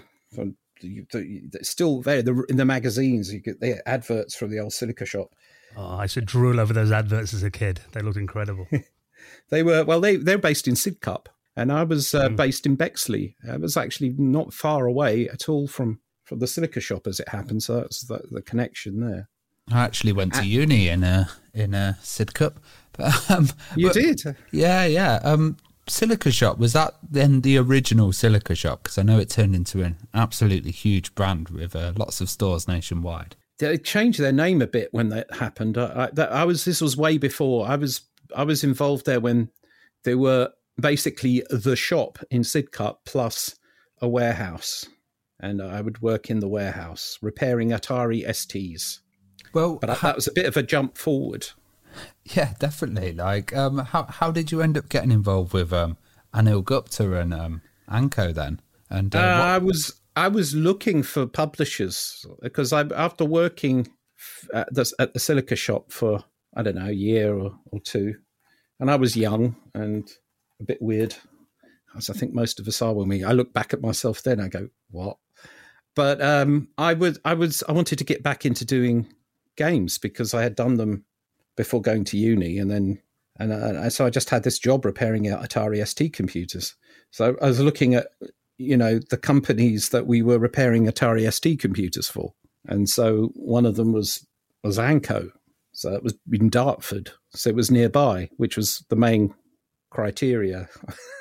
still 1.63 2.03
there 2.03 2.23
in 2.49 2.57
the 2.57 2.65
magazines. 2.65 3.33
You 3.33 3.41
get 3.41 3.61
the 3.61 3.87
adverts 3.89 4.37
from 4.37 4.51
the 4.51 4.61
old 4.61 4.73
Silica 4.73 5.05
Shop 5.05 5.35
Oh, 5.77 5.97
I 5.97 6.07
should 6.07 6.27
drool 6.27 6.61
over 6.61 6.73
those 6.73 6.93
adverts 6.93 7.35
as 7.35 7.43
a 7.43 7.51
kid. 7.51 7.81
They 7.93 8.01
looked 8.01 8.17
incredible. 8.17 8.67
they 9.51 9.63
were 9.63 9.85
well. 9.85 10.01
They 10.01 10.17
they're 10.17 10.39
based 10.39 10.69
in 10.69 10.75
Sidcup, 10.75 11.27
and 11.57 11.71
I 11.73 11.85
was 11.85 12.15
uh, 12.15 12.29
mm. 12.29 12.37
based 12.37 12.67
in 12.67 12.77
Bexley. 12.77 13.37
I 13.49 13.57
was 13.57 13.77
actually 13.77 14.15
not 14.19 14.53
far 14.53 14.87
away 14.87 15.29
at 15.29 15.49
all 15.49 15.69
from 15.69 16.01
from 16.25 16.39
the 16.39 16.47
Silica 16.47 16.81
shop, 16.81 17.07
as 17.07 17.21
it 17.21 17.29
happened. 17.29 17.63
So 17.63 17.81
that's 17.81 18.03
the, 18.03 18.21
the 18.31 18.43
connection 18.43 19.01
there. 19.01 19.29
I 19.73 19.85
actually 19.85 20.13
went 20.13 20.35
to 20.35 20.47
uni 20.47 20.89
in 20.89 21.05
a 21.05 21.29
in 21.55 21.75
a 21.75 21.99
Sidcup. 22.03 22.57
But, 22.99 23.31
um, 23.31 23.49
you 23.77 23.87
but, 23.87 23.95
did, 23.95 24.37
yeah, 24.51 24.85
yeah. 24.85 25.21
Um, 25.23 25.57
Silica 25.87 26.33
Shop 26.33 26.59
was 26.59 26.73
that 26.73 26.95
then 27.01 27.43
the 27.43 27.57
original 27.57 28.13
Silica 28.13 28.57
Shop? 28.57 28.83
Because 28.83 28.99
I 28.99 29.03
know 29.05 29.21
it 29.21 29.31
turned 29.31 29.55
into 29.55 29.85
an 29.85 29.99
absolutely 30.13 30.73
huge 30.73 31.15
brand 31.15 31.49
with 31.51 31.77
uh, 31.77 31.93
lots 31.95 32.21
of 32.21 32.29
stores 32.29 32.67
nationwide 32.67 33.37
they 33.59 33.77
changed 33.77 34.21
their 34.21 34.33
name 34.33 34.63
a 34.63 34.67
bit 34.67 34.89
when 34.93 35.09
that 35.11 35.33
happened. 35.35 35.77
I, 35.77 36.11
I, 36.17 36.23
I, 36.23 36.45
was 36.45 36.65
this 36.65 36.81
was 36.81 36.97
way 36.97 37.19
before 37.19 37.67
I 37.67 37.77
was 37.77 38.03
I 38.35 38.45
was 38.45 38.65
involved 38.65 39.07
there 39.07 39.21
when 39.21 39.51
they 40.05 40.15
were 40.15 40.51
basically 40.81 41.43
the 41.51 41.77
shop 41.77 42.19
in 42.31 42.43
Sidcup 42.43 42.99
plus 43.05 43.57
a 44.01 44.09
warehouse, 44.09 44.87
and 45.41 45.61
I 45.61 45.81
would 45.81 46.01
work 46.01 46.31
in 46.31 46.39
the 46.39 46.49
warehouse 46.49 47.19
repairing 47.21 47.71
Atari 47.71 48.25
STs. 48.27 49.01
Well, 49.59 49.77
but 49.81 49.91
how, 49.91 50.09
that 50.09 50.17
was 50.17 50.29
a 50.29 50.33
bit 50.33 50.47
of 50.47 50.57
a 50.57 50.63
jump 50.63 50.97
forward. 50.97 51.49
Yeah, 52.25 52.55
definitely. 52.61 53.13
Like, 53.13 53.57
um, 53.57 53.79
how 53.79 54.05
how 54.05 54.31
did 54.31 54.53
you 54.53 54.63
end 54.63 54.79
up 54.79 54.89
getting 54.89 55.11
involved 55.11 55.53
with 55.53 55.73
um, 55.73 55.97
Anil 56.33 56.65
Gupta 56.65 57.19
and 57.19 57.35
um, 57.35 57.63
Anco 57.91 58.33
then? 58.33 58.61
And 58.89 59.17
uh, 59.17 59.19
uh, 59.19 59.23
I 59.23 59.59
was 59.59 60.01
I 60.15 60.29
was 60.29 60.55
looking 60.55 61.03
for 61.03 61.27
publishers 61.27 62.25
because 62.41 62.73
I, 62.73 62.83
after 62.95 63.25
working 63.25 63.89
at 64.55 64.73
the, 64.73 64.93
at 65.01 65.13
the 65.13 65.19
Silica 65.19 65.57
shop 65.57 65.91
for 65.91 66.23
I 66.57 66.63
don't 66.63 66.77
know 66.77 66.87
a 66.87 66.93
year 66.93 67.35
or, 67.35 67.59
or 67.73 67.81
two, 67.81 68.15
and 68.79 68.89
I 68.89 68.95
was 68.95 69.17
young 69.17 69.57
and 69.75 70.09
a 70.61 70.65
bit 70.65 70.81
weird, 70.81 71.17
as 71.97 72.11
I 72.11 72.13
think 72.13 72.33
most 72.33 72.61
of 72.61 72.69
us 72.69 72.81
are 72.81 72.95
when 72.95 73.09
we. 73.09 73.25
I 73.25 73.33
look 73.33 73.53
back 73.53 73.75
at 73.75 73.83
myself 73.83 74.23
then, 74.23 74.39
I 74.39 74.47
go, 74.47 74.69
"What?" 74.93 75.17
But 75.97 76.23
um, 76.23 76.69
I 76.79 76.95
would, 76.95 77.19
I 77.25 77.35
was, 77.35 77.65
I 77.69 77.73
wanted 77.73 77.99
to 77.99 78.05
get 78.05 78.23
back 78.23 78.47
into 78.47 78.65
doing 78.65 79.13
games 79.59 79.99
because 79.99 80.33
I 80.33 80.43
had 80.43 80.57
done 80.57 80.77
them 80.77 81.05
before 81.57 81.83
going 81.83 82.05
to 82.05 82.17
uni, 82.17 82.59
and 82.59 82.71
then, 82.71 83.03
and 83.39 83.53
uh, 83.53 83.91
so 83.91 84.07
I 84.07 84.11
just 84.11 84.31
had 84.31 84.45
this 84.45 84.59
job 84.59 84.87
repairing 84.87 85.25
Atari 85.25 85.87
ST 85.87 86.15
computers. 86.15 86.75
So 87.11 87.37
I 87.43 87.47
was 87.47 87.61
looking 87.61 87.95
at 87.95 88.07
you 88.59 88.77
know, 88.77 88.99
the 88.99 89.17
companies 89.17 89.89
that 89.91 90.07
we 90.07 90.21
were 90.21 90.39
repairing 90.39 90.87
Atari 90.87 91.33
ST 91.33 91.61
computers 91.61 92.09
for. 92.09 92.35
And 92.67 92.89
so 92.89 93.31
one 93.35 93.65
of 93.65 93.77
them 93.77 93.93
was 93.93 94.27
was 94.65 94.79
Anco. 94.79 95.31
So 95.73 95.95
it 95.95 96.03
was 96.03 96.15
in 96.33 96.51
Dartford. 96.51 97.13
So 97.31 97.49
it 97.49 97.55
was 97.55 97.71
nearby, 97.71 98.29
which 98.37 98.57
was 98.57 98.85
the 98.89 98.97
main 98.97 99.33
criteria. 99.91 100.69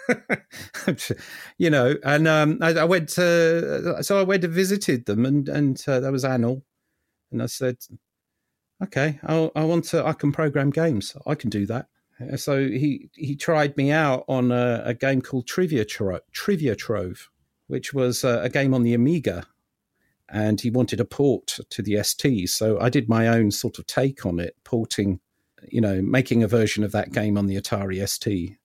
you 1.60 1.70
know, 1.70 1.96
and 2.04 2.28
um, 2.28 2.58
I, 2.62 2.74
I, 2.74 2.84
went 2.86 3.10
to, 3.10 4.04
so 4.04 4.20
I 4.20 4.24
went 4.24 4.44
and 4.44 4.52
visited 4.54 5.06
them, 5.06 5.26
and 5.26 5.48
and 5.48 5.82
uh, 5.88 6.00
there 6.00 6.12
was 6.12 6.24
Anil, 6.24 6.64
and 7.32 7.44
I 7.44 7.46
said, 7.46 7.78
okay, 8.84 9.20
I, 9.24 9.50
I 9.56 9.64
want 9.64 9.86
to, 9.86 10.06
I 10.06 10.14
can 10.14 10.32
program 10.32 10.70
games, 10.70 11.16
I 11.26 11.36
can 11.36 11.50
do 11.50 11.66
that. 11.68 11.88
Uh, 12.20 12.38
so 12.38 12.68
he 12.68 13.10
he 13.14 13.36
tried 13.36 13.78
me 13.78 13.92
out 13.92 14.26
on 14.28 14.52
a, 14.52 14.82
a 14.86 14.94
game 14.94 15.22
called 15.22 15.48
Trivia 15.48 15.86
Tro- 15.86 16.20
Trivia 16.32 16.76
Trove, 16.76 17.30
which 17.68 17.94
was 17.94 18.24
a, 18.24 18.42
a, 18.44 18.50
game 18.50 18.74
on 18.74 18.84
the 18.84 18.94
Amiga, 18.94 19.46
and 20.30 20.60
he 20.60 20.70
wanted 20.70 21.00
a 21.00 21.06
port 21.06 21.60
to 21.70 21.82
the 21.82 22.02
ST. 22.04 22.50
So 22.50 22.80
I 22.80 22.90
did 22.90 23.10
my 23.10 23.28
own 23.28 23.52
sort 23.52 23.78
of 23.78 23.86
take 23.86 24.26
on 24.26 24.40
it, 24.40 24.56
porting, 24.64 25.20
you 25.68 25.82
know, 25.82 26.02
making 26.02 26.44
a 26.44 26.48
version 26.48 26.84
of 26.84 26.92
that 26.94 27.12
game 27.12 27.38
on 27.38 27.46
the 27.46 27.56
Atari 27.56 28.08
ST, 28.08 28.58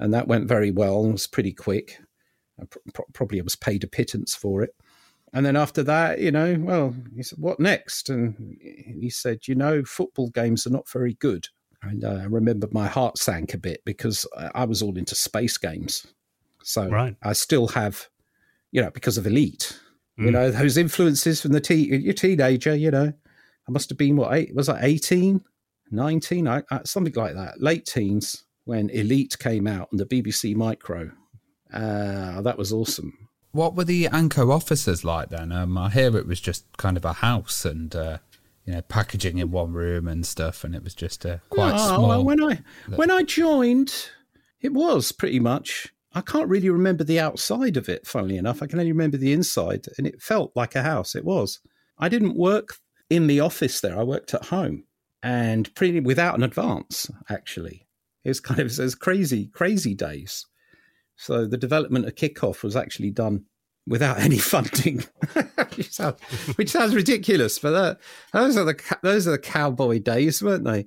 and 0.00 0.12
that 0.12 0.28
went 0.28 0.48
very 0.48 0.70
well 0.70 1.04
and 1.04 1.12
was 1.12 1.26
pretty 1.26 1.52
quick. 1.52 2.00
Probably 3.14 3.38
I 3.38 3.44
was 3.44 3.54
paid 3.54 3.84
a 3.84 3.86
pittance 3.86 4.34
for 4.34 4.62
it. 4.62 4.74
And 5.32 5.44
then 5.44 5.56
after 5.56 5.82
that, 5.82 6.20
you 6.20 6.30
know, 6.30 6.56
well, 6.58 6.94
he 7.14 7.22
said, 7.22 7.38
"What 7.38 7.60
next?" 7.60 8.08
And 8.08 8.56
he 9.00 9.10
said, 9.10 9.46
"You 9.46 9.54
know, 9.54 9.84
football 9.84 10.30
games 10.30 10.66
are 10.66 10.70
not 10.70 10.88
very 10.88 11.14
good." 11.14 11.48
And 11.82 12.04
uh, 12.04 12.20
I 12.22 12.24
remember 12.24 12.68
my 12.72 12.86
heart 12.86 13.18
sank 13.18 13.54
a 13.54 13.58
bit 13.58 13.82
because 13.84 14.26
I 14.54 14.64
was 14.64 14.82
all 14.82 14.96
into 14.96 15.14
space 15.14 15.58
games. 15.58 16.06
So 16.64 16.88
right. 16.88 17.16
I 17.22 17.32
still 17.34 17.68
have, 17.68 18.08
you 18.72 18.82
know, 18.82 18.90
because 18.90 19.16
of 19.16 19.26
Elite, 19.26 19.78
mm. 20.18 20.24
you 20.26 20.30
know, 20.30 20.50
those 20.50 20.76
influences 20.76 21.40
from 21.40 21.52
the 21.52 21.60
teen, 21.60 22.02
your 22.02 22.14
teenager, 22.14 22.74
you 22.74 22.90
know, 22.90 23.12
I 23.68 23.70
must 23.70 23.90
have 23.90 23.98
been 23.98 24.16
what, 24.16 24.34
eight, 24.34 24.54
was 24.54 24.68
I 24.68 24.82
18, 24.82 25.40
19, 25.90 26.48
I, 26.48 26.62
I, 26.70 26.80
something 26.84 27.14
like 27.14 27.34
that, 27.34 27.60
late 27.60 27.86
teens 27.86 28.44
when 28.64 28.90
Elite 28.90 29.38
came 29.38 29.66
out 29.66 29.88
on 29.92 29.98
the 29.98 30.06
BBC 30.06 30.54
Micro. 30.56 31.10
Uh, 31.72 32.40
that 32.42 32.58
was 32.58 32.72
awesome. 32.72 33.27
What 33.58 33.74
were 33.74 33.82
the 33.82 34.06
Anco 34.06 34.52
officers 34.52 35.04
like 35.04 35.30
then? 35.30 35.50
Um, 35.50 35.76
I 35.76 35.90
hear 35.90 36.16
it 36.16 36.28
was 36.28 36.40
just 36.40 36.64
kind 36.76 36.96
of 36.96 37.04
a 37.04 37.14
house 37.14 37.64
and 37.64 37.92
uh, 37.96 38.18
you 38.64 38.72
know 38.72 38.82
packaging 38.82 39.38
in 39.38 39.50
one 39.50 39.72
room 39.72 40.06
and 40.06 40.24
stuff, 40.24 40.62
and 40.62 40.76
it 40.76 40.84
was 40.84 40.94
just 40.94 41.24
a 41.24 41.40
quite 41.50 41.72
no, 41.72 41.96
small. 41.96 42.24
When 42.24 42.40
I 42.40 42.60
when 42.94 43.10
I 43.10 43.24
joined, 43.24 44.10
it 44.60 44.72
was 44.72 45.10
pretty 45.10 45.40
much. 45.40 45.92
I 46.12 46.20
can't 46.20 46.48
really 46.48 46.70
remember 46.70 47.02
the 47.02 47.18
outside 47.18 47.76
of 47.76 47.88
it. 47.88 48.06
Funnily 48.06 48.36
enough, 48.36 48.62
I 48.62 48.68
can 48.68 48.78
only 48.78 48.92
remember 48.92 49.16
the 49.16 49.32
inside, 49.32 49.86
and 49.98 50.06
it 50.06 50.22
felt 50.22 50.52
like 50.54 50.76
a 50.76 50.84
house. 50.84 51.16
It 51.16 51.24
was. 51.24 51.58
I 51.98 52.08
didn't 52.08 52.36
work 52.36 52.76
in 53.10 53.26
the 53.26 53.40
office 53.40 53.80
there. 53.80 53.98
I 53.98 54.04
worked 54.04 54.34
at 54.34 54.44
home, 54.44 54.84
and 55.20 55.74
pretty 55.74 55.98
without 55.98 56.36
an 56.36 56.44
advance. 56.44 57.10
Actually, 57.28 57.88
it 58.22 58.28
was 58.28 58.38
kind 58.38 58.60
of 58.60 58.66
it 58.66 58.78
was 58.78 58.94
crazy, 58.94 59.46
crazy 59.46 59.96
days. 59.96 60.46
So 61.18 61.46
the 61.46 61.58
development 61.58 62.06
of 62.06 62.14
Kickoff 62.14 62.62
was 62.62 62.76
actually 62.76 63.10
done 63.10 63.44
without 63.86 64.18
any 64.20 64.38
funding, 64.38 65.04
which, 65.76 65.90
sounds, 65.90 66.20
which, 66.54 66.70
sounds, 66.70 66.94
ridiculous. 66.94 67.58
But 67.58 67.70
that, 67.72 67.98
those 68.32 68.56
are 68.56 68.64
the 68.64 68.98
those 69.02 69.28
are 69.28 69.32
the 69.32 69.38
cowboy 69.38 69.98
days, 69.98 70.42
weren't 70.42 70.64
they? 70.64 70.86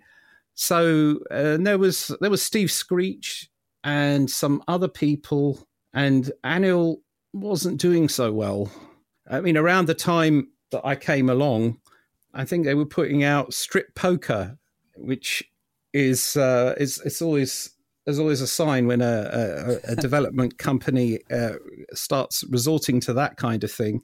So 0.53 1.19
uh, 1.29 1.57
there 1.57 1.77
was 1.77 2.15
there 2.21 2.29
was 2.29 2.41
Steve 2.41 2.71
Screech 2.71 3.49
and 3.84 4.29
some 4.29 4.63
other 4.67 4.88
people, 4.88 5.67
and 5.93 6.32
Anil 6.43 6.97
wasn't 7.34 7.79
doing 7.79 8.09
so 8.09 8.32
well. 8.32 8.71
I 9.29 9.41
mean, 9.41 9.57
around 9.57 9.88
the 9.88 9.93
time 9.93 10.49
that 10.71 10.86
I 10.86 10.95
came 10.95 11.29
along, 11.29 11.79
I 12.34 12.45
think 12.45 12.65
they 12.65 12.75
were 12.75 12.86
putting 12.86 13.23
out 13.23 13.53
Strip 13.53 13.95
Poker, 13.95 14.57
which 14.95 15.43
is 15.93 16.38
uh, 16.38 16.75
is 16.77 17.01
it's 17.03 17.21
always 17.21 17.71
there's 18.06 18.20
always 18.20 18.41
a 18.41 18.47
sign 18.47 18.88
when 18.88 19.02
a, 19.02 19.80
a, 19.86 19.91
a 19.91 19.95
development 19.97 20.58
company 20.58 21.20
uh, 21.32 21.54
starts 21.93 22.43
resorting 22.49 22.99
to 23.02 23.14
that 23.14 23.38
kind 23.38 23.64
of 23.64 23.72
thing. 23.72 24.02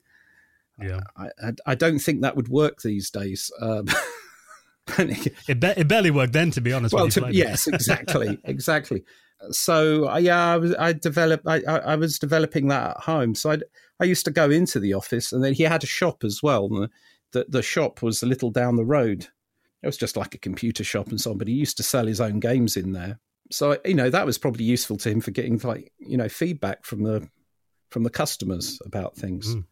Yeah, 0.81 1.01
I, 1.15 1.29
I, 1.43 1.51
I 1.65 1.75
don't 1.75 1.99
think 1.99 2.21
that 2.21 2.35
would 2.35 2.49
work 2.49 2.81
these 2.81 3.09
days. 3.09 3.51
Um, 3.59 3.87
it, 4.99 5.59
be- 5.59 5.67
it 5.67 5.87
barely 5.87 6.11
worked 6.11 6.33
then, 6.33 6.51
to 6.51 6.61
be 6.61 6.71
honest. 6.71 6.93
Well, 6.93 7.09
to, 7.09 7.29
yes, 7.31 7.67
exactly, 7.67 8.37
exactly. 8.43 9.03
So 9.51 10.09
uh, 10.09 10.17
yeah, 10.17 10.53
I 10.53 10.57
was 10.57 10.75
I 10.75 10.93
developed 10.93 11.47
I, 11.47 11.61
I, 11.63 11.95
was 11.95 12.17
developing 12.19 12.67
that 12.67 12.91
at 12.91 13.03
home. 13.03 13.35
So 13.35 13.51
I 13.51 13.57
I 13.99 14.05
used 14.05 14.25
to 14.25 14.31
go 14.31 14.49
into 14.49 14.79
the 14.79 14.93
office, 14.93 15.31
and 15.31 15.43
then 15.43 15.53
he 15.53 15.63
had 15.63 15.83
a 15.83 15.87
shop 15.87 16.23
as 16.23 16.41
well. 16.43 16.69
The, 16.69 16.89
the, 17.33 17.45
the 17.49 17.61
shop 17.63 18.03
was 18.03 18.21
a 18.21 18.27
little 18.27 18.51
down 18.51 18.75
the 18.75 18.85
road. 18.85 19.27
It 19.81 19.87
was 19.87 19.97
just 19.97 20.17
like 20.17 20.33
a 20.35 20.39
computer 20.39 20.83
shop 20.83 21.07
and 21.09 21.19
so 21.19 21.31
on. 21.31 21.37
But 21.37 21.47
he 21.47 21.53
used 21.53 21.77
to 21.77 21.83
sell 21.83 22.05
his 22.05 22.21
own 22.21 22.39
games 22.39 22.77
in 22.77 22.93
there 22.93 23.19
so 23.51 23.77
you 23.85 23.93
know 23.93 24.09
that 24.09 24.25
was 24.25 24.37
probably 24.37 24.65
useful 24.65 24.97
to 24.97 25.09
him 25.09 25.21
for 25.21 25.31
getting 25.31 25.57
like 25.59 25.91
you 25.99 26.17
know 26.17 26.29
feedback 26.29 26.85
from 26.85 27.03
the 27.03 27.27
from 27.89 28.03
the 28.03 28.09
customers 28.09 28.79
about 28.85 29.15
things. 29.15 29.55
Mm. 29.55 29.65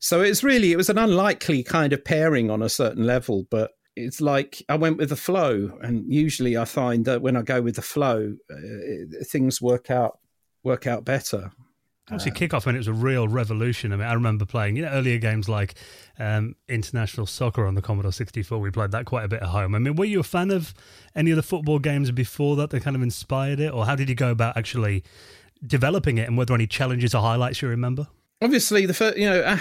So 0.00 0.20
it's 0.20 0.44
really 0.44 0.72
it 0.72 0.76
was 0.76 0.90
an 0.90 0.98
unlikely 0.98 1.62
kind 1.62 1.92
of 1.92 2.04
pairing 2.04 2.50
on 2.50 2.62
a 2.62 2.68
certain 2.68 3.04
level, 3.04 3.46
but 3.50 3.72
it's 3.96 4.20
like 4.20 4.62
I 4.68 4.76
went 4.76 4.98
with 4.98 5.08
the 5.08 5.16
flow, 5.16 5.76
and 5.82 6.12
usually 6.12 6.56
I 6.56 6.64
find 6.64 7.04
that 7.06 7.22
when 7.22 7.36
I 7.36 7.42
go 7.42 7.60
with 7.60 7.76
the 7.76 7.82
flow, 7.82 8.36
uh, 8.50 9.24
things 9.24 9.60
work 9.60 9.90
out 9.90 10.18
work 10.62 10.86
out 10.86 11.04
better. 11.04 11.50
Obviously, 12.10 12.32
kickoff 12.32 12.64
when 12.64 12.74
it 12.74 12.78
was 12.78 12.88
a 12.88 12.92
real 12.92 13.28
revolution. 13.28 13.92
I 13.92 13.96
mean, 13.96 14.06
I 14.06 14.14
remember 14.14 14.46
playing 14.46 14.76
you 14.76 14.82
know 14.82 14.88
earlier 14.88 15.18
games 15.18 15.46
like 15.46 15.74
um, 16.18 16.56
international 16.66 17.26
soccer 17.26 17.66
on 17.66 17.74
the 17.74 17.82
Commodore 17.82 18.12
64. 18.12 18.58
We 18.58 18.70
played 18.70 18.92
that 18.92 19.04
quite 19.04 19.24
a 19.24 19.28
bit 19.28 19.42
at 19.42 19.48
home. 19.48 19.74
I 19.74 19.78
mean, 19.78 19.94
were 19.94 20.06
you 20.06 20.20
a 20.20 20.24
fan 20.24 20.50
of 20.50 20.72
any 21.14 21.30
of 21.30 21.36
the 21.36 21.42
football 21.42 21.78
games 21.78 22.10
before 22.10 22.56
that 22.56 22.70
that 22.70 22.82
kind 22.82 22.96
of 22.96 23.02
inspired 23.02 23.60
it, 23.60 23.74
or 23.74 23.84
how 23.84 23.94
did 23.94 24.08
you 24.08 24.14
go 24.14 24.30
about 24.30 24.56
actually 24.56 25.04
developing 25.66 26.16
it? 26.16 26.26
And 26.26 26.38
were 26.38 26.46
there 26.46 26.54
any 26.54 26.66
challenges 26.66 27.14
or 27.14 27.20
highlights 27.20 27.60
you 27.60 27.68
remember? 27.68 28.08
Obviously, 28.40 28.86
the 28.86 28.94
first, 28.94 29.18
you 29.18 29.28
know, 29.28 29.40
uh, 29.42 29.58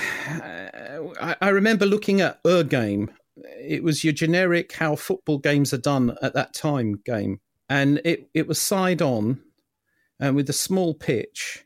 I, 1.20 1.36
I 1.41 1.50
remember 1.50 1.86
looking 1.86 2.22
at 2.22 2.39
a 2.45 2.64
game. 2.64 3.12
It 3.60 3.84
was 3.84 4.04
your 4.04 4.14
generic 4.14 4.72
how 4.72 4.95
football 4.95 5.38
games 5.38 5.74
are 5.74 5.80
done 5.80 6.16
at 6.22 6.34
that 6.34 6.54
time 6.54 7.02
game, 7.06 7.41
and 7.68 8.00
it 8.06 8.30
it 8.34 8.48
was 8.48 8.62
side 8.62 9.02
on, 9.02 9.41
and 10.20 10.36
with 10.36 10.50
a 10.50 10.54
small 10.54 10.93
pitch 10.93 11.66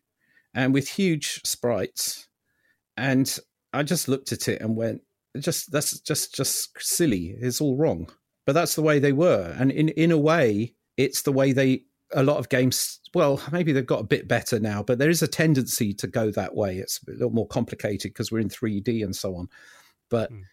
and 0.53 0.73
with 0.73 0.87
huge 0.87 1.41
sprites. 1.43 2.27
And 2.97 3.37
I 3.73 3.83
just 3.83 4.07
looked 4.07 4.31
at 4.31 4.47
it 4.47 4.61
and 4.61 4.75
went, 4.75 5.01
just 5.39 5.71
that's 5.71 5.99
just 5.99 6.35
just 6.35 6.71
silly. 6.79 7.35
It's 7.39 7.61
all 7.61 7.77
wrong. 7.77 8.09
But 8.45 8.53
that's 8.53 8.75
the 8.75 8.81
way 8.81 8.99
they 8.99 9.13
were. 9.13 9.55
And 9.57 9.71
in 9.71 9.89
in 9.89 10.11
a 10.11 10.17
way, 10.17 10.73
it's 10.97 11.21
the 11.21 11.31
way 11.31 11.53
they 11.53 11.85
a 12.13 12.23
lot 12.23 12.37
of 12.37 12.49
games 12.49 12.99
well, 13.13 13.41
maybe 13.51 13.73
they've 13.73 13.85
got 13.85 13.99
a 13.99 14.05
bit 14.05 14.27
better 14.27 14.59
now, 14.59 14.83
but 14.83 14.97
there 14.97 15.09
is 15.09 15.21
a 15.21 15.27
tendency 15.27 15.93
to 15.95 16.07
go 16.07 16.31
that 16.31 16.55
way. 16.55 16.77
It's 16.77 16.99
a 17.07 17.11
little 17.11 17.31
more 17.31 17.47
complicated 17.47 18.13
because 18.13 18.31
we're 18.31 18.39
in 18.39 18.49
3D 18.49 19.03
and 19.03 19.15
so 19.15 19.35
on. 19.35 19.49
But 20.09 20.31
mm. 20.31 20.43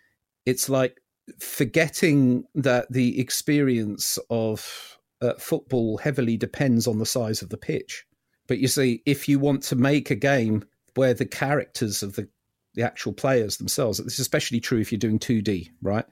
it's 0.44 0.68
like 0.68 1.00
forgetting 1.38 2.44
that 2.56 2.90
the 2.90 3.20
experience 3.20 4.18
of 4.30 4.98
uh, 5.20 5.34
football 5.38 5.98
heavily 5.98 6.36
depends 6.36 6.86
on 6.86 6.98
the 6.98 7.06
size 7.06 7.42
of 7.42 7.50
the 7.50 7.56
pitch. 7.56 8.04
But 8.48 8.58
you 8.58 8.66
see, 8.66 9.02
if 9.06 9.28
you 9.28 9.38
want 9.38 9.62
to 9.64 9.76
make 9.76 10.10
a 10.10 10.16
game 10.16 10.64
where 10.94 11.14
the 11.14 11.26
characters 11.26 12.02
of 12.02 12.16
the 12.16 12.28
the 12.74 12.82
actual 12.82 13.12
players 13.12 13.56
themselves, 13.56 13.98
this 13.98 14.14
is 14.14 14.20
especially 14.20 14.60
true 14.60 14.78
if 14.78 14.92
you're 14.92 14.98
doing 14.98 15.18
2D, 15.18 15.70
right? 15.82 16.04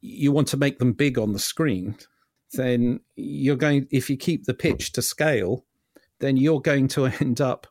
You 0.00 0.32
want 0.32 0.48
to 0.48 0.56
make 0.56 0.78
them 0.78 0.92
big 0.92 1.18
on 1.18 1.32
the 1.32 1.38
screen, 1.38 1.96
then 2.52 3.00
you're 3.16 3.56
going. 3.56 3.88
If 3.90 4.08
you 4.08 4.16
keep 4.16 4.44
the 4.44 4.54
pitch 4.54 4.92
to 4.92 5.02
scale, 5.02 5.64
then 6.20 6.36
you're 6.36 6.60
going 6.60 6.88
to 6.88 7.06
end 7.20 7.40
up 7.40 7.66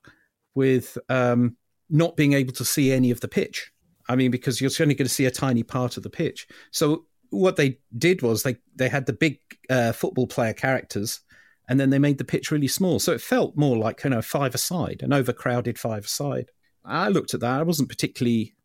with 0.55 0.97
um, 1.09 1.55
not 1.89 2.17
being 2.17 2.33
able 2.33 2.53
to 2.53 2.65
see 2.65 2.91
any 2.91 3.11
of 3.11 3.19
the 3.21 3.27
pitch. 3.27 3.71
I 4.09 4.15
mean, 4.15 4.31
because 4.31 4.59
you're 4.59 4.71
only 4.81 4.95
going 4.95 5.07
to 5.07 5.13
see 5.13 5.25
a 5.25 5.31
tiny 5.31 5.63
part 5.63 5.97
of 5.97 6.03
the 6.03 6.09
pitch. 6.09 6.47
So 6.71 7.05
what 7.29 7.55
they 7.55 7.79
did 7.97 8.21
was 8.21 8.43
they 8.43 8.57
they 8.75 8.89
had 8.89 9.05
the 9.05 9.13
big 9.13 9.39
uh, 9.69 9.91
football 9.91 10.27
player 10.27 10.53
characters 10.53 11.19
and 11.67 11.79
then 11.79 11.89
they 11.89 11.99
made 11.99 12.17
the 12.17 12.23
pitch 12.23 12.51
really 12.51 12.67
small. 12.67 12.99
So 12.99 13.13
it 13.13 13.21
felt 13.21 13.55
more 13.55 13.77
like 13.77 14.03
you 14.03 14.09
know 14.09 14.21
five 14.21 14.55
aside, 14.55 15.01
an 15.01 15.13
overcrowded 15.13 15.79
five 15.79 16.05
aside. 16.05 16.51
I 16.85 17.09
looked 17.09 17.33
at 17.33 17.39
that. 17.39 17.59
I 17.59 17.63
wasn't 17.63 17.89
particularly 17.89 18.55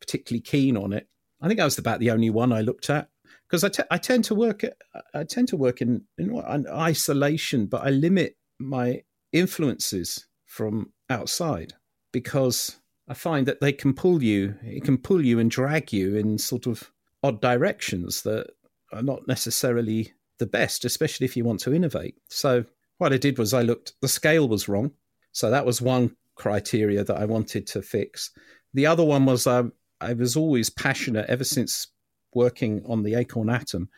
particularly 0.00 0.40
keen 0.40 0.76
on 0.76 0.92
it. 0.92 1.08
I 1.40 1.48
think 1.48 1.60
I 1.60 1.64
was 1.64 1.78
about 1.78 2.00
the 2.00 2.10
only 2.10 2.30
one 2.30 2.52
I 2.52 2.62
looked 2.62 2.90
at 2.90 3.08
because 3.48 3.62
I, 3.64 3.68
te- 3.68 3.82
I 3.90 3.98
tend 3.98 4.24
to 4.24 4.34
work 4.34 4.64
at, 4.64 4.76
I 5.14 5.24
tend 5.24 5.48
to 5.48 5.56
work 5.56 5.80
in, 5.80 6.02
in 6.18 6.30
in 6.30 6.66
isolation, 6.68 7.66
but 7.66 7.86
I 7.86 7.90
limit 7.90 8.36
my 8.58 9.02
influences 9.32 10.26
from 10.46 10.92
outside 11.10 11.74
because 12.12 12.80
I 13.08 13.14
find 13.14 13.46
that 13.46 13.60
they 13.60 13.72
can 13.72 13.94
pull 13.94 14.22
you, 14.22 14.56
it 14.62 14.84
can 14.84 14.98
pull 14.98 15.24
you 15.24 15.38
and 15.38 15.50
drag 15.50 15.92
you 15.92 16.16
in 16.16 16.38
sort 16.38 16.66
of 16.66 16.90
odd 17.22 17.40
directions 17.40 18.22
that 18.22 18.50
are 18.92 19.02
not 19.02 19.28
necessarily 19.28 20.12
the 20.38 20.46
best, 20.46 20.84
especially 20.84 21.24
if 21.24 21.36
you 21.36 21.44
want 21.44 21.60
to 21.60 21.74
innovate. 21.74 22.16
So 22.28 22.64
what 22.98 23.12
I 23.12 23.18
did 23.18 23.38
was 23.38 23.54
I 23.54 23.62
looked, 23.62 23.94
the 24.00 24.08
scale 24.08 24.48
was 24.48 24.68
wrong. 24.68 24.92
So 25.32 25.50
that 25.50 25.66
was 25.66 25.82
one 25.82 26.16
criteria 26.34 27.04
that 27.04 27.16
I 27.16 27.24
wanted 27.24 27.66
to 27.68 27.82
fix. 27.82 28.30
The 28.74 28.86
other 28.86 29.04
one 29.04 29.26
was 29.26 29.46
um, 29.46 29.72
I 30.00 30.12
was 30.12 30.36
always 30.36 30.70
passionate 30.70 31.26
ever 31.28 31.44
since 31.44 31.88
working 32.34 32.82
on 32.86 33.02
the 33.02 33.14
Acorn 33.14 33.50
Atom, 33.50 33.88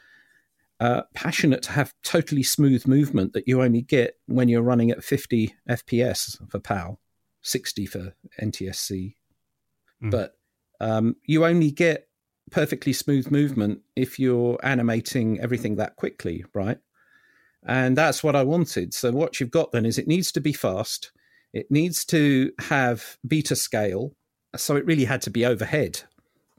uh, 0.80 1.02
passionate 1.14 1.62
to 1.62 1.72
have 1.72 1.94
totally 2.04 2.42
smooth 2.42 2.86
movement 2.86 3.32
that 3.32 3.48
you 3.48 3.62
only 3.62 3.82
get 3.82 4.16
when 4.26 4.48
you're 4.48 4.62
running 4.62 4.90
at 4.90 5.02
50 5.02 5.54
FPS 5.68 6.38
for 6.50 6.60
PAL, 6.60 7.00
60 7.42 7.86
for 7.86 8.14
NTSC. 8.40 9.14
Mm. 10.02 10.10
But 10.10 10.36
um, 10.80 11.16
you 11.24 11.44
only 11.44 11.72
get 11.72 12.07
perfectly 12.50 12.92
smooth 12.92 13.30
movement 13.30 13.80
if 13.96 14.18
you're 14.18 14.58
animating 14.62 15.40
everything 15.40 15.76
that 15.76 15.96
quickly, 15.96 16.44
right? 16.54 16.78
And 17.64 17.96
that's 17.96 18.22
what 18.22 18.36
I 18.36 18.42
wanted. 18.44 18.94
So 18.94 19.10
what 19.12 19.40
you've 19.40 19.50
got 19.50 19.72
then 19.72 19.84
is 19.84 19.98
it 19.98 20.06
needs 20.06 20.32
to 20.32 20.40
be 20.40 20.52
fast. 20.52 21.12
It 21.52 21.70
needs 21.70 22.04
to 22.06 22.52
have 22.60 23.18
beta 23.26 23.56
scale. 23.56 24.14
So 24.56 24.76
it 24.76 24.86
really 24.86 25.04
had 25.04 25.22
to 25.22 25.30
be 25.30 25.44
overhead 25.44 26.02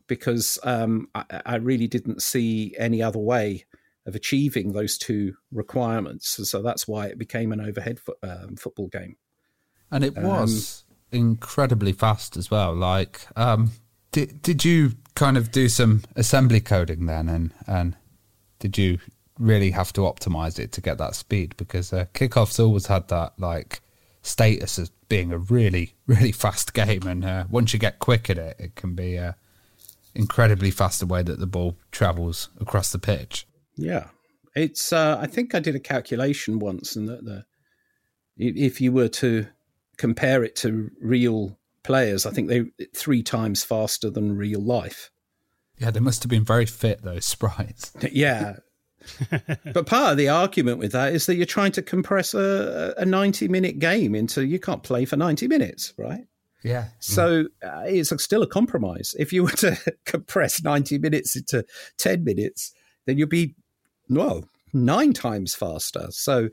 because 0.08 0.60
um, 0.64 1.08
I, 1.16 1.42
I, 1.46 1.56
really 1.56 1.88
didn't 1.88 2.22
see 2.22 2.76
any 2.78 3.02
other 3.02 3.20
way 3.20 3.66
of 4.06 4.16
achieving 4.16 4.74
those 4.74 4.98
two 4.98 5.36
requirements. 5.52 6.50
So 6.50 6.62
that's 6.62 6.88
why 6.88 7.08
it 7.08 7.18
became 7.18 7.52
an 7.52 7.62
overhead 7.62 8.00
fo- 8.00 8.16
um, 8.24 8.56
football 8.56 8.88
game. 8.88 9.18
And 9.92 10.04
it 10.04 10.18
was 10.18 10.84
um, 11.12 11.20
incredibly 11.20 11.94
fast 11.94 12.38
as 12.38 12.52
well. 12.52 12.76
Like, 12.76 13.22
um, 13.36 13.72
did 14.12 14.42
did 14.42 14.66
you 14.66 14.94
kind 15.16 15.38
of 15.38 15.52
do 15.52 15.70
some 15.70 16.04
assembly 16.16 16.62
coding 16.62 17.06
then, 17.06 17.30
and 17.30 17.54
and 17.68 17.96
did 18.60 18.78
you 18.78 19.00
really 19.38 19.72
have 19.72 19.94
to 19.94 20.02
optimize 20.02 20.60
it 20.60 20.72
to 20.74 20.82
get 20.82 20.98
that 20.98 21.16
speed? 21.16 21.56
Because 21.58 21.94
uh, 21.94 22.06
kickoffs 22.14 22.60
always 22.60 22.88
had 22.88 23.08
that 23.10 23.34
like 23.38 23.82
status 24.22 24.80
as 24.80 24.90
being 25.08 25.32
a 25.32 25.38
really 25.38 25.94
really 26.08 26.32
fast 26.44 26.74
game, 26.74 27.06
and 27.06 27.26
uh, 27.26 27.46
once 27.50 27.74
you 27.74 27.80
get 27.80 28.00
quick 28.00 28.30
at 28.30 28.38
it, 28.38 28.56
it 28.60 28.76
can 28.76 28.96
be 28.96 29.16
a 29.16 29.36
incredibly 30.16 30.72
fast 30.72 31.00
the 31.00 31.06
way 31.06 31.22
that 31.22 31.40
the 31.40 31.48
ball 31.48 31.78
travels 31.92 32.50
across 32.60 32.92
the 32.92 33.00
pitch. 33.00 33.46
Yeah, 33.76 34.08
it's. 34.56 34.92
Uh, 34.92 35.18
I 35.22 35.28
think 35.28 35.54
I 35.54 35.60
did 35.60 35.76
a 35.76 35.80
calculation 35.80 36.60
once, 36.60 36.96
and 36.96 37.08
that 37.08 37.26
the 37.26 37.46
if 38.38 38.80
you 38.80 38.92
were 38.92 39.10
to 39.10 39.48
compare 39.98 40.44
it 40.44 40.56
to 40.56 40.90
real 41.02 41.59
players. 41.84 42.26
I 42.26 42.32
think 42.32 42.48
they 42.48 42.66
three 42.96 43.24
times 43.24 43.64
faster 43.64 44.10
than 44.10 44.38
real 44.38 44.62
life. 44.62 45.12
Yeah, 45.78 45.92
they 45.92 46.00
must 46.00 46.24
have 46.24 46.30
been 46.30 46.46
very 46.46 46.66
fit 46.66 47.02
those 47.04 47.26
sprites. 47.26 47.94
Yeah. 48.12 48.58
but 49.74 49.86
part 49.86 50.12
of 50.12 50.18
the 50.18 50.28
argument 50.28 50.78
with 50.78 50.92
that 50.92 51.14
is 51.14 51.26
that 51.26 51.36
you're 51.36 51.46
trying 51.46 51.72
to 51.72 51.82
compress 51.82 52.34
a, 52.34 52.94
a 52.98 53.06
90 53.06 53.48
minute 53.48 53.80
game 53.80 54.14
into 54.14 54.46
you 54.46 54.60
can't 54.60 54.84
play 54.84 55.06
for 55.06 55.16
90 55.16 55.48
minutes, 55.48 55.94
right? 55.98 56.26
Yeah. 56.64 56.88
So 57.00 57.46
uh, 57.64 57.84
it's 57.86 58.12
still 58.22 58.44
a 58.44 58.48
compromise. 58.48 59.16
If 59.18 59.32
you 59.32 59.44
were 59.44 59.52
to 59.52 59.78
compress 60.06 60.62
90 60.62 60.98
minutes 60.98 61.36
into 61.36 61.66
10 61.98 62.24
minutes, 62.24 62.74
then 63.06 63.18
you'd 63.18 63.30
be, 63.30 63.56
well, 64.10 64.44
nine 64.74 65.14
times 65.14 65.56
faster. 65.56 66.08
So 66.10 66.50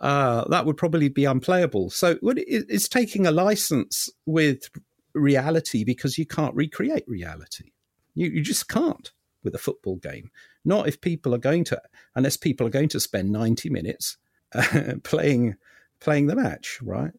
uh, 0.00 0.44
that 0.48 0.64
would 0.64 0.76
probably 0.76 1.08
be 1.08 1.24
unplayable. 1.24 1.90
So 1.90 2.18
it's 2.22 2.88
taking 2.88 3.26
a 3.26 3.30
license 3.30 4.08
with 4.26 4.70
reality 5.14 5.84
because 5.84 6.16
you 6.16 6.26
can't 6.26 6.54
recreate 6.54 7.04
reality. 7.06 7.72
You, 8.14 8.28
you 8.30 8.42
just 8.42 8.68
can't 8.68 9.12
with 9.42 9.54
a 9.54 9.58
football 9.58 9.96
game. 9.96 10.30
Not 10.64 10.88
if 10.88 11.00
people 11.00 11.34
are 11.34 11.38
going 11.38 11.64
to, 11.64 11.80
unless 12.14 12.36
people 12.36 12.66
are 12.66 12.70
going 12.70 12.88
to 12.90 13.00
spend 13.00 13.30
90 13.30 13.70
minutes 13.70 14.16
uh, 14.54 14.94
playing 15.04 15.56
playing 16.00 16.28
the 16.28 16.36
match, 16.36 16.78
right? 16.82 17.12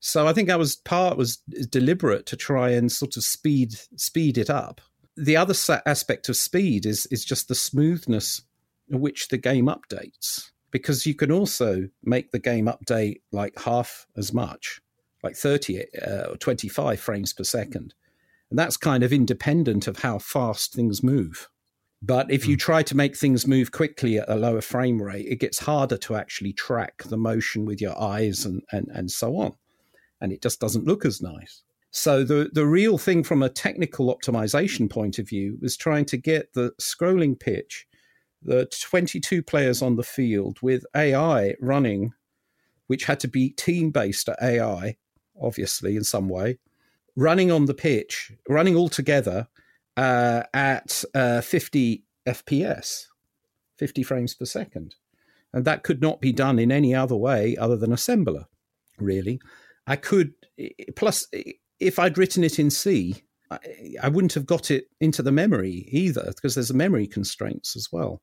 So 0.00 0.26
I 0.26 0.32
think 0.32 0.48
that 0.48 0.58
was 0.58 0.76
part 0.76 1.16
was 1.16 1.36
deliberate 1.68 2.26
to 2.26 2.36
try 2.36 2.70
and 2.70 2.90
sort 2.90 3.16
of 3.16 3.24
speed 3.24 3.74
speed 3.96 4.38
it 4.38 4.50
up. 4.50 4.80
The 5.16 5.36
other 5.36 5.54
aspect 5.86 6.28
of 6.28 6.36
speed 6.36 6.86
is 6.86 7.06
is 7.06 7.24
just 7.24 7.48
the 7.48 7.54
smoothness 7.54 8.42
which 8.88 9.28
the 9.28 9.38
game 9.38 9.66
updates, 9.66 10.50
because 10.72 11.06
you 11.06 11.14
can 11.14 11.30
also 11.30 11.88
make 12.02 12.32
the 12.32 12.40
game 12.40 12.66
update 12.66 13.20
like 13.30 13.56
half 13.60 14.08
as 14.16 14.32
much, 14.32 14.80
like 15.22 15.36
thirty 15.36 15.84
uh, 16.00 16.30
or 16.30 16.36
twenty 16.36 16.68
five 16.68 16.98
frames 16.98 17.32
per 17.32 17.44
second, 17.44 17.94
and 18.50 18.58
that's 18.58 18.76
kind 18.76 19.04
of 19.04 19.12
independent 19.12 19.86
of 19.86 20.00
how 20.00 20.18
fast 20.18 20.74
things 20.74 21.04
move. 21.04 21.48
But 22.04 22.32
if 22.32 22.48
you 22.48 22.56
hmm. 22.56 22.60
try 22.60 22.82
to 22.82 22.96
make 22.96 23.16
things 23.16 23.46
move 23.46 23.70
quickly 23.70 24.18
at 24.18 24.28
a 24.28 24.34
lower 24.34 24.60
frame 24.60 25.00
rate, 25.00 25.26
it 25.28 25.36
gets 25.36 25.60
harder 25.60 25.96
to 25.98 26.16
actually 26.16 26.52
track 26.52 27.04
the 27.04 27.16
motion 27.16 27.64
with 27.64 27.80
your 27.80 27.96
eyes 27.96 28.44
and, 28.44 28.60
and, 28.72 28.88
and 28.92 29.08
so 29.08 29.36
on 29.36 29.54
and 30.22 30.32
it 30.32 30.40
just 30.40 30.60
doesn't 30.60 30.86
look 30.86 31.04
as 31.04 31.20
nice. 31.20 31.62
So 31.90 32.24
the 32.24 32.48
the 32.54 32.64
real 32.64 32.96
thing 32.96 33.22
from 33.22 33.42
a 33.42 33.50
technical 33.50 34.16
optimization 34.16 34.88
point 34.88 35.18
of 35.18 35.28
view 35.28 35.58
was 35.60 35.76
trying 35.76 36.06
to 36.06 36.16
get 36.16 36.54
the 36.54 36.70
scrolling 36.80 37.38
pitch, 37.38 37.86
the 38.44 38.66
22 38.66 39.42
players 39.42 39.82
on 39.82 39.96
the 39.96 40.02
field 40.02 40.58
with 40.62 40.84
AI 40.96 41.54
running, 41.60 42.12
which 42.86 43.04
had 43.04 43.20
to 43.20 43.28
be 43.28 43.50
team 43.50 43.90
based 43.90 44.28
AI, 44.40 44.96
obviously 45.40 45.96
in 45.96 46.04
some 46.04 46.28
way, 46.28 46.58
running 47.16 47.50
on 47.50 47.66
the 47.66 47.74
pitch, 47.74 48.32
running 48.48 48.76
all 48.76 48.88
together 48.88 49.48
uh, 49.96 50.42
at 50.54 51.04
uh, 51.14 51.40
50 51.40 52.04
FPS, 52.26 53.06
50 53.78 54.02
frames 54.02 54.34
per 54.34 54.44
second, 54.44 54.94
and 55.52 55.64
that 55.64 55.82
could 55.82 56.00
not 56.00 56.20
be 56.20 56.32
done 56.32 56.58
in 56.58 56.72
any 56.72 56.94
other 56.94 57.16
way 57.16 57.56
other 57.56 57.76
than 57.76 57.90
assembler, 57.90 58.46
really. 58.98 59.40
I 59.86 59.96
could, 59.96 60.32
plus, 60.96 61.26
if 61.80 61.98
I'd 61.98 62.16
written 62.16 62.44
it 62.44 62.58
in 62.58 62.70
C, 62.70 63.22
I 64.02 64.08
wouldn't 64.08 64.34
have 64.34 64.46
got 64.46 64.70
it 64.70 64.86
into 65.00 65.22
the 65.22 65.32
memory 65.32 65.86
either 65.90 66.32
because 66.34 66.54
there's 66.54 66.72
memory 66.72 67.06
constraints 67.06 67.76
as 67.76 67.88
well. 67.92 68.22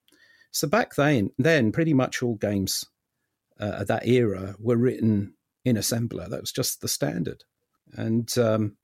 So 0.52 0.68
back 0.68 0.96
then, 0.96 1.32
then 1.38 1.72
pretty 1.72 1.94
much 1.94 2.24
all 2.24 2.36
games 2.36 2.86
uh, 3.60 3.80
of 3.80 3.88
that 3.88 4.08
era 4.08 4.56
were 4.60 4.78
written 4.78 5.34
in 5.66 5.76
assembler. 5.76 6.30
That 6.30 6.42
was 6.42 6.52
just 6.52 6.82
the 6.82 6.88
standard, 6.88 7.44
and 7.94 8.36
um, 8.38 8.78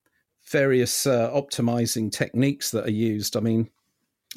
various 0.49 1.07
uh, 1.07 1.32
optimizing 1.32 2.11
techniques 2.11 2.72
that 2.72 2.86
are 2.86 2.91
used. 2.91 3.36
I 3.36 3.39
mean, 3.39 3.70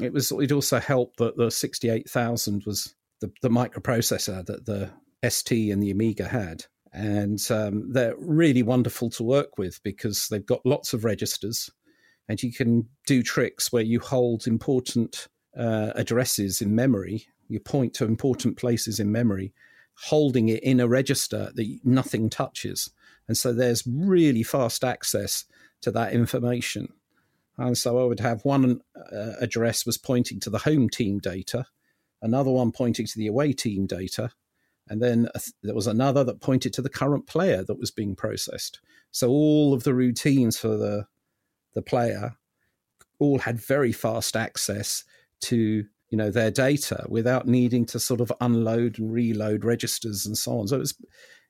it 0.01 0.13
was 0.13 0.33
it 0.33 0.53
also 0.53 0.79
helped 0.79 1.19
that 1.19 1.37
the 1.37 1.51
sixty 1.51 1.91
eight 1.91 2.09
thousand 2.09 2.65
was 2.65 2.95
the, 3.21 3.31
the 3.43 3.51
microprocessor 3.51 4.47
that 4.47 4.67
the 4.67 4.91
ST 5.29 5.73
and 5.73 5.83
the 5.83 5.91
Amiga 5.91 6.29
had, 6.29 6.65
and 6.93 7.41
um, 7.51 7.93
they're 7.93 8.17
really 8.19 8.63
wonderful 8.63 9.11
to 9.11 9.23
work 9.23 9.59
with 9.59 9.83
because 9.83 10.29
they've 10.29 10.47
got 10.47 10.65
lots 10.65 10.95
of 10.95 11.05
registers 11.05 11.71
and 12.29 12.43
you 12.43 12.53
can 12.53 12.89
do 13.07 13.23
tricks 13.23 13.73
where 13.73 13.83
you 13.83 14.01
hold 14.01 14.47
important 14.47 15.29
uh, 15.57 15.93
addresses 15.95 16.61
in 16.61 16.75
memory 16.75 17.27
you 17.49 17.59
point 17.59 17.95
to 17.95 18.05
important 18.05 18.57
places 18.57 19.01
in 19.01 19.11
memory 19.11 19.53
holding 20.07 20.49
it 20.49 20.63
in 20.63 20.79
a 20.79 20.89
register 20.89 21.51
that 21.55 21.79
nothing 21.85 22.31
touches 22.31 22.91
and 23.27 23.37
so 23.37 23.53
there's 23.53 23.87
really 23.87 24.43
fast 24.43 24.85
access 24.85 25.45
to 25.81 25.91
that 25.91 26.13
information 26.13 26.93
and 27.57 27.77
so 27.77 27.99
i 27.99 28.05
would 28.05 28.21
have 28.21 28.45
one 28.45 28.81
uh, 29.13 29.33
address 29.41 29.85
was 29.85 29.99
pointing 29.99 30.39
to 30.39 30.51
the 30.51 30.59
home 30.59 30.89
team 30.89 31.19
data 31.19 31.67
another 32.23 32.51
one 32.51 32.71
pointing 32.71 33.07
to 33.07 33.19
the 33.19 33.27
away 33.27 33.53
team 33.53 33.87
data 33.87 34.31
and 34.89 35.03
then 35.03 35.29
there 35.63 35.75
was 35.75 35.87
another 35.87 36.25
that 36.25 36.41
pointed 36.41 36.73
to 36.75 36.83
the 36.83 36.89
current 36.89 37.27
player 37.27 37.63
that 37.65 37.79
was 37.79 37.91
being 37.91 38.17
processed. 38.17 38.81
So 39.11 39.29
all 39.29 39.75
of 39.75 39.85
the 39.85 39.95
routines 39.95 40.59
for 40.59 40.77
the 40.77 41.07
the 41.75 41.83
player 41.83 42.37
all 43.19 43.41
had 43.41 43.61
very 43.61 43.93
fast 43.93 44.37
access 44.37 45.05
to 45.43 45.85
you 46.11 46.17
know 46.17 46.31
their 46.31 46.51
data 46.51 47.05
without 47.09 47.47
needing 47.47 47.85
to 47.87 48.01
sort 48.01 48.21
of 48.21 48.33
unload 48.41 48.99
and 48.99 49.13
reload 49.13 49.65
registers 49.65 50.27
and 50.27 50.37
so 50.37 50.59
on. 50.59 50.69
So 50.69 50.77
it 50.77 50.81
was 50.81 50.95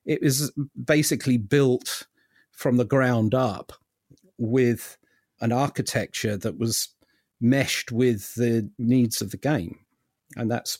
it 0.05 0.23
was 0.23 0.53
basically 0.85 1.37
built 1.37 2.07
from 2.53 2.77
the 2.77 2.85
ground 2.85 3.35
up 3.35 3.73
with 4.39 4.97
an 5.41 5.53
architecture 5.53 6.37
that 6.37 6.59
was 6.59 6.89
meshed 7.41 7.93
with 7.93 8.35
the 8.35 8.69
needs 8.79 9.23
of 9.23 9.31
the 9.31 9.37
game, 9.37 9.79
and 10.37 10.51
that's 10.51 10.79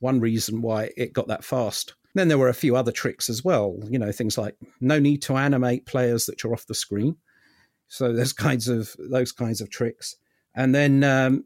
one 0.00 0.20
reason 0.20 0.60
why 0.60 0.90
it 0.96 1.12
got 1.14 1.28
that 1.28 1.44
fast. 1.44 1.94
Then 2.14 2.28
there 2.28 2.38
were 2.38 2.48
a 2.48 2.54
few 2.54 2.76
other 2.76 2.92
tricks 2.92 3.28
as 3.28 3.42
well, 3.42 3.76
you 3.88 3.98
know, 3.98 4.12
things 4.12 4.38
like 4.38 4.54
no 4.80 4.98
need 4.98 5.22
to 5.22 5.36
animate 5.36 5.86
players 5.86 6.26
that 6.26 6.44
are 6.44 6.52
off 6.52 6.66
the 6.66 6.74
screen. 6.74 7.16
So 7.88 8.12
there's 8.12 8.32
kinds 8.48 8.68
of 8.68 8.94
those 8.98 9.32
kinds 9.32 9.60
of 9.60 9.70
tricks. 9.70 10.16
And 10.54 10.74
then, 10.74 11.02
um, 11.02 11.44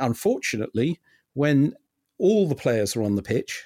unfortunately, 0.00 1.00
when 1.34 1.74
all 2.18 2.48
the 2.48 2.54
players 2.54 2.96
are 2.96 3.02
on 3.02 3.16
the 3.16 3.22
pitch, 3.22 3.64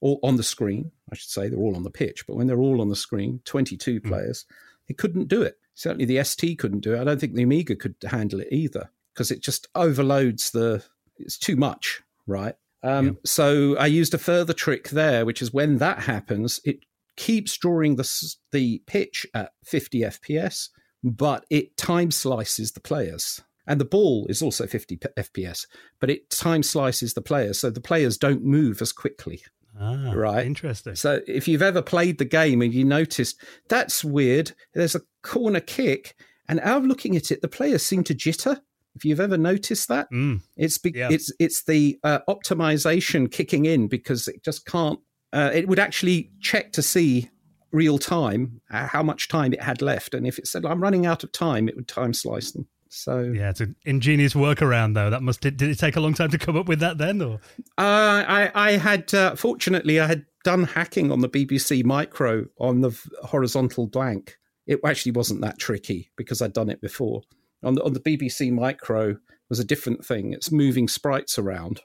or 0.00 0.18
on 0.22 0.36
the 0.36 0.42
screen, 0.42 0.90
I 1.12 1.14
should 1.14 1.30
say, 1.30 1.48
they're 1.48 1.58
all 1.58 1.76
on 1.76 1.82
the 1.82 1.90
pitch, 1.90 2.26
but 2.26 2.36
when 2.36 2.46
they're 2.46 2.60
all 2.60 2.80
on 2.80 2.88
the 2.88 2.96
screen, 2.96 3.40
22 3.44 4.00
mm. 4.00 4.04
players, 4.04 4.46
it 4.88 4.98
couldn't 4.98 5.28
do 5.28 5.42
it. 5.42 5.58
Certainly 5.74 6.06
the 6.06 6.22
ST 6.24 6.58
couldn't 6.58 6.80
do 6.80 6.94
it. 6.94 7.00
I 7.00 7.04
don't 7.04 7.20
think 7.20 7.34
the 7.34 7.42
Amiga 7.42 7.76
could 7.76 7.96
handle 8.04 8.40
it 8.40 8.48
either 8.50 8.90
because 9.12 9.30
it 9.30 9.40
just 9.40 9.68
overloads 9.74 10.50
the, 10.50 10.82
it's 11.18 11.38
too 11.38 11.56
much, 11.56 12.02
right? 12.26 12.54
Um, 12.82 13.06
yeah. 13.06 13.12
So 13.24 13.76
I 13.76 13.86
used 13.86 14.14
a 14.14 14.18
further 14.18 14.52
trick 14.52 14.88
there, 14.90 15.26
which 15.26 15.42
is 15.42 15.52
when 15.52 15.78
that 15.78 16.00
happens, 16.00 16.60
it 16.64 16.80
keeps 17.16 17.56
drawing 17.58 17.96
the 17.96 18.34
the 18.52 18.82
pitch 18.86 19.26
at 19.34 19.52
50 19.64 20.00
FPS, 20.00 20.70
but 21.04 21.44
it 21.50 21.76
time 21.76 22.10
slices 22.10 22.72
the 22.72 22.80
players. 22.80 23.42
And 23.66 23.80
the 23.80 23.84
ball 23.84 24.26
is 24.28 24.42
also 24.42 24.66
50 24.66 24.96
FPS, 24.96 25.66
but 26.00 26.10
it 26.10 26.30
time 26.30 26.62
slices 26.62 27.14
the 27.14 27.22
players, 27.22 27.60
so 27.60 27.70
the 27.70 27.80
players 27.80 28.16
don't 28.16 28.44
move 28.44 28.82
as 28.82 28.92
quickly. 28.92 29.42
Ah, 29.78 30.12
right. 30.14 30.46
Interesting. 30.46 30.94
So 30.94 31.20
if 31.26 31.46
you've 31.46 31.62
ever 31.62 31.82
played 31.82 32.18
the 32.18 32.24
game 32.24 32.62
and 32.62 32.74
you 32.74 32.84
noticed 32.84 33.40
that's 33.68 34.04
weird, 34.04 34.52
there's 34.74 34.94
a 34.94 35.02
corner 35.22 35.60
kick, 35.60 36.16
and 36.48 36.60
out 36.60 36.78
of 36.78 36.86
looking 36.86 37.16
at 37.16 37.30
it, 37.30 37.42
the 37.42 37.48
players 37.48 37.84
seem 37.84 38.02
to 38.04 38.14
jitter. 38.14 38.60
If 38.96 39.04
you've 39.04 39.20
ever 39.20 39.38
noticed 39.38 39.88
that, 39.88 40.10
mm. 40.10 40.40
it's 40.56 40.78
be- 40.78 40.92
yeah. 40.94 41.08
it's 41.10 41.32
it's 41.38 41.62
the 41.64 41.98
uh, 42.02 42.18
optimization 42.28 43.30
kicking 43.30 43.66
in 43.66 43.86
because 43.86 44.26
it 44.26 44.42
just 44.44 44.66
can't. 44.66 44.98
Uh, 45.32 45.50
it 45.54 45.68
would 45.68 45.78
actually 45.78 46.32
check 46.40 46.72
to 46.72 46.82
see 46.82 47.30
real 47.70 47.98
time 47.98 48.60
uh, 48.72 48.88
how 48.88 49.02
much 49.02 49.28
time 49.28 49.52
it 49.52 49.62
had 49.62 49.80
left, 49.80 50.12
and 50.12 50.26
if 50.26 50.38
it 50.38 50.48
said 50.48 50.66
I'm 50.66 50.82
running 50.82 51.06
out 51.06 51.22
of 51.22 51.30
time, 51.30 51.68
it 51.68 51.76
would 51.76 51.88
time 51.88 52.12
slice 52.12 52.50
them. 52.50 52.66
So 52.92 53.20
yeah, 53.20 53.50
it's 53.50 53.60
an 53.60 53.76
ingenious 53.84 54.34
workaround 54.34 54.94
though. 54.94 55.10
That 55.10 55.22
must 55.22 55.40
did 55.40 55.62
it 55.62 55.78
take 55.78 55.94
a 55.94 56.00
long 56.00 56.12
time 56.12 56.30
to 56.30 56.38
come 56.38 56.56
up 56.56 56.66
with 56.66 56.80
that 56.80 56.98
then, 56.98 57.22
or 57.22 57.34
uh, 57.78 58.24
I 58.26 58.50
I 58.52 58.72
had 58.72 59.14
uh, 59.14 59.36
fortunately 59.36 60.00
I 60.00 60.08
had 60.08 60.26
done 60.42 60.64
hacking 60.64 61.12
on 61.12 61.20
the 61.20 61.28
BBC 61.28 61.84
Micro 61.84 62.46
on 62.58 62.80
the 62.80 62.90
horizontal 63.22 63.86
blank. 63.86 64.36
It 64.66 64.80
actually 64.84 65.12
wasn't 65.12 65.40
that 65.42 65.58
tricky 65.58 66.10
because 66.16 66.42
I'd 66.42 66.52
done 66.52 66.68
it 66.68 66.80
before 66.80 67.22
on 67.62 67.74
the, 67.74 67.84
on 67.84 67.92
the 67.92 68.00
BBC 68.00 68.52
Micro 68.52 69.16
was 69.48 69.60
a 69.60 69.64
different 69.64 70.04
thing. 70.04 70.32
It's 70.32 70.50
moving 70.50 70.88
sprites 70.88 71.38
around, 71.38 71.82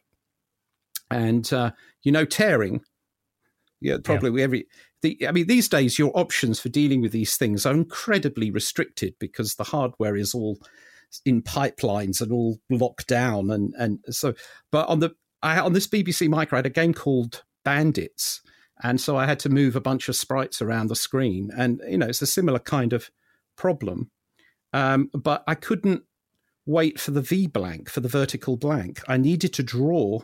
and 1.11 1.51
uh, 1.53 1.71
you 2.01 2.11
know 2.11 2.25
tearing. 2.25 2.81
Yeah, 3.79 3.97
probably 4.03 4.39
yeah. 4.39 4.43
every. 4.43 4.67
The, 5.03 5.27
I 5.27 5.31
mean, 5.31 5.45
these 5.45 5.69
days 5.69 5.99
your 5.99 6.11
options 6.17 6.59
for 6.59 6.69
dealing 6.69 7.01
with 7.01 7.11
these 7.11 7.37
things 7.37 7.65
are 7.65 7.73
incredibly 7.73 8.49
restricted 8.49 9.13
because 9.19 9.55
the 9.55 9.65
hardware 9.65 10.15
is 10.15 10.33
all 10.33 10.57
in 11.25 11.41
pipelines 11.41 12.21
and 12.21 12.31
all 12.31 12.59
locked 12.69 13.07
down, 13.07 13.51
and 13.51 13.73
and 13.77 13.99
so. 14.09 14.33
But 14.71 14.87
on 14.87 14.99
the 14.99 15.15
I, 15.41 15.59
on 15.59 15.73
this 15.73 15.87
BBC 15.87 16.29
Micro, 16.29 16.57
I 16.57 16.59
had 16.59 16.65
a 16.65 16.69
game 16.69 16.93
called 16.93 17.43
Bandits, 17.63 18.41
and 18.83 18.99
so 18.99 19.17
I 19.17 19.25
had 19.25 19.39
to 19.39 19.49
move 19.49 19.75
a 19.75 19.81
bunch 19.81 20.09
of 20.09 20.15
sprites 20.15 20.61
around 20.61 20.87
the 20.87 20.95
screen, 20.95 21.51
and 21.57 21.81
you 21.87 21.97
know 21.97 22.07
it's 22.07 22.21
a 22.21 22.27
similar 22.27 22.59
kind 22.59 22.93
of 22.93 23.09
problem. 23.55 24.11
Um, 24.73 25.09
but 25.13 25.43
I 25.47 25.55
couldn't 25.55 26.03
wait 26.65 26.99
for 26.99 27.11
the 27.11 27.21
V 27.21 27.47
blank, 27.47 27.89
for 27.89 28.01
the 28.01 28.09
vertical 28.09 28.57
blank. 28.57 29.01
I 29.07 29.17
needed 29.17 29.53
to 29.53 29.63
draw 29.63 30.21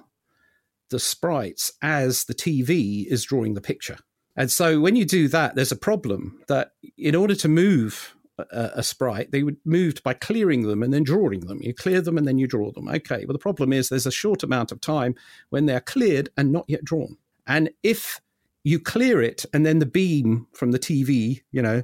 the 0.90 1.00
sprites 1.00 1.72
as 1.82 2.26
the 2.26 2.34
TV 2.34 3.06
is 3.08 3.24
drawing 3.24 3.54
the 3.54 3.62
picture. 3.62 3.98
And 4.36 4.52
so 4.52 4.80
when 4.80 4.96
you 4.96 5.06
do 5.06 5.28
that, 5.30 5.56
there's 5.56 5.72
a 5.72 5.78
problem 5.78 6.42
that 6.48 6.72
in 6.98 7.16
order 7.16 7.36
to 7.36 7.48
move 7.48 8.16
a, 8.52 8.80
a, 8.80 8.84
sprite, 8.84 9.32
they 9.32 9.44
would 9.44 9.58
moved 9.66 10.04
by 10.04 10.14
clearing 10.14 10.64
them 10.64 10.84
and 10.84 10.94
then 10.94 11.04
drawing 11.04 11.42
them. 11.42 11.60
You 11.62 11.74
clear 11.74 12.02
them 12.02 12.18
and 12.18 12.28
then 12.28 12.38
you 12.38 12.48
draw 12.48 12.72
them. 12.72 12.88
Okay, 12.88 13.26
well, 13.26 13.34
the 13.34 13.40
problem 13.40 13.74
is 13.74 13.90
there's 13.90 14.06
a 14.06 14.12
short 14.12 14.44
amount 14.44 14.72
of 14.72 14.82
time 14.82 15.16
when 15.50 15.66
they're 15.66 15.82
cleared 15.82 16.30
and 16.38 16.52
not 16.52 16.66
yet 16.68 16.84
drawn. 16.84 17.18
And 17.48 17.70
if 17.84 18.22
you 18.64 18.80
clear 18.80 19.22
it 19.22 19.46
and 19.54 19.66
then 19.66 19.80
the 19.80 19.86
beam 19.86 20.48
from 20.54 20.72
the 20.72 20.80
TV, 20.80 21.42
you 21.52 21.62
know, 21.62 21.84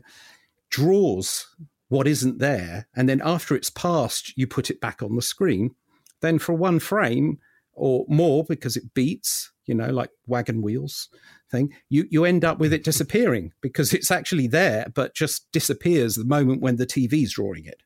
draws 0.69 1.47
what 1.89 2.07
isn't 2.07 2.39
there, 2.39 2.87
and 2.95 3.07
then 3.07 3.21
after 3.23 3.55
it's 3.55 3.69
passed, 3.69 4.37
you 4.37 4.45
put 4.45 4.69
it 4.69 4.81
back 4.81 5.01
on 5.01 5.15
the 5.15 5.21
screen. 5.21 5.73
Then 6.21 6.37
for 6.37 6.53
one 6.53 6.79
frame 6.79 7.39
or 7.73 8.05
more, 8.09 8.43
because 8.43 8.75
it 8.75 8.93
beats, 8.93 9.51
you 9.65 9.73
know, 9.73 9.89
like 9.89 10.09
wagon 10.25 10.61
wheels 10.61 11.09
thing, 11.49 11.73
you 11.89 12.07
you 12.09 12.25
end 12.25 12.45
up 12.45 12.59
with 12.59 12.73
it 12.73 12.83
disappearing 12.83 13.53
because 13.61 13.93
it's 13.93 14.11
actually 14.11 14.47
there, 14.47 14.87
but 14.93 15.15
just 15.15 15.51
disappears 15.51 16.15
the 16.15 16.25
moment 16.25 16.61
when 16.61 16.77
the 16.77 16.85
TV's 16.85 17.33
drawing 17.33 17.65
it. 17.65 17.81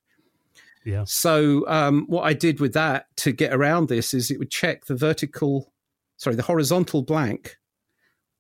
Yeah. 0.83 1.03
So 1.05 1.67
um, 1.67 2.05
what 2.07 2.23
I 2.23 2.33
did 2.33 2.59
with 2.59 2.73
that 2.73 3.05
to 3.17 3.31
get 3.31 3.53
around 3.53 3.87
this 3.87 4.13
is 4.13 4.31
it 4.31 4.39
would 4.39 4.49
check 4.49 4.85
the 4.85 4.95
vertical, 4.95 5.71
sorry, 6.17 6.35
the 6.35 6.41
horizontal 6.41 7.03
blank 7.03 7.57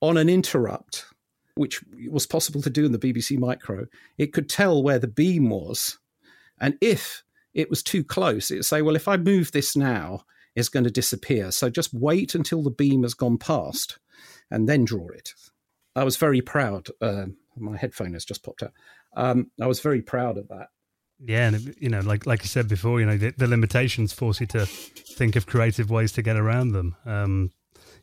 on 0.01 0.17
an 0.17 0.27
interrupt, 0.27 1.05
which 1.55 1.83
was 2.09 2.25
possible 2.25 2.61
to 2.63 2.69
do 2.69 2.85
in 2.85 2.91
the 2.91 2.99
BBC 2.99 3.37
Micro. 3.37 3.85
It 4.17 4.33
could 4.33 4.49
tell 4.49 4.81
where 4.81 4.99
the 4.99 5.07
beam 5.07 5.49
was, 5.49 5.99
and 6.59 6.77
if 6.81 7.23
it 7.53 7.69
was 7.69 7.83
too 7.83 8.03
close, 8.03 8.49
it 8.49 8.55
would 8.55 8.65
say, 8.65 8.81
"Well, 8.81 8.95
if 8.95 9.07
I 9.07 9.17
move 9.17 9.51
this 9.51 9.75
now, 9.75 10.25
it's 10.55 10.69
going 10.69 10.83
to 10.83 10.91
disappear. 10.91 11.51
So 11.51 11.69
just 11.69 11.93
wait 11.93 12.35
until 12.35 12.61
the 12.61 12.71
beam 12.71 13.03
has 13.03 13.13
gone 13.13 13.37
past, 13.37 13.99
and 14.51 14.69
then 14.69 14.85
draw 14.85 15.07
it." 15.09 15.33
I 15.95 16.03
was 16.03 16.17
very 16.17 16.41
proud. 16.41 16.87
Uh, 17.01 17.27
my 17.57 17.77
headphone 17.77 18.13
has 18.13 18.25
just 18.25 18.43
popped 18.43 18.63
out. 18.63 18.73
Um, 19.15 19.51
I 19.59 19.67
was 19.67 19.79
very 19.81 20.01
proud 20.01 20.37
of 20.37 20.47
that. 20.49 20.67
Yeah, 21.23 21.47
and 21.47 21.75
you 21.79 21.89
know, 21.89 21.99
like 21.99 22.25
like 22.25 22.41
you 22.41 22.47
said 22.47 22.67
before, 22.67 22.99
you 22.99 23.05
know, 23.05 23.17
the, 23.17 23.33
the 23.37 23.47
limitations 23.47 24.13
force 24.13 24.39
you 24.39 24.47
to 24.47 24.65
think 24.65 25.35
of 25.35 25.45
creative 25.45 25.89
ways 25.89 26.11
to 26.13 26.21
get 26.21 26.35
around 26.35 26.71
them. 26.71 26.95
Um, 27.05 27.51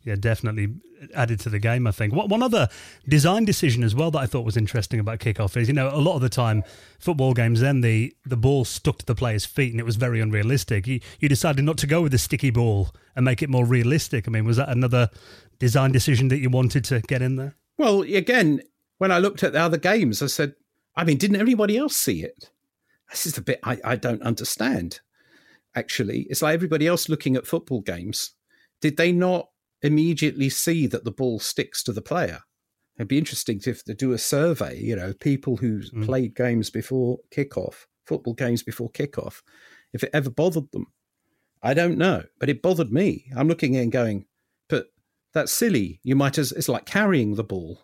yeah, 0.05 0.17
definitely 0.17 0.75
added 1.15 1.41
to 1.41 1.51
the 1.51 1.59
game. 1.59 1.87
I 1.87 1.93
think. 1.93 2.15
One 2.15 2.43
other 2.43 2.69
design 3.09 3.45
decision 3.45 3.85
as 3.85 3.95
well 3.95 4.11
that 4.13 4.19
I 4.19 4.27
thought 4.27 4.45
was 4.45 4.57
interesting 4.57 5.01
about 5.01 5.19
kickoff 5.21 5.57
is, 5.57 5.69
you 5.69 5.75
know, 5.75 5.89
a 5.89 5.99
lot 5.99 6.17
of 6.17 6.21
the 6.21 6.29
time 6.29 6.65
football 6.99 7.35
games, 7.35 7.61
then 7.61 7.81
the 7.81 8.15
the 8.25 8.37
ball 8.37 8.65
stuck 8.65 8.99
to 8.99 9.07
the 9.07 9.15
player's 9.15 9.45
feet 9.45 9.73
and 9.73 9.81
it 9.81 9.87
was 9.87 9.97
very 9.97 10.21
unrealistic. 10.21 10.87
You 10.87 11.01
you 11.21 11.29
decided 11.29 11.65
not 11.65 11.79
to 11.79 11.87
go 11.87 12.03
with 12.03 12.13
the 12.13 12.19
sticky 12.19 12.51
ball 12.51 12.95
and 13.17 13.25
make 13.25 13.43
it 13.43 13.51
more 13.51 13.65
realistic. 13.65 14.29
I 14.29 14.31
mean, 14.31 14.45
was 14.45 14.57
that 14.57 14.69
another 14.69 15.11
design 15.59 15.93
decision 15.93 16.29
that 16.29 16.39
you 16.39 16.51
wanted 16.51 16.85
to 16.85 17.01
get 17.01 17.23
in 17.23 17.37
there? 17.37 17.55
Well, 17.77 18.03
again, 18.03 18.63
when 18.99 19.13
I 19.13 19.19
looked 19.19 19.43
at 19.43 19.53
the 19.53 19.61
other 19.61 19.77
games, 19.77 20.23
I 20.23 20.27
said, 20.27 20.55
I 20.97 21.05
mean, 21.05 21.17
didn't 21.17 21.41
everybody 21.41 21.77
else 21.77 21.95
see 21.95 22.23
it? 22.23 22.51
this 23.11 23.27
is 23.27 23.35
the 23.35 23.41
bit 23.41 23.61
I, 23.63 23.79
I 23.85 23.97
don't 23.97 24.23
understand. 24.23 25.01
Actually, 25.75 26.27
it's 26.29 26.43
like 26.43 26.55
everybody 26.55 26.87
else 26.87 27.09
looking 27.09 27.37
at 27.37 27.47
football 27.47 27.81
games. 27.81 28.33
Did 28.81 28.97
they 28.97 29.13
not 29.13 29.49
immediately 29.83 30.49
see 30.49 30.87
that 30.87 31.05
the 31.05 31.11
ball 31.11 31.41
sticks 31.41 31.83
to 31.85 31.93
the 31.93 32.03
player? 32.03 32.41
It'd 32.97 33.09
be 33.09 33.19
interesting 33.19 33.61
to, 33.61 33.75
to 33.75 33.95
do 33.95 34.13
a 34.13 34.19
survey. 34.19 34.79
You 34.79 34.97
know, 34.97 35.13
people 35.13 35.57
who 35.57 35.81
mm. 35.81 36.05
played 36.05 36.35
games 36.35 36.71
before 36.71 37.19
kickoff, 37.31 37.87
football 38.07 38.35
games 38.35 38.63
before 38.63 38.91
kickoff, 38.91 39.43
if 39.93 40.03
it 40.03 40.11
ever 40.13 40.31
bothered 40.31 40.71
them. 40.73 40.87
I 41.63 41.75
don't 41.75 41.99
know, 41.99 42.25
but 42.39 42.49
it 42.49 42.63
bothered 42.63 42.93
me. 42.93 43.27
I'm 43.37 43.49
looking 43.49 43.77
and 43.77 43.91
going, 43.91 44.27
but 44.69 44.87
that's 45.33 45.53
silly. 45.53 46.01
You 46.05 46.15
might 46.15 46.39
as 46.39 46.53
it's 46.53 46.69
like 46.69 46.87
carrying 46.87 47.35
the 47.35 47.45
ball 47.45 47.81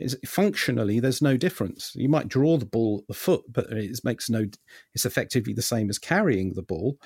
is 0.00 0.16
functionally 0.24 1.00
there's 1.00 1.22
no 1.22 1.36
difference. 1.36 1.92
You 1.94 2.08
might 2.08 2.28
draw 2.28 2.56
the 2.56 2.66
ball 2.66 3.00
at 3.02 3.08
the 3.08 3.14
foot, 3.14 3.44
but 3.48 3.66
it 3.70 4.00
makes 4.04 4.30
no. 4.30 4.46
It's 4.94 5.04
effectively 5.04 5.52
the 5.52 5.62
same 5.62 5.90
as 5.90 5.98
carrying 5.98 6.54
the 6.54 6.62
ball, 6.62 6.98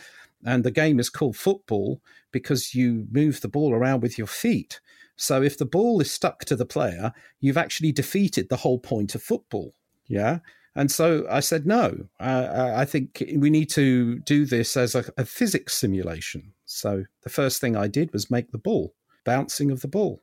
and 0.44 0.64
the 0.64 0.70
game 0.70 1.00
is 1.00 1.10
called 1.10 1.36
football 1.36 2.00
because 2.32 2.74
you 2.74 3.06
move 3.10 3.40
the 3.40 3.48
ball 3.48 3.72
around 3.72 4.02
with 4.02 4.18
your 4.18 4.26
feet. 4.26 4.80
So 5.16 5.42
if 5.42 5.56
the 5.56 5.66
ball 5.66 6.00
is 6.00 6.10
stuck 6.10 6.44
to 6.46 6.56
the 6.56 6.66
player, 6.66 7.12
you've 7.40 7.56
actually 7.56 7.92
defeated 7.92 8.48
the 8.48 8.56
whole 8.56 8.78
point 8.78 9.14
of 9.14 9.22
football. 9.22 9.74
Yeah. 10.06 10.40
And 10.74 10.90
so 10.90 11.24
I 11.30 11.40
said, 11.40 11.66
no, 11.66 12.08
uh, 12.18 12.72
I 12.74 12.84
think 12.84 13.22
we 13.36 13.48
need 13.48 13.70
to 13.70 14.18
do 14.20 14.44
this 14.44 14.76
as 14.76 14.94
a, 14.94 15.04
a 15.16 15.24
physics 15.24 15.74
simulation. 15.74 16.52
So 16.64 17.04
the 17.22 17.30
first 17.30 17.60
thing 17.60 17.76
I 17.76 17.86
did 17.86 18.12
was 18.12 18.30
make 18.30 18.50
the 18.50 18.58
ball, 18.58 18.94
bouncing 19.24 19.70
of 19.70 19.80
the 19.80 19.88
ball 19.88 20.20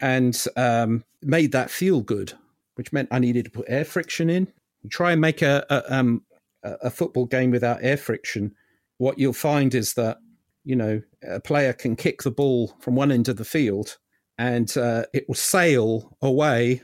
and 0.00 0.44
um, 0.56 1.04
made 1.22 1.52
that 1.52 1.70
feel 1.70 2.00
good, 2.00 2.32
which 2.74 2.92
meant 2.92 3.08
I 3.12 3.20
needed 3.20 3.44
to 3.44 3.50
put 3.50 3.66
air 3.68 3.84
friction 3.84 4.28
in. 4.28 4.52
try 4.90 5.12
and 5.12 5.20
make 5.20 5.42
a, 5.42 5.64
a, 5.70 5.94
um, 5.96 6.22
a 6.64 6.90
football 6.90 7.26
game 7.26 7.50
without 7.50 7.78
air 7.82 7.96
friction. 7.96 8.54
What 8.98 9.18
you'll 9.18 9.32
find 9.32 9.74
is 9.74 9.94
that 9.94 10.18
you 10.64 10.76
know 10.76 11.02
a 11.22 11.40
player 11.40 11.72
can 11.72 11.96
kick 11.96 12.22
the 12.22 12.30
ball 12.30 12.74
from 12.80 12.94
one 12.94 13.12
end 13.12 13.28
of 13.28 13.36
the 13.36 13.44
field 13.44 13.98
and 14.38 14.76
uh, 14.76 15.04
it 15.12 15.24
will 15.28 15.34
sail 15.34 16.16
away. 16.22 16.82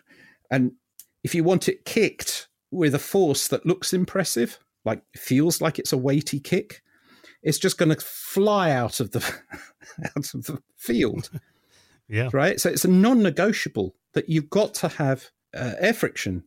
And 0.51 0.73
if 1.25 1.35
you 1.35 1.45
want 1.45 1.69
it 1.69 1.85
kicked 1.85 2.49
with 2.71 2.95
a 2.95 2.99
force 2.99 3.49
that 3.49 3.67
looks 3.67 3.93
impressive, 3.93 4.59
like 4.85 5.03
feels 5.17 5.61
like 5.61 5.79
it's 5.79 5.93
a 5.93 5.99
weighty 5.99 6.41
kick, 6.41 6.83
it's 7.43 7.59
just 7.59 7.79
going 7.79 7.89
to 7.89 8.01
fly 8.01 8.71
out 8.71 9.01
of 9.01 9.11
the 9.11 9.19
out 10.17 10.35
of 10.35 10.45
the 10.45 10.61
field. 10.77 11.31
Yeah. 12.13 12.29
Right. 12.33 12.59
So 12.59 12.69
it's 12.69 12.85
a 12.85 12.89
non-negotiable 12.89 13.95
that 14.15 14.29
you've 14.29 14.51
got 14.51 14.75
to 14.75 14.89
have 14.89 15.31
uh, 15.55 15.75
air 15.79 15.93
friction. 15.93 16.43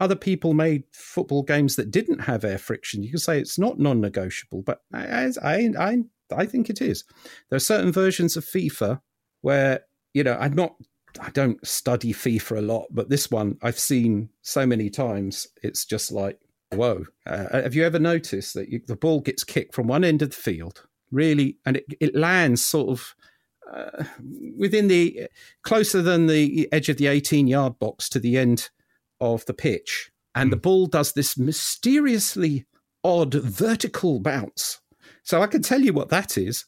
Other 0.00 0.16
people 0.16 0.54
made 0.54 0.84
football 0.92 1.42
games 1.42 1.76
that 1.76 1.90
didn't 1.90 2.20
have 2.20 2.44
air 2.44 2.58
friction. 2.58 3.02
You 3.02 3.10
can 3.10 3.18
say 3.18 3.38
it's 3.38 3.58
not 3.58 3.78
non-negotiable, 3.78 4.62
but 4.62 4.82
I, 4.92 5.30
I, 5.42 5.70
I, 5.78 5.98
I 6.34 6.46
think 6.46 6.70
it 6.70 6.80
is. 6.80 7.04
There 7.48 7.56
are 7.56 7.60
certain 7.60 7.92
versions 7.92 8.36
of 8.36 8.44
FIFA 8.44 9.00
where 9.42 9.80
you 10.14 10.24
know 10.24 10.36
I'm 10.40 10.54
not. 10.54 10.74
I 11.20 11.30
don't 11.30 11.64
study 11.66 12.12
FIFA 12.12 12.58
a 12.58 12.62
lot, 12.62 12.86
but 12.90 13.08
this 13.08 13.30
one 13.30 13.56
I've 13.62 13.78
seen 13.78 14.28
so 14.42 14.66
many 14.66 14.90
times. 14.90 15.46
It's 15.62 15.84
just 15.84 16.12
like, 16.12 16.38
whoa! 16.72 17.04
Uh, 17.26 17.62
have 17.62 17.74
you 17.74 17.84
ever 17.84 17.98
noticed 17.98 18.54
that 18.54 18.68
you, 18.68 18.80
the 18.86 18.96
ball 18.96 19.20
gets 19.20 19.44
kicked 19.44 19.74
from 19.74 19.86
one 19.86 20.04
end 20.04 20.22
of 20.22 20.30
the 20.30 20.36
field, 20.36 20.86
really, 21.10 21.58
and 21.64 21.76
it, 21.78 21.86
it 22.00 22.16
lands 22.16 22.64
sort 22.64 22.88
of 22.90 23.14
uh, 23.72 24.04
within 24.56 24.88
the 24.88 25.28
closer 25.62 26.02
than 26.02 26.26
the 26.26 26.68
edge 26.72 26.88
of 26.88 26.96
the 26.96 27.06
18 27.06 27.46
yard 27.46 27.78
box 27.78 28.08
to 28.10 28.20
the 28.20 28.36
end 28.36 28.70
of 29.20 29.44
the 29.46 29.54
pitch. 29.54 30.10
And 30.34 30.48
mm. 30.48 30.50
the 30.52 30.56
hmm. 30.56 30.62
ball 30.62 30.86
does 30.86 31.12
this 31.12 31.38
mysteriously 31.38 32.66
odd 33.02 33.34
vertical 33.34 34.20
bounce. 34.20 34.80
So 35.22 35.42
I 35.42 35.46
can 35.46 35.62
tell 35.62 35.80
you 35.80 35.92
what 35.92 36.10
that 36.10 36.38
is. 36.38 36.64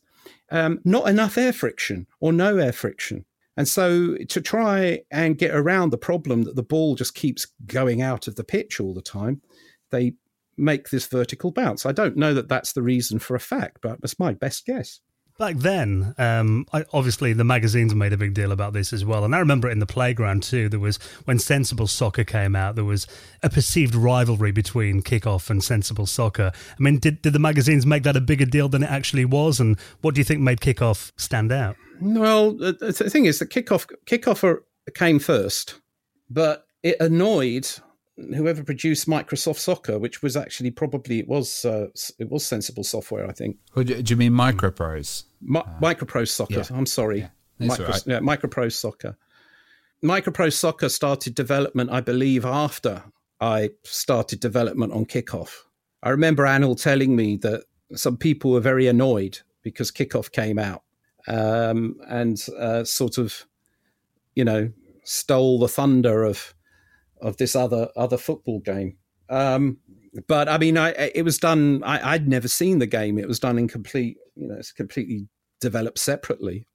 Um, 0.51 0.81
not 0.85 1.09
enough 1.09 1.37
air 1.37 1.53
friction 1.53 2.07
or 2.21 2.33
no 2.33 2.57
air 2.57 2.73
friction. 2.73 3.27
And 3.57 3.69
so 3.69 4.17
to 4.17 4.41
try 4.41 5.01
and 5.11 5.37
get 5.37 5.55
around 5.55 5.91
the 5.91 5.99
problem 5.99 6.45
that 6.45 6.57
the 6.57 6.63
ball 6.63 6.95
just 6.95 7.15
keeps 7.15 7.47
going 7.67 8.01
out 8.01 8.29
of 8.29 8.37
the 8.37 8.45
pitch 8.45 8.81
all 8.81 8.95
the 8.95 9.03
time, 9.03 9.43
they 9.91 10.15
make 10.57 10.91
this 10.91 11.07
vertical 11.07 11.51
bounce. 11.51 11.85
I 11.85 11.93
don't 11.93 12.17
know 12.17 12.35
that 12.35 12.49
that's 12.49 12.73
the 12.73 12.83
reason 12.83 13.19
for 13.19 13.35
a 13.35 13.41
fact, 13.41 13.79
but 13.83 14.01
that's 14.01 14.19
my 14.19 14.33
best 14.33 14.65
guess 14.65 15.01
back 15.39 15.57
then, 15.57 16.15
um, 16.19 16.67
I, 16.73 16.85
obviously 16.93 17.33
the 17.33 17.45
magazines 17.45 17.95
made 17.95 18.13
a 18.13 18.17
big 18.17 18.35
deal 18.35 18.53
about 18.53 18.73
this 18.73 18.93
as 18.93 19.05
well, 19.05 19.25
and 19.25 19.35
I 19.35 19.39
remember 19.39 19.69
it 19.69 19.73
in 19.73 19.79
the 19.79 19.87
playground 19.87 20.43
too. 20.43 20.69
There 20.69 20.81
was 20.81 20.97
when 21.25 21.39
Sensible 21.39 21.87
Soccer 21.87 22.25
came 22.25 22.55
out, 22.55 22.75
there 22.75 22.85
was 22.85 23.07
a 23.43 23.49
perceived 23.49 23.95
rivalry 23.95 24.51
between 24.51 25.03
Kickoff 25.03 25.49
and 25.49 25.63
Sensible 25.63 26.07
Soccer. 26.07 26.53
I 26.55 26.83
mean, 26.83 26.99
did 26.99 27.23
did 27.23 27.33
the 27.33 27.39
magazines 27.39 27.87
make 27.87 28.03
that 28.03 28.17
a 28.17 28.21
bigger 28.21 28.47
deal 28.47 28.69
than 28.69 28.83
it 28.83 28.91
actually 28.91 29.25
was? 29.25 29.61
And 29.61 29.79
what 30.03 30.15
do 30.15 30.21
you 30.21 30.25
think 30.25 30.41
made 30.41 30.61
Kickoff 30.61 31.13
stand 31.17 31.53
out? 31.53 31.77
Well, 32.01 32.53
the 32.53 32.93
thing 32.93 33.25
is, 33.25 33.39
that 33.39 33.51
Kickoff 33.51 33.87
Kickoff 34.07 34.59
came 34.95 35.19
first, 35.19 35.81
but 36.29 36.67
it 36.83 36.97
annoyed 37.01 37.69
whoever 38.35 38.65
produced 38.65 39.09
Microsoft 39.09 39.59
Soccer, 39.59 39.99
which 39.99 40.23
was 40.23 40.37
actually 40.37 40.71
probably 40.71 41.21
it 41.21 41.29
was 41.29 41.65
uh, 41.65 41.87
it 42.19 42.29
was 42.29 42.47
sensible 42.47 42.85
software, 42.85 43.29
I 43.29 43.33
think. 43.33 43.57
do 43.75 44.03
you 44.05 44.17
mean 44.17 44.33
Microprose? 44.33 45.25
Mi- 45.41 45.61
uh, 45.61 45.81
Microprose 45.81 46.29
Soccer. 46.29 46.55
Yeah. 46.55 46.65
I'm 46.71 46.87
sorry, 46.87 47.21
yeah. 47.21 47.67
Micro, 47.67 47.87
right. 47.87 48.07
yeah, 48.07 48.19
Microprose 48.21 48.73
Soccer. 48.73 49.17
Microprose 50.03 50.53
Soccer 50.55 50.89
started 50.89 51.35
development, 51.35 51.91
I 51.91 52.01
believe, 52.01 52.45
after 52.45 53.05
I 53.41 53.71
started 53.85 54.41
development 54.41 54.93
on 54.93 55.07
Kickoff. 55.07 55.51
I 56.03 56.11
remember 56.11 56.45
Anil 56.45 56.81
telling 56.81 57.17
me 57.17 57.37
that 57.39 57.65
some 57.95 58.17
people 58.17 58.53
were 58.53 58.61
very 58.61 58.87
annoyed 58.87 59.41
because 59.63 59.91
Kickoff 59.91 60.31
came 60.31 60.59
out 60.59 60.83
um, 61.27 61.97
and 62.09 62.41
uh, 62.59 62.85
sort 62.85 63.19
of, 63.19 63.47
you 64.35 64.45
know, 64.45 64.73
stole 65.05 65.59
the 65.59 65.69
thunder 65.69 66.25
of 66.25 66.55
of 67.21 67.37
this 67.39 67.57
other 67.57 67.89
other 67.97 68.17
football 68.17 68.61
game. 68.61 68.97
Um, 69.29 69.79
but 70.27 70.49
I 70.49 70.59
mean, 70.59 70.77
I, 70.77 70.91
it 71.15 71.25
was 71.25 71.39
done. 71.39 71.83
I, 71.85 72.15
would 72.15 72.29
never 72.29 72.49
seen 72.49 72.79
the 72.79 72.87
game. 72.87 73.19
It 73.19 73.29
was 73.29 73.41
done 73.41 73.59
in 73.59 73.69
complete, 73.69 74.17
you 74.37 74.49
know, 74.49 74.55
it's 74.55 74.73
completely 74.73 75.29
developed 75.61 75.99
separately. 75.99 76.67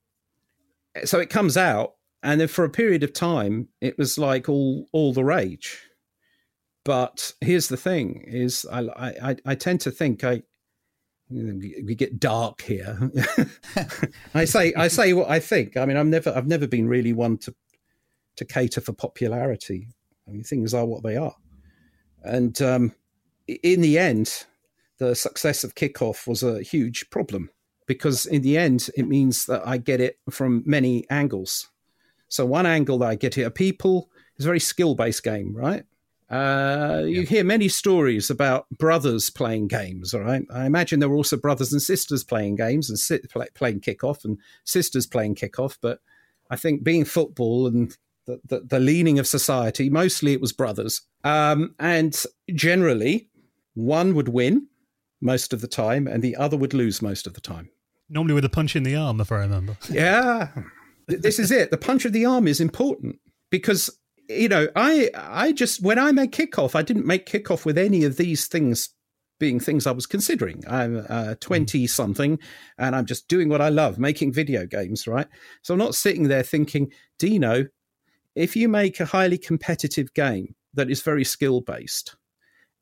So 1.05 1.19
it 1.19 1.29
comes 1.29 1.57
out, 1.57 1.93
and 2.21 2.39
then 2.39 2.47
for 2.47 2.63
a 2.63 2.69
period 2.69 3.03
of 3.03 3.13
time, 3.13 3.69
it 3.81 3.97
was 3.97 4.17
like 4.17 4.47
all 4.49 4.87
all 4.91 5.13
the 5.13 5.23
rage. 5.23 5.81
But 6.85 7.33
here's 7.41 7.67
the 7.67 7.77
thing: 7.77 8.23
is 8.27 8.65
I 8.71 8.81
I, 9.21 9.35
I 9.45 9.55
tend 9.55 9.81
to 9.81 9.91
think 9.91 10.23
I 10.23 10.43
we 11.29 11.95
get 11.95 12.19
dark 12.19 12.61
here. 12.61 13.11
I 14.35 14.45
say 14.45 14.73
I 14.75 14.87
say 14.87 15.13
what 15.13 15.29
I 15.29 15.39
think. 15.39 15.77
I 15.77 15.85
mean, 15.85 15.97
I'm 15.97 16.09
never 16.09 16.31
I've 16.35 16.47
never 16.47 16.67
been 16.67 16.87
really 16.87 17.13
one 17.13 17.37
to 17.39 17.55
to 18.35 18.45
cater 18.45 18.81
for 18.81 18.93
popularity. 18.93 19.87
I 20.27 20.31
mean, 20.31 20.43
things 20.43 20.73
are 20.73 20.85
what 20.85 21.03
they 21.03 21.17
are. 21.17 21.35
And 22.23 22.59
um, 22.61 22.93
in 23.47 23.81
the 23.81 23.97
end, 23.97 24.45
the 24.99 25.15
success 25.15 25.63
of 25.63 25.75
kickoff 25.75 26.27
was 26.27 26.43
a 26.43 26.61
huge 26.61 27.09
problem 27.09 27.49
because 27.87 28.25
in 28.25 28.41
the 28.41 28.57
end, 28.57 28.89
it 28.95 29.07
means 29.07 29.45
that 29.45 29.67
I 29.67 29.77
get 29.77 29.99
it 29.99 30.19
from 30.29 30.63
many 30.65 31.05
angles. 31.09 31.69
So 32.29 32.45
one 32.45 32.65
angle 32.65 32.99
that 32.99 33.09
I 33.09 33.15
get 33.15 33.37
it 33.37 33.43
are 33.43 33.51
people. 33.51 34.09
It's 34.35 34.45
a 34.45 34.47
very 34.47 34.59
skill 34.59 34.95
based 34.95 35.23
game, 35.23 35.55
right? 35.55 35.83
Uh, 36.29 37.03
you 37.05 37.21
hear 37.21 37.43
many 37.43 37.67
stories 37.67 38.29
about 38.29 38.67
brothers 38.71 39.29
playing 39.29 39.67
games. 39.67 40.13
All 40.13 40.21
right, 40.21 40.43
I 40.51 40.65
imagine 40.65 40.99
there 40.99 41.09
were 41.09 41.15
also 41.15 41.37
brothers 41.37 41.71
and 41.71 41.81
sisters 41.81 42.23
playing 42.23 42.55
games 42.55 42.89
and 42.89 42.97
sit, 42.97 43.29
play, 43.29 43.47
playing 43.53 43.81
kickoff 43.81 44.25
and 44.25 44.39
sisters 44.63 45.05
playing 45.05 45.35
kickoff. 45.35 45.77
But 45.79 45.99
I 46.49 46.55
think 46.55 46.83
being 46.83 47.05
football 47.05 47.67
and 47.67 47.95
the, 48.25 48.39
the, 48.45 48.61
the 48.61 48.79
leaning 48.79 49.19
of 49.19 49.27
society, 49.27 49.89
mostly 49.89 50.33
it 50.33 50.41
was 50.41 50.53
brothers, 50.53 51.01
um, 51.23 51.75
and 51.77 52.19
generally 52.55 53.29
one 53.73 54.13
would 54.15 54.29
win 54.29 54.67
most 55.21 55.53
of 55.53 55.61
the 55.61 55.67
time, 55.67 56.07
and 56.07 56.21
the 56.21 56.35
other 56.35 56.57
would 56.57 56.73
lose 56.73 57.01
most 57.01 57.27
of 57.27 57.33
the 57.33 57.41
time. 57.41 57.69
Normally 58.09 58.33
with 58.33 58.45
a 58.45 58.49
punch 58.49 58.75
in 58.75 58.83
the 58.83 58.95
arm, 58.95 59.21
if 59.21 59.31
I 59.31 59.37
remember. 59.37 59.77
Yeah, 59.89 60.49
this 61.07 61.39
is 61.39 61.51
it. 61.51 61.71
The 61.71 61.77
punch 61.77 62.05
of 62.05 62.13
the 62.13 62.25
arm 62.25 62.47
is 62.47 62.59
important 62.59 63.19
because 63.49 63.89
you 64.29 64.47
know 64.47 64.67
I 64.75 65.09
I 65.15 65.51
just 65.51 65.81
when 65.81 65.99
I 65.99 66.11
made 66.11 66.31
kickoff, 66.31 66.75
I 66.75 66.81
didn't 66.81 67.05
make 67.05 67.25
kickoff 67.25 67.65
with 67.65 67.77
any 67.77 68.03
of 68.03 68.17
these 68.17 68.47
things 68.47 68.89
being 69.39 69.59
things 69.59 69.85
I 69.85 69.91
was 69.91 70.05
considering. 70.05 70.63
I'm 70.69 71.05
uh, 71.09 71.35
20 71.41 71.85
something 71.87 72.39
and 72.77 72.95
I'm 72.95 73.05
just 73.05 73.27
doing 73.27 73.49
what 73.49 73.59
I 73.59 73.67
love, 73.67 73.99
making 73.99 74.31
video 74.31 74.65
games, 74.65 75.05
right? 75.05 75.27
So 75.63 75.73
I'm 75.73 75.79
not 75.79 75.95
sitting 75.95 76.29
there 76.29 76.43
thinking, 76.43 76.91
Dino, 77.19 77.65
if 78.35 78.55
you 78.55 78.69
make 78.69 79.01
a 79.01 79.05
highly 79.05 79.37
competitive 79.37 80.13
game 80.13 80.55
that 80.75 80.89
is 80.89 81.01
very 81.01 81.25
skill 81.25 81.59
based, 81.59 82.15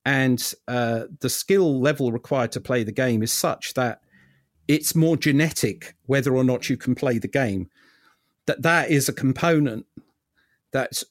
and 0.05 0.53
uh, 0.67 1.03
the 1.19 1.29
skill 1.29 1.79
level 1.79 2.11
required 2.11 2.51
to 2.53 2.61
play 2.61 2.83
the 2.83 2.91
game 2.91 3.21
is 3.21 3.31
such 3.31 3.73
that 3.75 4.01
it's 4.67 4.95
more 4.95 5.17
genetic 5.17 5.95
whether 6.05 6.35
or 6.35 6.43
not 6.43 6.69
you 6.69 6.77
can 6.77 6.95
play 6.95 7.17
the 7.17 7.27
game. 7.27 7.69
That 8.47 8.63
that 8.63 8.89
is 8.89 9.07
a 9.07 9.13
component 9.13 9.85
that 10.71 11.03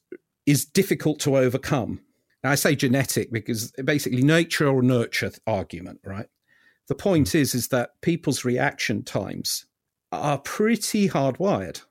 is 0.45 0.65
difficult 0.65 1.19
to 1.21 1.37
overcome. 1.37 2.01
Now 2.43 2.51
i 2.51 2.55
say 2.55 2.75
genetic 2.75 3.31
because 3.31 3.71
basically 3.83 4.23
nature 4.23 4.67
or 4.67 4.81
nurture 4.81 5.31
argument 5.47 6.01
right? 6.03 6.27
The 6.87 6.95
point 6.95 7.33
is 7.35 7.55
is 7.55 7.69
that 7.69 8.01
people's 8.01 8.43
reaction 8.43 9.03
times 9.03 9.65
are 10.11 10.39
pretty 10.39 11.07
hardwired. 11.07 11.81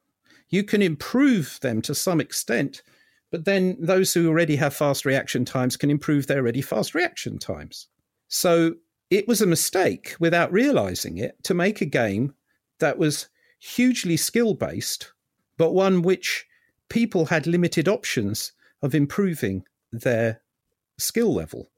You 0.51 0.65
can 0.65 0.83
improve 0.83 1.59
them 1.63 1.81
to 1.83 1.95
some 1.95 2.21
extent 2.21 2.83
but 3.31 3.45
then 3.45 3.77
those 3.81 4.13
who 4.13 4.29
already 4.29 4.57
have 4.57 4.75
fast 4.75 5.05
reaction 5.05 5.45
times 5.45 5.77
can 5.77 5.91
improve 5.91 6.27
their 6.27 6.39
already 6.39 6.63
fast 6.63 6.95
reaction 6.95 7.39
times. 7.39 7.87
So 8.29 8.75
it 9.11 9.27
was 9.27 9.41
a 9.41 9.47
mistake 9.47 10.15
without 10.21 10.53
realizing 10.53 11.19
it 11.19 11.43
to 11.45 11.55
make 11.55 11.81
a 11.81 11.87
game 11.87 12.35
that 12.79 12.99
was 12.99 13.29
hugely 13.59 14.17
skill 14.17 14.55
based, 14.55 15.13
but 15.57 15.73
one 15.73 16.03
which 16.03 16.47
people 16.89 17.27
had 17.27 17.47
limited 17.47 17.89
options 17.89 18.53
of 18.83 18.95
improving 18.95 19.65
their 19.93 20.41
skill 20.99 21.33
level. 21.35 21.71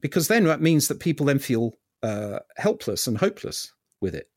Because 0.00 0.28
then 0.28 0.44
that 0.44 0.60
means 0.60 0.88
that 0.88 1.00
people 1.00 1.26
then 1.26 1.38
feel 1.38 1.76
uh, 2.02 2.40
helpless 2.56 3.06
and 3.06 3.18
hopeless 3.18 3.72
with 4.00 4.14
it. 4.14 4.28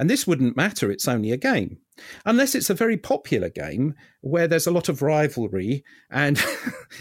And 0.00 0.08
this 0.08 0.26
wouldn't 0.26 0.56
matter, 0.56 0.90
it's 0.90 1.06
only 1.06 1.30
a 1.30 1.36
game. 1.36 1.76
Unless 2.24 2.54
it's 2.54 2.70
a 2.70 2.74
very 2.74 2.96
popular 2.96 3.50
game 3.50 3.94
where 4.22 4.48
there's 4.48 4.66
a 4.66 4.70
lot 4.70 4.88
of 4.88 5.02
rivalry 5.02 5.84
and 6.10 6.42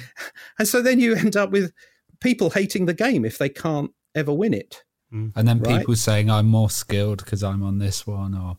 and 0.60 0.68
so 0.68 0.82
then 0.82 1.00
you 1.00 1.16
end 1.16 1.38
up 1.38 1.50
with 1.50 1.72
people 2.20 2.50
hating 2.50 2.88
the 2.88 2.94
game 2.94 3.24
if 3.24 3.38
they 3.38 3.48
can't 3.48 3.92
ever 4.14 4.34
win 4.34 4.54
it. 4.54 4.84
Mm. 5.14 5.32
And 5.34 5.48
then 5.48 5.60
right? 5.62 5.80
people 5.80 5.96
saying 5.96 6.30
I'm 6.30 6.48
more 6.48 6.70
skilled 6.70 7.24
because 7.24 7.42
I'm 7.42 7.64
on 7.64 7.80
this 7.80 8.06
one 8.06 8.36
or 8.36 8.58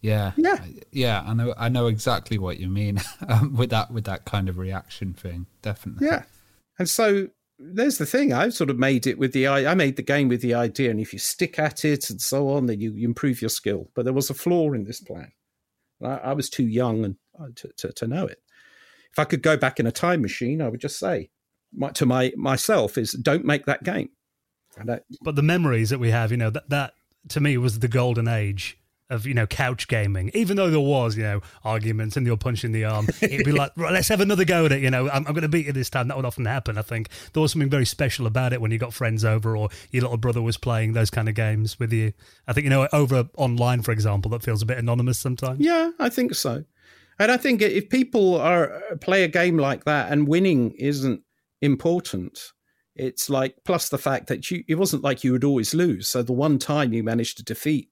yeah. 0.00 0.32
Yeah. 0.36 0.58
Yeah, 0.90 1.22
I 1.24 1.34
know 1.34 1.54
I 1.56 1.68
know 1.68 1.86
exactly 1.86 2.36
what 2.36 2.58
you 2.58 2.68
mean 2.68 3.00
um, 3.28 3.54
with 3.54 3.70
that 3.70 3.92
with 3.92 4.04
that 4.06 4.24
kind 4.24 4.48
of 4.48 4.58
reaction 4.58 5.14
thing. 5.14 5.46
Definitely. 5.62 6.08
Yeah. 6.08 6.24
And 6.80 6.88
so 6.88 7.28
there's 7.58 7.98
the 7.98 8.06
thing. 8.06 8.32
I've 8.32 8.54
sort 8.54 8.70
of 8.70 8.78
made 8.78 9.06
it 9.06 9.18
with 9.18 9.32
the 9.32 9.46
I 9.46 9.72
I 9.72 9.74
made 9.74 9.96
the 9.96 10.02
game 10.02 10.28
with 10.28 10.40
the 10.40 10.54
idea, 10.54 10.90
and 10.90 11.00
if 11.00 11.12
you 11.12 11.18
stick 11.18 11.58
at 11.58 11.84
it 11.84 12.08
and 12.10 12.20
so 12.20 12.50
on, 12.50 12.66
then 12.66 12.80
you, 12.80 12.92
you 12.92 13.06
improve 13.08 13.42
your 13.42 13.48
skill. 13.48 13.90
But 13.94 14.04
there 14.04 14.14
was 14.14 14.30
a 14.30 14.34
flaw 14.34 14.72
in 14.72 14.84
this 14.84 15.00
plan. 15.00 15.32
I, 16.02 16.16
I 16.16 16.32
was 16.32 16.48
too 16.48 16.66
young 16.66 17.04
and 17.04 17.16
uh, 17.38 17.48
to, 17.56 17.68
to, 17.78 17.92
to 17.92 18.06
know 18.06 18.26
it. 18.26 18.40
If 19.10 19.18
I 19.18 19.24
could 19.24 19.42
go 19.42 19.56
back 19.56 19.80
in 19.80 19.86
a 19.86 19.92
time 19.92 20.22
machine, 20.22 20.62
I 20.62 20.68
would 20.68 20.80
just 20.80 20.98
say 20.98 21.30
my, 21.72 21.90
to 21.90 22.06
my 22.06 22.32
myself 22.36 22.96
is 22.96 23.12
don't 23.12 23.44
make 23.44 23.66
that 23.66 23.82
game. 23.82 24.10
But 25.22 25.34
the 25.34 25.42
memories 25.42 25.90
that 25.90 25.98
we 25.98 26.10
have, 26.10 26.30
you 26.30 26.36
know, 26.36 26.50
that 26.50 26.68
that 26.70 26.94
to 27.30 27.40
me 27.40 27.58
was 27.58 27.80
the 27.80 27.88
golden 27.88 28.28
age 28.28 28.78
of 29.10 29.26
you 29.26 29.34
know 29.34 29.46
couch 29.46 29.88
gaming. 29.88 30.30
Even 30.34 30.56
though 30.56 30.70
there 30.70 30.80
was 30.80 31.16
you 31.16 31.22
know 31.22 31.40
arguments 31.64 32.16
and 32.16 32.26
you're 32.26 32.36
punching 32.36 32.72
the 32.72 32.84
arm, 32.84 33.08
it'd 33.20 33.44
be 33.44 33.52
like 33.52 33.72
right, 33.76 33.92
let's 33.92 34.08
have 34.08 34.20
another 34.20 34.44
go 34.44 34.66
at 34.66 34.72
it. 34.72 34.82
You 34.82 34.90
know, 34.90 35.08
I'm, 35.08 35.26
I'm 35.26 35.32
going 35.32 35.42
to 35.42 35.48
beat 35.48 35.66
you 35.66 35.72
this 35.72 35.90
time. 35.90 36.08
That 36.08 36.16
would 36.16 36.26
often 36.26 36.44
happen. 36.44 36.78
I 36.78 36.82
think 36.82 37.08
there 37.32 37.40
was 37.40 37.52
something 37.52 37.70
very 37.70 37.86
special 37.86 38.26
about 38.26 38.52
it 38.52 38.60
when 38.60 38.70
you 38.70 38.78
got 38.78 38.92
friends 38.92 39.24
over 39.24 39.56
or 39.56 39.68
your 39.90 40.02
little 40.02 40.18
brother 40.18 40.42
was 40.42 40.56
playing 40.56 40.92
those 40.92 41.10
kind 41.10 41.28
of 41.28 41.34
games 41.34 41.78
with 41.78 41.92
you. 41.92 42.12
I 42.46 42.52
think 42.52 42.64
you 42.64 42.70
know 42.70 42.88
over 42.92 43.28
online, 43.36 43.82
for 43.82 43.92
example, 43.92 44.30
that 44.32 44.42
feels 44.42 44.62
a 44.62 44.66
bit 44.66 44.78
anonymous 44.78 45.18
sometimes. 45.18 45.60
Yeah, 45.60 45.90
I 45.98 46.08
think 46.08 46.34
so. 46.34 46.64
And 47.18 47.32
I 47.32 47.36
think 47.36 47.62
if 47.62 47.88
people 47.88 48.36
are 48.36 48.80
play 49.00 49.24
a 49.24 49.28
game 49.28 49.58
like 49.58 49.84
that 49.84 50.12
and 50.12 50.28
winning 50.28 50.70
isn't 50.72 51.22
important, 51.60 52.52
it's 52.94 53.28
like 53.28 53.56
plus 53.64 53.88
the 53.88 53.98
fact 53.98 54.28
that 54.28 54.50
you 54.50 54.62
it 54.68 54.76
wasn't 54.76 55.02
like 55.02 55.24
you 55.24 55.32
would 55.32 55.44
always 55.44 55.74
lose. 55.74 56.08
So 56.08 56.22
the 56.22 56.32
one 56.32 56.58
time 56.58 56.92
you 56.92 57.02
managed 57.02 57.36
to 57.38 57.42
defeat 57.44 57.88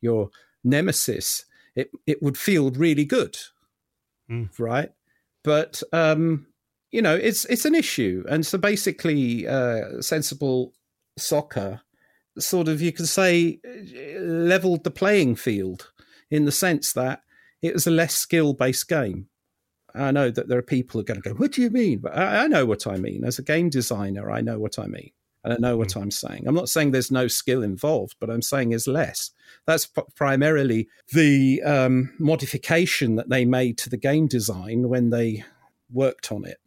your 0.00 0.30
nemesis, 0.66 1.44
it 1.74 1.90
it 2.06 2.22
would 2.22 2.36
feel 2.36 2.70
really 2.70 3.04
good, 3.04 3.36
mm. 4.30 4.48
right? 4.58 4.90
But 5.44 5.82
um, 5.92 6.46
you 6.90 7.02
know, 7.02 7.14
it's 7.14 7.44
it's 7.46 7.64
an 7.64 7.74
issue, 7.74 8.24
and 8.28 8.44
so 8.44 8.58
basically, 8.58 9.46
uh, 9.46 10.00
sensible 10.00 10.72
soccer 11.18 11.80
sort 12.38 12.68
of 12.68 12.82
you 12.82 12.92
could 12.92 13.08
say 13.08 13.58
leveled 14.18 14.84
the 14.84 14.90
playing 14.90 15.34
field 15.34 15.90
in 16.30 16.44
the 16.44 16.52
sense 16.52 16.92
that 16.92 17.22
it 17.62 17.72
was 17.72 17.86
a 17.86 17.90
less 17.90 18.14
skill 18.14 18.52
based 18.52 18.88
game. 18.88 19.28
I 19.94 20.10
know 20.10 20.30
that 20.30 20.48
there 20.48 20.58
are 20.58 20.62
people 20.62 20.98
who 20.98 21.02
are 21.02 21.04
going 21.04 21.22
to 21.22 21.28
go, 21.30 21.34
"What 21.34 21.52
do 21.52 21.62
you 21.62 21.70
mean?" 21.70 22.00
But 22.00 22.16
I, 22.16 22.44
I 22.44 22.46
know 22.48 22.66
what 22.66 22.86
I 22.86 22.96
mean. 22.96 23.24
As 23.24 23.38
a 23.38 23.42
game 23.42 23.70
designer, 23.70 24.30
I 24.30 24.40
know 24.42 24.58
what 24.58 24.78
I 24.78 24.86
mean. 24.86 25.10
I 25.46 25.48
don't 25.48 25.60
know 25.60 25.76
what 25.76 25.90
mm. 25.90 26.02
I'm 26.02 26.10
saying. 26.10 26.44
I'm 26.48 26.56
not 26.56 26.68
saying 26.68 26.90
there's 26.90 27.12
no 27.12 27.28
skill 27.28 27.62
involved, 27.62 28.16
but 28.18 28.30
I'm 28.30 28.42
saying 28.42 28.72
is 28.72 28.88
less. 28.88 29.30
That's 29.64 29.86
p- 29.86 30.02
primarily 30.16 30.88
the 31.12 31.62
um, 31.62 32.12
modification 32.18 33.14
that 33.14 33.28
they 33.28 33.44
made 33.44 33.78
to 33.78 33.88
the 33.88 33.96
game 33.96 34.26
design 34.26 34.88
when 34.88 35.10
they 35.10 35.44
worked 35.92 36.32
on 36.32 36.44
it. 36.44 36.58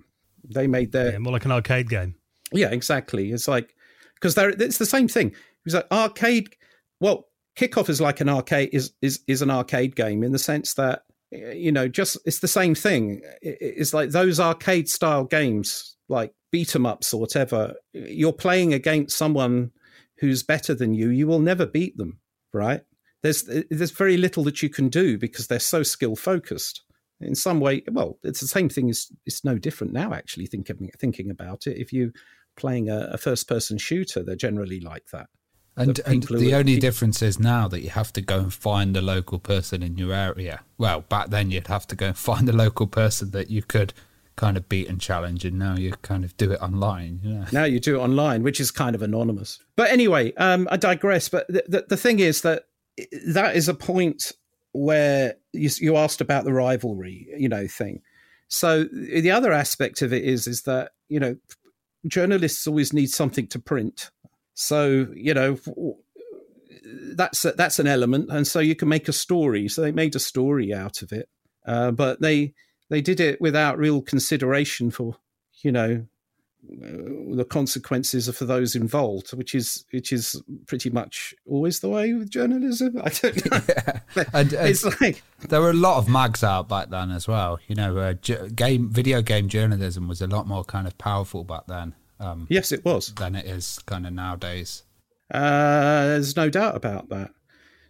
They 0.47 0.65
made 0.65 0.93
their 0.93 1.11
yeah, 1.11 1.17
more 1.17 1.33
like 1.33 1.43
an 1.43 1.51
arcade 1.51 1.89
game. 1.89 2.15
Yeah, 2.53 2.69
exactly. 2.69 3.33
It's 3.33 3.49
like 3.49 3.75
because 4.13 4.35
there 4.35 4.49
it's 4.49 4.77
the 4.77 4.85
same 4.85 5.09
thing. 5.09 5.35
It's 5.65 5.75
like 5.75 5.87
arcade. 5.91 6.55
Well, 7.01 7.27
kickoff 7.57 7.89
is 7.89 7.99
like 7.99 8.21
an 8.21 8.29
arcade 8.29 8.69
is 8.71 8.93
is 9.01 9.19
is 9.27 9.41
an 9.41 9.51
arcade 9.51 9.97
game 9.97 10.23
in 10.23 10.31
the 10.31 10.39
sense 10.39 10.75
that 10.75 11.03
you 11.31 11.73
know 11.73 11.89
just 11.89 12.17
it's 12.25 12.39
the 12.39 12.47
same 12.47 12.75
thing. 12.75 13.21
It's 13.41 13.93
like 13.93 14.11
those 14.11 14.39
arcade 14.39 14.87
style 14.87 15.25
games 15.25 15.97
like 16.09 16.33
beat 16.51 16.75
'em 16.75 16.85
ups 16.85 17.13
or 17.13 17.19
whatever, 17.19 17.75
you're 17.93 18.33
playing 18.33 18.73
against 18.73 19.17
someone 19.17 19.71
who's 20.19 20.43
better 20.43 20.73
than 20.73 20.93
you. 20.93 21.09
You 21.09 21.27
will 21.27 21.39
never 21.39 21.65
beat 21.65 21.97
them, 21.97 22.19
right? 22.53 22.81
There's 23.23 23.43
there's 23.69 23.91
very 23.91 24.17
little 24.17 24.43
that 24.45 24.61
you 24.61 24.69
can 24.69 24.89
do 24.89 25.17
because 25.17 25.47
they're 25.47 25.59
so 25.59 25.83
skill 25.83 26.15
focused. 26.15 26.83
In 27.21 27.35
some 27.35 27.59
way, 27.59 27.83
well, 27.91 28.17
it's 28.23 28.39
the 28.39 28.47
same 28.47 28.69
thing. 28.69 28.89
Is 28.89 29.11
it's 29.25 29.43
no 29.43 29.57
different 29.57 29.93
now. 29.93 30.13
Actually, 30.13 30.47
thinking 30.47 30.89
thinking 30.97 31.29
about 31.29 31.67
it, 31.67 31.77
if 31.77 31.91
you 31.91 32.11
playing 32.55 32.89
a, 32.89 33.09
a 33.11 33.17
first 33.17 33.47
person 33.47 33.77
shooter, 33.77 34.23
they're 34.23 34.35
generally 34.35 34.79
like 34.79 35.07
that. 35.11 35.27
And, 35.77 35.95
the, 35.95 36.09
and 36.09 36.23
the 36.23 36.55
only 36.55 36.77
difference 36.77 37.21
is 37.21 37.39
now 37.39 37.69
that 37.69 37.81
you 37.81 37.89
have 37.91 38.11
to 38.13 38.21
go 38.21 38.39
and 38.39 38.53
find 38.53 38.93
the 38.93 39.01
local 39.01 39.39
person 39.39 39.81
in 39.81 39.97
your 39.97 40.13
area. 40.13 40.61
Well, 40.77 41.01
back 41.01 41.29
then 41.29 41.51
you'd 41.51 41.67
have 41.67 41.87
to 41.87 41.95
go 41.95 42.07
and 42.07 42.17
find 42.17 42.47
the 42.47 42.55
local 42.55 42.85
person 42.85 43.31
that 43.31 43.49
you 43.49 43.61
could 43.61 43.93
kind 44.39 44.55
of 44.55 44.69
beat 44.69 44.87
and 44.87 45.01
challenge, 45.01 45.43
and 45.43 45.59
now 45.59 45.75
you 45.75 45.91
kind 46.01 46.23
of 46.23 46.35
do 46.37 46.51
it 46.53 46.61
online. 46.61 47.19
Know? 47.21 47.45
Now 47.51 47.65
you 47.65 47.81
do 47.81 47.99
it 47.99 48.03
online, 48.03 48.41
which 48.41 48.61
is 48.61 48.71
kind 48.71 48.95
of 48.95 49.01
anonymous. 49.01 49.59
But 49.75 49.91
anyway, 49.91 50.33
um, 50.35 50.65
I 50.71 50.77
digress. 50.77 51.27
But 51.27 51.47
the, 51.49 51.63
the, 51.67 51.85
the 51.89 51.97
thing 51.97 52.19
is 52.19 52.41
that 52.43 52.63
that 53.27 53.57
is 53.57 53.67
a 53.67 53.73
point 53.73 54.31
where 54.71 55.35
you, 55.51 55.69
you 55.81 55.97
asked 55.97 56.21
about 56.21 56.45
the 56.45 56.53
rivalry, 56.53 57.27
you 57.37 57.49
know, 57.49 57.67
thing. 57.67 58.01
So 58.47 58.85
the 58.85 59.31
other 59.31 59.51
aspect 59.51 60.01
of 60.01 60.13
it 60.13 60.23
is 60.23 60.47
is 60.47 60.61
that 60.63 60.91
you 61.09 61.19
know 61.19 61.35
journalists 62.07 62.65
always 62.65 62.93
need 62.93 63.09
something 63.09 63.47
to 63.47 63.59
print. 63.59 64.09
So 64.53 65.07
you 65.13 65.33
know 65.33 65.57
that's 67.13 67.43
a, 67.43 67.51
that's 67.51 67.79
an 67.79 67.87
element, 67.87 68.29
and 68.31 68.47
so 68.47 68.61
you 68.61 68.75
can 68.75 68.87
make 68.87 69.09
a 69.09 69.13
story. 69.13 69.67
So 69.67 69.81
they 69.81 69.91
made 69.91 70.15
a 70.15 70.19
story 70.19 70.73
out 70.73 71.01
of 71.01 71.11
it, 71.11 71.27
uh, 71.67 71.91
but 71.91 72.21
they 72.21 72.53
they 72.89 73.01
did 73.01 73.19
it 73.19 73.39
without 73.39 73.77
real 73.77 74.01
consideration 74.01 74.91
for, 74.91 75.15
you 75.61 75.71
know, 75.71 76.05
uh, 76.83 77.35
the 77.35 77.45
consequences 77.49 78.29
for 78.35 78.45
those 78.45 78.75
involved, 78.75 79.31
which 79.31 79.55
is 79.55 79.85
which 79.91 80.11
is 80.11 80.41
pretty 80.67 80.89
much 80.89 81.33
always 81.45 81.79
the 81.79 81.87
way 81.87 82.13
with 82.13 82.29
journalism. 82.29 82.99
I 83.03 83.09
don't 83.09 83.51
know. 83.51 83.59
Yeah. 84.15 84.23
and, 84.33 84.53
and 84.53 84.69
it's 84.69 84.83
like 84.99 85.21
there 85.47 85.61
were 85.61 85.69
a 85.69 85.73
lot 85.73 85.97
of 85.97 86.09
mags 86.09 86.43
out 86.43 86.67
back 86.67 86.89
then 86.89 87.11
as 87.11 87.27
well. 87.27 87.59
You 87.67 87.75
know, 87.75 87.97
uh, 87.97 88.13
game 88.13 88.89
video 88.89 89.21
game 89.21 89.47
journalism 89.47 90.07
was 90.07 90.21
a 90.21 90.27
lot 90.27 90.47
more 90.47 90.63
kind 90.63 90.87
of 90.87 90.97
powerful 90.97 91.43
back 91.43 91.67
then. 91.67 91.93
Um, 92.19 92.47
yes, 92.49 92.71
it 92.71 92.83
was 92.83 93.13
than 93.13 93.35
it 93.35 93.45
is 93.45 93.79
kind 93.85 94.05
of 94.05 94.13
nowadays. 94.13 94.83
Uh, 95.31 96.07
there's 96.07 96.35
no 96.35 96.49
doubt 96.49 96.75
about 96.75 97.09
that. 97.09 97.31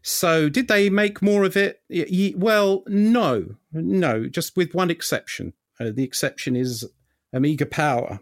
So, 0.01 0.49
did 0.49 0.67
they 0.67 0.89
make 0.89 1.21
more 1.21 1.43
of 1.43 1.57
it? 1.57 1.81
Well, 2.35 2.84
no, 2.88 3.55
no, 3.71 4.27
just 4.27 4.55
with 4.55 4.73
one 4.73 4.89
exception. 4.89 5.53
Uh, 5.80 5.91
the 5.93 6.03
exception 6.03 6.55
is 6.55 6.85
Amiga 7.34 7.65
Power, 7.65 8.19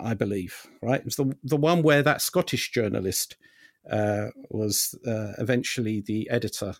I 0.00 0.14
believe, 0.14 0.66
right? 0.82 1.00
It 1.00 1.04
was 1.04 1.16
the 1.16 1.36
the 1.42 1.56
one 1.56 1.82
where 1.82 2.02
that 2.02 2.22
Scottish 2.22 2.70
journalist 2.70 3.36
uh, 3.90 4.28
was 4.50 4.98
uh, 5.06 5.32
eventually 5.38 6.00
the 6.00 6.28
editor, 6.30 6.74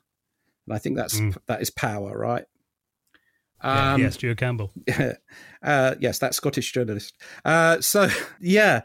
and 0.67 0.75
I 0.75 0.79
think 0.79 0.97
that's 0.97 1.21
mm. 1.21 1.37
that 1.47 1.61
is 1.61 1.71
Power, 1.71 2.17
right? 2.17 2.45
Um, 3.61 4.01
yeah, 4.01 4.07
yes, 4.07 4.15
Stuart 4.15 4.39
Campbell. 4.39 4.73
uh, 5.63 5.95
yes, 6.01 6.19
that 6.19 6.35
Scottish 6.35 6.73
journalist. 6.73 7.17
Uh, 7.45 7.81
so 7.81 8.09
yeah, 8.41 8.83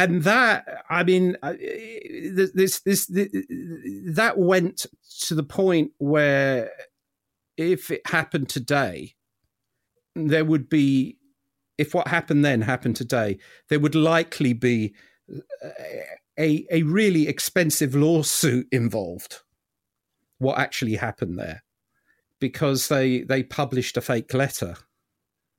and 0.00 0.22
that 0.22 0.84
I 0.88 1.04
mean, 1.04 1.36
uh, 1.42 1.52
this, 1.52 2.52
this 2.54 2.80
this 2.80 3.06
that 3.06 4.34
went 4.36 4.86
to 5.26 5.34
the 5.34 5.42
point 5.42 5.92
where 5.98 6.70
if 7.56 7.90
it 7.90 8.06
happened 8.06 8.48
today, 8.48 9.14
there 10.14 10.44
would 10.44 10.68
be 10.68 11.18
if 11.76 11.94
what 11.94 12.08
happened 12.08 12.44
then 12.44 12.62
happened 12.62 12.96
today, 12.96 13.38
there 13.68 13.80
would 13.80 13.94
likely 13.94 14.52
be 14.52 14.94
a, 16.38 16.66
a 16.70 16.82
really 16.82 17.28
expensive 17.28 17.94
lawsuit 17.94 18.66
involved. 18.72 19.40
What 20.38 20.58
actually 20.58 20.96
happened 20.96 21.38
there? 21.38 21.62
Because 22.38 22.88
they 22.88 23.20
they 23.20 23.42
published 23.42 23.98
a 23.98 24.00
fake 24.00 24.32
letter. 24.32 24.76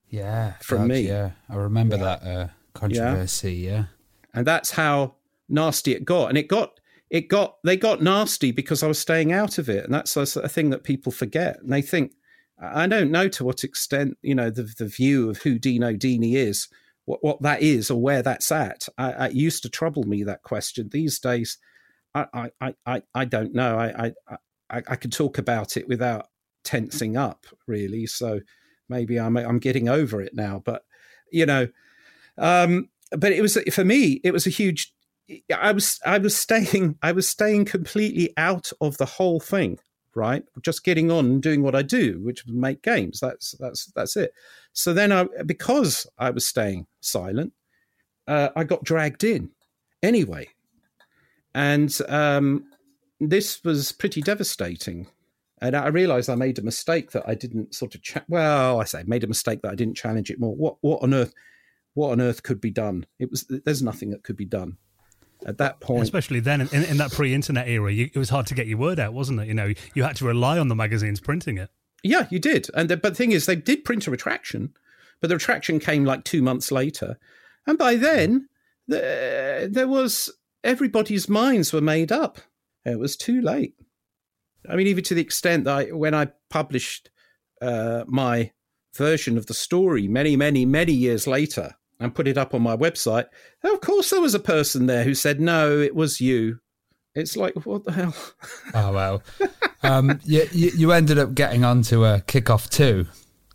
Yeah, 0.10 0.54
from 0.62 0.88
me. 0.88 1.02
Yeah, 1.02 1.32
I 1.48 1.56
remember 1.56 1.96
yeah. 1.96 2.04
that 2.04 2.24
uh, 2.24 2.48
controversy. 2.74 3.54
Yeah. 3.54 3.72
yeah, 3.72 3.84
and 4.34 4.45
that's 4.45 4.72
how 4.72 5.16
nasty 5.49 5.94
it 5.94 6.06
got, 6.06 6.30
and 6.30 6.38
it 6.38 6.48
got 6.48 6.80
it 7.10 7.28
got 7.28 7.58
they 7.64 7.78
got 7.78 8.02
nasty 8.02 8.52
because 8.52 8.84
I 8.84 8.88
was 8.88 8.99
staying 8.99 9.32
out 9.32 9.58
of 9.58 9.70
it, 9.70 9.86
and 9.86 9.94
that's 9.94 10.16
a, 10.16 10.26
thing 10.49 10.70
that 10.70 10.84
people 10.84 11.12
forget, 11.12 11.60
and 11.62 11.72
they 11.72 11.82
think 11.82 12.14
I 12.62 12.86
don't 12.88 13.12
know 13.12 13.28
to 13.28 13.44
what 13.44 13.64
extent, 13.64 14.18
you 14.22 14.36
know, 14.36 14.49
the, 14.49 14.72
the 14.78 14.86
view 14.86 15.30
of 15.30 15.41
who 15.41 15.58
Dino 15.58 15.94
Dini 15.94 16.36
is, 16.36 16.68
what, 17.06 17.24
what 17.24 17.41
that 17.41 17.62
is 17.62 17.90
or 17.90 17.99
where 17.99 18.22
that's 18.22 18.52
at. 18.52 18.88
I, 18.98 19.28
it 19.28 19.34
used 19.34 19.64
to 19.64 19.70
trouble 19.70 20.03
me, 20.03 20.24
that 20.24 20.44
question. 20.44 20.90
These 20.91 21.20
days, 21.20 21.58
I, 22.14 22.52
I, 22.62 22.76
I, 22.86 23.02
I 23.16 23.26
don't 23.26 23.56
know. 23.56 23.78
I, 23.80 24.14
I, 24.30 24.38
I, 24.70 24.82
I 24.90 24.95
could 24.95 25.12
talk 25.12 25.40
about 25.40 25.76
it 25.76 25.88
without 25.88 26.28
tensing 26.64 27.18
up, 27.18 27.48
really. 27.68 28.06
So 28.06 28.41
maybe 28.90 29.20
I'm, 29.20 29.38
I'm 29.38 29.60
getting 29.60 29.90
over 29.90 30.22
it 30.22 30.36
now. 30.36 30.62
But, 30.64 30.84
you 31.32 31.48
know, 31.48 31.68
um, 32.38 32.90
but 33.18 33.32
it 33.32 33.42
was, 33.42 33.58
for 33.72 33.84
me, 33.84 34.22
it 34.24 34.32
was 34.32 34.48
a 34.48 34.52
huge, 34.52 34.94
I 35.56 35.72
was, 35.72 36.00
I 36.06 36.18
was 36.18 36.36
staying, 36.36 36.98
I 37.02 37.12
was 37.12 37.28
staying 37.28 37.66
completely 37.66 38.34
out 38.38 38.72
of 38.82 38.98
the 38.98 39.06
whole 39.06 39.40
thing 39.40 39.80
right? 40.16 40.44
Just 40.62 40.84
getting 40.84 41.12
on 41.12 41.26
and 41.26 41.42
doing 41.42 41.62
what 41.62 41.76
I 41.76 41.82
do, 41.82 42.20
which 42.24 42.46
was 42.46 42.54
make 42.54 42.82
games. 42.82 43.20
That's 43.20 43.52
that's 43.60 43.86
that's 43.94 44.16
it. 44.18 44.34
So 44.74 44.94
then, 44.94 45.12
I 45.12 45.28
because 45.46 46.08
I 46.18 46.30
was 46.32 46.46
staying 46.46 46.88
silent, 47.02 47.54
uh, 48.28 48.50
I 48.56 48.64
got 48.64 48.84
dragged 48.84 49.24
in 49.24 49.52
anyway, 50.04 50.50
and 51.54 51.96
um, 52.08 52.66
this 53.20 53.64
was 53.64 53.92
pretty 53.92 54.22
devastating. 54.22 55.08
And 55.64 55.76
I 55.76 55.90
realised 55.90 56.28
I 56.28 56.36
made 56.36 56.58
a 56.58 56.64
mistake 56.64 57.12
that 57.12 57.28
I 57.28 57.36
didn't 57.36 57.76
sort 57.76 57.94
of 57.94 58.02
cha- 58.02 58.26
well, 58.28 58.82
I 58.82 58.84
say 58.84 59.04
made 59.06 59.24
a 59.24 59.28
mistake 59.28 59.62
that 59.62 59.72
I 59.72 59.76
didn't 59.76 59.96
challenge 59.96 60.32
it 60.32 60.40
more. 60.40 60.56
What 60.56 60.78
what 60.82 61.04
on 61.04 61.14
earth? 61.14 61.34
What 61.94 62.12
on 62.12 62.22
earth 62.22 62.44
could 62.44 62.62
be 62.62 62.72
done? 62.72 63.06
It 63.20 63.30
was 63.30 63.46
there's 63.50 63.84
nothing 63.84 64.12
that 64.12 64.24
could 64.24 64.38
be 64.38 64.46
done 64.46 64.78
at 65.46 65.58
that 65.58 65.80
point. 65.80 66.04
Especially 66.04 66.40
then, 66.40 66.62
in, 66.62 66.84
in 66.84 66.98
that 66.98 67.12
pre-internet 67.12 67.68
era, 67.68 67.92
you, 67.92 68.10
it 68.14 68.20
was 68.20 68.30
hard 68.30 68.48
to 68.48 68.54
get 68.54 68.68
your 68.68 68.78
word 68.78 69.00
out, 69.00 69.14
wasn't 69.14 69.40
it? 69.40 69.48
You 69.48 69.54
know, 69.54 69.74
you 69.94 70.04
had 70.04 70.16
to 70.18 70.26
rely 70.26 70.58
on 70.58 70.68
the 70.68 70.76
magazines 70.76 71.20
printing 71.20 71.58
it. 71.58 71.70
Yeah, 72.04 72.28
you 72.30 72.40
did. 72.40 72.70
And 72.74 72.90
the, 72.90 72.98
but 72.98 73.10
the 73.10 73.16
thing 73.16 73.32
is, 73.32 73.46
they 73.46 73.56
did 73.56 73.84
print 73.84 74.08
a 74.08 74.12
retraction, 74.12 74.74
but 75.20 75.28
the 75.28 75.36
retraction 75.36 75.80
came 75.80 76.06
like 76.06 76.24
two 76.24 76.42
months 76.42 76.72
later, 76.72 77.18
and 77.68 77.78
by 77.78 77.96
then 77.96 78.48
the, 78.88 79.70
there 79.72 79.88
was 79.88 80.32
everybody's 80.64 81.28
minds 81.28 81.74
were 81.74 81.82
made 81.82 82.12
up. 82.12 82.40
It 82.86 83.00
was 83.00 83.16
too 83.18 83.42
late. 83.42 83.76
I 84.70 84.76
mean, 84.76 84.88
even 84.88 85.04
to 85.06 85.14
the 85.14 85.22
extent 85.22 85.66
that 85.66 85.76
I, 85.76 85.86
when 85.86 86.14
I 86.14 86.30
published 86.50 87.10
uh, 87.62 88.04
my 88.08 88.52
version 88.96 89.38
of 89.38 89.46
the 89.48 89.54
story 89.54 90.08
many, 90.08 90.36
many, 90.36 90.66
many 90.66 90.94
years 90.94 91.28
later, 91.28 91.76
and 92.02 92.15
put 92.15 92.28
it 92.28 92.38
up 92.38 92.53
on 92.53 92.61
my 92.61 92.76
website. 92.76 93.28
of 93.64 93.82
course, 93.82 94.10
there 94.10 94.22
was 94.22 94.34
a 94.34 94.40
person 94.40 94.88
there 94.88 95.03
who 95.03 95.14
said, 95.14 95.40
"No, 95.40 95.80
it 95.80 95.95
was 95.95 96.19
you." 96.19 96.60
It's 97.14 97.36
like, 97.36 97.53
what 97.65 97.84
the 97.84 97.91
hell? 97.91 98.15
oh 98.73 98.94
well. 98.94 99.23
Um, 99.84 100.19
you, 100.23 100.48
you, 100.53 100.91
ended 100.91 101.18
up 101.18 101.34
getting 101.34 101.65
onto 101.65 102.06
a 102.06 102.22
kickoff 102.22 102.69
too, 102.69 103.07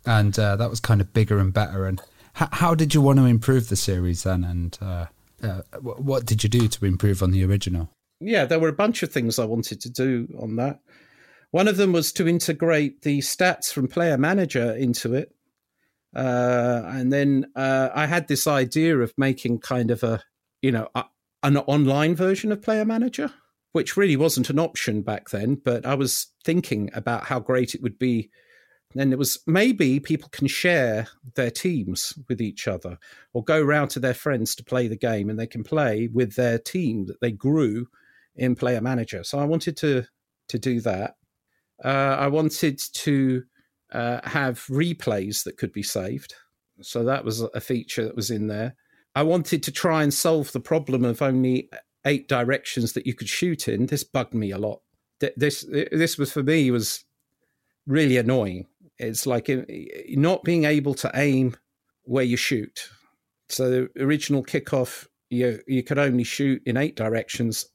and 0.05 0.37
uh, 0.37 0.55
that 0.57 0.69
was 0.69 0.79
kind 0.79 1.01
of 1.01 1.13
bigger 1.13 1.39
and 1.39 1.53
better. 1.53 1.85
And 1.85 1.99
h- 2.39 2.49
how 2.51 2.75
did 2.75 2.93
you 2.93 3.01
want 3.01 3.17
to 3.19 3.25
improve 3.25 3.69
the 3.69 3.75
series 3.75 4.23
then? 4.23 4.43
And 4.43 4.77
uh, 4.81 5.05
uh, 5.41 5.61
what 5.79 6.25
did 6.25 6.43
you 6.43 6.49
do 6.49 6.67
to 6.67 6.85
improve 6.85 7.23
on 7.23 7.31
the 7.31 7.43
original? 7.43 7.89
Yeah, 8.19 8.45
there 8.45 8.59
were 8.59 8.69
a 8.69 8.73
bunch 8.73 9.03
of 9.03 9.11
things 9.11 9.39
I 9.39 9.45
wanted 9.45 9.81
to 9.81 9.89
do 9.89 10.27
on 10.39 10.55
that. 10.57 10.79
One 11.51 11.67
of 11.67 11.77
them 11.77 11.93
was 11.93 12.11
to 12.13 12.27
integrate 12.27 13.01
the 13.01 13.19
stats 13.19 13.71
from 13.71 13.87
Player 13.87 14.17
Manager 14.17 14.75
into 14.75 15.15
it. 15.15 15.33
Uh, 16.17 16.81
and 16.87 17.13
then 17.13 17.45
uh, 17.55 17.89
I 17.93 18.07
had 18.07 18.27
this 18.27 18.47
idea 18.47 18.97
of 18.97 19.13
making 19.17 19.59
kind 19.59 19.91
of 19.91 20.01
a, 20.01 20.23
you 20.63 20.71
know, 20.71 20.89
a, 20.95 21.05
an 21.43 21.57
online 21.57 22.15
version 22.15 22.51
of 22.51 22.63
Player 22.63 22.85
Manager, 22.85 23.31
which 23.73 23.95
really 23.95 24.15
wasn't 24.15 24.49
an 24.49 24.57
option 24.57 25.03
back 25.03 25.29
then. 25.29 25.61
But 25.63 25.85
I 25.85 25.93
was 25.93 26.27
thinking 26.43 26.89
about 26.95 27.25
how 27.25 27.39
great 27.39 27.75
it 27.75 27.83
would 27.83 27.99
be. 27.99 28.31
And 28.97 29.13
it 29.13 29.19
was 29.19 29.37
maybe 29.45 29.99
people 29.99 30.29
can 30.29 30.47
share 30.47 31.07
their 31.35 31.51
teams 31.51 32.17
with 32.27 32.41
each 32.41 32.67
other 32.67 32.97
or 33.33 33.43
go 33.43 33.61
around 33.61 33.89
to 33.89 33.99
their 33.99 34.15
friends 34.15 34.55
to 34.55 34.63
play 34.63 34.87
the 34.87 34.97
game 34.97 35.29
and 35.29 35.37
they 35.37 35.45
can 35.45 35.63
play 35.63 36.09
with 36.11 36.33
their 36.33 36.57
team 36.57 37.05
that 37.05 37.21
they 37.21 37.31
grew 37.31 37.87
in 38.35 38.55
Player 38.55 38.81
Manager. 38.81 39.23
So 39.23 39.37
I 39.37 39.43
wanted 39.43 39.77
to 39.77 40.05
to 40.49 40.57
do 40.57 40.81
that. 40.81 41.15
Uh, 41.83 42.15
I 42.17 42.27
wanted 42.27 42.79
to 42.93 43.43
uh, 43.91 44.19
have 44.23 44.65
replays 44.67 45.43
that 45.43 45.57
could 45.57 45.71
be 45.71 45.83
saved. 45.83 46.33
So 46.81 47.03
that 47.03 47.25
was 47.25 47.41
a 47.41 47.61
feature 47.61 48.03
that 48.03 48.15
was 48.15 48.29
in 48.29 48.47
there. 48.47 48.75
I 49.15 49.23
wanted 49.23 49.63
to 49.63 49.71
try 49.71 50.03
and 50.03 50.13
solve 50.13 50.51
the 50.51 50.59
problem 50.59 51.03
of 51.03 51.21
only 51.21 51.69
eight 52.05 52.27
directions 52.27 52.93
that 52.93 53.07
you 53.07 53.13
could 53.13 53.29
shoot 53.29 53.67
in. 53.67 53.87
This 53.87 54.03
bugged 54.03 54.33
me 54.33 54.51
a 54.51 54.57
lot. 54.57 54.81
This 55.35 55.65
this 55.91 56.17
was 56.17 56.31
for 56.31 56.43
me 56.43 56.69
was 56.69 57.03
really 57.87 58.17
annoying. 58.17 58.67
It's 58.99 59.25
like 59.25 59.49
uh, 59.49 59.63
not 60.09 60.43
being 60.43 60.65
able 60.65 60.93
to 60.95 61.11
aim 61.15 61.55
where 62.03 62.23
you 62.23 62.37
shoot. 62.37 62.89
So 63.49 63.69
the 63.69 63.89
original 64.03 64.43
kickoff, 64.43 65.07
you 65.29 65.59
you 65.67 65.81
could 65.81 65.97
only 65.97 66.23
shoot 66.23 66.61
in 66.65 66.77
eight 66.77 66.95
directions. 66.95 67.65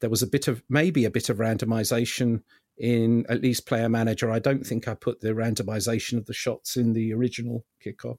There 0.00 0.10
was 0.10 0.22
a 0.22 0.26
bit 0.26 0.48
of 0.48 0.62
maybe 0.68 1.06
a 1.06 1.10
bit 1.10 1.30
of 1.30 1.38
randomization 1.38 2.42
in 2.80 3.26
at 3.28 3.42
least 3.42 3.66
player 3.66 3.88
manager. 3.88 4.32
I 4.32 4.38
don't 4.38 4.66
think 4.66 4.88
I 4.88 4.94
put 4.94 5.20
the 5.20 5.30
randomization 5.30 6.16
of 6.16 6.26
the 6.26 6.32
shots 6.32 6.76
in 6.76 6.94
the 6.94 7.12
original 7.12 7.64
kickoff. 7.84 8.16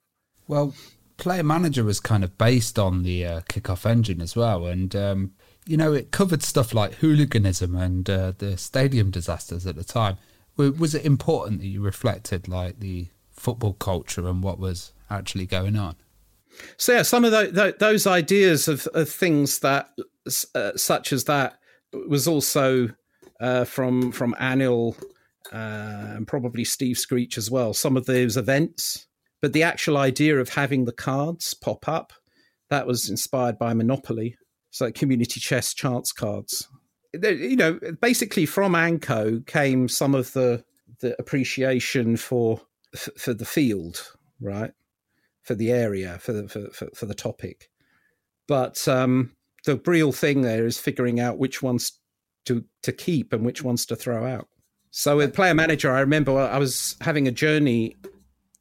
Well, 0.47 0.75
player 1.17 1.43
manager 1.43 1.83
was 1.83 1.99
kind 1.99 2.23
of 2.23 2.37
based 2.37 2.77
on 2.77 3.03
the 3.03 3.25
uh, 3.25 3.41
kickoff 3.41 3.85
engine 3.85 4.21
as 4.21 4.35
well, 4.35 4.67
and 4.67 4.95
um, 4.95 5.31
you 5.65 5.77
know 5.77 5.93
it 5.93 6.11
covered 6.11 6.43
stuff 6.43 6.73
like 6.73 6.95
hooliganism 6.95 7.75
and 7.75 8.09
uh, 8.09 8.33
the 8.37 8.55
stadium 8.57 9.09
disasters 9.09 9.65
at 9.65 9.75
the 9.75 9.83
time. 9.83 10.17
Was 10.57 10.93
it 10.93 11.05
important 11.05 11.61
that 11.61 11.67
you 11.67 11.81
reflected 11.81 12.47
like 12.47 12.79
the 12.81 13.07
football 13.31 13.73
culture 13.73 14.27
and 14.27 14.43
what 14.43 14.59
was 14.59 14.93
actually 15.09 15.47
going 15.47 15.75
on? 15.75 15.95
So 16.77 16.93
yeah, 16.93 17.01
some 17.01 17.25
of 17.25 17.31
the, 17.31 17.49
the, 17.51 17.75
those 17.79 18.05
ideas 18.05 18.67
of, 18.67 18.85
of 18.93 19.09
things 19.09 19.59
that, 19.59 19.89
uh, 20.53 20.73
such 20.75 21.13
as 21.13 21.23
that, 21.23 21.57
was 22.07 22.27
also 22.27 22.89
uh, 23.41 23.65
from 23.65 24.11
from 24.11 24.35
Anil 24.39 24.95
uh, 25.51 26.15
and 26.15 26.27
probably 26.27 26.63
Steve 26.63 26.97
Screech 26.97 27.37
as 27.37 27.51
well. 27.51 27.73
Some 27.73 27.97
of 27.97 28.05
those 28.05 28.37
events, 28.37 29.07
but 29.41 29.51
the 29.51 29.63
actual 29.63 29.97
idea 29.97 30.39
of 30.39 30.49
having 30.49 30.85
the 30.85 30.93
cards 30.93 31.53
pop 31.53 31.87
up 31.87 32.13
that 32.69 32.87
was 32.87 33.09
inspired 33.09 33.59
by 33.59 33.73
Monopoly. 33.73 34.37
So 34.69 34.91
community 34.91 35.41
chest 35.41 35.75
chance 35.75 36.13
cards. 36.13 36.69
You 37.13 37.57
know, 37.57 37.77
basically 37.99 38.45
from 38.45 38.73
Anco 38.73 39.41
came 39.41 39.89
some 39.89 40.15
of 40.15 40.31
the 40.31 40.63
the 41.01 41.19
appreciation 41.19 42.15
for 42.15 42.61
for 43.17 43.33
the 43.33 43.45
field, 43.45 44.13
right? 44.39 44.71
For 45.41 45.55
the 45.55 45.71
area, 45.71 46.19
for 46.19 46.31
the 46.31 46.47
for, 46.47 46.69
for, 46.69 46.87
for 46.95 47.05
the 47.07 47.15
topic. 47.15 47.69
But 48.47 48.87
um, 48.87 49.35
the 49.65 49.81
real 49.85 50.11
thing 50.11 50.41
there 50.41 50.65
is 50.65 50.77
figuring 50.77 51.19
out 51.19 51.37
which 51.37 51.61
ones 51.61 51.93
to 52.45 52.63
to 52.83 52.91
keep 52.91 53.33
and 53.33 53.45
which 53.45 53.63
ones 53.63 53.85
to 53.87 53.95
throw 53.95 54.25
out. 54.25 54.47
So 54.91 55.17
with 55.17 55.33
Player 55.33 55.53
Manager, 55.53 55.91
I 55.91 56.01
remember 56.01 56.37
I 56.37 56.57
was 56.57 56.97
having 57.01 57.27
a 57.27 57.31
journey 57.31 57.95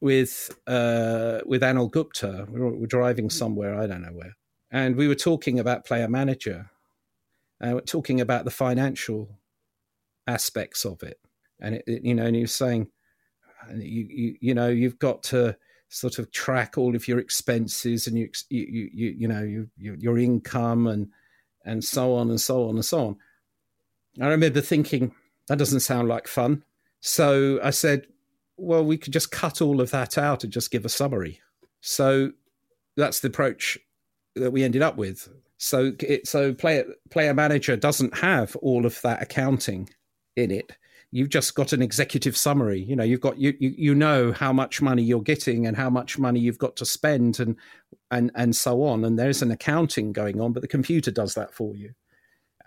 with 0.00 0.56
uh, 0.66 1.40
with 1.44 1.62
Anil 1.62 1.90
Gupta. 1.90 2.46
We 2.50 2.60
were, 2.60 2.70
we 2.72 2.78
were 2.78 2.86
driving 2.86 3.30
somewhere, 3.30 3.78
I 3.78 3.86
don't 3.86 4.02
know 4.02 4.12
where, 4.12 4.36
and 4.70 4.96
we 4.96 5.08
were 5.08 5.14
talking 5.14 5.58
about 5.58 5.84
Player 5.86 6.08
Manager, 6.08 6.70
and 7.60 7.74
we're 7.74 7.80
talking 7.80 8.20
about 8.20 8.44
the 8.44 8.50
financial 8.50 9.28
aspects 10.26 10.84
of 10.84 11.02
it, 11.02 11.18
and 11.60 11.76
it, 11.76 11.84
it, 11.86 12.04
you 12.04 12.14
know, 12.14 12.26
and 12.26 12.36
he 12.36 12.42
was 12.42 12.54
saying, 12.54 12.88
you, 13.74 14.06
you 14.08 14.36
you 14.40 14.54
know, 14.54 14.68
you've 14.68 14.98
got 14.98 15.22
to 15.24 15.56
sort 15.90 16.20
of 16.20 16.30
track 16.30 16.78
all 16.78 16.94
of 16.94 17.08
your 17.08 17.18
expenses 17.18 18.06
and 18.06 18.16
you 18.16 18.30
you 18.48 18.88
you, 18.92 19.14
you 19.18 19.28
know 19.28 19.42
you, 19.42 19.68
your 19.76 20.16
income 20.18 20.86
and 20.86 21.08
and 21.64 21.84
so 21.84 22.14
on 22.14 22.30
and 22.30 22.40
so 22.40 22.68
on 22.68 22.76
and 22.76 22.84
so 22.84 23.08
on. 23.08 23.16
I 24.20 24.26
remember 24.28 24.60
thinking 24.60 25.14
that 25.48 25.58
doesn't 25.58 25.80
sound 25.80 26.08
like 26.08 26.28
fun. 26.28 26.64
So 27.00 27.58
I 27.62 27.70
said, 27.70 28.06
well, 28.56 28.84
we 28.84 28.98
could 28.98 29.12
just 29.12 29.30
cut 29.30 29.60
all 29.60 29.80
of 29.80 29.90
that 29.90 30.18
out 30.18 30.44
and 30.44 30.52
just 30.52 30.70
give 30.70 30.84
a 30.84 30.88
summary. 30.88 31.40
So 31.80 32.32
that's 32.96 33.20
the 33.20 33.28
approach 33.28 33.78
that 34.36 34.52
we 34.52 34.62
ended 34.62 34.82
up 34.82 34.96
with. 34.96 35.28
So 35.56 35.92
it, 36.00 36.26
so 36.26 36.54
player 36.54 36.84
player 37.10 37.34
manager 37.34 37.76
doesn't 37.76 38.18
have 38.18 38.56
all 38.56 38.86
of 38.86 39.00
that 39.02 39.22
accounting 39.22 39.88
in 40.36 40.50
it. 40.50 40.72
You've 41.12 41.28
just 41.28 41.54
got 41.54 41.72
an 41.72 41.82
executive 41.82 42.36
summary. 42.36 42.80
You 42.80 42.94
know, 42.94 43.04
you've 43.04 43.20
got 43.20 43.38
you, 43.38 43.54
you 43.58 43.74
you 43.76 43.94
know 43.94 44.32
how 44.32 44.52
much 44.52 44.80
money 44.80 45.02
you're 45.02 45.22
getting 45.22 45.66
and 45.66 45.76
how 45.76 45.90
much 45.90 46.18
money 46.18 46.40
you've 46.40 46.58
got 46.58 46.76
to 46.76 46.86
spend 46.86 47.40
and 47.40 47.56
and 48.10 48.30
and 48.34 48.54
so 48.54 48.84
on. 48.84 49.04
And 49.04 49.18
there's 49.18 49.42
an 49.42 49.50
accounting 49.50 50.12
going 50.12 50.40
on, 50.40 50.52
but 50.52 50.62
the 50.62 50.68
computer 50.68 51.10
does 51.10 51.34
that 51.34 51.52
for 51.52 51.74
you 51.76 51.92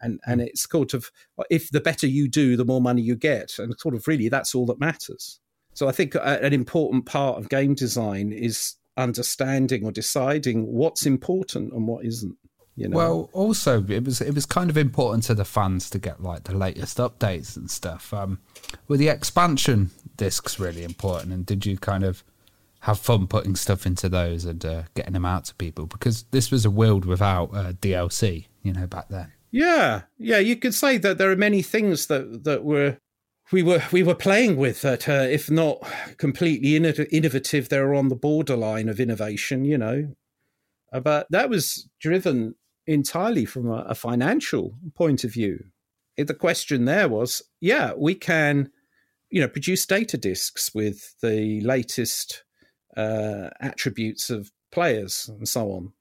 and 0.03 0.19
and 0.25 0.41
hmm. 0.41 0.47
it's 0.47 0.69
sort 0.69 0.93
of 0.93 1.11
if 1.49 1.69
the 1.71 1.81
better 1.81 2.07
you 2.07 2.27
do, 2.27 2.55
the 2.55 2.65
more 2.65 2.81
money 2.81 3.01
you 3.01 3.15
get, 3.15 3.57
and 3.57 3.73
sort 3.79 3.95
of 3.95 4.07
really 4.07 4.29
that's 4.29 4.53
all 4.53 4.65
that 4.67 4.79
matters. 4.79 5.39
So 5.73 5.87
I 5.87 5.91
think 5.91 6.15
an 6.15 6.53
important 6.53 7.07
part 7.07 7.39
of 7.39 7.49
game 7.49 7.73
design 7.73 8.31
is 8.31 8.75
understanding 8.95 9.83
or 9.83 9.91
deciding 9.91 10.67
what's 10.67 11.05
important 11.05 11.73
and 11.73 11.87
what 11.87 12.05
isn't. 12.05 12.37
You 12.75 12.89
know? 12.89 12.97
Well, 12.97 13.29
also 13.33 13.83
it 13.87 14.03
was 14.03 14.19
it 14.21 14.33
was 14.33 14.45
kind 14.45 14.69
of 14.69 14.77
important 14.77 15.23
to 15.25 15.35
the 15.35 15.45
fans 15.45 15.89
to 15.91 15.99
get 15.99 16.23
like 16.23 16.45
the 16.45 16.55
latest 16.55 16.97
updates 16.97 17.55
and 17.55 17.69
stuff. 17.69 18.13
Um, 18.13 18.39
were 18.87 18.97
the 18.97 19.09
expansion 19.09 19.91
discs 20.17 20.59
really 20.59 20.83
important, 20.83 21.33
and 21.33 21.45
did 21.45 21.65
you 21.65 21.77
kind 21.77 22.03
of 22.03 22.23
have 22.81 22.99
fun 22.99 23.27
putting 23.27 23.55
stuff 23.55 23.85
into 23.85 24.09
those 24.09 24.43
and 24.45 24.65
uh, 24.65 24.83
getting 24.95 25.13
them 25.13 25.25
out 25.25 25.45
to 25.45 25.55
people? 25.55 25.85
Because 25.85 26.23
this 26.31 26.49
was 26.49 26.65
a 26.65 26.71
world 26.71 27.05
without 27.05 27.45
uh, 27.53 27.73
DLC, 27.73 28.47
you 28.63 28.73
know, 28.73 28.87
back 28.87 29.07
then. 29.07 29.31
Yeah, 29.53 30.01
yeah, 30.17 30.39
you 30.39 30.55
could 30.55 30.73
say 30.73 30.97
that 30.97 31.19
there 31.19 31.29
are 31.29 31.35
many 31.35 31.61
things 31.61 32.07
that 32.07 32.43
that 32.43 32.63
were 32.63 32.97
we 33.51 33.61
were 33.61 33.83
we 33.91 34.01
were 34.01 34.15
playing 34.15 34.57
with 34.57 34.81
that, 34.81 35.07
uh, 35.07 35.27
if 35.29 35.51
not 35.51 35.77
completely 36.17 36.75
innovative, 36.75 37.69
they 37.69 37.79
were 37.79 37.93
on 37.93 38.09
the 38.09 38.15
borderline 38.15 38.89
of 38.89 38.99
innovation. 38.99 39.63
You 39.63 39.77
know, 39.77 40.15
uh, 40.91 41.01
but 41.01 41.27
that 41.29 41.51
was 41.51 41.87
driven 41.99 42.55
entirely 42.87 43.45
from 43.45 43.69
a, 43.69 43.85
a 43.89 43.93
financial 43.93 44.73
point 44.95 45.23
of 45.23 45.31
view. 45.31 45.65
The 46.17 46.33
question 46.33 46.85
there 46.85 47.07
was, 47.07 47.43
yeah, 47.61 47.93
we 47.95 48.15
can, 48.15 48.71
you 49.29 49.39
know, 49.39 49.47
produce 49.47 49.85
data 49.85 50.17
disks 50.17 50.73
with 50.73 51.15
the 51.21 51.61
latest 51.61 52.43
uh, 52.97 53.51
attributes 53.59 54.31
of 54.31 54.51
players 54.71 55.29
and 55.29 55.47
so 55.47 55.71
on 55.71 55.93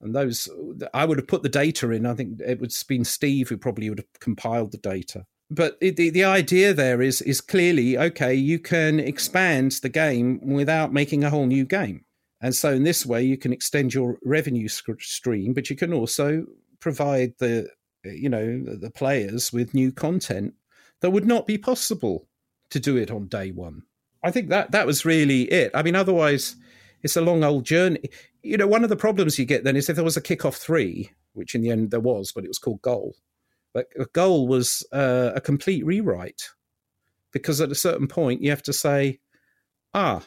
and 0.00 0.14
those 0.14 0.48
I 0.92 1.04
would 1.04 1.18
have 1.18 1.28
put 1.28 1.42
the 1.42 1.48
data 1.48 1.90
in. 1.90 2.06
I 2.06 2.14
think 2.14 2.40
it 2.40 2.60
would 2.60 2.72
have 2.72 2.88
been 2.88 3.04
Steve 3.04 3.48
who 3.48 3.56
probably 3.56 3.88
would 3.88 3.98
have 3.98 4.20
compiled 4.20 4.72
the 4.72 4.78
data. 4.78 5.26
But 5.50 5.78
the 5.80 6.10
the 6.10 6.24
idea 6.24 6.74
there 6.74 7.00
is 7.00 7.22
is 7.22 7.40
clearly 7.40 7.96
okay. 7.96 8.34
You 8.34 8.58
can 8.58 8.98
expand 8.98 9.72
the 9.82 9.88
game 9.88 10.40
without 10.42 10.92
making 10.92 11.22
a 11.22 11.30
whole 11.30 11.46
new 11.46 11.64
game, 11.64 12.04
and 12.40 12.54
so 12.54 12.72
in 12.72 12.82
this 12.82 13.06
way 13.06 13.22
you 13.22 13.36
can 13.36 13.52
extend 13.52 13.94
your 13.94 14.18
revenue 14.24 14.68
stream, 14.68 15.54
but 15.54 15.70
you 15.70 15.76
can 15.76 15.92
also 15.92 16.46
provide 16.80 17.34
the 17.38 17.68
you 18.04 18.28
know 18.28 18.62
the 18.64 18.90
players 18.90 19.52
with 19.52 19.74
new 19.74 19.92
content 19.92 20.54
that 21.00 21.10
would 21.10 21.26
not 21.26 21.46
be 21.46 21.58
possible 21.58 22.26
to 22.70 22.80
do 22.80 22.96
it 22.96 23.10
on 23.10 23.28
day 23.28 23.52
one. 23.52 23.82
I 24.24 24.32
think 24.32 24.48
that 24.48 24.72
that 24.72 24.86
was 24.86 25.04
really 25.04 25.42
it. 25.42 25.70
I 25.74 25.82
mean, 25.84 25.94
otherwise 25.94 26.56
it's 27.02 27.16
a 27.16 27.20
long 27.20 27.44
old 27.44 27.64
journey. 27.64 28.00
You 28.46 28.56
know, 28.56 28.66
one 28.66 28.84
of 28.84 28.90
the 28.90 28.96
problems 28.96 29.38
you 29.38 29.44
get 29.44 29.64
then 29.64 29.76
is 29.76 29.88
if 29.88 29.96
there 29.96 30.04
was 30.04 30.16
a 30.16 30.22
kickoff 30.22 30.54
three, 30.54 31.10
which 31.32 31.54
in 31.54 31.62
the 31.62 31.70
end 31.70 31.90
there 31.90 32.00
was, 32.00 32.32
but 32.32 32.44
it 32.44 32.48
was 32.48 32.58
called 32.58 32.80
goal. 32.80 33.16
But 33.74 33.88
a 33.98 34.06
goal 34.06 34.46
was 34.46 34.86
uh, 34.92 35.32
a 35.34 35.40
complete 35.40 35.84
rewrite 35.84 36.50
because 37.32 37.60
at 37.60 37.72
a 37.72 37.74
certain 37.74 38.08
point 38.08 38.42
you 38.42 38.50
have 38.50 38.62
to 38.62 38.72
say, 38.72 39.18
ah, 39.92 40.22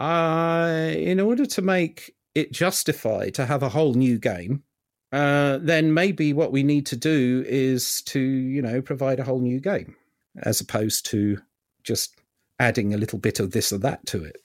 in 0.00 1.20
order 1.20 1.46
to 1.46 1.62
make 1.62 2.14
it 2.34 2.52
justify 2.52 3.30
to 3.30 3.46
have 3.46 3.62
a 3.62 3.70
whole 3.70 3.94
new 3.94 4.18
game, 4.18 4.64
uh, 5.12 5.58
then 5.62 5.94
maybe 5.94 6.32
what 6.32 6.52
we 6.52 6.62
need 6.62 6.86
to 6.86 6.96
do 6.96 7.44
is 7.46 8.02
to, 8.02 8.20
you 8.20 8.60
know, 8.60 8.82
provide 8.82 9.20
a 9.20 9.24
whole 9.24 9.40
new 9.40 9.60
game 9.60 9.96
as 10.42 10.60
opposed 10.60 11.06
to 11.06 11.38
just 11.82 12.20
adding 12.58 12.92
a 12.92 12.98
little 12.98 13.18
bit 13.18 13.40
of 13.40 13.52
this 13.52 13.72
or 13.72 13.78
that 13.78 14.04
to 14.06 14.22
it. 14.22 14.36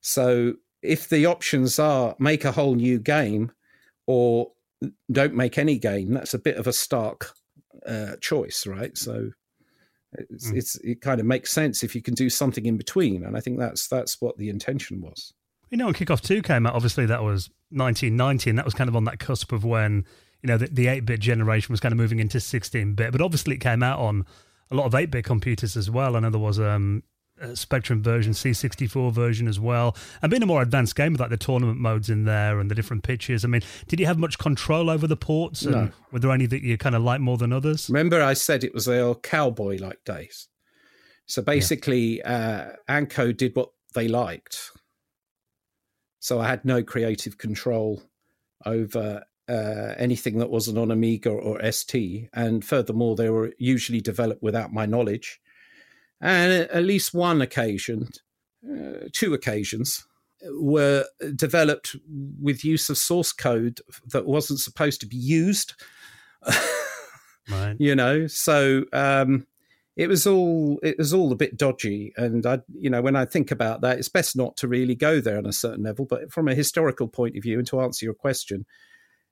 So 0.00 0.54
if 0.84 1.08
the 1.08 1.26
options 1.26 1.78
are 1.78 2.14
make 2.18 2.44
a 2.44 2.52
whole 2.52 2.74
new 2.74 2.98
game 2.98 3.50
or 4.06 4.52
don't 5.10 5.34
make 5.34 5.58
any 5.58 5.78
game, 5.78 6.12
that's 6.12 6.34
a 6.34 6.38
bit 6.38 6.56
of 6.56 6.66
a 6.66 6.72
stark 6.72 7.32
uh, 7.86 8.16
choice, 8.20 8.66
right? 8.66 8.96
So 8.96 9.30
it's, 10.12 10.50
mm. 10.50 10.56
it's, 10.56 10.76
it 10.76 11.00
kind 11.00 11.20
of 11.20 11.26
makes 11.26 11.50
sense 11.50 11.82
if 11.82 11.94
you 11.94 12.02
can 12.02 12.14
do 12.14 12.30
something 12.30 12.66
in 12.66 12.76
between, 12.76 13.24
and 13.24 13.36
I 13.36 13.40
think 13.40 13.58
that's 13.58 13.88
that's 13.88 14.20
what 14.20 14.36
the 14.36 14.48
intention 14.48 15.00
was. 15.00 15.32
You 15.70 15.78
know, 15.78 15.86
when 15.86 15.94
Kickoff 15.94 16.20
Two 16.20 16.42
came 16.42 16.66
out, 16.66 16.74
obviously 16.74 17.06
that 17.06 17.22
was 17.22 17.48
1990, 17.70 18.50
and 18.50 18.58
that 18.58 18.64
was 18.64 18.74
kind 18.74 18.88
of 18.88 18.96
on 18.96 19.04
that 19.04 19.18
cusp 19.18 19.52
of 19.52 19.64
when 19.64 20.04
you 20.42 20.48
know 20.48 20.58
the 20.58 20.86
8 20.86 21.00
bit 21.00 21.20
generation 21.20 21.72
was 21.72 21.80
kind 21.80 21.92
of 21.92 21.96
moving 21.96 22.20
into 22.20 22.38
16 22.38 22.94
bit, 22.94 23.12
but 23.12 23.20
obviously 23.20 23.54
it 23.54 23.60
came 23.60 23.82
out 23.82 23.98
on 23.98 24.24
a 24.70 24.74
lot 24.74 24.84
of 24.84 24.94
8 24.94 25.10
bit 25.10 25.24
computers 25.24 25.76
as 25.76 25.90
well. 25.90 26.16
I 26.16 26.20
know 26.20 26.30
there 26.30 26.38
was 26.38 26.60
um, 26.60 27.02
uh, 27.40 27.54
Spectrum 27.54 28.02
version, 28.02 28.32
C64 28.32 29.12
version 29.12 29.48
as 29.48 29.58
well, 29.58 29.96
and 30.22 30.30
being 30.30 30.42
a 30.42 30.46
more 30.46 30.62
advanced 30.62 30.94
game 30.94 31.12
with 31.12 31.20
like 31.20 31.30
the 31.30 31.36
tournament 31.36 31.78
modes 31.78 32.10
in 32.10 32.24
there 32.24 32.60
and 32.60 32.70
the 32.70 32.74
different 32.74 33.02
pitches. 33.02 33.44
I 33.44 33.48
mean, 33.48 33.62
did 33.88 34.00
you 34.00 34.06
have 34.06 34.18
much 34.18 34.38
control 34.38 34.88
over 34.90 35.06
the 35.06 35.16
ports? 35.16 35.62
And 35.62 35.72
no. 35.72 35.90
Were 36.12 36.18
there 36.20 36.30
any 36.30 36.46
that 36.46 36.62
you 36.62 36.78
kind 36.78 36.94
of 36.94 37.02
like 37.02 37.20
more 37.20 37.36
than 37.36 37.52
others? 37.52 37.88
Remember, 37.88 38.22
I 38.22 38.34
said 38.34 38.64
it 38.64 38.74
was 38.74 38.84
the 38.86 39.18
cowboy 39.22 39.78
like 39.80 40.04
days. 40.04 40.48
So 41.26 41.42
basically, 41.42 42.18
yeah. 42.18 42.70
uh, 42.70 42.76
Anco 42.86 43.32
did 43.32 43.56
what 43.56 43.70
they 43.94 44.08
liked. 44.08 44.70
So 46.20 46.40
I 46.40 46.48
had 46.48 46.64
no 46.64 46.82
creative 46.82 47.38
control 47.38 48.02
over 48.64 49.24
uh, 49.48 49.94
anything 49.98 50.38
that 50.38 50.50
wasn't 50.50 50.78
on 50.78 50.90
Amiga 50.90 51.30
or 51.30 51.60
ST. 51.70 52.28
And 52.32 52.64
furthermore, 52.64 53.16
they 53.16 53.30
were 53.30 53.52
usually 53.58 54.00
developed 54.00 54.42
without 54.42 54.72
my 54.72 54.86
knowledge 54.86 55.40
and 56.20 56.68
at 56.70 56.84
least 56.84 57.14
one 57.14 57.42
occasion, 57.42 58.08
uh, 58.68 59.08
two 59.12 59.34
occasions, 59.34 60.06
were 60.52 61.04
developed 61.34 61.96
with 62.40 62.64
use 62.64 62.90
of 62.90 62.98
source 62.98 63.32
code 63.32 63.80
that 64.08 64.26
wasn't 64.26 64.60
supposed 64.60 65.00
to 65.00 65.06
be 65.06 65.16
used. 65.16 65.74
right. 67.50 67.76
You 67.78 67.94
know, 67.94 68.26
so 68.26 68.84
um, 68.92 69.46
it 69.96 70.08
was 70.08 70.26
all 70.26 70.78
it 70.82 70.98
was 70.98 71.14
all 71.14 71.32
a 71.32 71.36
bit 71.36 71.56
dodgy, 71.56 72.12
and 72.16 72.44
I, 72.44 72.60
you 72.72 72.90
know, 72.90 73.00
when 73.00 73.16
I 73.16 73.24
think 73.24 73.50
about 73.50 73.80
that, 73.82 73.98
it's 73.98 74.08
best 74.08 74.36
not 74.36 74.56
to 74.58 74.68
really 74.68 74.94
go 74.94 75.20
there 75.20 75.38
on 75.38 75.46
a 75.46 75.52
certain 75.52 75.84
level. 75.84 76.04
But 76.04 76.32
from 76.32 76.48
a 76.48 76.54
historical 76.54 77.08
point 77.08 77.36
of 77.36 77.42
view, 77.42 77.58
and 77.58 77.66
to 77.68 77.80
answer 77.80 78.04
your 78.04 78.14
question, 78.14 78.66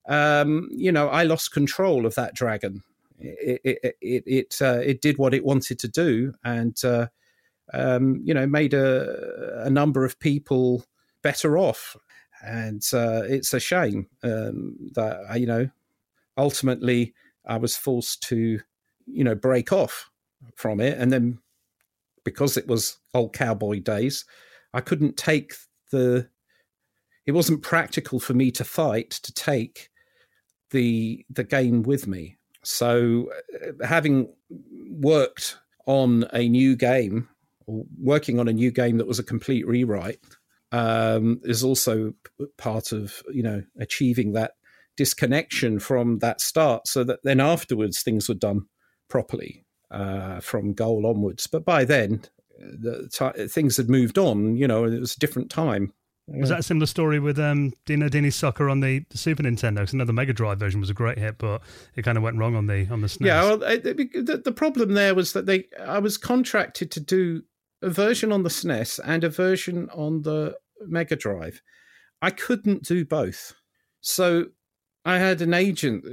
um, 0.09 0.69
you 0.71 0.93
know, 0.93 1.09
I 1.09 1.25
lost 1.25 1.53
control 1.53 2.07
of 2.07 2.15
that 2.15 2.35
dragon 2.35 2.83
it 3.23 3.61
it 3.65 3.97
it 4.01 4.23
it, 4.27 4.63
uh, 4.63 4.81
it 4.85 5.01
did 5.01 5.19
what 5.19 5.35
it 5.35 5.45
wanted 5.45 5.79
to 5.81 5.89
do, 5.89 6.35
and 6.45 6.77
uh, 6.85 7.07
um, 7.73 8.21
you 8.25 8.35
know 8.35 8.47
made 8.47 8.75
a, 8.75 9.63
a 9.65 9.71
number 9.71 10.05
of 10.05 10.19
people 10.19 10.85
better 11.23 11.59
off. 11.59 11.97
And 12.45 12.83
uh, 12.93 13.23
it's 13.25 13.55
a 13.55 13.61
shame 13.61 14.09
um, 14.25 14.77
that 14.95 15.21
uh, 15.31 15.35
you 15.35 15.47
know 15.47 15.71
ultimately 16.37 17.15
I 17.47 17.57
was 17.57 17.77
forced 17.77 18.23
to 18.25 18.61
you 19.07 19.25
know 19.25 19.35
break 19.35 19.73
off 19.73 20.11
from 20.57 20.81
it, 20.81 20.99
and 20.99 21.13
then 21.13 21.39
because 22.25 22.57
it 22.57 22.67
was 22.67 22.99
old 23.15 23.33
cowboy 23.33 23.81
days, 23.81 24.25
I 24.75 24.81
couldn't 24.81 25.17
take 25.17 25.55
the. 25.91 26.29
It 27.25 27.33
wasn't 27.33 27.63
practical 27.63 28.19
for 28.19 28.35
me 28.35 28.51
to 28.51 28.65
fight 28.65 29.11
to 29.11 29.33
take 29.33 29.91
the 30.73 31.25
the 31.31 31.45
game 31.45 31.83
with 31.83 32.09
me 32.09 32.39
so, 32.65 33.31
uh, 33.55 33.87
having 33.87 34.29
worked 34.91 35.59
on 35.87 36.27
a 36.33 36.49
new 36.49 36.77
game, 36.77 37.29
working 37.67 38.39
on 38.39 38.49
a 38.49 38.53
new 38.53 38.71
game 38.71 38.99
that 38.99 39.07
was 39.07 39.19
a 39.19 39.25
complete 39.25 39.67
rewrite, 39.67 40.21
um, 40.71 41.41
is 41.45 41.63
also 41.63 42.15
part 42.57 42.93
of 42.93 43.23
you 43.33 43.43
know 43.43 43.63
achieving 43.79 44.33
that 44.33 44.53
disconnection 44.97 45.79
from 45.79 46.19
that 46.19 46.41
start, 46.41 46.87
so 46.87 47.05
that 47.05 47.21
then 47.25 47.41
afterwards 47.41 48.03
things 48.03 48.29
were 48.29 48.35
done 48.35 48.67
properly 49.09 49.65
uh, 49.91 50.41
from 50.41 50.73
goal 50.73 51.07
onwards. 51.07 51.47
But 51.47 51.65
by 51.65 51.85
then, 51.85 52.23
the 52.59 53.09
t- 53.09 53.47
things 53.49 53.77
had 53.77 53.91
moved 53.91 54.19
on. 54.19 54.57
You 54.57 54.69
know, 54.69 54.85
it 54.85 55.01
was 55.01 55.17
a 55.17 55.21
different 55.21 55.51
time. 55.51 55.93
Was 56.29 56.51
that 56.51 56.61
a 56.61 56.63
similar 56.63 56.87
story 56.87 57.19
with 57.19 57.39
um, 57.39 57.73
Dino 57.85 58.09
Dini's 58.09 58.37
Soccer 58.37 58.71
on 58.71 58.81
the, 58.81 59.05
Super 59.13 59.43
Nintendo? 59.43 59.77
Because 59.77 59.93
another 59.93 60.13
Mega 60.13 60.33
Drive 60.33 60.59
version 60.59 60.81
was 60.81 60.89
a 60.89 60.95
great 60.95 61.19
hit, 61.19 61.37
but 61.39 61.63
it 61.97 62.03
kind 62.03 62.17
of 62.17 62.23
went 62.23 62.39
wrong 62.39 62.55
on 62.55 62.67
the 62.69 62.87
on 62.91 63.01
the 63.01 63.09
SNES. 63.09 63.27
Yeah, 63.27 63.43
well, 63.43 63.59
the, 63.59 64.43
the 64.45 64.53
problem 64.53 64.95
there 64.95 65.15
was 65.15 65.33
that 65.33 65.47
they 65.47 65.65
I 65.81 65.99
was 65.99 66.17
contracted 66.17 66.91
to 66.93 67.01
do 67.01 67.43
a 67.83 67.91
version 67.91 68.31
on 68.31 68.45
the 68.45 68.51
SNES 68.51 69.01
and 69.05 69.25
a 69.25 69.29
version 69.29 69.91
on 69.93 70.23
the 70.23 70.57
Mega 70.87 71.17
Drive. 71.17 71.61
I 72.23 72.31
couldn't 72.31 72.85
do 72.85 73.05
both, 73.05 73.55
so 74.01 74.47
I 75.05 75.19
had 75.19 75.43
an 75.43 75.53
agent, 75.53 76.05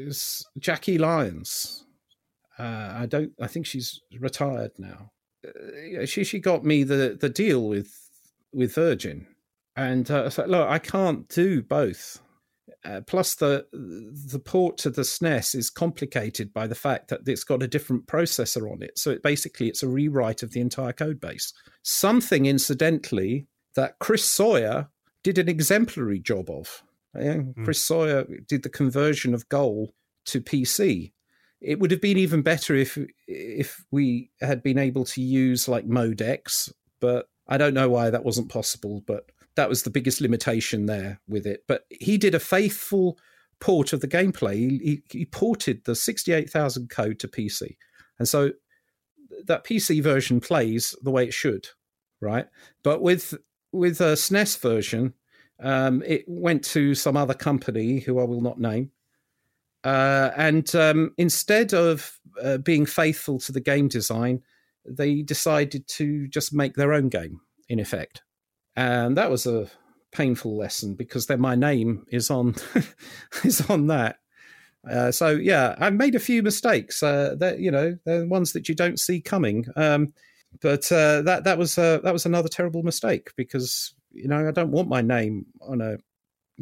Jacqui 0.60 1.00
Lyons. 1.00 1.86
Uh, 2.58 2.94
I 2.98 3.06
don't. 3.06 3.32
I 3.40 3.46
think 3.46 3.68
she's 3.68 4.02
retired 4.20 4.72
now. 4.80 5.12
Uh, 5.48 6.06
she 6.08 6.24
she 6.24 6.40
got 6.40 6.66
me 6.66 6.84
the 6.84 7.16
the 7.20 7.30
deal 7.30 7.70
with 7.70 8.10
with 8.52 8.74
Virgin 8.74 9.28
and 9.80 10.12
uh, 10.12 10.26
I 10.26 10.30
said, 10.30 10.50
look, 10.50 10.68
I 10.68 10.78
can't 10.78 11.28
do 11.30 11.62
both. 11.62 12.20
Uh, 12.84 13.00
plus, 13.08 13.36
the 13.36 13.66
the 13.72 14.40
port 14.40 14.78
to 14.80 14.90
the 14.90 15.04
SNES 15.04 15.56
is 15.56 15.70
complicated 15.70 16.54
by 16.54 16.68
the 16.68 16.76
fact 16.76 17.10
that 17.10 17.28
it's 17.28 17.46
got 17.46 17.64
a 17.64 17.68
different 17.68 18.06
processor 18.06 18.70
on 18.72 18.82
it. 18.82 18.98
So 19.00 19.12
it, 19.12 19.24
basically, 19.24 19.70
it's 19.70 19.84
a 19.84 19.88
rewrite 19.88 20.44
of 20.44 20.52
the 20.52 20.60
entire 20.60 20.94
code 20.94 21.22
base. 21.22 21.54
Something, 21.82 22.46
incidentally, 22.46 23.48
that 23.76 24.00
Chris 24.00 24.26
Sawyer 24.26 24.90
did 25.24 25.38
an 25.38 25.48
exemplary 25.48 26.20
job 26.20 26.50
of. 26.50 26.84
Mm. 27.16 27.64
Chris 27.64 27.82
Sawyer 27.82 28.26
did 28.48 28.64
the 28.64 28.70
conversion 28.70 29.34
of 29.34 29.48
Goal 29.50 29.94
to 30.26 30.42
PC. 30.42 31.14
It 31.62 31.80
would 31.80 31.92
have 31.92 32.02
been 32.02 32.18
even 32.18 32.42
better 32.42 32.76
if 32.76 32.98
if 33.28 33.86
we 33.92 34.32
had 34.42 34.62
been 34.62 34.78
able 34.78 35.06
to 35.06 35.22
use 35.22 35.70
like 35.70 35.86
Mode 35.86 36.22
X, 36.22 36.72
but 37.00 37.30
I 37.48 37.58
don't 37.58 37.74
know 37.74 37.90
why 37.90 38.10
that 38.10 38.26
wasn't 38.26 38.50
possible. 38.50 39.04
But 39.06 39.30
that 39.60 39.68
was 39.68 39.84
the 39.84 39.90
biggest 39.90 40.22
limitation 40.22 40.86
there 40.86 41.20
with 41.28 41.46
it. 41.46 41.66
But 41.68 41.84
he 41.90 42.18
did 42.18 42.34
a 42.34 42.40
faithful 42.40 43.20
port 43.60 43.92
of 43.92 44.00
the 44.00 44.08
gameplay. 44.08 44.56
He, 44.56 45.04
he, 45.12 45.26
ported 45.26 45.84
the 45.84 45.96
68,000 45.96 46.90
code 46.90 47.20
to 47.20 47.28
PC. 47.28 47.76
And 48.20 48.26
so 48.26 48.52
that 49.48 49.66
PC 49.66 50.02
version 50.02 50.40
plays 50.40 50.96
the 51.02 51.12
way 51.12 51.26
it 51.26 51.34
should, 51.34 51.68
right? 52.22 52.46
But 52.84 53.02
with 53.02 53.38
with 53.74 54.00
a 54.00 54.14
SNES 54.14 54.62
version, 54.62 55.14
um, 55.62 56.04
it 56.06 56.24
went 56.26 56.64
to 56.66 56.96
some 56.96 57.18
other 57.18 57.34
company 57.34 58.00
who 58.00 58.18
I 58.18 58.24
will 58.24 58.42
not 58.42 58.62
name. 58.62 58.92
Uh, 59.84 60.32
and 60.38 60.74
um, 60.74 61.12
instead 61.18 61.74
of 61.74 62.18
uh, 62.42 62.60
being 62.60 62.86
faithful 62.86 63.40
to 63.40 63.52
the 63.52 63.60
game 63.60 63.90
design, 63.90 64.42
they 64.86 65.22
decided 65.22 65.86
to 65.90 66.30
just 66.30 66.54
make 66.54 66.76
their 66.76 66.94
own 66.94 67.10
game, 67.10 67.42
in 67.68 67.82
effect 67.82 68.22
and 68.76 69.18
that 69.18 69.32
was 69.32 69.46
a 69.46 69.70
painful 70.12 70.58
lesson 70.58 70.96
because 70.96 71.28
then 71.28 71.40
my 71.40 71.56
name 71.56 72.06
is 72.10 72.30
on 72.30 72.56
is 73.44 73.68
on 73.70 73.88
that. 73.88 74.18
Uh, 74.90 75.12
so 75.12 75.30
yeah, 75.30 75.76
I 75.78 75.90
made 75.90 76.16
a 76.16 76.20
few 76.20 76.42
mistakes. 76.42 77.04
Uh, 77.04 77.36
that 77.40 77.60
you 77.60 77.72
know, 77.72 77.98
the 78.06 78.26
ones 78.28 78.54
that 78.54 78.70
you 78.70 78.76
don't 78.76 79.00
see 79.00 79.22
coming. 79.22 79.66
Um, 79.76 80.14
but 80.62 80.92
uh, 80.92 81.22
that 81.24 81.44
that 81.44 81.58
was 81.58 81.78
uh, 81.78 82.00
that 82.04 82.14
was 82.14 82.26
another 82.26 82.50
terrible 82.50 82.84
mistake 82.84 83.32
because 83.36 83.94
you 84.12 84.28
know 84.28 84.48
I 84.48 84.52
don't 84.52 84.72
want 84.72 84.90
my 84.90 85.02
name 85.02 85.46
on 85.62 85.82
a 85.82 85.98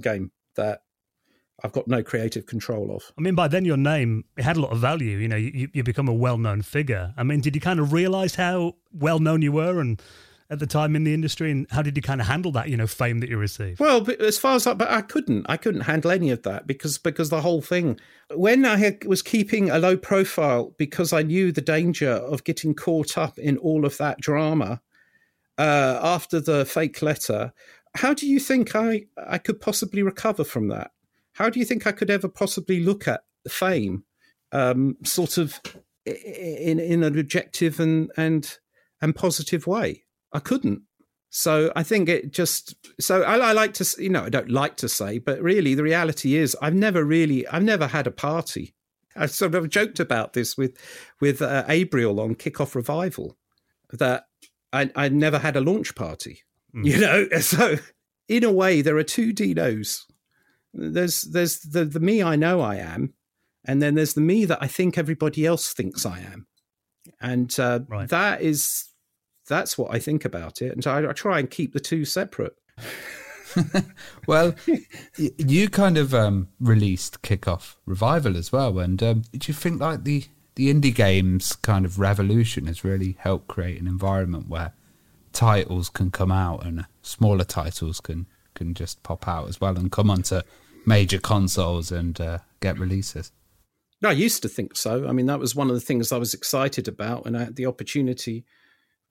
game 0.01 0.31
that 0.55 0.81
I've 1.63 1.71
got 1.71 1.87
no 1.87 2.03
creative 2.03 2.45
control 2.45 2.95
of. 2.95 3.11
I 3.17 3.21
mean, 3.21 3.35
by 3.35 3.47
then 3.47 3.65
your 3.65 3.77
name 3.77 4.25
it 4.35 4.43
had 4.43 4.57
a 4.57 4.61
lot 4.61 4.71
of 4.71 4.79
value. 4.79 5.17
You 5.17 5.27
know, 5.27 5.35
you 5.35 5.69
you 5.73 5.83
become 5.83 6.07
a 6.07 6.13
well 6.13 6.37
known 6.37 6.61
figure. 6.63 7.13
I 7.17 7.23
mean, 7.23 7.41
did 7.41 7.55
you 7.55 7.61
kind 7.61 7.79
of 7.79 7.93
realize 7.93 8.35
how 8.35 8.75
well 8.91 9.19
known 9.19 9.41
you 9.41 9.51
were 9.51 9.79
and 9.79 10.01
at 10.49 10.59
the 10.59 10.67
time 10.67 10.95
in 10.95 11.03
the 11.03 11.13
industry, 11.13 11.51
and 11.51 11.67
how 11.71 11.81
did 11.81 11.97
you 11.97 12.01
kind 12.01 12.21
of 12.21 12.27
handle 12.27 12.51
that, 12.53 12.69
you 12.69 12.77
know, 12.77 12.87
fame 12.87 13.19
that 13.19 13.29
you 13.29 13.37
received? 13.37 13.79
Well, 13.79 14.07
as 14.21 14.37
far 14.37 14.55
as 14.55 14.65
I, 14.65 14.73
but 14.73 14.89
I 14.89 15.01
couldn't, 15.01 15.45
I 15.49 15.57
couldn't 15.57 15.81
handle 15.81 16.11
any 16.11 16.29
of 16.31 16.43
that 16.43 16.67
because 16.67 16.97
because 16.97 17.29
the 17.29 17.41
whole 17.41 17.61
thing, 17.61 17.99
when 18.33 18.65
I 18.65 18.97
was 19.05 19.21
keeping 19.21 19.69
a 19.69 19.79
low 19.79 19.97
profile 19.97 20.73
because 20.77 21.11
I 21.11 21.21
knew 21.21 21.51
the 21.51 21.61
danger 21.61 22.11
of 22.11 22.43
getting 22.43 22.73
caught 22.73 23.17
up 23.17 23.37
in 23.37 23.57
all 23.57 23.85
of 23.85 23.97
that 23.97 24.19
drama 24.19 24.81
uh, 25.57 25.99
after 26.01 26.39
the 26.39 26.65
fake 26.65 27.01
letter. 27.01 27.53
How 27.95 28.13
do 28.13 28.27
you 28.27 28.39
think 28.39 28.75
I 28.75 29.05
I 29.17 29.37
could 29.37 29.59
possibly 29.59 30.03
recover 30.03 30.43
from 30.43 30.67
that? 30.69 30.91
How 31.33 31.49
do 31.49 31.59
you 31.59 31.65
think 31.65 31.85
I 31.85 31.91
could 31.91 32.09
ever 32.09 32.27
possibly 32.27 32.79
look 32.79 33.07
at 33.07 33.21
fame, 33.49 34.03
um, 34.51 34.97
sort 35.03 35.37
of 35.37 35.59
in 36.05 36.79
in 36.79 37.03
an 37.03 37.17
objective 37.17 37.79
and 37.79 38.11
and 38.15 38.57
and 39.01 39.15
positive 39.15 39.67
way? 39.67 40.03
I 40.37 40.39
couldn't. 40.39 40.83
So 41.31 41.71
I 41.75 41.81
think 41.81 42.07
it 42.09 42.31
just 42.31 42.75
so 43.01 43.23
I, 43.23 43.37
I, 43.37 43.51
like 43.53 43.73
to 43.75 44.01
you 44.01 44.09
know 44.09 44.23
I 44.23 44.29
don't 44.29 44.51
like 44.51 44.77
to 44.77 44.87
say, 44.87 45.17
but 45.17 45.41
really 45.41 45.73
the 45.73 45.81
reality 45.83 46.35
is 46.35 46.55
I've 46.61 46.75
never 46.75 47.03
really 47.03 47.47
I've 47.47 47.63
never 47.63 47.87
had 47.87 48.05
a 48.05 48.11
party. 48.11 48.75
I 49.15 49.25
sort 49.25 49.55
of 49.55 49.67
joked 49.69 49.99
about 49.99 50.33
this 50.33 50.55
with 50.55 50.77
with 51.19 51.41
uh, 51.41 51.65
Abriel 51.67 52.19
on 52.19 52.35
Kickoff 52.35 52.75
Revival 52.75 53.35
that 53.91 54.25
I 54.71 54.91
I 54.95 55.09
never 55.09 55.39
had 55.39 55.55
a 55.55 55.61
launch 55.61 55.95
party. 55.95 56.43
Mm. 56.75 56.85
You 56.85 56.99
know, 56.99 57.27
so 57.39 57.77
in 58.29 58.43
a 58.43 58.51
way 58.51 58.81
there 58.81 58.97
are 58.97 59.03
two 59.03 59.33
Dinos. 59.33 60.03
There's 60.71 61.23
there's 61.23 61.59
the 61.61 61.83
the 61.83 61.99
me 61.99 62.21
I 62.21 62.35
know 62.35 62.61
I 62.61 62.75
am, 62.75 63.15
and 63.65 63.81
then 63.81 63.95
there's 63.95 64.13
the 64.13 64.21
me 64.21 64.45
that 64.45 64.61
I 64.61 64.67
think 64.67 64.99
everybody 64.99 65.47
else 65.47 65.73
thinks 65.73 66.05
I 66.05 66.19
am, 66.19 66.45
and 67.19 67.59
uh, 67.59 67.79
right. 67.89 68.07
that 68.09 68.41
is 68.41 68.87
that's 69.47 69.77
what 69.77 69.93
I 69.93 69.99
think 69.99 70.25
about 70.25 70.61
it, 70.61 70.71
and 70.71 70.83
so 70.83 70.91
I, 70.91 71.09
I 71.09 71.13
try 71.13 71.39
and 71.39 71.49
keep 71.49 71.73
the 71.73 71.79
two 71.79 72.05
separate. 72.05 72.55
well, 74.27 74.53
you 75.17 75.69
kind 75.69 75.97
of 75.97 76.13
um, 76.13 76.49
released 76.59 77.21
Kickoff 77.21 77.75
Revival 77.85 78.37
as 78.37 78.51
well, 78.51 78.79
and 78.79 79.01
um, 79.01 79.23
do 79.31 79.47
you 79.47 79.53
think 79.53 79.81
like 79.81 80.03
the 80.03 80.25
the 80.55 80.73
indie 80.73 80.93
games 80.93 81.55
kind 81.55 81.85
of 81.85 81.99
revolution 81.99 82.65
has 82.65 82.83
really 82.83 83.15
helped 83.19 83.47
create 83.47 83.79
an 83.79 83.87
environment 83.87 84.49
where 84.49 84.73
titles 85.31 85.87
can 85.87 86.09
come 86.09 86.31
out 86.31 86.65
and 86.65 86.83
smaller 87.03 87.43
titles 87.43 87.99
can 87.99 88.25
can 88.55 88.73
just 88.73 89.03
pop 89.03 89.27
out 89.27 89.47
as 89.47 89.61
well 89.61 89.77
and 89.77 89.91
come 89.91 90.09
onto 90.09 90.41
major 90.83 91.19
consoles 91.19 91.91
and 91.91 92.19
uh, 92.19 92.39
get 92.59 92.79
releases? 92.79 93.31
I 94.03 94.11
used 94.11 94.41
to 94.43 94.49
think 94.49 94.75
so. 94.75 95.07
I 95.07 95.11
mean, 95.11 95.25
that 95.27 95.39
was 95.39 95.55
one 95.55 95.69
of 95.69 95.75
the 95.75 95.81
things 95.81 96.11
I 96.11 96.17
was 96.17 96.33
excited 96.33 96.87
about, 96.87 97.25
and 97.25 97.37
I 97.37 97.45
had 97.45 97.55
the 97.55 97.65
opportunity 97.65 98.45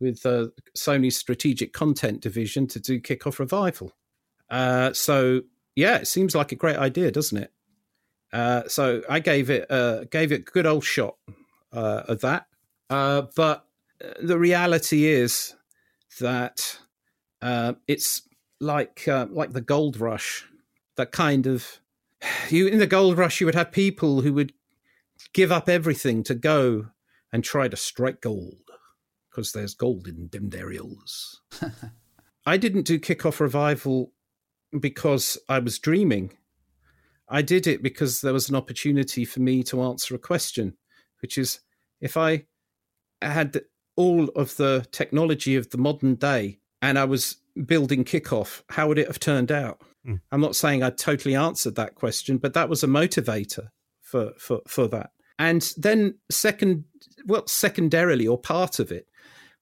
with 0.01 0.25
uh, 0.27 0.49
Sony's 0.77 1.17
strategic 1.17 1.73
content 1.73 2.21
division 2.21 2.67
to 2.69 2.81
do 2.81 3.01
Kickoff 3.01 3.39
Revival. 3.39 3.93
Uh, 4.51 4.93
so 4.93 5.43
yeah, 5.75 5.97
it 5.97 6.07
seems 6.07 6.35
like 6.35 6.53
a 6.53 6.57
great 6.57 6.77
idea, 6.77 7.11
doesn't 7.11 7.39
it? 7.39 7.53
Uh, 8.33 8.63
so 8.69 9.03
I 9.09 9.21
gave 9.21 9.51
it 9.51 9.71
uh, 9.71 10.05
gave 10.05 10.33
it 10.33 10.41
a 10.41 10.51
good 10.51 10.67
old 10.67 10.85
shot 10.85 11.17
uh, 11.73 12.03
of 12.09 12.21
that. 12.21 12.47
Uh, 12.91 13.23
but 13.35 13.67
the 14.21 14.39
reality 14.39 15.07
is 15.07 15.55
that 16.21 16.79
it's 17.87 18.23
like 18.61 19.05
like 19.07 19.53
the 19.53 19.61
gold 19.61 19.99
rush, 19.99 20.45
that 20.97 21.13
kind 21.13 21.47
of 21.47 21.81
you 22.51 22.67
in 22.67 22.79
the 22.79 22.87
gold 22.87 23.19
rush 23.19 23.41
you 23.41 23.47
would 23.47 23.55
have 23.55 23.73
people 23.73 24.21
who 24.23 24.33
would 24.33 24.53
give 25.33 25.53
up 25.53 25.69
everything 25.69 26.23
to 26.25 26.35
go 26.35 26.87
and 27.33 27.45
try 27.45 27.69
to 27.69 27.77
strike 27.77 28.21
gold 28.21 28.66
because 29.37 29.53
there's 29.53 29.75
gold 29.75 30.09
in 30.09 30.29
dimmed 30.29 30.55
areas. 30.55 31.43
I 32.47 32.57
didn't 32.57 32.87
do 32.87 32.99
kickoff 32.99 33.39
revival 33.39 34.13
because 34.81 35.37
I 35.47 35.59
was 35.59 35.79
dreaming. 35.79 36.33
I 37.29 37.43
did 37.43 37.67
it 37.67 37.83
because 37.83 38.23
there 38.23 38.33
was 38.33 38.49
an 38.49 38.55
opportunity 38.55 39.27
for 39.27 39.41
me 39.41 39.63
to 39.65 39.83
answer 39.83 40.15
a 40.15 40.19
question, 40.19 40.79
which 41.21 41.37
is 41.37 41.61
if 42.01 42.17
I 42.17 42.47
had 43.21 43.61
all 43.95 44.29
of 44.31 44.57
the 44.57 44.87
technology 44.91 45.55
of 45.55 45.69
the 45.69 45.79
modern 45.79 46.15
day 46.15 46.61
and 46.81 46.99
I 46.99 47.05
was 47.05 47.37
building 47.67 48.05
kickoff, 48.05 48.63
how 48.71 48.89
would 48.89 48.99
it 48.99 49.07
have 49.07 49.21
turned 49.21 49.53
out? 49.53 49.83
Mm. 50.07 50.23
I'm 50.33 50.41
not 50.41 50.57
saying 50.57 50.83
I 50.83 50.89
totally 50.89 51.35
answered 51.35 51.75
that 51.75 51.95
question, 51.95 52.39
but 52.39 52.55
that 52.55 52.71
was 52.71 52.83
a 52.83 52.89
motivator 52.89 53.69
for, 54.01 54.33
for, 54.39 54.63
for 54.67 54.89
that. 54.89 55.11
And 55.39 55.73
then 55.77 56.19
second, 56.31 56.85
well, 57.27 57.47
secondarily 57.47 58.27
or 58.27 58.39
part 58.39 58.79
of 58.79 58.91
it 58.91 59.07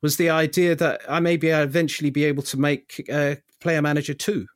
was 0.03 0.17
the 0.17 0.31
idea 0.31 0.77
that 0.77 1.01
I 1.09 1.21
maybe 1.21 1.53
I 1.53 1.63
eventually 1.63 2.11
be 2.11 2.25
able 2.25 2.43
to 2.45 2.59
make 2.59 3.05
uh, 3.11 3.37
Player 3.61 3.83
Manager 3.83 4.15
2 4.15 4.47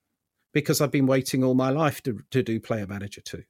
because 0.53 0.81
I've 0.81 0.93
been 0.93 1.07
waiting 1.07 1.43
all 1.43 1.55
my 1.55 1.71
life 1.71 2.03
to, 2.03 2.21
to 2.31 2.43
do 2.43 2.61
Player 2.61 2.87
Manager 2.87 3.21
2. 3.23 3.43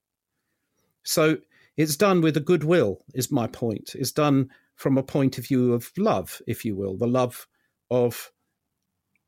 So 1.03 1.39
it's 1.77 1.97
done 1.97 2.20
with 2.20 2.36
a 2.36 2.40
goodwill, 2.40 2.99
is 3.15 3.31
my 3.31 3.47
point. 3.47 3.95
It's 3.95 4.12
done 4.12 4.51
from 4.77 4.97
a 4.99 5.03
point 5.03 5.39
of 5.39 5.47
view 5.47 5.73
of 5.73 5.90
love, 5.99 6.40
if 6.47 6.65
you 6.65 6.77
will, 6.77 6.97
the 6.97 7.07
love 7.07 7.47
of 7.90 8.31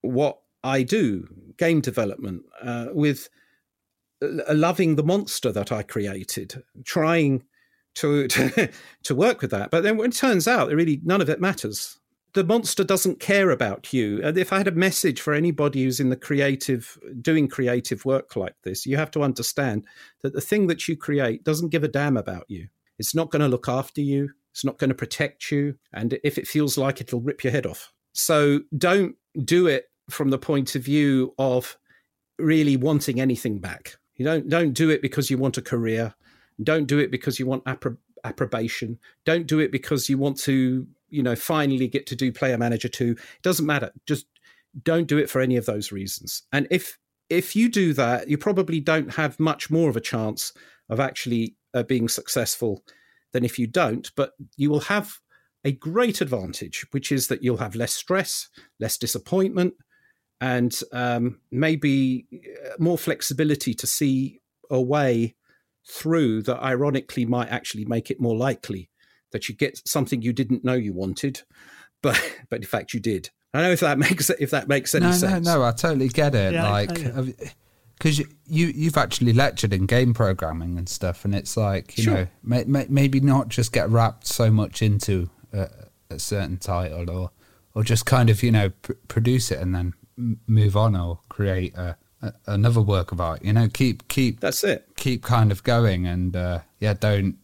what 0.03 0.39
I 0.63 0.83
do, 0.83 1.27
game 1.59 1.81
development, 1.81 2.43
uh, 2.63 2.87
with 2.93 3.29
loving 4.21 4.97
the 4.97 5.03
monster 5.03 5.51
that 5.53 5.73
I 5.73 5.83
created, 5.83 6.63
trying 6.85 7.45
to, 7.97 8.29
to 8.29 8.71
to 9.05 9.15
work 9.15 9.43
with 9.43 9.51
that. 9.51 9.71
But 9.71 9.83
then 9.83 9.97
when 9.97 10.11
it 10.11 10.17
turns 10.17 10.47
out, 10.49 10.69
that 10.69 10.77
really 10.77 11.01
none 11.05 11.21
of 11.21 11.29
it 11.29 11.41
matters. 11.41 11.99
The 12.33 12.45
monster 12.45 12.85
doesn't 12.85 13.19
care 13.19 13.51
about 13.51 13.93
you. 13.93 14.21
And 14.23 14.39
if 14.39 14.53
I 14.53 14.59
had 14.59 14.69
a 14.69 14.73
message 14.73 15.21
for 15.21 15.35
anybody 15.35 15.83
who's 15.83 15.99
in 15.99 16.11
the 16.11 16.17
creative, 16.17 16.97
doing 17.21 17.49
creative 17.49 18.05
work 18.05 18.37
like 18.37 18.55
this, 18.63 18.87
you 18.87 18.97
have 18.97 19.11
to 19.13 19.25
understand 19.25 19.85
that 20.23 20.33
the 20.33 20.41
thing 20.41 20.69
that 20.69 20.87
you 20.87 20.97
create 20.97 21.43
doesn't 21.43 21.71
give 21.71 21.83
a 21.83 21.89
damn 21.89 22.17
about 22.17 22.45
you. 22.49 22.69
It's 23.01 23.17
not 23.17 23.31
going 23.31 23.41
to 23.41 23.49
look 23.49 23.69
after 23.69 24.01
you. 24.01 24.31
It's 24.53 24.65
not 24.65 24.79
going 24.79 24.91
to 24.91 24.95
protect 24.95 25.51
you. 25.51 25.75
And 25.93 26.21
if 26.23 26.39
it 26.39 26.47
feels 26.47 26.79
like 26.79 27.01
it, 27.01 27.09
it'll 27.09 27.21
rip 27.21 27.43
your 27.43 27.53
head 27.53 27.67
off. 27.67 27.93
So 28.13 28.61
don't 28.77 29.17
do 29.45 29.67
it 29.67 29.87
from 30.09 30.31
the 30.31 30.39
point 30.39 30.75
of 30.75 30.83
view 30.83 31.35
of 31.39 31.77
really 32.39 32.77
wanting 32.77 33.21
anything 33.21 33.59
back. 33.59 33.97
You 34.17 34.25
don't 34.25 34.49
don't 34.49 34.73
do 34.73 34.91
it 34.91 35.03
because 35.03 35.31
you 35.31 35.39
want 35.39 35.57
a 35.57 35.63
career. 35.63 36.15
Don't 36.63 36.87
do 36.87 36.99
it 36.99 37.11
because 37.11 37.39
you 37.39 37.47
want 37.47 37.65
appro- 37.65 37.99
approbation. 38.25 38.99
Don't 39.25 39.47
do 39.47 39.59
it 39.59 39.73
because 39.73 40.09
you 40.09 40.19
want 40.19 40.39
to, 40.41 40.87
you 41.09 41.23
know, 41.23 41.37
finally 41.37 41.89
get 41.89 42.07
to 42.09 42.17
do 42.17 42.33
Player 42.33 42.59
Manager 42.59 42.89
2. 42.89 43.13
It 43.13 43.43
doesn't 43.43 43.67
matter. 43.67 43.93
Just 44.07 44.27
don't 44.83 45.07
do 45.07 45.19
it 45.19 45.31
for 45.31 45.41
any 45.41 45.57
of 45.57 45.67
those 45.67 45.93
reasons. 45.93 46.43
And 46.53 46.67
if 46.71 46.99
if 47.29 47.55
you 47.55 47.69
do 47.69 47.93
that, 47.95 48.29
you 48.29 48.37
probably 48.37 48.81
don't 48.81 49.15
have 49.15 49.39
much 49.39 49.71
more 49.71 49.89
of 49.89 49.97
a 49.97 50.01
chance 50.01 50.53
of 50.89 50.99
actually 50.99 51.55
uh, 51.73 51.85
being 51.85 52.09
successful 52.09 52.83
than 53.33 53.45
if 53.45 53.59
you 53.59 53.69
don't. 53.69 54.11
But 54.17 54.33
you 54.57 54.69
will 54.71 54.81
have 54.81 55.21
a 55.65 55.73
great 55.73 56.21
advantage, 56.21 56.87
which 56.91 57.13
is 57.13 57.29
that 57.29 57.43
you'll 57.43 57.59
have 57.59 57.77
less 57.77 57.95
stress, 57.95 58.49
less 58.81 58.99
disappointment, 58.99 59.75
and 60.41 60.79
um, 60.93 61.41
maybe 61.51 62.27
uh, 62.35 62.71
more 62.79 62.99
flexibility 62.99 63.75
to 63.75 63.87
see 63.87 64.41
a 64.71 64.81
way 64.81 65.37
through 65.91 66.43
that 66.43 66.63
ironically 66.63 67.25
might 67.27 67.49
actually 67.49 67.85
make 67.85 68.11
it 68.11 68.21
more 68.21 68.37
likely 68.37 68.89
that 69.33 69.49
you 69.49 69.55
get 69.55 69.81
something 69.87 70.23
you 70.23 70.33
didn't 70.33 70.65
know 70.65 70.75
you 70.75 70.93
wanted 70.93 71.43
but 72.03 72.19
but 72.49 72.61
in 72.61 72.67
fact 72.67 72.95
you 72.95 73.01
did. 73.01 73.31
I 73.53 73.59
don't 73.59 73.67
know 73.69 73.73
if 73.73 73.81
that 73.81 73.99
makes 73.99 74.31
if 74.31 74.51
that 74.51 74.69
makes 74.69 74.95
any 74.95 75.07
no, 75.07 75.13
sense. 75.13 75.45
no 75.47 75.59
no 75.59 75.65
i 75.65 75.73
totally 75.73 76.09
get 76.09 76.35
it. 76.35 76.55
Yeah, 76.55 76.71
like 76.71 76.91
I- 77.05 77.35
because 77.99 78.19
you, 78.19 78.27
you 78.47 78.67
you've 78.69 78.97
actually 78.97 79.33
lectured 79.35 79.73
in 79.75 79.85
game 79.87 80.15
programming 80.15 80.79
and 80.79 80.89
stuff 80.89 81.25
and 81.27 81.35
it's 81.35 81.57
like 81.57 81.99
you 81.99 82.05
Sure. 82.05 82.15
know 82.15 82.27
may, 82.43 82.65
may, 82.65 82.87
maybe 82.89 83.21
not 83.21 83.49
just 83.49 83.73
get 83.73 83.91
wrapped 83.91 84.27
so 84.27 84.51
much 84.51 84.81
into 84.81 85.29
a, 85.53 85.69
a 86.09 86.19
certain 86.19 86.57
title 86.57 87.11
or 87.11 87.31
or 87.75 87.85
just 87.85 88.07
kind 88.07 88.31
of 88.31 88.43
you 88.43 88.51
know 88.53 88.71
pr- 88.83 88.93
produce 89.09 89.51
it 89.51 89.59
and 89.59 89.75
then 89.75 89.93
move 90.47 90.77
on 90.77 90.97
or 90.97 91.19
create 91.29 91.75
a, 91.77 91.91
a, 91.91 91.97
another 92.47 92.81
work 92.81 93.13
of 93.13 93.21
art 93.21 93.43
you 93.43 93.53
know 93.53 93.69
keep 93.69 94.07
keep 94.09 94.41
that's 94.41 94.63
it 94.63 94.87
keep 94.97 95.23
kind 95.23 95.51
of 95.51 95.63
going 95.65 96.07
and 96.07 96.37
uh, 96.37 96.61
yeah 96.79 96.95
don't 96.95 97.37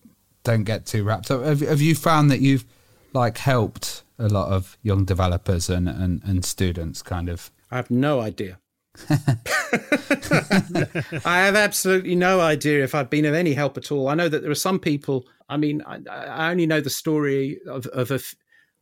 don't 0.44 0.64
get 0.64 0.86
too 0.86 1.02
wrapped 1.02 1.30
up 1.30 1.42
have, 1.42 1.60
have 1.60 1.80
you 1.80 1.94
found 1.94 2.30
that 2.30 2.40
you've 2.40 2.64
like 3.12 3.38
helped 3.38 4.02
a 4.18 4.28
lot 4.28 4.48
of 4.48 4.76
young 4.82 5.04
developers 5.04 5.68
and, 5.70 5.88
and, 5.88 6.22
and 6.24 6.44
students 6.44 7.02
kind 7.02 7.28
of 7.28 7.50
i 7.70 7.76
have 7.76 7.90
no 7.90 8.20
idea 8.20 8.58
I 11.24 11.40
have 11.44 11.54
absolutely 11.54 12.14
no 12.14 12.40
idea 12.40 12.82
if 12.82 12.94
I've 12.94 13.10
been 13.10 13.26
of 13.26 13.34
any 13.34 13.52
help 13.52 13.76
at 13.76 13.92
all. 13.92 14.08
I 14.08 14.14
know 14.14 14.30
that 14.30 14.40
there 14.40 14.50
are 14.50 14.54
some 14.54 14.78
people. 14.78 15.26
I 15.48 15.58
mean, 15.58 15.82
I, 15.86 16.00
I 16.10 16.50
only 16.50 16.66
know 16.66 16.80
the 16.80 16.88
story 16.90 17.58
of 17.66 17.86
of 17.88 18.10
a, 18.10 18.20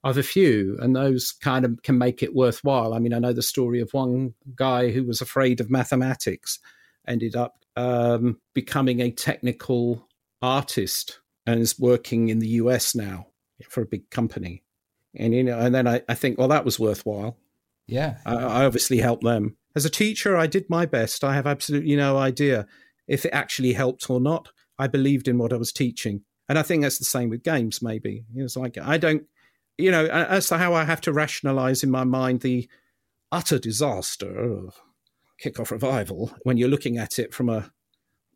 of 0.04 0.18
a 0.18 0.22
few, 0.22 0.76
and 0.80 0.94
those 0.94 1.32
kind 1.32 1.64
of 1.64 1.82
can 1.82 1.96
make 1.96 2.22
it 2.22 2.34
worthwhile. 2.34 2.92
I 2.92 2.98
mean, 2.98 3.14
I 3.14 3.18
know 3.18 3.32
the 3.32 3.42
story 3.42 3.80
of 3.80 3.92
one 3.94 4.34
guy 4.54 4.90
who 4.90 5.02
was 5.02 5.22
afraid 5.22 5.60
of 5.60 5.70
mathematics, 5.70 6.60
ended 7.08 7.34
up 7.34 7.64
um, 7.74 8.38
becoming 8.52 9.00
a 9.00 9.10
technical 9.10 10.06
artist, 10.42 11.20
and 11.46 11.60
is 11.60 11.78
working 11.78 12.28
in 12.28 12.38
the 12.38 12.48
US 12.48 12.94
now 12.94 13.28
for 13.68 13.82
a 13.82 13.86
big 13.86 14.08
company. 14.10 14.62
And 15.16 15.34
you 15.34 15.42
know, 15.42 15.58
and 15.58 15.74
then 15.74 15.88
I, 15.88 16.02
I 16.08 16.14
think, 16.14 16.38
well, 16.38 16.48
that 16.48 16.64
was 16.64 16.78
worthwhile. 16.78 17.38
yeah 17.86 18.18
I, 18.26 18.34
I 18.34 18.64
obviously 18.66 18.98
helped 18.98 19.24
them. 19.24 19.56
As 19.74 19.84
a 19.84 19.90
teacher, 19.90 20.36
I 20.36 20.46
did 20.46 20.68
my 20.68 20.86
best. 20.86 21.24
I 21.24 21.34
have 21.34 21.46
absolutely 21.46 21.96
no 21.96 22.18
idea 22.18 22.66
if 23.08 23.24
it 23.24 23.30
actually 23.32 23.72
helped 23.72 24.08
or 24.10 24.20
not. 24.20 24.50
I 24.78 24.86
believed 24.86 25.28
in 25.28 25.38
what 25.38 25.52
I 25.52 25.56
was 25.56 25.72
teaching. 25.72 26.22
And 26.48 26.58
I 26.58 26.62
think 26.62 26.82
that's 26.82 26.98
the 26.98 27.04
same 27.04 27.30
with 27.30 27.42
games, 27.42 27.80
maybe. 27.80 28.24
It's 28.34 28.56
like, 28.56 28.76
I 28.76 28.98
don't, 28.98 29.24
you 29.78 29.90
know, 29.90 30.06
as 30.06 30.48
to 30.48 30.58
how 30.58 30.74
I 30.74 30.84
have 30.84 31.00
to 31.02 31.12
rationalize 31.12 31.82
in 31.82 31.90
my 31.90 32.04
mind 32.04 32.40
the 32.40 32.68
utter 33.32 33.58
disaster 33.58 34.38
of 34.38 34.80
kickoff 35.42 35.70
revival 35.70 36.32
when 36.42 36.56
you're 36.56 36.68
looking 36.68 36.98
at 36.98 37.18
it 37.18 37.34
from 37.34 37.48
a, 37.48 37.70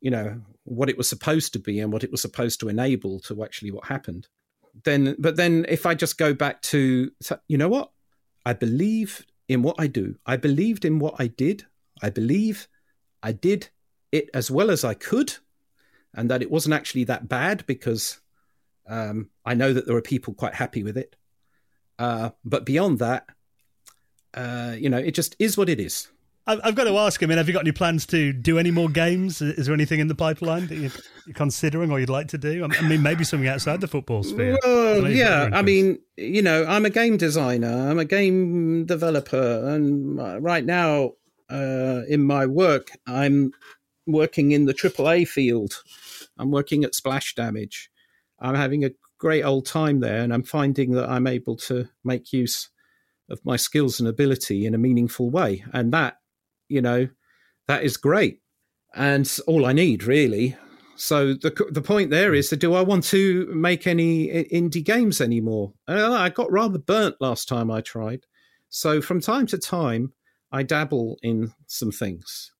you 0.01 0.11
know, 0.11 0.41
what 0.65 0.89
it 0.89 0.99
was 0.99 1.09
supposed 1.09 1.53
to 1.53 1.59
be 1.59 1.81
and 1.81 1.93
what 1.93 2.05
it 2.05 2.11
was 2.11 2.21
supposed 2.21 2.61
to 2.61 2.69
enable 2.69 3.21
to 3.21 3.45
actually 3.45 3.71
what 3.71 3.87
happened. 3.87 4.29
Then, 4.85 5.17
but 5.19 5.37
then 5.37 5.65
if 5.69 5.87
I 5.87 5.95
just 5.95 6.19
go 6.19 6.35
back 6.35 6.63
to, 6.63 7.11
you 7.47 7.59
know 7.59 7.69
what? 7.69 7.91
I 8.45 8.53
believe 8.53 9.25
in 9.49 9.63
what 9.63 9.77
I 9.79 9.87
do. 9.87 10.17
I 10.27 10.37
believed 10.37 10.85
in 10.85 10.99
what 10.99 11.15
I 11.19 11.27
did. 11.27 11.65
I 12.03 12.11
believe 12.11 12.69
I 13.23 13.33
did 13.33 13.71
it 14.13 14.29
as 14.35 14.51
well 14.51 14.71
as 14.71 14.85
I 14.85 14.95
could, 14.95 15.35
and 16.15 16.31
that 16.31 16.43
it 16.43 16.51
wasn't 16.51 16.75
actually 16.75 17.05
that 17.05 17.29
bad 17.29 17.65
because 17.67 18.21
um, 18.89 19.31
I 19.45 19.55
know 19.55 19.73
that 19.73 19.87
there 19.87 19.97
are 19.97 20.03
people 20.03 20.35
quite 20.35 20.55
happy 20.55 20.83
with 20.83 20.97
it. 20.97 21.17
Uh, 21.99 22.31
but 22.45 22.65
beyond 22.65 22.99
that, 23.01 23.27
uh, 24.35 24.75
you 24.79 24.89
know, 24.89 24.99
it 24.99 25.13
just 25.13 25.35
is 25.39 25.57
what 25.57 25.69
it 25.69 25.81
is. 25.81 26.09
I've, 26.47 26.61
I've 26.65 26.75
got 26.75 26.85
to 26.85 26.97
ask. 26.97 27.23
I 27.23 27.27
mean, 27.27 27.37
have 27.37 27.47
you 27.47 27.53
got 27.53 27.61
any 27.65 27.73
plans 27.73 28.07
to 28.07 28.33
do 28.33 28.59
any 28.59 28.71
more 28.71 28.89
games? 28.89 29.43
Is 29.43 29.67
there 29.67 29.75
anything 29.75 30.01
in 30.01 30.09
the 30.09 30.15
pipeline 30.15 30.67
that 30.69 30.77
you're, 30.77 30.91
considering 31.35 31.91
or 31.91 32.01
you'd 32.01 32.09
like 32.09 32.29
to 32.29 32.39
do? 32.39 32.65
I 32.65 32.83
mean, 32.83 33.03
maybe 33.03 33.23
something 33.23 33.49
outside 33.49 33.83
the 33.83 33.89
football 33.89 34.23
sphere. 34.23 34.55
I 34.55 34.67
don't 34.67 34.73
know 34.73 35.03
Well, 35.03 35.07
if 35.07 35.17
you've 35.17 35.27
got 35.27 35.53
yeah. 35.53 35.59
I 35.59 35.61
mean, 35.63 35.99
you 36.17 36.41
know, 36.41 36.65
I'm 36.67 36.87
a 36.87 36.91
game 36.91 37.19
designer. 37.19 37.91
I'm 37.91 37.99
a 37.99 38.07
game 38.07 38.87
developer, 38.87 39.69
and 39.69 40.43
right 40.43 40.65
now, 40.65 41.13
uh, 41.51 42.03
in 42.09 42.23
my 42.23 42.47
work, 42.47 42.93
I'm 43.07 43.53
working 44.07 44.53
in 44.53 44.65
the 44.65 44.73
AAA 44.75 45.29
field. 45.29 45.83
I'm 46.39 46.51
working 46.51 46.83
at 46.83 46.95
Splash 46.95 47.35
Damage. 47.35 47.91
I'm 48.41 48.55
having 48.55 48.85
a 48.87 48.91
great 49.19 49.43
old 49.43 49.67
time 49.67 50.01
there, 50.01 50.23
and 50.23 50.33
I'm 50.33 50.43
finding 50.43 50.93
that 50.93 51.09
I'm 51.09 51.27
able 51.27 51.57
to 51.57 51.89
make 52.05 52.33
use 52.33 52.69
of 53.31 53.45
my 53.45 53.57
skills 53.57 54.01
and 54.01 54.09
ability 54.09 54.65
in 54.65 54.75
a 54.75 54.79
meaningful 54.79 55.31
way, 55.31 55.65
and 55.73 55.93
that, 55.93 56.17
you 56.69 56.81
know, 56.81 57.09
that 57.67 57.85
is 57.85 57.97
great, 57.97 58.41
and 58.95 59.31
all 59.47 59.67
I 59.67 59.73
need 59.73 60.05
really. 60.05 60.57
So 60.97 61.35
the 61.35 61.53
the 61.71 61.83
point 61.83 62.11
there 62.11 62.35
is 62.35 62.51
that 62.51 62.57
do 62.59 62.75
I 62.75 62.83
want 62.83 63.05
to 63.05 63.47
make 63.55 63.87
any 63.87 64.27
indie 64.27 64.85
games 64.85 65.21
anymore? 65.21 65.73
I 65.87 66.29
got 66.29 66.51
rather 66.51 66.79
burnt 66.79 67.17
last 67.21 67.47
time 67.47 67.71
I 67.71 67.83
tried. 67.83 68.27
So 68.69 69.01
from 69.01 69.21
time 69.21 69.47
to 69.49 69.59
time, 69.59 70.13
I 70.51 70.63
dabble 70.65 71.19
in 71.23 71.53
some 71.67 71.93
things. 71.93 72.53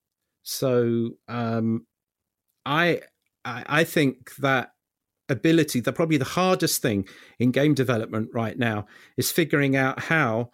So 0.45 1.11
um, 1.27 1.87
I 2.65 3.01
I 3.45 3.85
think 3.85 4.37
that 4.37 4.71
ability, 5.29 5.81
that 5.81 5.93
probably 5.93 6.17
the 6.17 6.25
hardest 6.25 6.83
thing 6.83 7.07
in 7.39 7.51
game 7.51 7.75
development 7.75 8.31
right 8.33 8.59
now 8.59 8.87
is 9.17 9.31
figuring 9.31 9.77
out 9.77 10.01
how 10.01 10.51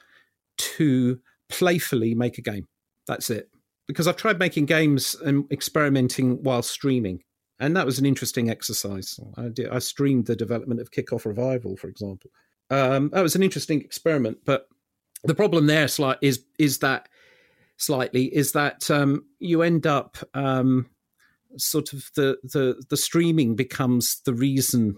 to 0.57 1.21
playfully 1.49 2.15
make 2.15 2.39
a 2.39 2.43
game. 2.43 2.67
That's 3.07 3.31
it. 3.31 3.49
Because 3.87 4.09
I've 4.09 4.17
tried 4.17 4.39
making 4.39 4.67
games 4.67 5.15
and 5.15 5.51
experimenting 5.53 6.43
while 6.43 6.63
streaming, 6.63 7.21
and 7.59 7.77
that 7.77 7.87
was 7.87 7.99
an 7.99 8.07
interesting 8.07 8.49
exercise. 8.51 9.21
I, 9.37 9.49
did, 9.49 9.69
I 9.69 9.79
streamed 9.79 10.27
the 10.27 10.37
development 10.37 10.81
of 10.81 10.91
Kickoff 10.91 11.27
Revival, 11.27 11.77
for 11.77 11.89
example. 11.89 12.31
Um, 12.71 13.11
that 13.13 13.23
was 13.23 13.37
an 13.37 13.43
interesting 13.43 13.83
experiment, 13.83 14.39
but 14.47 14.67
the 15.23 15.35
problem 15.35 15.67
there 15.67 15.89
slight 15.89 16.19
is 16.23 16.45
is 16.59 16.79
that 16.79 17.09
slightly 17.77 18.35
is 18.35 18.53
that 18.53 18.91
um, 18.91 19.27
you 19.39 19.63
end 19.63 19.87
up 19.87 20.17
um, 20.33 20.87
sort 21.59 21.93
of 21.93 22.11
the, 22.17 22.39
the 22.43 22.83
the 22.89 22.97
streaming 22.97 23.55
becomes 23.57 24.21
the 24.25 24.35
reason, 24.35 24.97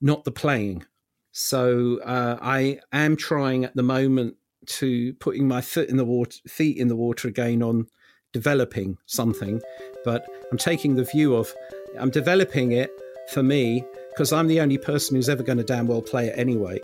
not 0.00 0.24
the 0.24 0.30
playing. 0.32 0.84
So 1.32 2.00
uh, 2.04 2.38
I 2.40 2.80
am 2.92 3.16
trying 3.16 3.64
at 3.64 3.76
the 3.76 3.82
moment 3.82 4.36
to 4.66 5.14
putting 5.14 5.46
my 5.46 5.60
foot 5.60 5.88
in 5.88 5.96
the 5.96 6.04
water, 6.04 6.38
feet 6.48 6.76
in 6.78 6.88
the 6.88 6.96
water 6.96 7.28
again 7.28 7.62
on 7.62 7.86
developing 8.32 8.98
something, 9.06 9.60
but 10.04 10.26
I'm 10.50 10.58
taking 10.58 10.96
the 10.96 11.04
view 11.04 11.34
of 11.34 11.52
I'm 11.98 12.10
developing 12.10 12.72
it 12.72 12.90
for 13.32 13.42
me 13.42 13.84
because 14.10 14.32
I'm 14.32 14.46
the 14.48 14.60
only 14.60 14.78
person 14.78 15.16
who's 15.16 15.28
ever 15.28 15.42
going 15.42 15.58
to 15.58 15.64
damn 15.64 15.86
well 15.86 16.02
play 16.02 16.26
it 16.28 16.34
anyway, 16.38 16.80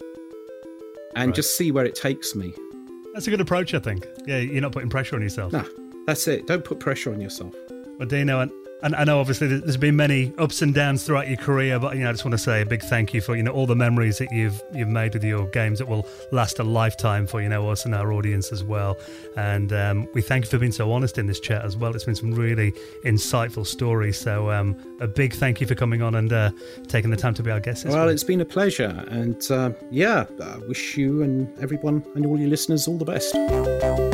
and 1.16 1.29
Right. 1.29 1.35
just 1.35 1.57
see 1.57 1.71
where 1.73 1.85
it 1.85 1.95
takes 1.95 2.35
me. 2.35 2.53
That's 3.12 3.27
a 3.27 3.31
good 3.31 3.41
approach, 3.41 3.75
I 3.75 3.79
think. 3.81 4.07
Yeah, 4.27 4.39
you're 4.39 4.61
not 4.62 4.73
putting 4.73 4.89
pressure 4.91 5.16
on 5.16 5.23
yourself. 5.23 5.53
No, 5.53 5.65
that's 6.07 6.27
it. 6.29 6.47
Don't 6.47 6.65
put 6.65 6.81
pressure 6.81 7.12
on 7.12 7.21
yourself. 7.21 7.55
Well, 7.99 8.09
Dino, 8.09 8.41
an 8.41 8.51
and 8.85 8.95
I 8.97 9.05
know 9.05 9.19
obviously 9.19 9.47
there's 9.47 9.79
been 9.79 9.97
many 9.97 10.35
ups 10.37 10.61
and 10.61 10.75
downs 10.75 11.05
throughout 11.05 11.27
your 11.27 11.39
career, 11.39 11.79
but 11.79 11.97
you 11.97 12.03
know 12.03 12.11
I 12.11 12.12
just 12.12 12.23
want 12.23 12.33
to 12.33 12.39
say 12.39 12.61
a 12.61 12.66
big 12.66 12.83
thank 12.83 13.15
you 13.15 13.23
for 13.23 13.35
you 13.35 13.43
know 13.43 13.51
all 13.51 13.66
the 13.66 13.75
memories 13.75 14.19
that 14.19 14.31
you've 14.31 14.61
you've 14.75 14.89
made 14.89 15.15
with 15.15 15.25
your 15.25 15.47
games 15.47 15.79
that 15.79 15.89
will 15.89 16.07
last 16.33 16.59
a 16.59 16.65
lifetime 16.65 17.27
for 17.27 17.41
you 17.41 17.49
know 17.49 17.71
us 17.71 17.87
and 17.87 17.95
our 17.95 18.12
audience 18.12 18.53
as 18.53 18.62
well. 18.62 18.99
And 19.39 19.73
um, 19.73 20.07
we 20.12 20.21
thank 20.21 20.45
you 20.45 20.51
for 20.51 20.59
being 20.59 20.71
so 20.71 20.93
honest 20.93 21.16
in 21.16 21.27
this 21.27 21.41
chat 21.41 21.65
as 21.65 21.79
well. 21.79 21.95
It's 21.95 22.05
been 22.05 22.15
some 22.15 22.35
really 22.35 22.73
insightful 23.07 23.66
stories. 23.66 24.19
So 24.19 24.51
um, 24.51 24.77
a 25.01 25.09
big 25.09 25.33
thank 25.33 25.62
you 25.62 25.66
for 25.66 25.75
coming 25.75 26.03
on 26.03 26.15
and 26.15 26.31
uh, 26.31 26.51
taking 26.87 27.11
the 27.11 27.16
time 27.16 27.33
to 27.35 27.43
be 27.43 27.51
our 27.51 27.61
guest. 27.61 27.87
Well, 27.87 28.07
week. 28.07 28.12
it's 28.12 28.25
been 28.25 28.43
a 28.43 28.45
pleasure, 28.45 29.03
and 29.09 29.51
uh, 29.51 29.71
yeah, 29.91 30.27
I 30.43 30.59
wish 30.69 30.99
you 30.99 31.23
and 31.23 31.49
everyone 31.59 32.05
and 32.15 32.27
all 32.27 32.39
your 32.39 32.51
listeners 32.51 32.87
all 32.87 32.99
the 32.99 33.07
best. 33.07 34.14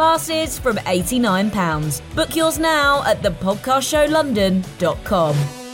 Passes 0.00 0.58
from 0.58 0.78
£89. 0.78 2.00
Book 2.14 2.34
yours 2.34 2.58
now 2.58 3.02
at 3.04 3.20
thepodcastshowlondon.com. 3.20 5.69